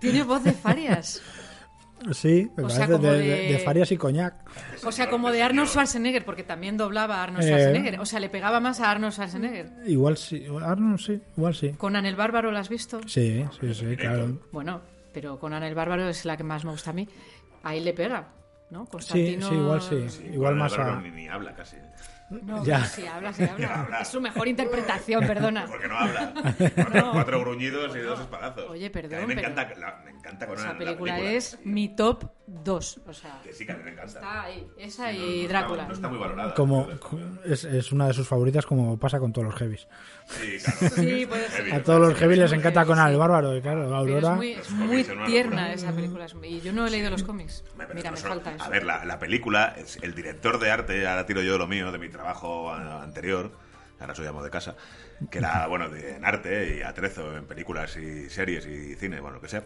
Tiene 0.00 0.22
voz 0.22 0.42
de 0.44 0.52
Farias. 0.52 1.20
Sí, 2.12 2.50
me 2.56 2.64
O 2.64 2.68
sea, 2.70 2.86
parece 2.86 2.92
como 3.00 3.12
de, 3.12 3.18
de- 3.52 3.58
Farias 3.58 3.90
y 3.92 3.96
coñac. 3.96 4.34
O 4.84 4.92
sea, 4.92 5.10
como 5.10 5.30
de 5.30 5.42
Arnold 5.42 5.68
Schwarzenegger, 5.68 6.24
porque 6.24 6.42
también 6.44 6.76
doblaba 6.76 7.16
a 7.16 7.22
Arnold 7.24 7.44
Eh. 7.44 7.48
Schwarzenegger. 7.48 8.00
O 8.00 8.06
sea, 8.06 8.20
le 8.20 8.28
pegaba 8.28 8.60
más 8.60 8.80
a 8.80 8.90
Arnold 8.90 9.12
Schwarzenegger. 9.12 9.70
Igual 9.86 10.16
sí, 10.16 10.46
Arnold 10.62 10.98
sí, 11.00 11.20
igual 11.36 11.54
sí. 11.54 11.72
¿Conan 11.76 12.06
el 12.06 12.16
Bárbaro 12.16 12.50
lo 12.50 12.58
has 12.58 12.68
visto? 12.68 13.00
Sí, 13.06 13.44
sí, 13.60 13.74
sí, 13.74 13.96
claro. 13.96 14.40
Bueno, 14.52 14.80
pero 15.12 15.38
Conan 15.38 15.62
el 15.62 15.74
Bárbaro 15.74 16.08
es 16.08 16.24
la 16.24 16.36
que 16.36 16.44
más 16.44 16.64
me 16.64 16.70
gusta 16.70 16.90
a 16.90 16.94
mí. 16.94 17.08
Ahí 17.64 17.80
le 17.80 17.92
pega, 17.92 18.28
¿no? 18.70 18.84
Sí, 18.84 18.90
Constantino... 18.92 19.48
sí, 19.48 19.54
igual 19.54 19.82
sí. 19.82 20.30
igual 20.32 20.54
más 20.56 20.78
a... 20.78 21.00
Ni, 21.00 21.10
ni 21.10 21.28
habla 21.28 21.54
casi. 21.56 21.76
No, 22.30 22.62
Ya. 22.64 22.84
sí 22.84 23.06
habla, 23.06 23.32
sí 23.32 23.42
habla. 23.44 23.88
Es 24.02 24.08
su 24.08 24.20
mejor 24.20 24.48
interpretación, 24.48 25.26
perdona. 25.26 25.66
Porque 25.66 25.88
no 25.88 25.96
habla. 25.98 26.32
Cuatro, 26.74 27.10
cuatro 27.12 27.40
gruñidos 27.40 27.96
y 27.96 28.00
dos 28.00 28.20
espadazos. 28.20 28.68
Oye, 28.70 28.90
Que 28.90 28.98
a 28.98 29.02
mí 29.02 29.08
perdón, 29.08 29.26
me 29.28 29.34
pero- 29.36 29.48
encanta, 29.48 29.74
la- 29.78 30.02
me 30.04 30.10
encanta 30.10 30.46
con 30.46 30.58
Esa 30.58 30.72
la 30.72 30.78
película 30.78 31.18
es 31.20 31.58
mi 31.64 31.88
top 31.94 32.30
2. 32.50 33.00
O 33.06 33.12
sea, 33.12 33.40
Que 33.44 33.52
sí, 33.52 33.66
que 33.66 33.72
a 33.72 33.76
mí 33.76 33.82
me 33.84 33.90
encanta. 33.90 34.06
está 34.18 34.42
ahí. 34.42 34.66
Esa 34.78 35.12
No, 35.12 35.18
y 35.18 35.42
no 35.42 35.48
Drácula. 35.48 35.82
Está, 35.82 35.88
no 35.88 35.94
está 35.94 36.08
muy 36.08 36.18
valorada. 36.18 36.54
Como 36.54 36.88
es, 37.44 37.64
es 37.64 37.92
una 37.92 38.06
de 38.06 38.14
sus 38.14 38.26
favoritas, 38.26 38.64
como 38.66 38.98
pasa 38.98 39.18
con 39.20 39.32
todos 39.32 39.46
los 39.48 39.54
heavies. 39.56 39.86
Sí, 40.26 40.56
claro. 40.58 40.94
Sí, 40.96 41.26
puede 41.26 41.48
ser. 41.50 41.74
A 41.74 41.82
todos 41.82 42.00
los 42.00 42.14
heavies 42.18 42.38
les 42.38 42.52
encanta 42.52 42.84
Conan 42.86 43.10
el 43.12 43.18
Bárbaro, 43.18 43.56
y 43.56 43.60
claro, 43.62 43.82
Pero 43.84 43.96
Aurora. 43.96 44.30
es 44.32 44.36
muy, 44.36 44.52
es 44.52 44.70
muy 44.70 45.04
tierna 45.26 45.72
esa 45.72 45.92
película. 45.92 46.26
Y 46.42 46.60
yo 46.60 46.72
no 46.72 46.86
he 46.86 46.90
leído 46.90 47.10
los 47.10 47.22
cómics. 47.22 47.64
Mira, 47.94 48.10
me 48.10 48.16
falta 48.16 48.50
A 48.50 48.54
eso. 48.56 48.70
ver, 48.70 48.84
la, 48.84 49.04
la 49.04 49.18
película, 49.18 49.74
es 49.76 49.98
el 50.02 50.14
director 50.14 50.58
de 50.58 50.70
arte, 50.70 51.06
ahora 51.06 51.26
tiro 51.26 51.42
yo 51.42 51.52
de 51.52 51.58
lo 51.58 51.66
mío, 51.66 51.92
de 51.92 51.98
mi 51.98 52.08
trabajo 52.08 52.70
a- 52.70 53.02
anterior, 53.02 53.52
ahora 54.00 54.14
soy 54.14 54.26
amo 54.26 54.42
de 54.42 54.50
casa, 54.50 54.74
que 55.30 55.38
era, 55.38 55.66
bueno, 55.66 55.88
de- 55.88 56.16
en 56.16 56.24
arte 56.24 56.76
y 56.78 56.82
atrezo 56.82 57.36
en 57.36 57.46
películas 57.46 57.96
y 57.96 58.28
series 58.30 58.66
y 58.66 58.94
cine, 58.96 59.20
bueno, 59.20 59.36
lo 59.36 59.40
que 59.42 59.48
sea. 59.48 59.64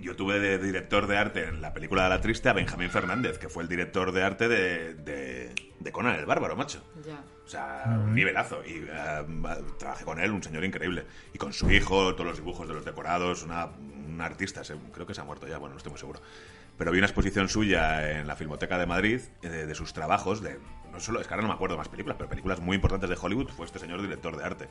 Yo 0.00 0.14
tuve 0.14 0.38
de 0.38 0.58
director 0.58 1.06
de 1.06 1.16
arte 1.18 1.44
en 1.48 1.60
la 1.60 1.72
película 1.72 2.04
de 2.04 2.08
La 2.10 2.20
Triste 2.20 2.48
a 2.48 2.52
Benjamín 2.52 2.88
Fernández, 2.90 3.38
que 3.38 3.48
fue 3.48 3.62
el 3.64 3.68
director 3.68 4.12
de 4.12 4.22
arte 4.22 4.48
de, 4.48 4.94
de, 4.94 5.54
de 5.80 5.92
Conan 5.92 6.14
el 6.14 6.24
Bárbaro, 6.26 6.54
macho. 6.56 6.82
Ya. 7.04 7.20
O 7.44 7.48
sea, 7.48 7.84
un 8.04 8.14
nivelazo. 8.14 8.62
Y 8.64 8.86
eh, 8.88 9.24
trabajé 9.78 10.04
con 10.04 10.20
él, 10.20 10.30
un 10.30 10.42
señor 10.42 10.64
increíble. 10.64 11.04
Y 11.34 11.38
con 11.38 11.52
su 11.52 11.70
hijo, 11.70 12.14
todos 12.14 12.26
los 12.26 12.36
dibujos 12.36 12.68
de 12.68 12.74
los 12.74 12.84
decorados, 12.84 13.42
una, 13.42 13.66
un 13.66 14.20
artista, 14.20 14.62
se- 14.62 14.76
creo 14.92 15.06
que 15.06 15.14
se 15.14 15.20
ha 15.20 15.24
muerto 15.24 15.48
ya, 15.48 15.58
bueno, 15.58 15.72
no 15.74 15.78
estoy 15.78 15.90
muy 15.90 15.98
seguro. 15.98 16.20
Pero 16.76 16.92
vi 16.92 16.98
una 16.98 17.06
exposición 17.08 17.48
suya 17.48 18.12
en 18.20 18.28
la 18.28 18.36
Filmoteca 18.36 18.78
de 18.78 18.86
Madrid 18.86 19.20
eh, 19.42 19.48
de, 19.48 19.66
de 19.66 19.74
sus 19.74 19.92
trabajos, 19.92 20.40
de 20.42 20.60
no 20.92 21.00
solo, 21.00 21.20
es 21.20 21.26
que 21.26 21.34
ahora 21.34 21.42
no 21.42 21.48
me 21.48 21.54
acuerdo 21.54 21.76
más 21.76 21.88
películas, 21.88 22.16
pero 22.16 22.30
películas 22.30 22.60
muy 22.60 22.76
importantes 22.76 23.10
de 23.10 23.16
Hollywood, 23.20 23.48
fue 23.48 23.66
este 23.66 23.78
señor 23.80 24.00
director 24.00 24.36
de 24.36 24.44
arte. 24.44 24.68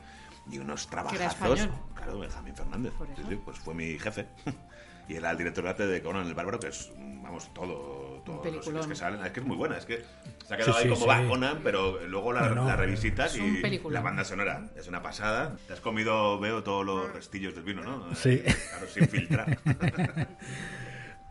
Y 0.50 0.58
unos 0.58 0.88
trabajazos. 0.88 1.68
Claro, 1.94 2.18
Benjamín 2.18 2.56
Fernández. 2.56 2.92
Sí, 3.16 3.22
sí, 3.28 3.36
pues 3.44 3.58
fue 3.58 3.74
mi 3.74 3.98
jefe. 3.98 4.26
Y 5.08 5.14
era 5.16 5.30
el 5.30 5.38
director 5.38 5.64
de 5.64 5.70
arte 5.70 5.86
de 5.86 6.02
Conan 6.02 6.26
el 6.26 6.34
Bárbaro, 6.34 6.60
que 6.60 6.68
es, 6.68 6.92
vamos, 7.22 7.52
todo, 7.54 8.20
todos 8.24 8.36
los 8.36 8.40
peliculón. 8.42 8.62
sitios 8.82 8.86
que 8.86 8.94
salen. 8.94 9.24
Es 9.24 9.32
que 9.32 9.40
es 9.40 9.46
muy 9.46 9.56
buena, 9.56 9.78
es 9.78 9.86
que 9.86 10.04
se 10.46 10.54
ha 10.54 10.56
Sí, 10.58 10.62
quedado 10.64 10.76
ahí 10.76 10.82
sí, 10.84 10.88
como 10.90 11.00
sí. 11.02 11.06
va 11.08 11.26
Conan, 11.28 11.60
pero 11.64 12.06
luego 12.06 12.32
la, 12.32 12.48
No, 12.50 12.54
no. 12.56 12.66
la 12.66 12.76
revisitas 12.76 13.34
y 13.36 13.62
peliculón. 13.62 13.94
la 13.94 14.00
banda 14.02 14.24
sonora 14.24 14.68
es 14.76 14.86
una 14.86 15.02
pasada. 15.02 15.56
Te 15.66 15.72
has 15.72 15.80
comido, 15.80 16.38
veo, 16.38 16.62
todos 16.62 16.84
los 16.84 17.10
restillos 17.12 17.54
del 17.54 17.64
vino, 17.64 17.82
¿no? 17.82 18.14
Sí. 18.14 18.42
Eh, 18.44 18.54
Claro, 18.70 18.86
sin 18.92 19.08
filtrar. 19.08 19.58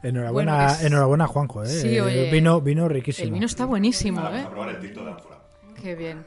Enhorabuena, 0.03 0.53
Bueno, 0.53 0.67
que 0.67 0.73
es- 0.73 0.83
enhorabuena 0.83 1.27
Juanjo, 1.27 1.63
¿eh? 1.63 1.67
Sí, 1.67 1.99
oye. 1.99 2.29
vino, 2.31 2.61
vino 2.61 2.87
riquísimo. 2.87 3.25
El 3.27 3.33
vino 3.33 3.45
está 3.47 3.65
buenísimo, 3.65 4.21
Vamos 4.21 4.39
¿eh? 4.39 4.43
a 4.43 4.49
probar 4.49 4.69
el 4.69 4.79
tinto 4.79 5.03
de 5.03 5.11
ánfora. 5.11 5.36
Qué 5.81 5.95
bien. 5.95 6.25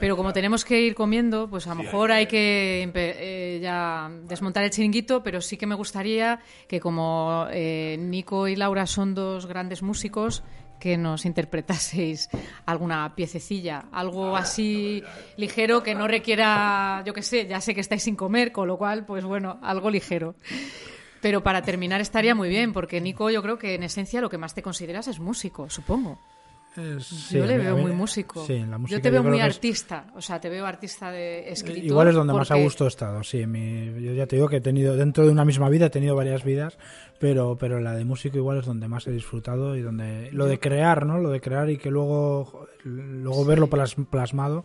Pero 0.00 0.16
como 0.16 0.32
tenemos 0.32 0.64
que 0.64 0.80
ir 0.80 0.94
comiendo, 0.94 1.48
pues 1.48 1.66
a 1.66 1.70
lo 1.70 1.82
mejor 1.82 2.10
hay 2.10 2.26
que 2.26 2.90
eh, 2.94 3.58
ya 3.62 4.10
desmontar 4.24 4.64
el 4.64 4.70
chiringuito, 4.70 5.22
pero 5.22 5.40
sí 5.40 5.56
que 5.56 5.66
me 5.66 5.74
gustaría 5.74 6.40
que 6.66 6.80
como 6.80 7.46
eh, 7.50 7.96
Nico 7.98 8.48
y 8.48 8.56
Laura 8.56 8.86
son 8.86 9.14
dos 9.14 9.46
grandes 9.46 9.82
músicos, 9.82 10.42
que 10.78 10.96
nos 10.96 11.24
interpretaseis 11.24 12.28
alguna 12.66 13.14
piececilla, 13.14 13.86
algo 13.92 14.36
así 14.36 15.02
ligero 15.36 15.82
que 15.82 15.94
no 15.94 16.06
requiera, 16.06 17.02
yo 17.04 17.12
qué 17.12 17.22
sé, 17.22 17.46
ya 17.46 17.60
sé 17.60 17.74
que 17.74 17.80
estáis 17.80 18.02
sin 18.02 18.16
comer, 18.16 18.52
con 18.52 18.68
lo 18.68 18.78
cual, 18.78 19.04
pues 19.04 19.24
bueno, 19.24 19.58
algo 19.62 19.90
ligero. 19.90 20.34
Pero 21.20 21.42
para 21.42 21.62
terminar 21.62 22.00
estaría 22.00 22.34
muy 22.34 22.48
bien, 22.48 22.72
porque 22.72 23.00
Nico 23.00 23.28
yo 23.30 23.42
creo 23.42 23.58
que 23.58 23.74
en 23.74 23.82
esencia 23.82 24.20
lo 24.20 24.30
que 24.30 24.38
más 24.38 24.54
te 24.54 24.62
consideras 24.62 25.08
es 25.08 25.18
músico, 25.18 25.68
supongo. 25.68 26.18
Sí, 27.00 27.38
yo 27.38 27.46
le 27.46 27.58
veo 27.58 27.76
mí- 27.76 27.82
muy 27.82 27.92
músico. 27.92 28.44
Sí, 28.46 28.54
en 28.54 28.70
la 28.70 28.78
música 28.78 28.98
yo 28.98 29.02
te 29.02 29.10
veo 29.10 29.22
muy 29.22 29.38
es- 29.38 29.44
artista, 29.44 30.06
o 30.14 30.20
sea, 30.20 30.40
te 30.40 30.48
veo 30.48 30.66
artista 30.66 31.10
de 31.10 31.50
escritor. 31.50 31.84
Igual 31.84 32.08
es 32.08 32.14
donde 32.14 32.32
más 32.32 32.50
a 32.50 32.56
gusto 32.56 32.84
he 32.84 32.88
estado, 32.88 33.22
sí. 33.22 33.46
mi- 33.46 34.02
yo 34.02 34.12
ya 34.12 34.26
te 34.26 34.36
digo 34.36 34.48
que 34.48 34.56
he 34.56 34.60
tenido, 34.60 34.96
dentro 34.96 35.24
de 35.24 35.30
una 35.32 35.44
misma 35.44 35.68
vida 35.68 35.86
he 35.86 35.90
tenido 35.90 36.14
varias 36.16 36.44
vidas, 36.44 36.78
pero, 37.18 37.56
pero 37.58 37.80
la 37.80 37.94
de 37.94 38.04
músico 38.04 38.36
igual 38.38 38.58
es 38.58 38.66
donde 38.66 38.88
más 38.88 39.06
he 39.06 39.10
disfrutado 39.10 39.76
y 39.76 39.82
donde 39.82 40.30
lo 40.32 40.46
de 40.46 40.58
crear, 40.60 41.04
¿no? 41.06 41.18
Lo 41.18 41.30
de 41.30 41.40
crear 41.40 41.68
y 41.70 41.78
que 41.78 41.90
luego, 41.90 42.68
luego 42.84 43.44
verlo 43.44 43.68
plas- 43.68 43.96
plasmado, 44.08 44.64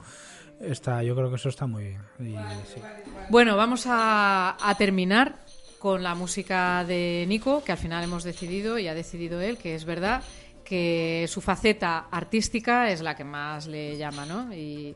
está, 0.62 1.04
yo 1.04 1.16
creo 1.16 1.30
que 1.30 1.36
eso 1.38 1.50
está 1.50 1.66
muy 1.68 1.84
bien. 1.84 2.02
Y 2.20 2.36
sí. 2.68 2.80
Bueno, 3.30 3.58
vamos 3.58 3.86
a, 3.88 4.56
a 4.62 4.76
terminar 4.76 5.42
con 5.80 6.02
la 6.04 6.16
música 6.16 6.86
de 6.86 7.26
Nico, 7.28 7.62
que 7.64 7.74
al 7.74 7.78
final 7.78 8.04
hemos 8.06 8.24
decidido 8.24 8.80
y 8.80 8.88
ha 8.88 8.94
decidido 8.94 9.42
él, 9.42 9.58
que 9.58 9.76
es 9.76 9.84
verdad 9.84 10.24
que 10.64 11.26
su 11.28 11.42
faceta 11.42 12.08
artística 12.12 12.90
es 12.90 13.02
la 13.02 13.16
que 13.16 13.24
más 13.24 13.68
le 13.68 13.98
llama, 13.98 14.26
¿no? 14.26 14.54
Y 14.54 14.96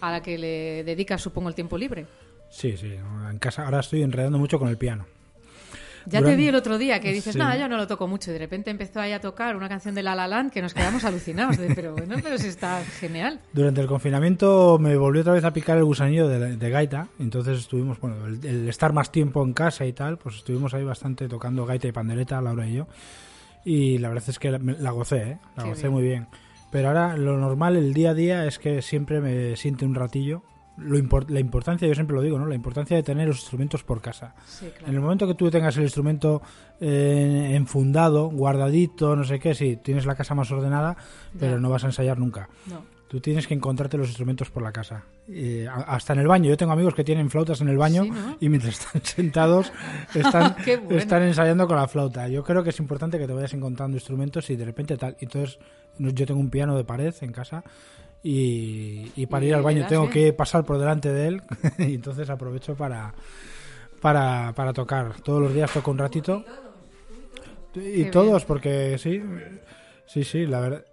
a 0.00 0.10
la 0.10 0.22
que 0.22 0.38
le 0.38 0.84
dedica, 0.84 1.18
supongo, 1.18 1.48
el 1.48 1.54
tiempo 1.54 1.76
libre. 1.78 2.06
Sí, 2.50 2.76
sí. 2.76 2.92
En 3.30 3.38
casa 3.38 3.64
ahora 3.64 3.80
estoy 3.80 4.02
enredando 4.02 4.38
mucho 4.38 4.58
con 4.58 4.68
el 4.68 4.76
piano. 4.76 5.06
Ya 6.04 6.18
Durante- 6.18 6.30
te 6.32 6.36
vi 6.36 6.48
el 6.48 6.54
otro 6.56 6.78
día 6.78 6.98
que 6.98 7.12
dices, 7.12 7.34
Sí. 7.34 7.38
nada, 7.38 7.56
yo 7.56 7.68
no 7.68 7.76
lo 7.76 7.86
toco 7.86 8.08
mucho. 8.08 8.30
Y 8.30 8.32
de 8.32 8.40
repente 8.40 8.70
empezó 8.72 9.00
ahí 9.00 9.12
a 9.12 9.20
tocar 9.20 9.54
una 9.54 9.68
canción 9.68 9.94
de 9.94 10.02
La 10.02 10.16
La 10.16 10.26
Land 10.26 10.50
que 10.50 10.60
nos 10.60 10.74
quedamos 10.74 11.04
alucinados. 11.04 11.56
De, 11.58 11.72
pero 11.76 11.92
bueno, 11.94 12.16
pero 12.20 12.36
sí 12.38 12.48
está 12.48 12.82
genial. 12.84 13.38
Durante 13.52 13.80
el 13.80 13.86
confinamiento 13.86 14.78
me 14.80 14.96
volvió 14.96 15.20
otra 15.20 15.34
vez 15.34 15.44
a 15.44 15.52
picar 15.52 15.78
el 15.78 15.84
gusanillo 15.84 16.26
de, 16.26 16.56
de 16.56 16.70
gaita, 16.70 17.06
entonces 17.20 17.60
estuvimos, 17.60 18.00
bueno, 18.00 18.26
el, 18.26 18.44
el 18.44 18.68
estar 18.68 18.92
más 18.92 19.12
tiempo 19.12 19.44
en 19.44 19.52
casa 19.52 19.86
y 19.86 19.92
tal, 19.92 20.18
pues 20.18 20.34
estuvimos 20.38 20.74
ahí 20.74 20.82
bastante 20.82 21.28
tocando 21.28 21.64
gaita 21.66 21.86
y 21.86 21.92
pandereta, 21.92 22.40
Laura 22.40 22.66
y 22.66 22.74
yo, 22.74 22.88
y 23.64 23.98
la 23.98 24.08
verdad 24.08 24.24
es 24.28 24.38
que 24.38 24.50
la, 24.50 24.58
la 24.58 24.90
gocé, 24.90 25.16
¿eh? 25.22 25.38
la 25.56 25.62
Qué 25.64 25.68
gocé 25.70 25.82
bien. 25.82 25.92
muy 25.92 26.02
bien. 26.02 26.26
Pero 26.70 26.88
ahora 26.88 27.16
lo 27.16 27.36
normal, 27.38 27.76
el 27.76 27.92
día 27.92 28.10
a 28.10 28.14
día, 28.14 28.46
es 28.46 28.58
que 28.58 28.80
siempre 28.82 29.20
me 29.20 29.56
siente 29.56 29.84
un 29.84 29.94
ratillo 29.94 30.42
lo 30.78 30.96
import- 30.96 31.28
la 31.28 31.38
importancia, 31.38 31.86
yo 31.86 31.94
siempre 31.94 32.16
lo 32.16 32.22
digo, 32.22 32.38
¿no? 32.38 32.46
La 32.46 32.54
importancia 32.54 32.96
de 32.96 33.02
tener 33.02 33.28
los 33.28 33.40
instrumentos 33.40 33.84
por 33.84 34.00
casa. 34.00 34.34
Sí, 34.46 34.66
claro. 34.70 34.86
En 34.88 34.94
el 34.94 35.00
momento 35.02 35.26
que 35.26 35.34
tú 35.34 35.50
tengas 35.50 35.76
el 35.76 35.82
instrumento 35.82 36.40
eh, 36.80 37.50
enfundado, 37.52 38.30
guardadito, 38.30 39.14
no 39.14 39.22
sé 39.24 39.38
qué, 39.38 39.54
sí, 39.54 39.76
tienes 39.76 40.06
la 40.06 40.14
casa 40.14 40.34
más 40.34 40.50
ordenada, 40.50 40.96
pero 41.38 41.52
Ya. 41.56 41.58
no 41.60 41.68
vas 41.68 41.84
a 41.84 41.88
ensayar 41.88 42.18
nunca. 42.18 42.48
No. 42.70 42.82
Tú 43.12 43.20
tienes 43.20 43.46
que 43.46 43.52
encontrarte 43.52 43.98
los 43.98 44.08
instrumentos 44.08 44.48
por 44.48 44.62
la 44.62 44.72
casa. 44.72 45.04
Eh, 45.28 45.68
hasta 45.70 46.14
en 46.14 46.20
el 46.20 46.26
baño. 46.28 46.48
Yo 46.48 46.56
tengo 46.56 46.72
amigos 46.72 46.94
que 46.94 47.04
tienen 47.04 47.28
flautas 47.28 47.60
en 47.60 47.68
el 47.68 47.76
baño 47.76 48.04
Sí, 48.04 48.10
¿no? 48.10 48.36
y 48.40 48.48
mientras 48.48 48.78
están 48.80 49.02
sentados 49.04 49.70
están, 50.14 50.56
bueno. 50.84 50.98
están 50.98 51.22
ensayando 51.22 51.66
con 51.68 51.76
la 51.76 51.86
flauta. 51.88 52.26
Yo 52.28 52.42
creo 52.42 52.62
que 52.64 52.70
es 52.70 52.78
importante 52.80 53.18
que 53.18 53.26
te 53.26 53.34
vayas 53.34 53.52
encontrando 53.52 53.98
instrumentos 53.98 54.48
y 54.48 54.56
de 54.56 54.64
repente 54.64 54.96
tal. 54.96 55.14
Entonces, 55.20 55.58
yo 55.98 56.24
tengo 56.26 56.40
un 56.40 56.48
piano 56.48 56.74
de 56.74 56.84
pared 56.84 57.14
en 57.20 57.32
casa 57.32 57.62
y, 58.22 59.12
y 59.14 59.26
para 59.26 59.44
Y 59.44 59.48
ir 59.48 59.54
al 59.56 59.62
baño 59.62 59.80
das 59.80 59.90
tengo 59.90 60.02
bien. 60.08 60.12
que 60.14 60.32
pasar 60.32 60.64
por 60.64 60.78
delante 60.78 61.12
de 61.12 61.26
él 61.28 61.42
y 61.80 61.94
entonces 61.94 62.30
aprovecho 62.30 62.74
para, 62.76 63.12
para, 64.00 64.54
para 64.56 64.72
tocar. 64.72 65.20
Todos 65.20 65.42
los 65.42 65.52
días 65.52 65.70
toco 65.70 65.90
un 65.90 65.98
ratito. 65.98 66.46
Y 67.74 68.04
Qué 68.04 68.10
todos, 68.10 68.28
bien. 68.36 68.44
porque 68.48 68.96
sí, 68.96 69.22
sí, 70.06 70.24
sí, 70.24 70.46
la 70.46 70.60
verdad. 70.60 70.84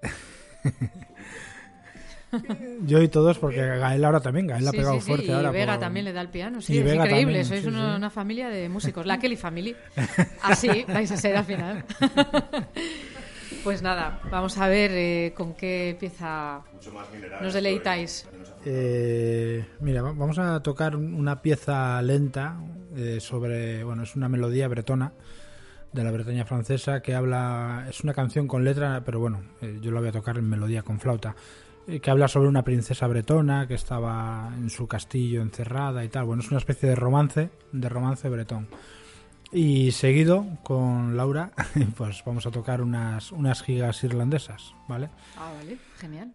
Yo 2.86 3.02
y 3.02 3.08
todos, 3.08 3.40
porque 3.40 3.58
Gael 3.66 4.06
ahora 4.06 4.20
también, 4.20 4.48
Gael 4.48 4.68
ha 4.68 4.72
pegado 4.72 4.94
sí, 4.96 5.02
sí, 5.02 5.08
fuerte 5.08 5.26
y 5.28 5.32
ahora. 5.32 5.52
Vega 5.52 5.74
por- 5.74 5.80
también 5.80 6.06
le 6.06 6.14
da 6.14 6.22
el 6.22 6.30
piano, 6.30 6.62
sí, 6.62 6.74
Y 6.74 6.78
es 6.80 6.84
Vega 6.84 7.06
increíble, 7.06 7.40
también, 7.44 7.46
sois 7.46 7.66
una, 7.66 7.96
una 7.96 8.10
familia 8.10 8.50
de 8.50 8.70
músicos, 8.70 9.06
la 9.06 9.18
Kelly 9.20 9.36
Family. 9.38 9.76
Así 10.44 10.86
vais 10.88 11.12
a 11.12 11.18
ser 11.18 11.36
al 11.38 11.46
final. 11.46 11.84
Pues 13.64 13.82
nada, 13.82 14.22
vamos 14.32 14.58
a 14.58 14.68
ver 14.70 14.92
eh, 14.94 15.34
con 15.36 15.54
qué 15.54 15.98
pieza 16.00 16.62
nos 17.42 17.54
deleitáis. 17.54 18.26
Eh, 18.66 19.66
mira, 19.82 20.02
va- 20.02 20.14
vamos 20.14 20.38
a 20.40 20.62
tocar 20.64 20.96
un- 20.96 21.14
una 21.14 21.42
pieza 21.42 22.02
lenta 22.02 22.58
eh, 22.96 23.18
sobre, 23.20 23.84
bueno, 23.84 24.04
es 24.04 24.16
una 24.16 24.30
melodía 24.30 24.68
bretona 24.70 25.12
de 25.92 26.04
la 26.04 26.12
Bretaña 26.12 26.46
francesa 26.46 27.02
que 27.02 27.16
habla, 27.16 27.86
es 27.90 28.02
una 28.02 28.14
canción 28.14 28.48
con 28.48 28.64
letra, 28.64 29.02
pero 29.06 29.20
bueno, 29.20 29.42
eh, 29.62 29.80
yo 29.82 29.92
la 29.92 30.00
voy 30.00 30.10
a 30.10 30.14
tocar 30.14 30.38
en 30.38 30.48
melodía 30.48 30.82
con 30.84 31.00
flauta, 31.00 31.36
que 31.98 32.12
habla 32.12 32.28
sobre 32.28 32.48
una 32.50 32.64
princesa 32.64 33.08
bretona 33.08 33.68
que 33.68 33.74
estaba 33.74 34.52
en 34.56 34.70
su 34.70 34.88
castillo 34.88 35.42
encerrada 35.42 36.04
y 36.04 36.10
tal. 36.10 36.26
Bueno, 36.26 36.44
es 36.44 36.50
una 36.50 36.60
especie 36.60 36.90
de 36.90 36.96
romance, 36.96 37.50
de 37.72 37.90
romance 37.90 38.30
bretón. 38.30 38.68
Y 39.52 39.92
seguido 39.92 40.46
con 40.64 41.18
Laura, 41.18 41.52
pues 41.98 42.24
vamos 42.24 42.46
a 42.46 42.52
tocar 42.52 42.82
unas, 42.82 43.32
unas 43.32 43.64
gigas 43.64 44.04
irlandesas, 44.04 44.76
¿vale? 44.88 45.10
Ah, 45.38 45.52
vale, 45.58 45.78
genial. 45.98 46.34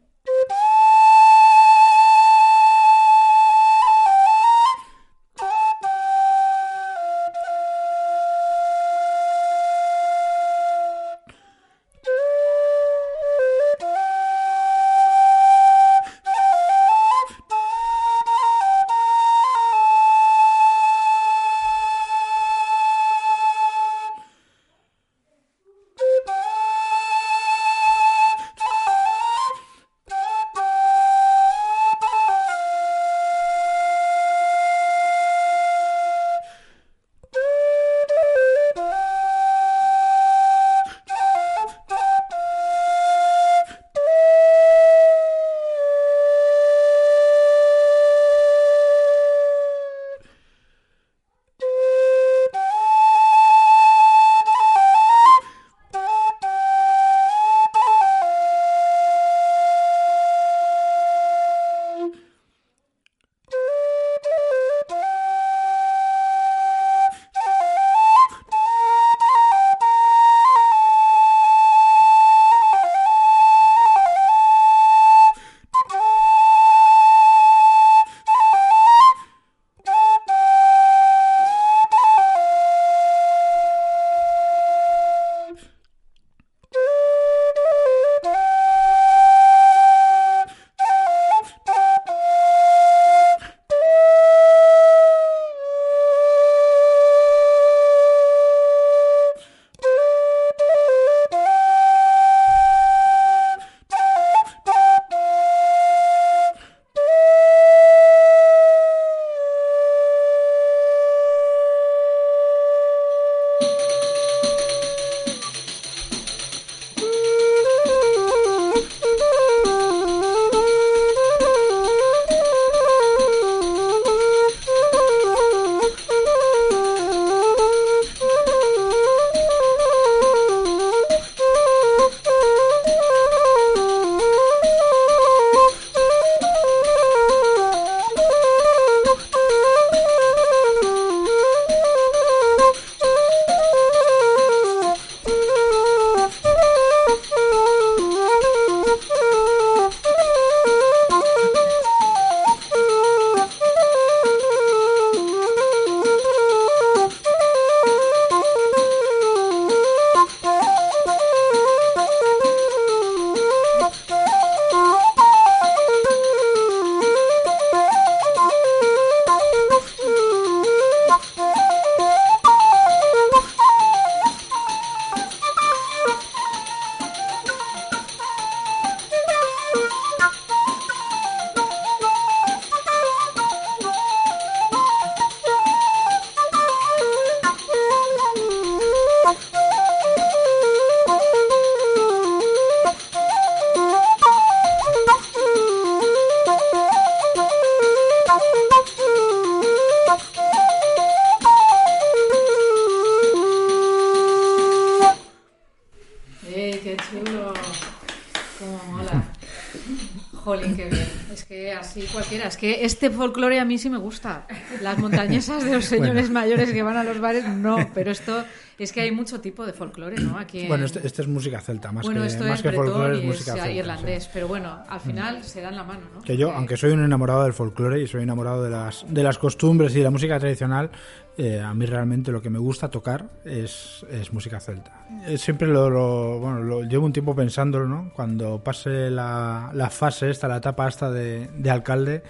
Que 212.65 212.85
este 212.85 213.11
folclore 213.11 213.61
a 213.61 213.65
mí 213.67 213.77
sí 213.77 213.91
me 213.91 213.99
gusta. 213.99 214.47
Las 214.81 214.97
montañesas 214.99 215.65
de 215.65 215.73
los 215.75 215.85
señores 215.95 216.31
mayores 216.31 216.73
que 216.73 216.83
van 216.83 216.97
a 216.97 217.05
los 217.05 217.21
bares, 217.21 217.47
no. 217.47 217.77
Pero 217.93 218.11
esto 218.11 218.43
es 218.79 218.91
que 218.91 219.03
hay 219.03 219.11
mucho 219.11 219.41
tipo 219.43 219.67
de 219.67 219.73
folclore, 219.75 220.17
¿no? 220.21 220.39
Aquí 220.39 220.67
Bueno, 220.67 220.87
este, 220.87 221.07
este 221.07 221.21
es 221.23 221.29
música 221.29 221.61
celta, 221.61 221.93
más 221.93 222.07
bueno, 222.07 222.23
que, 222.23 222.27
esto 222.29 222.45
más 222.45 222.57
es 222.59 222.63
que 222.63 222.73
folclore 222.73 223.19
es 223.19 223.25
música 223.25 223.53
es 223.55 223.61
celta. 223.61 223.71
irlandés. 223.73 224.25
sí. 224.25 224.31
Pero 224.33 224.49
bueno, 224.49 224.79
al 224.89 225.01
final 225.01 225.45
se 225.45 225.61
dan 225.61 225.77
la 225.77 225.85
mano, 225.85 226.01
¿no? 226.15 226.23
Que 226.23 226.37
yo, 226.39 226.53
aunque 226.53 226.77
soy 226.79 226.93
un 226.93 227.05
enamorado 227.05 227.43
del 227.45 227.53
folclore 227.53 228.01
y 228.01 228.07
soy 228.07 228.23
enamorado 228.23 228.65
de 228.65 228.71
las, 228.71 229.05
de 229.09 229.23
las 229.23 229.37
costumbres 229.39 229.93
y 229.95 229.99
de 229.99 230.05
la 230.05 230.11
música 230.11 230.39
tradicional, 230.41 230.91
eh, 231.37 231.61
a 231.61 231.75
mí 231.75 231.85
realmente 231.85 232.33
lo 232.33 232.41
que 232.41 232.49
me 232.49 232.59
gusta 232.59 232.89
tocar 232.89 233.27
es, 233.45 234.07
es 234.11 234.33
música 234.33 234.59
celta. 234.59 235.07
Eh, 235.27 235.37
siempre 235.39 235.69
lo, 235.69 235.91
lo- 235.91 236.39
bueno, 236.39 236.61
lo 236.63 236.83
llevo 236.83 237.05
un 237.07 237.13
tiempo 237.13 237.35
pensándolo, 237.37 237.87
¿no? 237.87 238.11
Cuando 238.15 238.63
pase 238.65 239.11
la, 239.11 239.71
la 239.75 239.91
fase 239.91 240.31
esta, 240.31 240.49
la 240.49 240.57
etapa 240.57 240.89
esta 240.89 241.11
de, 241.11 241.49
de 241.57 241.71
alcalde, 241.71 242.23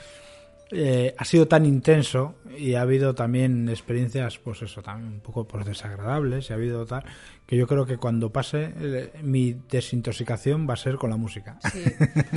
eh, 0.75 1.15
ha 1.17 1.25
sido 1.25 1.47
tan 1.47 1.65
intenso 1.65 2.35
y 2.59 2.75
ha 2.75 2.83
habido 2.83 3.15
también 3.15 3.69
experiencias, 3.69 4.39
pues 4.39 4.63
eso, 4.63 4.83
también 4.83 5.15
un 5.15 5.21
poco 5.21 5.47
pues, 5.47 5.65
desagradables 5.65 6.51
y 6.51 6.53
ha 6.53 6.57
habido 6.57 6.85
tal, 6.85 7.05
que 7.47 7.57
yo 7.57 7.67
creo 7.67 7.87
que 7.87 7.97
cuando 7.97 8.31
pase 8.31 8.73
eh, 8.81 9.13
mi 9.23 9.57
desintoxicación 9.71 10.69
va 10.69 10.75
a 10.75 10.77
ser 10.77 10.97
con 10.97 11.11
la 11.11 11.17
música. 11.17 11.59
Sí. 11.73 11.85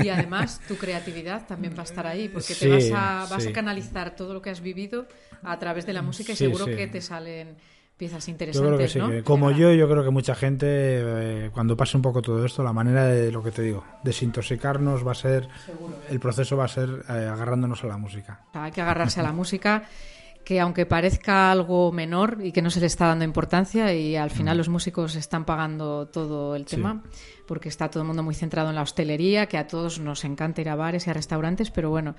Y 0.03 0.09
además 0.09 0.61
tu 0.67 0.75
creatividad 0.77 1.47
también 1.47 1.73
va 1.75 1.81
a 1.81 1.85
estar 1.85 2.05
ahí, 2.05 2.29
porque 2.29 2.53
Sí, 2.53 2.65
te 2.65 2.69
vas 2.69 2.91
a, 2.91 3.27
vas 3.29 3.43
sí. 3.43 3.49
a 3.49 3.53
canalizar 3.53 4.15
todo 4.15 4.33
lo 4.33 4.41
que 4.41 4.49
has 4.49 4.61
vivido 4.61 5.07
a 5.43 5.57
través 5.59 5.85
de 5.85 5.93
la 5.93 6.01
música 6.01 6.33
y 6.33 6.35
seguro 6.35 6.65
que 6.65 6.87
te 6.87 7.01
salen 7.01 7.55
piezas 7.97 8.27
Yo 8.27 8.31
interesantes, 8.31 8.67
creo 8.67 8.77
que 8.77 8.87
sí, 8.87 8.99
¿no? 8.99 9.09
que 9.09 9.23
como 9.23 9.49
yo, 9.51 9.73
yo 9.73 9.89
creo 9.89 10.03
que 10.03 10.11
mucha 10.11 10.35
gente, 10.35 10.65
eh, 10.69 11.49
cuando 11.53 11.75
pase 11.75 11.97
un 11.97 12.03
poco 12.03 12.21
todo 12.21 12.45
esto, 12.45 12.63
la 12.63 12.71
manera 12.73 13.05
de 13.05 13.31
lo 13.31 13.41
que 13.43 13.51
te 13.51 13.63
digo, 13.63 13.83
desintoxicarnos 14.03 15.05
va 15.05 15.11
a 15.11 15.15
ser, 15.15 15.47
el 16.09 16.19
proceso 16.19 16.57
va 16.57 16.65
a 16.65 16.67
ser 16.67 16.89
eh, 17.09 17.11
agarrándonos 17.11 17.83
a 17.83 17.87
la 17.87 17.97
música. 17.97 18.41
Hay 18.53 18.71
que 18.71 18.81
agarrarse 18.81 19.19
a 19.19 19.23
la 19.23 19.33
música, 19.33 19.83
que 20.43 20.59
aunque 20.59 20.85
parezca 20.85 21.51
algo 21.51 21.91
menor 21.91 22.37
y 22.41 22.51
que 22.51 22.61
no 22.61 22.69
se 22.69 22.79
le 22.79 22.85
está 22.85 23.07
dando 23.07 23.25
importancia, 23.25 23.93
y 23.93 24.15
al 24.15 24.29
final 24.29 24.57
los 24.57 24.69
músicos 24.69 25.15
están 25.15 25.43
pagando 25.45 26.07
todo 26.07 26.55
el 26.55 26.67
Sí. 26.67 26.75
tema, 26.77 27.03
porque 27.47 27.67
está 27.69 27.89
todo 27.89 28.03
el 28.03 28.07
mundo 28.07 28.23
muy 28.23 28.35
centrado 28.35 28.69
en 28.69 28.75
la 28.75 28.81
hostelería, 28.83 29.47
que 29.47 29.57
a 29.57 29.67
todos 29.67 29.99
nos 29.99 30.23
encanta 30.23 30.61
ir 30.61 30.69
a 30.69 30.75
bares 30.75 31.07
y 31.07 31.09
a 31.09 31.13
restaurantes, 31.13 31.71
pero 31.71 31.89
bueno, 31.89 32.15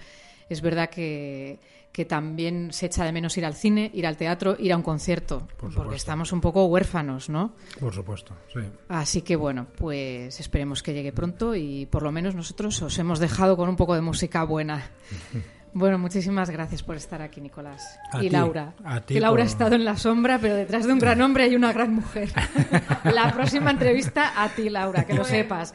es 0.48 0.60
verdad 0.60 0.90
que, 0.90 1.58
que 1.98 2.04
también 2.04 2.72
se 2.72 2.86
echa 2.86 3.04
de 3.04 3.10
menos 3.10 3.36
ir 3.38 3.44
al 3.44 3.54
cine, 3.54 3.90
ir 3.92 4.06
al 4.06 4.16
teatro, 4.16 4.54
ir 4.60 4.72
a 4.72 4.76
un 4.76 4.84
concierto, 4.84 5.48
porque 5.56 5.74
supuesto. 5.74 5.94
estamos 5.96 6.30
un 6.30 6.40
poco 6.40 6.64
huérfanos, 6.66 7.28
¿no? 7.28 7.54
Por 7.80 7.92
supuesto, 7.92 8.36
sí. 8.54 8.60
Así 8.88 9.22
que 9.22 9.34
bueno, 9.34 9.66
pues 9.76 10.38
esperemos 10.38 10.84
que 10.84 10.94
llegue 10.94 11.10
pronto 11.12 11.56
y 11.56 11.86
por 11.86 12.04
lo 12.04 12.12
menos 12.12 12.36
nosotros 12.36 12.80
os 12.82 12.96
hemos 13.00 13.18
dejado 13.18 13.56
con 13.56 13.68
un 13.68 13.74
poco 13.74 13.96
de 13.96 14.00
música 14.00 14.44
buena. 14.44 14.90
Bueno, 15.74 15.98
muchísimas 15.98 16.48
gracias 16.48 16.82
por 16.82 16.96
estar 16.96 17.20
aquí, 17.20 17.42
Nicolás. 17.42 17.98
A 18.12 18.18
y 18.18 18.28
ti, 18.28 18.30
Laura. 18.30 18.72
a 18.84 19.00
ti 19.02 19.14
que 19.14 19.20
Laura 19.20 19.32
por- 19.34 19.40
ha 19.42 19.44
estado 19.52 19.74
en 19.74 19.84
la 19.84 19.96
sombra, 19.98 20.38
pero 20.40 20.54
detrás 20.56 20.86
de 20.86 20.92
un 20.94 20.98
gran 20.98 21.20
hombre 21.20 21.44
hay 21.44 21.54
una 21.56 21.72
gran 21.74 21.94
mujer. 21.94 22.30
la 23.04 23.30
próxima 23.34 23.70
entrevista 23.70 24.42
a 24.42 24.48
ti, 24.48 24.70
Laura, 24.70 25.04
que 25.04 25.12
lo 25.12 25.24
sepas. 25.24 25.74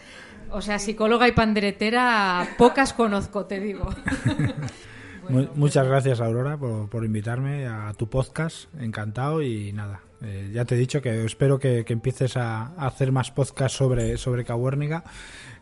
O 0.50 0.62
sea, 0.62 0.80
psicóloga 0.80 1.28
y 1.28 1.34
panderetera, 1.34 2.56
pocas 2.58 2.92
conozco, 2.92 3.46
te 3.46 3.60
digo. 3.60 3.88
Mu- 5.30 5.48
Muchas 5.56 5.88
gracias, 5.88 6.20
Aurora, 6.22 6.58
por, 6.58 6.90
por 6.90 7.06
invitarme 7.06 7.68
a 7.68 7.94
tu 7.94 8.10
podcast. 8.10 8.74
Encantado 8.80 9.42
y 9.42 9.72
nada. 9.74 10.02
eh, 10.22 10.52
ya 10.54 10.64
te 10.66 10.76
he 10.76 10.78
dicho 10.78 11.02
que 11.02 11.26
espero 11.26 11.60
que, 11.60 11.84
que 11.86 11.94
empieces 11.94 12.38
a, 12.38 12.68
a 12.78 12.88
hacer 12.88 13.12
más 13.12 13.32
podcasts 13.32 13.78
sobre, 13.78 14.18
sobre 14.18 14.46
Cabuérniga, 14.46 15.04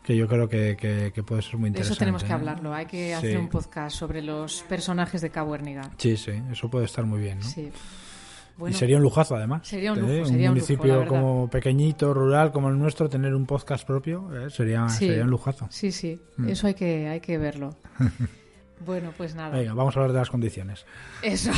que 0.04 0.16
yo 0.16 0.28
creo 0.28 0.48
que, 0.50 0.78
que- 0.80 1.12
que 1.14 1.24
puede 1.24 1.42
ser 1.42 1.58
muy 1.58 1.68
interesante. 1.70 1.94
eso 1.94 2.00
tenemos 2.00 2.24
que 2.24 2.30
¿eh? 2.32 2.34
hablarlo. 2.36 2.74
Hay 2.74 2.86
que 2.86 3.08
Sí. 3.08 3.14
hacer 3.14 3.38
un 3.40 3.50
podcast 3.50 3.96
sobre 3.96 4.22
los 4.22 4.62
personajes 4.70 5.22
de 5.22 5.30
Cabuérniga. 5.32 5.90
Sí, 5.98 6.16
sí, 6.18 6.32
eso 6.52 6.70
puede 6.70 6.86
estar 6.86 7.06
muy 7.06 7.20
bien. 7.20 7.40
¿no? 7.40 7.44
Sí. 7.46 7.62
y 7.62 8.60
Bueno, 8.60 8.78
sería 8.78 8.98
un 8.98 9.04
lujazo, 9.04 9.36
además. 9.36 9.68
Sería 9.68 9.94
un 9.94 10.00
¿eh? 10.00 10.02
lujo, 10.20 10.26
sería 10.30 10.52
un 10.52 10.56
lujo, 10.58 10.68
municipio 10.68 11.08
como 11.08 11.50
pequeñito, 11.50 12.14
rural, 12.14 12.52
como 12.52 12.70
el 12.70 12.78
nuestro, 12.78 13.10
tener 13.10 13.34
un 13.34 13.46
podcast 13.48 13.88
propio, 13.88 14.30
¿eh? 14.36 14.50
sería, 14.52 14.88
Sí. 14.90 15.08
sería 15.08 15.24
un 15.24 15.30
lujazo. 15.32 15.68
Sí, 15.72 15.92
sí, 15.92 16.20
Mm. 16.38 16.50
eso 16.50 16.68
hay 16.68 16.74
que, 16.76 17.08
hay 17.08 17.20
que 17.20 17.38
verlo. 17.40 17.76
Bueno, 18.86 19.14
pues 19.16 19.36
nada. 19.36 19.56
Venga, 19.56 19.74
vamos 19.74 19.96
a 19.96 20.00
hablar 20.00 20.14
de 20.14 20.20
las 20.20 20.30
condiciones. 20.30 20.86
Eso. 21.22 21.52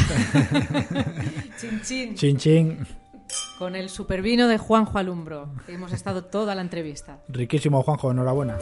chin, 1.59 1.81
chin. 1.81 2.15
Chin, 2.15 2.37
chin. 2.37 2.87
Con 3.57 3.75
el 3.75 3.89
supervino 3.89 4.47
de 4.47 4.57
Juanjo 4.57 4.97
Alumbro. 4.97 5.49
Hemos 5.67 5.93
estado 5.93 6.25
toda 6.25 6.53
la 6.55 6.61
entrevista. 6.61 7.19
Riquísimo, 7.29 7.81
Juanjo, 7.81 8.11
enhorabuena. 8.11 8.57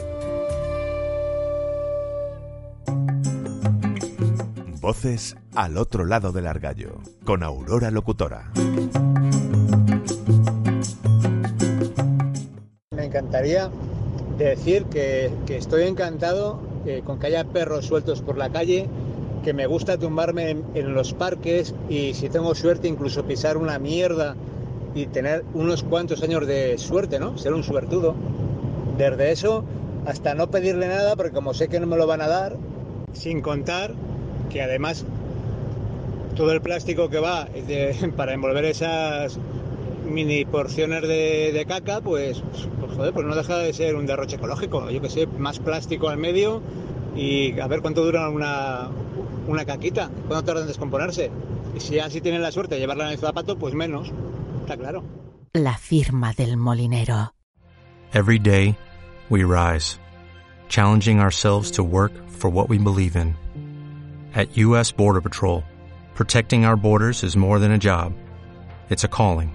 Voces 4.80 5.36
al 5.54 5.76
otro 5.76 6.04
lado 6.04 6.32
del 6.32 6.46
argallo, 6.46 7.00
con 7.24 7.42
Aurora 7.42 7.90
Locutora. 7.90 8.50
Me 12.90 13.04
encantaría 13.04 13.70
decir 14.38 14.84
que, 14.86 15.32
que 15.46 15.56
estoy 15.56 15.84
encantado 15.84 16.71
eh, 16.86 17.02
con 17.04 17.18
que 17.18 17.28
haya 17.28 17.44
perros 17.44 17.86
sueltos 17.86 18.22
por 18.22 18.36
la 18.36 18.50
calle, 18.50 18.88
que 19.42 19.52
me 19.52 19.66
gusta 19.66 19.98
tumbarme 19.98 20.56
en, 20.74 20.94
los 20.94 21.14
parques 21.14 21.74
y 21.88 22.14
si 22.14 22.28
tengo 22.28 22.54
suerte 22.54 22.88
incluso 22.88 23.24
pisar 23.24 23.56
una 23.56 23.78
mierda 23.78 24.36
y 24.94 25.06
tener 25.06 25.44
unos 25.54 25.82
cuantos 25.82 26.22
años 26.22 26.46
de 26.46 26.78
suerte, 26.78 27.18
¿no? 27.18 27.38
Ser 27.38 27.54
un 27.54 27.62
suertudo. 27.62 28.14
Desde 28.98 29.32
eso 29.32 29.64
hasta 30.06 30.34
no 30.34 30.50
pedirle 30.50 30.88
nada, 30.88 31.16
porque 31.16 31.32
como 31.32 31.54
sé 31.54 31.68
que 31.68 31.80
no 31.80 31.86
me 31.86 31.96
lo 31.96 32.06
van 32.06 32.20
a 32.20 32.28
dar, 32.28 32.56
sin 33.12 33.40
contar 33.40 33.92
que 34.50 34.62
además 34.62 35.04
todo 36.36 36.52
el 36.52 36.60
plástico 36.60 37.08
que 37.08 37.18
va 37.18 37.48
para 38.16 38.32
envolver 38.34 38.64
esas 38.64 39.38
mini 40.12 40.44
porciones 40.44 41.02
de, 41.02 41.52
de 41.52 41.66
caca, 41.66 42.00
pues, 42.00 42.42
pues, 42.80 42.92
joder, 42.94 43.12
pues 43.12 43.26
no 43.26 43.34
deja 43.34 43.58
de 43.58 43.72
ser 43.72 43.96
un 43.96 44.06
derroche 44.06 44.36
ecológico. 44.36 44.90
Yo 44.90 45.00
que 45.00 45.10
sé, 45.10 45.26
más 45.26 45.58
plástico 45.58 46.08
al 46.08 46.18
medio 46.18 46.62
y 47.16 47.58
a 47.60 47.66
ver 47.66 47.80
cuánto 47.80 48.04
dura 48.04 48.28
una, 48.28 48.88
una 49.46 49.64
caquita, 49.64 50.10
cuánto 50.28 50.44
tarda 50.44 50.62
en 50.62 50.68
descomponerse. 50.68 51.30
Y 51.76 51.80
si 51.80 51.98
así 51.98 52.20
tienen 52.20 52.42
la 52.42 52.52
suerte 52.52 52.74
de 52.74 52.80
llevarla 52.80 53.06
en 53.06 53.12
el 53.12 53.18
zapato, 53.18 53.58
pues 53.58 53.74
menos, 53.74 54.12
está 54.60 54.76
claro. 54.76 55.04
La 55.54 55.76
firma 55.76 56.32
del 56.32 56.56
molinero. 56.56 57.32
Every 58.14 58.38
day, 58.38 58.76
we 59.30 59.44
rise, 59.44 59.98
challenging 60.68 61.18
ourselves 61.18 61.70
to 61.72 61.82
work 61.82 62.12
for 62.28 62.50
what 62.50 62.68
we 62.68 62.78
believe 62.78 63.16
in. 63.16 63.36
At 64.34 64.56
U.S. 64.56 64.92
Border 64.92 65.20
Patrol, 65.20 65.62
protecting 66.14 66.64
our 66.64 66.76
borders 66.76 67.22
is 67.22 67.36
more 67.36 67.58
than 67.58 67.72
a 67.72 67.78
job, 67.78 68.12
it's 68.90 69.04
a 69.04 69.08
calling. 69.08 69.54